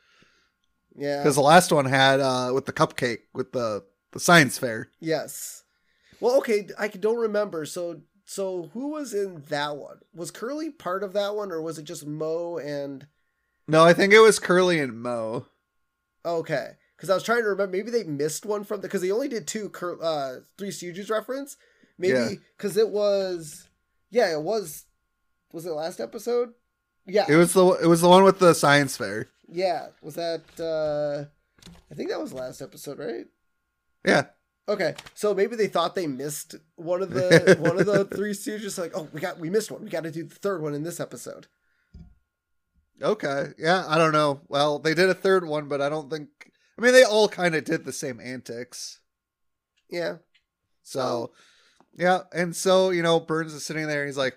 Yeah. 0.97 1.19
because 1.19 1.35
the 1.35 1.43
last 1.43 1.71
one 1.73 1.85
had 1.85 2.21
uh 2.21 2.51
with 2.55 2.67
the 2.67 2.73
cupcake 2.73 3.21
with 3.35 3.53
the 3.53 3.85
the 4.13 4.21
science 4.21 4.59
fair. 4.59 4.89
Yes. 5.01 5.65
Well, 6.21 6.39
okay, 6.39 6.69
I 6.79 6.89
don't 6.89 7.19
remember. 7.19 7.67
So 7.67 8.01
so 8.25 8.71
who 8.73 8.89
was 8.89 9.13
in 9.15 9.43
that 9.49 9.77
one? 9.77 9.99
Was 10.15 10.31
Curly 10.31 10.71
part 10.71 11.05
of 11.05 11.13
that 11.13 11.35
one 11.37 11.53
or 11.53 11.61
was 11.61 11.79
it 11.79 11.85
just 11.85 12.07
Moe 12.07 12.59
and 12.59 13.07
No, 13.69 13.85
I 13.85 13.93
think 13.93 14.13
it 14.13 14.21
was 14.21 14.39
Curly 14.39 14.81
and 14.81 15.01
Moe. 15.01 15.47
Okay, 16.25 16.73
because 16.97 17.09
I 17.11 17.15
was 17.15 17.23
trying 17.23 17.43
to 17.43 17.49
remember. 17.49 17.77
Maybe 17.77 17.91
they 17.91 18.03
missed 18.03 18.45
one 18.45 18.65
from 18.65 18.81
the 18.81 18.89
because 18.89 19.03
they 19.03 19.13
only 19.13 19.29
did 19.29 19.47
two 19.47 19.69
Cur- 19.69 20.03
uh, 20.03 20.41
Three 20.59 20.71
Stooges 20.71 21.11
reference. 21.11 21.57
Maybe 21.99 22.41
because 22.57 22.77
it 22.77 22.89
was, 22.89 23.69
yeah, 24.11 24.33
it 24.33 24.43
was. 24.43 24.85
Was 25.53 25.65
it 25.67 25.71
last 25.71 26.01
episode? 26.01 26.53
Yeah, 27.07 27.25
It 27.29 27.37
was 27.37 27.53
the 27.53 27.65
it 27.81 27.87
was 27.87 28.01
the 28.01 28.09
one 28.09 28.25
with 28.25 28.41
the 28.41 28.53
science 28.55 28.97
fair. 28.97 29.29
Yeah. 29.51 29.89
Was 30.03 30.15
that? 30.15 30.43
uh 30.61 31.29
I 31.91 31.95
think 31.95 32.11
that 32.11 32.21
was 32.21 32.33
last 32.33 32.61
episode, 32.63 32.99
right? 32.99 33.27
Yeah. 34.05 34.27
Okay, 34.69 34.95
so 35.15 35.33
maybe 35.33 35.55
they 35.55 35.69
thought 35.69 35.95
they 35.95 36.09
missed 36.09 36.57
one 36.75 37.01
of 37.03 37.11
the 37.11 37.57
one 37.61 37.79
of 37.79 37.87
the 37.87 38.05
Three 38.05 38.33
Stooges. 38.33 38.79
Like, 38.79 38.93
oh, 38.97 39.09
we 39.13 39.21
got 39.21 39.39
we 39.39 39.49
missed 39.51 39.71
one. 39.71 39.83
We 39.83 39.91
got 39.91 40.05
to 40.05 40.11
do 40.11 40.25
the 40.25 40.35
third 40.35 40.61
one 40.63 40.75
in 40.75 40.83
this 40.83 40.99
episode. 41.01 41.47
Okay. 43.01 43.49
Yeah, 43.59 43.85
I 43.87 43.99
don't 43.99 44.13
know. 44.13 44.41
Well, 44.49 44.79
they 44.79 44.95
did 44.95 45.11
a 45.11 45.15
third 45.15 45.47
one, 45.47 45.69
but 45.69 45.81
I 45.81 45.89
don't 45.89 46.11
think 46.11 46.29
I 46.79 46.83
mean 46.83 46.93
they 46.93 47.05
all 47.05 47.29
kind 47.29 47.55
of 47.55 47.65
did 47.65 47.85
the 47.85 47.93
same 47.93 48.21
antics. 48.21 49.01
Yeah, 49.89 50.17
So, 50.83 51.31
yeah, 51.97 52.23
and 52.33 52.55
so 52.57 52.91
you 52.91 53.03
know, 53.03 53.21
Burns 53.21 53.55
is 53.55 53.65
sitting 53.65 53.87
there. 53.87 54.01
and 54.03 54.09
He's 54.09 54.17
like, 54.17 54.37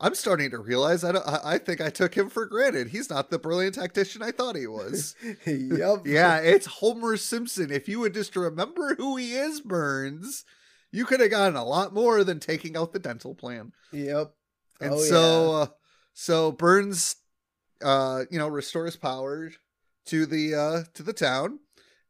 "I'm 0.00 0.14
starting 0.14 0.50
to 0.50 0.58
realize 0.58 1.04
I 1.04 1.12
don't, 1.12 1.26
I 1.26 1.40
I 1.54 1.58
think 1.58 1.80
I 1.80 1.90
took 1.90 2.14
him 2.14 2.28
for 2.30 2.46
granted. 2.46 2.88
He's 2.88 3.10
not 3.10 3.30
the 3.30 3.38
brilliant 3.38 3.74
tactician 3.76 4.22
I 4.22 4.30
thought 4.32 4.56
he 4.56 4.66
was." 4.66 5.14
yep. 5.46 6.02
yeah, 6.06 6.38
it's 6.38 6.66
Homer 6.66 7.16
Simpson. 7.16 7.70
If 7.70 7.88
you 7.88 8.00
would 8.00 8.14
just 8.14 8.34
remember 8.36 8.94
who 8.96 9.16
he 9.16 9.34
is, 9.34 9.60
Burns, 9.60 10.44
you 10.90 11.04
could 11.04 11.20
have 11.20 11.30
gotten 11.30 11.56
a 11.56 11.64
lot 11.64 11.92
more 11.94 12.24
than 12.24 12.40
taking 12.40 12.76
out 12.76 12.92
the 12.92 12.98
dental 12.98 13.34
plan. 13.34 13.72
Yep. 13.92 14.32
And 14.80 14.94
Oh, 14.94 14.98
so, 14.98 15.52
uh, 15.52 15.66
so 16.14 16.52
Burns, 16.52 17.16
uh, 17.82 18.24
you 18.30 18.38
know, 18.38 18.48
restores 18.48 18.96
power 18.96 19.52
to 20.06 20.26
the 20.26 20.54
uh 20.54 20.82
to 20.94 21.02
the 21.02 21.12
town, 21.12 21.58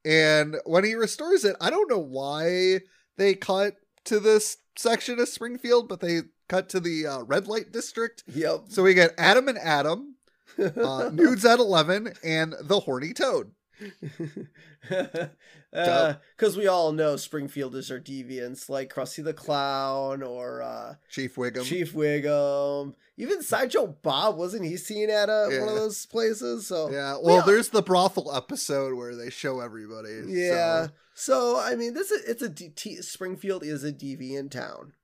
and 0.04 0.56
when 0.64 0.84
he 0.84 0.94
restores 0.94 1.44
it, 1.44 1.56
I 1.60 1.70
don't 1.70 1.90
know 1.90 1.98
why 1.98 2.80
they 3.16 3.34
cut 3.34 3.74
to 4.04 4.20
this 4.20 4.56
section 4.76 5.18
of 5.18 5.28
Springfield, 5.28 5.88
but 5.88 6.00
they 6.00 6.22
cut 6.50 6.68
to 6.70 6.80
the 6.80 7.06
uh, 7.06 7.22
red 7.22 7.46
light 7.46 7.72
district. 7.72 8.24
Yep. 8.34 8.64
So 8.68 8.82
we 8.82 8.92
get 8.94 9.14
Adam 9.16 9.48
and 9.48 9.56
Adam, 9.58 10.16
uh, 10.58 11.08
nudes 11.14 11.44
at 11.46 11.58
eleven, 11.60 12.12
and 12.22 12.54
the 12.60 12.80
horny 12.80 13.12
toad. 13.14 13.52
Because 15.72 16.56
we 16.56 16.66
all 16.66 16.90
know 16.92 17.14
Springfielders 17.14 17.90
are 17.92 18.00
deviants, 18.00 18.68
like 18.68 18.92
Krusty 18.92 19.22
the 19.22 19.32
Clown 19.32 20.20
or 20.22 20.62
uh, 20.62 20.94
Chief 21.08 21.36
Wiggum. 21.36 21.64
Chief 21.64 21.92
Wiggum. 21.94 22.94
Even 23.16 23.40
Sideshow 23.42 23.86
Bob, 24.02 24.36
wasn't 24.36 24.64
he 24.64 24.76
seen 24.76 25.10
at 25.10 25.28
a, 25.28 25.58
one 25.60 25.68
of 25.68 25.74
those 25.76 26.06
places? 26.06 26.66
So 26.66 26.90
Yeah, 26.90 27.18
well, 27.22 27.42
there's 27.46 27.68
the 27.68 27.82
brothel 27.82 28.34
episode 28.34 28.94
where 28.94 29.14
they 29.14 29.30
show 29.30 29.60
everybody. 29.60 30.22
yeah. 30.26 30.86
so- 30.86 30.92
So, 31.14 31.60
I 31.60 31.76
mean, 31.76 31.94
this 31.94 32.10
is 32.10 32.24
it's 32.28 32.42
a 32.42 32.48
D- 32.48 32.70
T- 32.70 33.02
Springfield 33.02 33.62
is 33.62 33.84
a 33.84 33.92
deviant 33.92 34.50
town. 34.50 34.94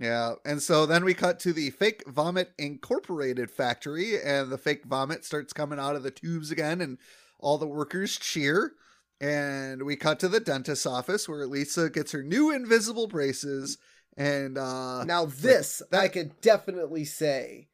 Yeah, 0.00 0.32
and 0.46 0.62
so 0.62 0.86
then 0.86 1.04
we 1.04 1.12
cut 1.12 1.38
to 1.40 1.52
the 1.52 1.68
Fake 1.70 2.02
Vomit 2.08 2.52
Incorporated 2.58 3.50
factory, 3.50 4.20
and 4.20 4.50
the 4.50 4.56
fake 4.56 4.86
vomit 4.86 5.26
starts 5.26 5.52
coming 5.52 5.78
out 5.78 5.94
of 5.94 6.02
the 6.02 6.10
tubes 6.10 6.50
again, 6.50 6.80
and 6.80 6.96
all 7.38 7.58
the 7.58 7.66
workers 7.66 8.16
cheer. 8.18 8.72
And 9.20 9.82
we 9.82 9.96
cut 9.96 10.18
to 10.20 10.28
the 10.28 10.40
dentist's 10.40 10.86
office 10.86 11.28
where 11.28 11.46
Lisa 11.46 11.90
gets 11.90 12.12
her 12.12 12.22
new 12.22 12.50
invisible 12.50 13.06
braces, 13.08 13.76
and 14.16 14.56
uh, 14.56 15.04
Now, 15.04 15.26
this 15.26 15.82
that- 15.90 16.00
I 16.00 16.08
could 16.08 16.40
definitely 16.40 17.04
say 17.04 17.68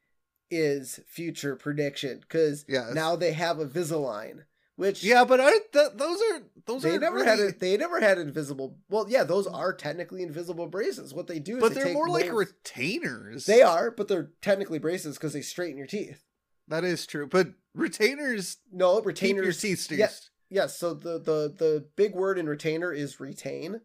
is 0.51 0.99
future 1.07 1.55
prediction 1.55 2.19
because 2.21 2.65
Yes. 2.69 2.93
now 2.95 3.15
they 3.15 3.33
have 3.33 3.59
Invisalign, 3.59 4.45
which 4.77 5.03
yeah, 5.05 5.25
but 5.25 5.41
aren't 5.41 5.73
th- 5.73 5.93
those 5.95 6.21
are 6.21 6.43
those 6.67 6.83
they 6.83 6.97
are 6.97 7.01
never 7.01 7.17
really, 7.17 7.27
had 7.29 7.39
it. 7.41 7.61
They 7.61 7.77
never 7.77 8.01
had 8.01 8.19
invisible. 8.19 8.77
Well, 8.89 9.07
yeah, 9.09 9.25
those 9.25 9.47
are 9.47 9.73
technically 9.75 10.23
invisible 10.23 10.67
braces. 10.67 11.13
What 11.15 11.27
they 11.27 11.39
do 11.39 11.57
is 11.57 11.61
but 11.63 11.69
they 11.71 11.75
they're 11.77 11.85
take 11.87 11.95
more 11.95 12.09
like 12.09 12.31
molds- 12.31 12.53
retainers. 12.65 13.47
They 13.47 13.63
are, 13.63 13.91
but 13.91 14.09
they're 14.09 14.31
technically 14.43 14.79
braces 14.79 15.17
because 15.17 15.33
they 15.33 15.43
straighten 15.43 15.79
your 15.79 15.87
teeth. 15.87 16.23
that 16.69 16.85
is 16.85 17.07
true, 17.07 17.27
but 17.27 17.49
retainers 17.75 18.59
No, 18.73 19.01
retainers 19.03 19.61
keep 19.61 19.65
your 19.69 19.73
teeth 19.77 19.81
still. 19.81 19.99
yeah. 19.99 20.09
Yes. 20.49 20.79
So 20.79 20.95
the 20.95 21.19
the 21.19 21.53
the 21.57 21.87
big 21.97 22.15
word 22.15 22.39
in 22.39 22.49
retainer 22.49 22.93
is 22.93 23.19
retain. 23.21 23.81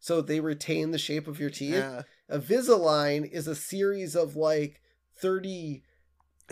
So 0.00 0.20
they 0.20 0.40
retain 0.40 0.90
the 0.90 0.98
shape 0.98 1.28
of 1.28 1.38
your 1.38 1.50
teeth. 1.50 1.74
Yeah. 1.74 2.02
Invisalign 2.30 3.30
is 3.30 3.46
a 3.46 3.54
series 3.54 4.14
of 4.16 4.36
like 4.36 4.80
thirty 5.16 5.84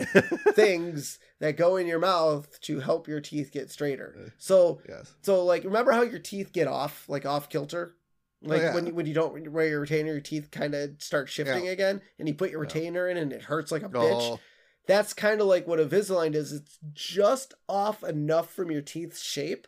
things 0.53 1.19
that 1.39 1.57
go 1.57 1.75
in 1.77 1.87
your 1.87 1.99
mouth 1.99 2.59
to 2.61 2.79
help 2.79 3.07
your 3.07 3.21
teeth 3.21 3.51
get 3.51 3.71
straighter. 3.71 4.15
Uh, 4.17 4.29
so 4.37 4.81
yes. 4.87 5.13
so 5.21 5.43
like 5.45 5.63
remember 5.63 5.91
how 5.91 6.01
your 6.01 6.19
teeth 6.19 6.51
get 6.53 6.67
off 6.67 7.07
like 7.07 7.25
off 7.25 7.49
kilter? 7.49 7.95
Oh, 8.43 8.47
like 8.47 8.61
Oh, 8.61 8.63
yeah. 8.65 8.73
when 8.75 8.85
you, 8.87 8.93
when 8.95 9.05
you 9.05 9.13
don't 9.13 9.51
wear 9.51 9.67
your 9.67 9.81
retainer, 9.81 10.13
your 10.13 10.21
teeth 10.21 10.49
kind 10.51 10.73
of 10.73 10.91
start 10.99 11.29
shifting 11.29 11.67
again, 11.67 12.01
and 12.17 12.27
you 12.27 12.33
put 12.33 12.49
your 12.51 12.61
Yeah. 12.63 12.67
retainer 12.67 13.07
in, 13.07 13.17
and 13.17 13.31
it 13.31 13.43
hurts 13.43 13.71
like 13.71 13.83
a 13.83 13.89
bitch. 13.89 14.19
Oh, 14.19 14.39
That's 14.87 15.13
kind 15.13 15.41
of 15.41 15.47
like 15.47 15.67
what 15.67 15.77
Invisalign 15.79 16.33
is. 16.33 16.51
It's 16.51 16.79
just 16.91 17.53
off 17.69 18.03
enough 18.03 18.51
from 18.51 18.71
your 18.71 18.81
teeth's 18.81 19.21
shape, 19.23 19.67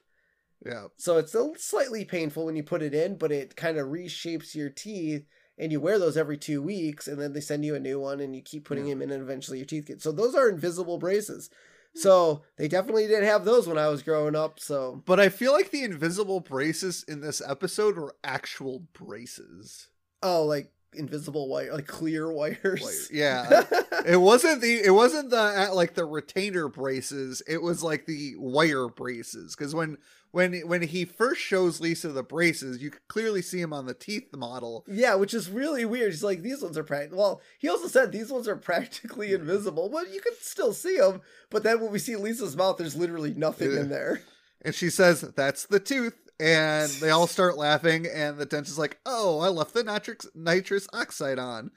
yeah. 0.65 0.85
so 0.97 1.17
it's 1.19 1.35
a 1.35 1.51
slightly 1.57 2.03
painful 2.03 2.45
when 2.47 2.55
you 2.55 2.63
put 2.63 2.81
it 2.81 2.95
in, 2.95 3.15
but 3.17 3.31
it 3.31 3.55
kind 3.55 3.77
of 3.77 3.87
reshapes 3.89 4.55
your 4.55 4.69
teeth. 4.71 5.27
And 5.57 5.71
you 5.71 5.79
wear 5.79 5.99
those 5.99 6.17
every 6.17 6.37
two 6.37 6.61
weeks, 6.61 7.07
and 7.07 7.19
then 7.21 7.33
they 7.33 7.39
send 7.41 7.63
you 7.63 7.75
a 7.75 7.79
new 7.79 7.99
one, 7.99 8.19
and 8.19 8.35
you 8.35 8.41
keep 8.41 8.65
putting 8.65 8.85
Yeah. 8.87 8.93
them 8.95 9.03
in, 9.03 9.11
and 9.11 9.21
eventually 9.21 9.59
your 9.59 9.65
teeth 9.67 9.85
get. 9.85 10.01
So 10.01 10.11
those 10.11 10.33
are 10.35 10.49
invisible 10.49 10.97
braces. 10.97 11.49
So 11.95 12.41
they 12.57 12.67
definitely 12.67 13.05
didn't 13.05 13.25
have 13.25 13.45
those 13.45 13.67
when 13.67 13.77
I 13.77 13.87
was 13.87 14.01
growing 14.01 14.35
up. 14.35 14.59
So 14.59 15.03
But 15.05 15.19
I 15.19 15.29
feel 15.29 15.51
like 15.51 15.69
the 15.69 15.83
invisible 15.83 16.39
braces 16.39 17.03
in 17.07 17.21
this 17.21 17.39
episode 17.45 17.97
were 17.97 18.15
actual 18.23 18.79
braces. 18.93 19.89
oh, 20.23 20.43
like 20.45 20.71
invisible 20.95 21.47
wire, 21.47 21.73
like 21.73 21.87
clear 21.87 22.31
wires. 22.31 23.09
Yeah. 23.11 23.63
it 24.05 24.17
wasn't 24.21 24.61
the 24.61 24.73
it 24.83 24.91
wasn't 24.93 25.29
the 25.29 25.69
uh, 25.69 25.73
like 25.73 25.93
the 25.95 26.05
retainer 26.05 26.67
braces. 26.67 27.41
It 27.47 27.61
was 27.61 27.83
like 27.83 28.05
the 28.05 28.35
wire 28.37 28.87
braces 28.87 29.55
cuz 29.55 29.73
when 29.75 29.97
when 30.31 30.53
when 30.67 30.81
he 30.81 31.05
first 31.05 31.41
shows 31.41 31.79
Lisa 31.79 32.09
the 32.09 32.23
braces, 32.23 32.81
you 32.81 32.89
could 32.89 33.07
clearly 33.07 33.41
see 33.43 33.61
him 33.61 33.71
on 33.71 33.85
the 33.85 33.93
teeth 33.93 34.35
model. 34.35 34.83
Yeah, 34.87 35.13
which 35.15 35.33
is 35.33 35.49
really 35.49 35.85
weird. 35.85 36.11
He's 36.11 36.23
like, 36.23 36.41
these 36.41 36.61
ones 36.63 36.77
are 36.77 36.83
practical. 36.83 37.19
Well, 37.19 37.41
he 37.59 37.69
also 37.69 37.87
said 37.87 38.11
these 38.11 38.31
ones 38.31 38.47
are 38.47 38.55
practically 38.55 39.31
invisible, 39.33 39.89
but 39.89 40.11
you 40.11 40.21
can 40.21 40.33
still 40.41 40.73
see 40.73 40.97
them. 40.97 41.21
But 41.51 41.61
then 41.63 41.79
when 41.81 41.91
we 41.91 41.99
see 41.99 42.15
Lisa's 42.15 42.57
mouth, 42.57 42.77
there's 42.77 42.95
literally 42.95 43.33
nothing 43.35 43.71
Yeah. 43.73 43.81
in 43.81 43.89
there. 43.89 44.21
And 44.65 44.73
she 44.73 44.89
says, 44.89 45.21
"That's 45.21 45.65
the 45.67 45.79
tooth." 45.79 46.15
And 46.39 46.89
they 46.93 47.09
all 47.09 47.27
start 47.37 47.57
laughing 47.57 48.05
and 48.07 48.37
the 48.37 48.45
dentist 48.45 48.71
is 48.73 48.79
like, 48.79 48.99
"Oh, 49.05 49.39
I 49.39 49.49
left 49.49 49.73
the 49.73 49.83
nitrous 49.83 50.25
nitrous 50.35 50.87
oxide 50.93 51.39
on." 51.39 51.71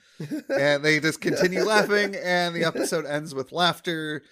and 0.48 0.84
they 0.84 0.98
just 1.00 1.20
continue 1.20 1.62
laughing 1.64 2.14
and 2.16 2.54
the 2.54 2.64
episode 2.64 3.04
ends 3.06 3.34
with 3.34 3.52
laughter 3.52 4.22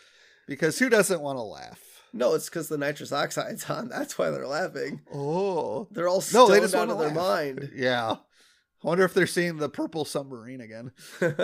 because 0.47 0.79
who 0.79 0.89
doesn't 0.89 1.21
want 1.21 1.39
to 1.39 1.43
laugh? 1.43 1.81
no, 2.17 2.35
it's 2.35 2.49
because 2.49 2.69
the 2.69 2.79
nitrous 2.79 3.11
oxide's 3.13 3.69
on. 3.69 3.89
That's 3.89 4.17
why 4.17 4.31
they're 4.31 4.47
laughing. 4.47 5.01
Oh. 5.13 5.89
They're 5.91 6.09
all 6.09 6.23
No, 6.33 6.47
they 6.47 6.61
just 6.61 6.75
out 6.75 6.89
of 6.89 6.97
to 6.99 7.05
their 7.05 7.13
mind. 7.15 7.73
Yeah. 7.75 8.13
I 8.13 8.87
wonder 8.87 9.03
if 9.05 9.15
they're 9.15 9.27
seeing 9.27 9.57
the 9.57 9.69
purple 9.69 10.05
submarine 10.05 10.61
again. 10.61 10.93
maybe 11.21 11.35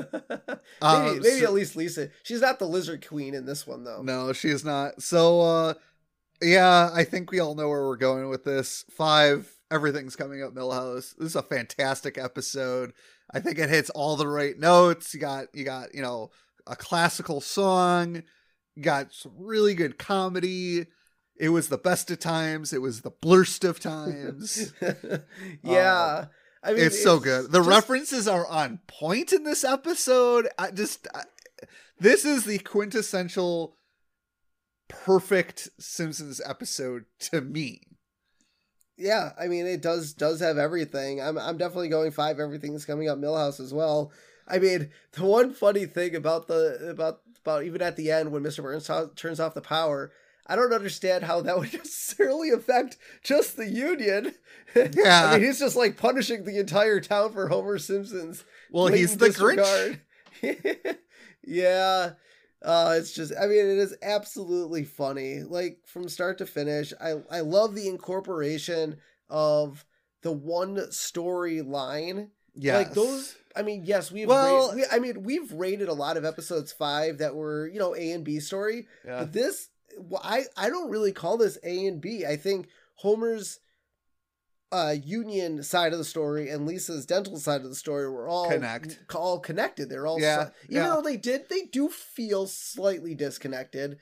Um, 0.83 1.17
maybe 1.21 1.41
so- 1.41 1.45
at 1.47 1.53
least 1.55 1.75
Lisa. 1.75 2.11
She's 2.23 2.41
not 2.43 2.59
the 2.61 2.69
lizard 2.69 3.05
queen 3.07 3.35
in 3.35 3.47
this 3.47 3.67
one 3.67 3.83
though. 3.83 4.03
No, 4.03 4.33
she 4.33 4.49
is 4.49 4.65
not. 4.65 5.03
So, 5.03 5.41
uh, 5.41 5.75
yeah, 6.43 6.91
I 6.93 7.05
think 7.05 7.31
we 7.31 7.41
all 7.41 7.55
know 7.55 7.69
where 7.69 7.83
we're 7.83 7.97
going 7.97 8.29
with 8.29 8.45
this. 8.45 8.85
Five, 8.91 9.51
everything's 9.71 10.17
coming 10.17 10.43
up 10.43 10.55
Milhouse. 10.55 11.15
This 11.17 11.29
is 11.29 11.37
a 11.37 11.43
fantastic 11.43 12.19
episode. 12.19 12.93
I 13.33 13.41
think 13.41 13.59
it 13.59 13.69
hits 13.69 13.91
all 13.91 14.17
the 14.17 14.29
right 14.29 14.59
notes. 14.59 15.15
You 15.15 15.21
got, 15.21 15.47
you 15.55 15.65
got, 15.65 15.95
you 15.95 16.03
know, 16.03 16.31
a 16.67 16.77
classical 16.77 17.41
song. 17.41 18.23
You 18.75 18.83
got 18.83 19.13
some 19.13 19.33
really 19.39 19.75
good 19.75 19.99
comedy. 19.99 20.87
It 21.39 21.51
was 21.51 21.69
the 21.69 21.79
best 21.79 22.11
of 22.11 22.19
times. 22.19 22.73
It 22.73 22.83
was 22.83 23.01
the 23.01 23.11
blurst 23.11 23.65
of 23.65 23.81
times. 23.81 24.73
yeah. 25.63 26.19
Um, 26.19 26.29
I 26.63 26.73
mean, 26.73 26.85
it's 26.85 27.03
so 27.03 27.19
good. 27.19 27.51
The 27.51 27.59
just- 27.59 27.69
references 27.69 28.29
are 28.29 28.47
on 28.47 28.81
point 28.87 29.33
in 29.33 29.45
this 29.45 29.65
episode. 29.65 30.49
I 30.59 30.71
just 30.71 31.07
I, 31.15 31.23
this 31.99 32.25
is 32.25 32.45
the 32.45 32.59
quintessential 32.59 33.77
perfect 34.91 35.69
Simpsons 35.79 36.41
episode 36.45 37.05
to 37.21 37.41
me. 37.41 37.83
Yeah, 38.97 39.31
I 39.41 39.49
mean 39.49 39.67
it 39.67 39.81
does 39.81 40.13
does 40.13 40.41
have 40.41 40.59
everything. 40.59 41.21
I'm 41.23 41.39
I'm 41.39 41.57
definitely 41.57 41.89
going 41.89 42.11
five. 42.11 42.39
Everything's 42.39 42.85
coming 42.85 43.09
up 43.09 43.19
Milhouse 43.19 43.59
as 43.59 43.73
well. 43.73 44.13
I 44.47 44.59
mean 44.59 44.91
the 45.13 45.25
one 45.25 45.53
funny 45.55 45.87
thing 45.87 46.15
about 46.15 46.49
the 46.49 46.89
about 46.91 47.21
about 47.43 47.65
even 47.65 47.81
at 47.81 47.97
the 47.97 48.11
end 48.11 48.31
when 48.31 48.43
Mr. 48.43 48.63
Burns 48.63 48.87
to- 48.87 49.11
turns 49.17 49.41
off 49.41 49.55
the 49.55 49.63
power, 49.63 50.13
I 50.47 50.55
don't 50.55 50.73
understand 50.75 51.25
how 51.25 51.41
that 51.41 51.59
would 51.59 51.73
necessarily 51.73 52.51
affect 52.51 52.99
just 53.23 53.57
the 53.57 53.69
Union. 53.69 54.35
Yeah. 54.77 55.31
I 55.31 55.39
mean 55.39 55.47
he's 55.47 55.61
just 55.61 55.77
like 55.77 55.97
punishing 55.97 56.45
the 56.45 56.59
entire 56.59 57.01
town 57.01 57.33
for 57.33 57.49
Homer 57.49 57.79
Simpson's. 57.79 58.45
Well, 58.71 58.89
he's 58.89 59.17
the 59.17 59.31
blatant 59.31 60.01
Grinch. 60.43 60.97
yeah. 61.45 62.13
Uh, 62.63 62.95
it's 62.99 63.13
just, 63.13 63.33
I 63.41 63.47
mean, 63.47 63.59
it 63.59 63.79
is 63.79 63.97
absolutely 64.03 64.85
funny. 64.85 65.41
Like 65.43 65.79
from 65.87 66.09
start 66.09 66.39
to 66.39 66.47
finish, 66.47 66.93
I 67.01 67.15
I 67.31 67.41
love 67.41 67.75
the 67.75 67.89
incorporation 67.89 68.97
of 69.31 69.85
the 70.23 70.33
one 70.33 70.77
storyline. 71.35 72.29
Yeah, 72.55 72.79
Like 72.79 72.93
those, 72.95 73.37
I 73.57 73.63
mean, 73.63 73.85
yes, 73.85 74.11
we've 74.11 74.29
Well- 74.29 74.73
rated, 74.73 74.91
we, 74.91 74.97
I 74.97 74.99
mean, 75.01 75.23
we've 75.23 75.53
rated 75.53 75.89
a 75.89 75.95
lot 75.95 76.17
of 76.17 76.25
episodes 76.25 76.73
five 76.73 77.19
that 77.19 77.35
were 77.35 77.67
you 77.69 77.79
know 77.79 77.95
A 77.97 78.13
and 78.13 78.25
B 78.25 78.41
story, 78.41 78.87
Yeah. 79.05 79.21
but 79.21 79.33
this, 79.33 79.69
I 80.23 80.45
I 80.57 80.69
don't 80.69 80.91
really 80.91 81.13
call 81.13 81.37
this 81.37 81.59
A 81.63 81.87
and 81.87 82.01
B. 82.01 82.27
I 82.27 82.37
think 82.37 82.69
Homer's 82.97 83.61
uh 84.73 84.95
union 85.03 85.63
side 85.63 85.93
of 85.93 85.99
the 85.99 86.05
story 86.05 86.49
and 86.49 86.67
Lisa's 86.67 87.05
dental 87.07 87.37
side 87.39 87.63
of 87.63 87.69
the 87.69 87.75
story 87.75 88.09
were 88.11 88.29
all 88.29 88.49
Connect. 88.49 89.01
all 89.15 89.41
connected. 89.41 89.89
They're 89.89 90.07
all 90.07 90.21
Yeah, 90.21 90.47
si- 90.47 90.51
even 90.71 90.77
yeah. 90.77 90.89
though 90.95 91.03
they 91.03 91.17
did 91.17 91.49
they 91.49 91.63
do 91.63 91.89
feel 91.89 92.47
slightly 92.47 93.15
disconnected. 93.15 93.99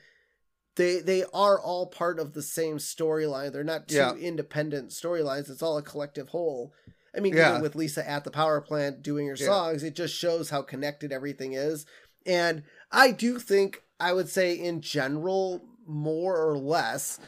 They 0.75 0.99
they 0.99 1.23
are 1.33 1.59
all 1.59 1.87
part 1.87 2.19
of 2.19 2.33
the 2.33 2.41
same 2.43 2.77
storyline. 2.77 3.51
They're 3.51 3.63
not 3.63 3.87
two 3.87 3.95
Yeah. 3.95 4.13
independent 4.15 4.89
storylines. 4.91 5.49
It's 5.49 5.61
all 5.63 5.77
a 5.77 5.83
collective 5.83 6.29
whole. 6.29 6.73
I 7.15 7.19
mean, 7.21 7.35
Yeah. 7.35 7.59
with 7.59 7.75
Lisa 7.75 8.07
at 8.07 8.23
the 8.23 8.29
power 8.31 8.61
plant 8.61 9.01
doing 9.01 9.27
her 9.27 9.35
songs, 9.35 9.81
it 9.83 9.95
just 9.95 10.13
shows 10.13 10.51
how 10.51 10.61
connected 10.61 11.11
everything 11.11 11.53
is. 11.53 11.85
And 12.25 12.63
I 12.91 13.11
do 13.11 13.39
think 13.39 13.81
I 13.99 14.13
would 14.13 14.29
say 14.29 14.53
in 14.53 14.81
general, 14.81 15.61
more 15.87 16.37
or 16.39 16.55
less, 16.57 17.19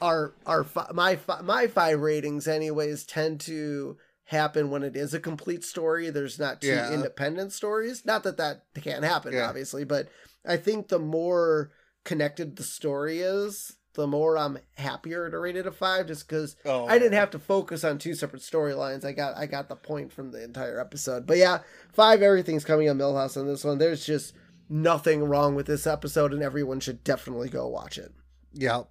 our 0.00 0.34
our 0.46 0.64
my 0.92 1.18
my 1.42 1.66
five 1.66 2.00
ratings 2.00 2.46
anyways 2.48 3.04
tend 3.04 3.40
to 3.40 3.96
happen 4.24 4.70
when 4.70 4.82
it 4.82 4.94
is 4.96 5.14
a 5.14 5.20
complete 5.20 5.64
story. 5.64 6.10
There's 6.10 6.38
not 6.38 6.60
two 6.60 6.68
Yeah. 6.68 6.92
independent 6.92 7.52
stories. 7.52 8.04
Not 8.04 8.22
that 8.24 8.36
that 8.36 8.64
can't 8.80 9.04
happen, 9.04 9.32
Yeah. 9.32 9.48
obviously, 9.48 9.84
but 9.84 10.08
I 10.46 10.56
think 10.56 10.88
the 10.88 10.98
more 10.98 11.70
connected 12.04 12.56
the 12.56 12.62
story 12.62 13.20
is, 13.20 13.76
the 13.94 14.06
more 14.06 14.36
I'm 14.38 14.58
happier 14.76 15.30
to 15.30 15.38
rate 15.38 15.56
it 15.56 15.66
a 15.66 15.72
five. 15.72 16.06
Just 16.06 16.28
because 16.28 16.56
Oh, 16.64 16.86
I 16.86 16.98
didn't 16.98 17.14
have 17.18 17.30
to 17.30 17.38
focus 17.38 17.84
on 17.84 17.98
two 17.98 18.14
separate 18.14 18.42
storylines. 18.42 19.04
I 19.04 19.12
got 19.12 19.36
I 19.36 19.46
got 19.46 19.68
the 19.68 19.76
point 19.76 20.12
from 20.12 20.30
the 20.30 20.42
entire 20.44 20.78
episode. 20.78 21.26
But 21.26 21.38
yeah, 21.38 21.60
five 21.92 22.20
everything's 22.22 22.64
coming 22.64 22.88
on 22.88 22.98
Milhouse 22.98 23.36
on 23.36 23.46
this 23.46 23.64
one. 23.64 23.78
There's 23.78 24.04
just 24.04 24.34
nothing 24.68 25.24
wrong 25.24 25.54
with 25.54 25.66
this 25.66 25.86
episode, 25.86 26.34
and 26.34 26.42
everyone 26.42 26.80
should 26.80 27.02
definitely 27.02 27.48
go 27.48 27.66
watch 27.66 27.96
it. 27.98 28.12
Yeah. 28.52 28.82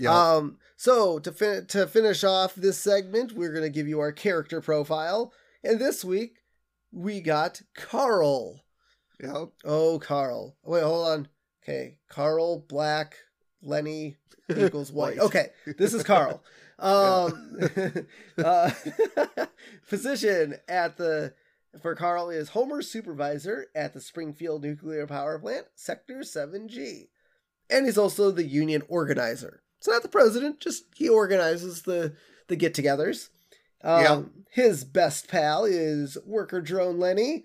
Yeah. 0.00 0.34
Um, 0.34 0.58
so 0.76 1.18
to 1.18 1.32
fin- 1.32 1.66
to 1.66 1.86
finish 1.86 2.24
off 2.24 2.54
this 2.54 2.78
segment, 2.78 3.32
we're 3.32 3.52
gonna 3.52 3.68
give 3.68 3.88
you 3.88 4.00
our 4.00 4.12
character 4.12 4.60
profile, 4.60 5.32
and 5.64 5.80
this 5.80 6.04
week 6.04 6.36
we 6.92 7.20
got 7.20 7.62
Carl. 7.74 8.64
yeah. 9.22 9.46
Oh, 9.64 9.98
Carl. 9.98 10.56
Wait, 10.64 10.82
hold 10.82 11.08
on. 11.08 11.28
Okay, 11.62 11.98
Carl 12.08 12.60
Black 12.60 13.16
Lenny 13.62 14.16
equals 14.56 14.92
white. 14.92 15.18
White. 15.18 15.26
Okay, 15.26 15.46
this 15.76 15.94
is 15.94 16.02
Carl. 16.02 16.42
Um, 16.80 17.58
uh, 18.38 18.70
position 19.88 20.54
at 20.68 20.96
the 20.96 21.34
for 21.82 21.96
Carl 21.96 22.30
is 22.30 22.50
Homer 22.50 22.82
supervisor 22.82 23.66
at 23.74 23.94
the 23.94 24.00
Springfield 24.00 24.62
Nuclear 24.62 25.06
Power 25.08 25.40
Plant, 25.40 25.66
Sector 25.74 26.20
7G. 26.20 27.08
And 27.68 27.84
he's 27.84 27.98
also 27.98 28.30
the 28.30 28.44
union 28.44 28.82
organizer. 28.88 29.62
It's 29.78 29.88
not 29.88 30.02
the 30.02 30.08
president, 30.08 30.60
just 30.60 30.84
he 30.94 31.08
organizes 31.08 31.82
the 31.82 32.14
the 32.48 32.56
get-togethers. 32.56 33.28
Um, 33.82 34.02
Yeah. 34.02 34.22
His 34.50 34.82
best 34.84 35.28
pal 35.28 35.64
is 35.64 36.16
worker 36.26 36.60
drone 36.60 36.98
Lenny. 36.98 37.44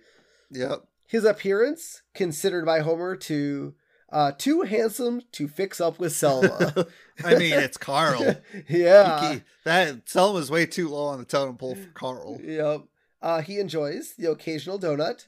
Yeah. 0.49 0.77
His 1.05 1.26
appearance 1.26 2.01
considered 2.15 2.65
by 2.65 2.80
Homer 2.80 3.15
to 3.18 3.76
uh, 4.10 4.31
too 4.38 4.61
handsome 4.61 5.22
to 5.34 5.47
fix 5.47 5.81
up 5.81 5.99
with 5.99 6.14
Selma. 6.14 6.73
I 7.23 7.35
mean, 7.35 7.53
it's 7.53 7.77
Carl. 7.77 8.38
yeah. 8.69 9.39
that 9.65 10.10
Selma's 10.10 10.49
way 10.49 10.65
too 10.65 10.88
low 10.89 11.05
on 11.07 11.19
the 11.19 11.26
totem 11.26 11.57
pole 11.57 11.76
for 11.76 11.89
Carl. 11.89 12.39
Yep. 12.41 12.84
Uh, 13.22 13.41
he 13.41 13.60
enjoys 13.60 14.14
the 14.18 14.31
occasional 14.31 14.80
donut, 14.80 15.27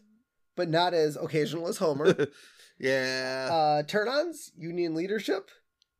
but 0.55 0.69
not 0.69 0.93
as 0.93 1.17
occasional 1.17 1.67
as 1.67 1.77
Homer. 1.77 2.27
Yeah. 2.79 3.49
uh, 3.51 3.83
turn-ons, 3.83 4.51
union 4.57 4.95
leadership, 4.95 5.49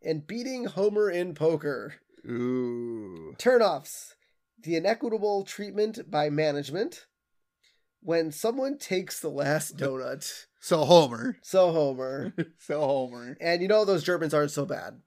and 0.06 0.26
beating 0.28 0.66
Homer 0.66 1.10
in 1.10 1.34
poker. 1.34 1.96
Ooh. 2.26 3.34
Turn-offs, 3.38 4.16
the 4.62 4.76
inequitable 4.76 5.44
treatment 5.44 6.10
by 6.10 6.30
management. 6.30 7.06
When 8.02 8.32
someone 8.32 8.78
takes 8.78 9.20
the 9.20 9.30
last 9.30 9.78
donut, 9.78 10.46
So 10.60 10.86
Homer. 10.86 11.38
so 11.42 11.72
Homer. 11.72 12.34
So 12.60 12.80
Homer. 12.82 13.36
And 13.42 13.62
you 13.62 13.68
know 13.68 13.84
those 13.84 14.04
Germans 14.04 14.34
aren't 14.34 14.52
so 14.52 14.66
bad. 14.66 15.02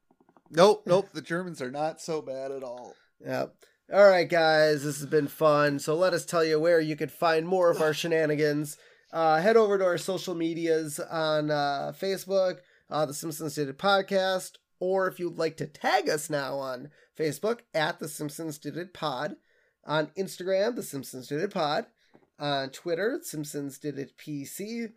Nope, 0.51 0.83
nope. 0.87 1.09
The 1.13 1.23
Germans 1.23 1.61
are 1.63 1.71
not 1.71 2.01
so 2.01 2.21
bad 2.23 2.51
at 2.51 2.63
all. 2.65 2.95
Yep. 3.25 3.55
All 3.93 4.07
right, 4.09 4.29
guys, 4.29 4.83
this 4.85 4.99
has 4.99 5.07
been 5.07 5.29
fun. 5.29 5.79
So 5.79 5.95
let 5.95 6.13
us 6.13 6.25
tell 6.25 6.45
you 6.45 6.59
where 6.61 6.81
you 6.81 6.97
can 6.97 7.09
find 7.09 7.47
more 7.47 7.71
of 7.71 7.81
our 7.81 7.95
shenanigans. 7.95 8.77
Uh, 9.13 9.41
head 9.41 9.57
over 9.57 9.79
to 9.79 9.85
our 9.85 9.97
social 9.99 10.35
medias 10.35 10.99
on 11.01 11.51
uh, 11.51 11.93
Facebook, 11.99 12.59
uh, 12.91 13.07
the 13.07 13.15
Simpsons 13.15 13.55
Did 13.55 13.69
It 13.69 13.79
podcast, 13.79 14.53
or 14.81 15.09
if 15.09 15.19
you'd 15.19 15.39
like 15.39 15.57
to 15.59 15.67
tag 15.67 16.09
us 16.09 16.31
now 16.31 16.57
on 16.57 16.91
Facebook 17.19 17.61
at 17.75 17.99
the 17.99 18.09
Simpsons 18.09 18.59
Did 18.59 18.77
It 18.77 18.95
Pod, 18.95 19.37
on 19.85 20.09
Instagram, 20.19 20.77
the 20.77 20.83
Simpsons 20.83 21.29
Did 21.29 21.41
It 21.41 21.53
Pod, 21.53 21.87
on 22.39 22.71
Twitter, 22.71 23.19
Simpsons 23.23 23.79
Did 23.79 23.99
It 23.99 24.13
PC. 24.17 24.93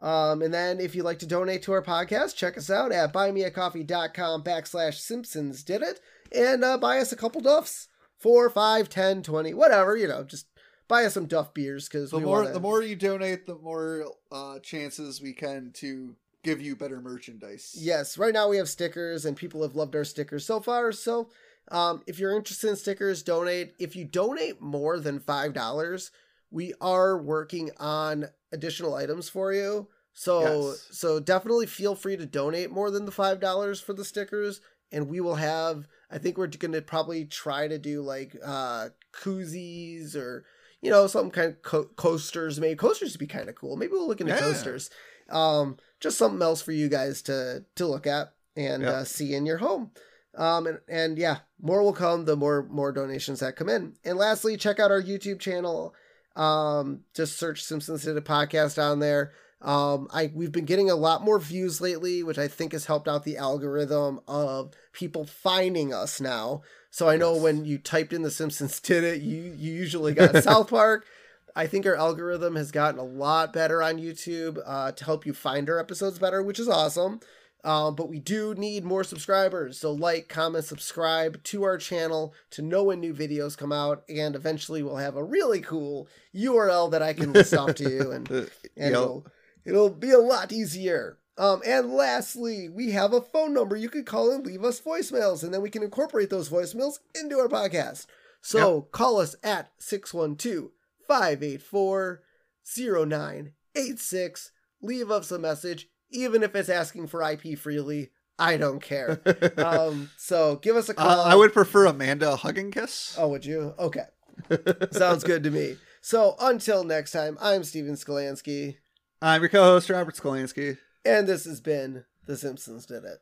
Um, 0.00 0.42
and 0.42 0.52
then 0.52 0.80
if 0.80 0.94
you'd 0.94 1.04
like 1.04 1.20
to 1.20 1.26
donate 1.26 1.62
to 1.62 1.72
our 1.72 1.82
podcast, 1.82 2.34
check 2.36 2.58
us 2.58 2.68
out 2.70 2.90
at 2.92 3.12
buymeacoffee.com 3.12 4.42
backslash 4.42 4.94
Simpsons 4.94 5.62
Did 5.62 5.82
It 5.82 6.00
and 6.34 6.64
uh, 6.64 6.76
buy 6.78 6.98
us 6.98 7.12
a 7.12 7.16
couple 7.16 7.40
duffs. 7.40 7.88
Four, 8.18 8.50
five, 8.50 8.88
ten, 8.88 9.22
twenty, 9.22 9.52
whatever, 9.52 9.96
you 9.96 10.06
know, 10.06 10.22
just 10.22 10.46
buy 10.86 11.04
us 11.04 11.14
some 11.14 11.26
duff 11.26 11.52
beers 11.54 11.88
because 11.88 12.10
The 12.10 12.20
more 12.20 12.42
wanna... 12.42 12.52
the 12.52 12.60
more 12.60 12.82
you 12.82 12.94
donate, 12.94 13.46
the 13.46 13.56
more 13.56 14.06
uh, 14.30 14.58
chances 14.60 15.20
we 15.20 15.32
can 15.32 15.72
to 15.76 16.14
give 16.42 16.60
you 16.60 16.74
better 16.76 17.00
merchandise. 17.00 17.74
Yes, 17.78 18.18
right 18.18 18.34
now 18.34 18.48
we 18.48 18.56
have 18.56 18.68
stickers 18.68 19.24
and 19.24 19.36
people 19.36 19.62
have 19.62 19.74
loved 19.76 19.94
our 19.94 20.04
stickers 20.04 20.44
so 20.44 20.60
far. 20.60 20.92
So 20.92 21.30
um, 21.70 22.02
if 22.06 22.18
you're 22.18 22.36
interested 22.36 22.70
in 22.70 22.76
stickers, 22.76 23.22
donate. 23.22 23.74
If 23.78 23.94
you 23.96 24.04
donate 24.04 24.60
more 24.60 24.98
than 24.98 25.20
$5, 25.20 26.10
we 26.50 26.74
are 26.80 27.16
working 27.16 27.70
on 27.78 28.26
additional 28.52 28.94
items 28.94 29.28
for 29.28 29.52
you. 29.52 29.88
So 30.14 30.40
Yes. 30.42 30.88
so 30.90 31.20
definitely 31.20 31.66
feel 31.66 31.94
free 31.94 32.16
to 32.16 32.26
donate 32.26 32.70
more 32.70 32.90
than 32.90 33.06
the 33.06 33.12
$5 33.12 33.82
for 33.82 33.94
the 33.94 34.04
stickers 34.04 34.60
and 34.90 35.08
we 35.08 35.20
will 35.20 35.36
have 35.36 35.88
I 36.10 36.18
think 36.18 36.36
we're 36.36 36.48
going 36.48 36.72
to 36.72 36.82
probably 36.82 37.24
try 37.24 37.66
to 37.66 37.78
do 37.78 38.02
like 38.02 38.36
uh 38.44 38.90
koozies 39.14 40.14
or 40.14 40.44
you 40.82 40.90
know 40.90 41.06
some 41.06 41.30
kind 41.30 41.52
of 41.52 41.62
co- 41.62 41.88
coasters 41.96 42.60
maybe 42.60 42.76
coasters 42.76 43.12
would 43.14 43.20
be 43.20 43.26
kind 43.26 43.48
of 43.48 43.54
cool. 43.54 43.76
Maybe 43.76 43.92
we'll 43.92 44.06
look 44.08 44.20
into 44.20 44.34
Yeah. 44.34 44.40
coasters. 44.40 44.90
Um 45.30 45.78
just 46.02 46.18
something 46.18 46.42
else 46.42 46.60
for 46.60 46.72
you 46.72 46.88
guys 46.90 47.22
to 47.22 47.64
to 47.76 47.86
look 47.86 48.06
at 48.06 48.34
and 48.56 48.82
Yeah. 48.82 48.90
uh, 48.90 49.04
see 49.04 49.34
in 49.34 49.46
your 49.46 49.58
home. 49.58 49.92
Um 50.36 50.66
and, 50.66 50.78
and 50.88 51.18
yeah, 51.18 51.38
more 51.60 51.82
will 51.82 51.92
come 51.94 52.24
the 52.26 52.36
more 52.36 52.62
more 52.68 52.92
donations 52.92 53.40
that 53.40 53.56
come 53.56 53.68
in. 53.70 53.94
And 54.04 54.18
lastly, 54.18 54.56
check 54.58 54.78
out 54.80 54.90
our 54.90 55.02
YouTube 55.02 55.40
channel. 55.40 55.94
Um 56.36 57.00
just 57.14 57.38
search 57.38 57.62
Simpsons 57.62 58.02
Did 58.04 58.16
a 58.16 58.20
podcast 58.22 58.82
on 58.82 58.98
there. 58.98 59.32
Um 59.60 60.08
I 60.12 60.30
we've 60.34 60.50
been 60.52 60.64
getting 60.64 60.90
a 60.90 60.94
lot 60.96 61.22
more 61.22 61.38
views 61.38 61.80
lately, 61.80 62.22
which 62.22 62.38
I 62.38 62.48
think 62.48 62.72
has 62.72 62.86
helped 62.86 63.08
out 63.08 63.24
the 63.24 63.36
algorithm 63.36 64.20
of 64.26 64.72
people 64.92 65.24
finding 65.26 65.92
us 65.94 66.20
now. 66.20 66.62
So 66.90 67.08
I 67.08 67.16
know 67.16 67.34
Yes. 67.34 67.42
when 67.42 67.64
you 67.64 67.78
typed 67.78 68.12
in 68.12 68.22
the 68.22 68.30
Simpsons 68.30 68.80
did 68.90 69.04
it, 69.04 69.20
you 69.22 69.40
you 69.56 69.72
usually 69.72 70.14
got 70.14 70.42
South 70.42 70.68
Park. 70.78 71.06
I 71.54 71.66
think 71.66 71.86
our 71.86 71.96
algorithm 71.96 72.56
has 72.56 72.70
gotten 72.70 72.98
a 72.98 73.04
lot 73.04 73.52
better 73.52 73.82
on 73.82 73.98
YouTube 73.98 74.58
uh, 74.64 74.92
to 74.92 75.04
help 75.04 75.26
you 75.26 75.32
find 75.34 75.68
our 75.68 75.78
episodes 75.78 76.18
better, 76.18 76.42
which 76.42 76.58
is 76.58 76.68
awesome. 76.68 77.20
Um, 77.64 77.94
but 77.94 78.08
we 78.08 78.18
do 78.18 78.54
need 78.54 78.84
more 78.84 79.04
subscribers. 79.04 79.78
So 79.78 79.92
like, 79.92 80.28
comment, 80.28 80.64
subscribe 80.64 81.42
to 81.44 81.62
our 81.62 81.78
channel 81.78 82.34
to 82.50 82.62
know 82.62 82.82
when 82.84 82.98
new 82.98 83.14
videos 83.14 83.56
come 83.56 83.70
out. 83.72 84.02
And 84.08 84.34
eventually 84.34 84.82
we'll 84.82 84.96
have 84.96 85.14
a 85.16 85.22
really 85.22 85.60
cool 85.60 86.08
URL 86.34 86.90
that 86.90 87.02
I 87.02 87.12
can 87.12 87.32
list 87.32 87.54
off 87.54 87.76
to 87.76 87.88
you 87.88 88.10
and, 88.10 88.28
and 88.30 88.50
Yep. 88.76 88.90
it'll, 88.92 89.26
it'll 89.64 89.90
be 89.90 90.10
a 90.10 90.18
lot 90.18 90.50
easier. 90.50 91.18
Um, 91.38 91.62
and 91.64 91.92
lastly, 91.92 92.68
we 92.68 92.90
have 92.90 93.12
a 93.12 93.20
phone 93.20 93.54
number 93.54 93.76
you 93.76 93.88
can 93.88 94.04
call 94.04 94.32
and 94.32 94.44
leave 94.44 94.64
us 94.64 94.80
voicemails, 94.80 95.42
and 95.42 95.52
then 95.54 95.62
we 95.62 95.70
can 95.70 95.82
incorporate 95.82 96.28
those 96.28 96.50
voicemails 96.50 96.98
into 97.18 97.38
our 97.38 97.48
podcast. 97.48 98.06
So 98.42 98.82
call 98.92 99.18
us 99.18 99.34
at 99.42 99.70
612 99.78 100.72
584 101.12 102.22
0986. 102.64 104.52
Leave 104.80 105.10
us 105.10 105.30
a 105.30 105.38
message, 105.38 105.88
even 106.10 106.42
if 106.42 106.56
it's 106.56 106.70
asking 106.70 107.06
for 107.06 107.22
IP 107.22 107.58
freely. 107.58 108.12
I 108.38 108.56
don't 108.56 108.80
care. 108.80 109.20
um, 109.58 110.08
so 110.16 110.56
give 110.56 110.74
us 110.74 110.88
a 110.88 110.94
call. 110.94 111.06
Uh, 111.06 111.24
I 111.24 111.34
would 111.34 111.52
prefer 111.52 111.84
Amanda 111.84 112.34
hug 112.36 112.56
and 112.56 112.72
kiss. 112.72 113.14
Oh, 113.18 113.28
would 113.28 113.44
you? 113.44 113.74
Okay. 113.78 114.06
Sounds 114.92 115.22
good 115.22 115.42
to 115.42 115.50
me. 115.50 115.76
So 116.00 116.34
until 116.40 116.82
next 116.82 117.12
time, 117.12 117.36
I'm 117.42 117.62
Steven 117.62 117.92
Skolansky, 117.94 118.76
I'm 119.20 119.42
your 119.42 119.50
co-host 119.50 119.90
Robert 119.90 120.16
Skolansky. 120.16 120.78
and 121.04 121.26
this 121.26 121.44
has 121.44 121.60
been 121.60 122.04
The 122.26 122.38
Simpsons 122.38 122.86
Did 122.86 123.04
It. 123.04 123.18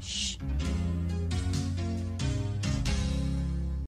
Shh, 0.00 0.38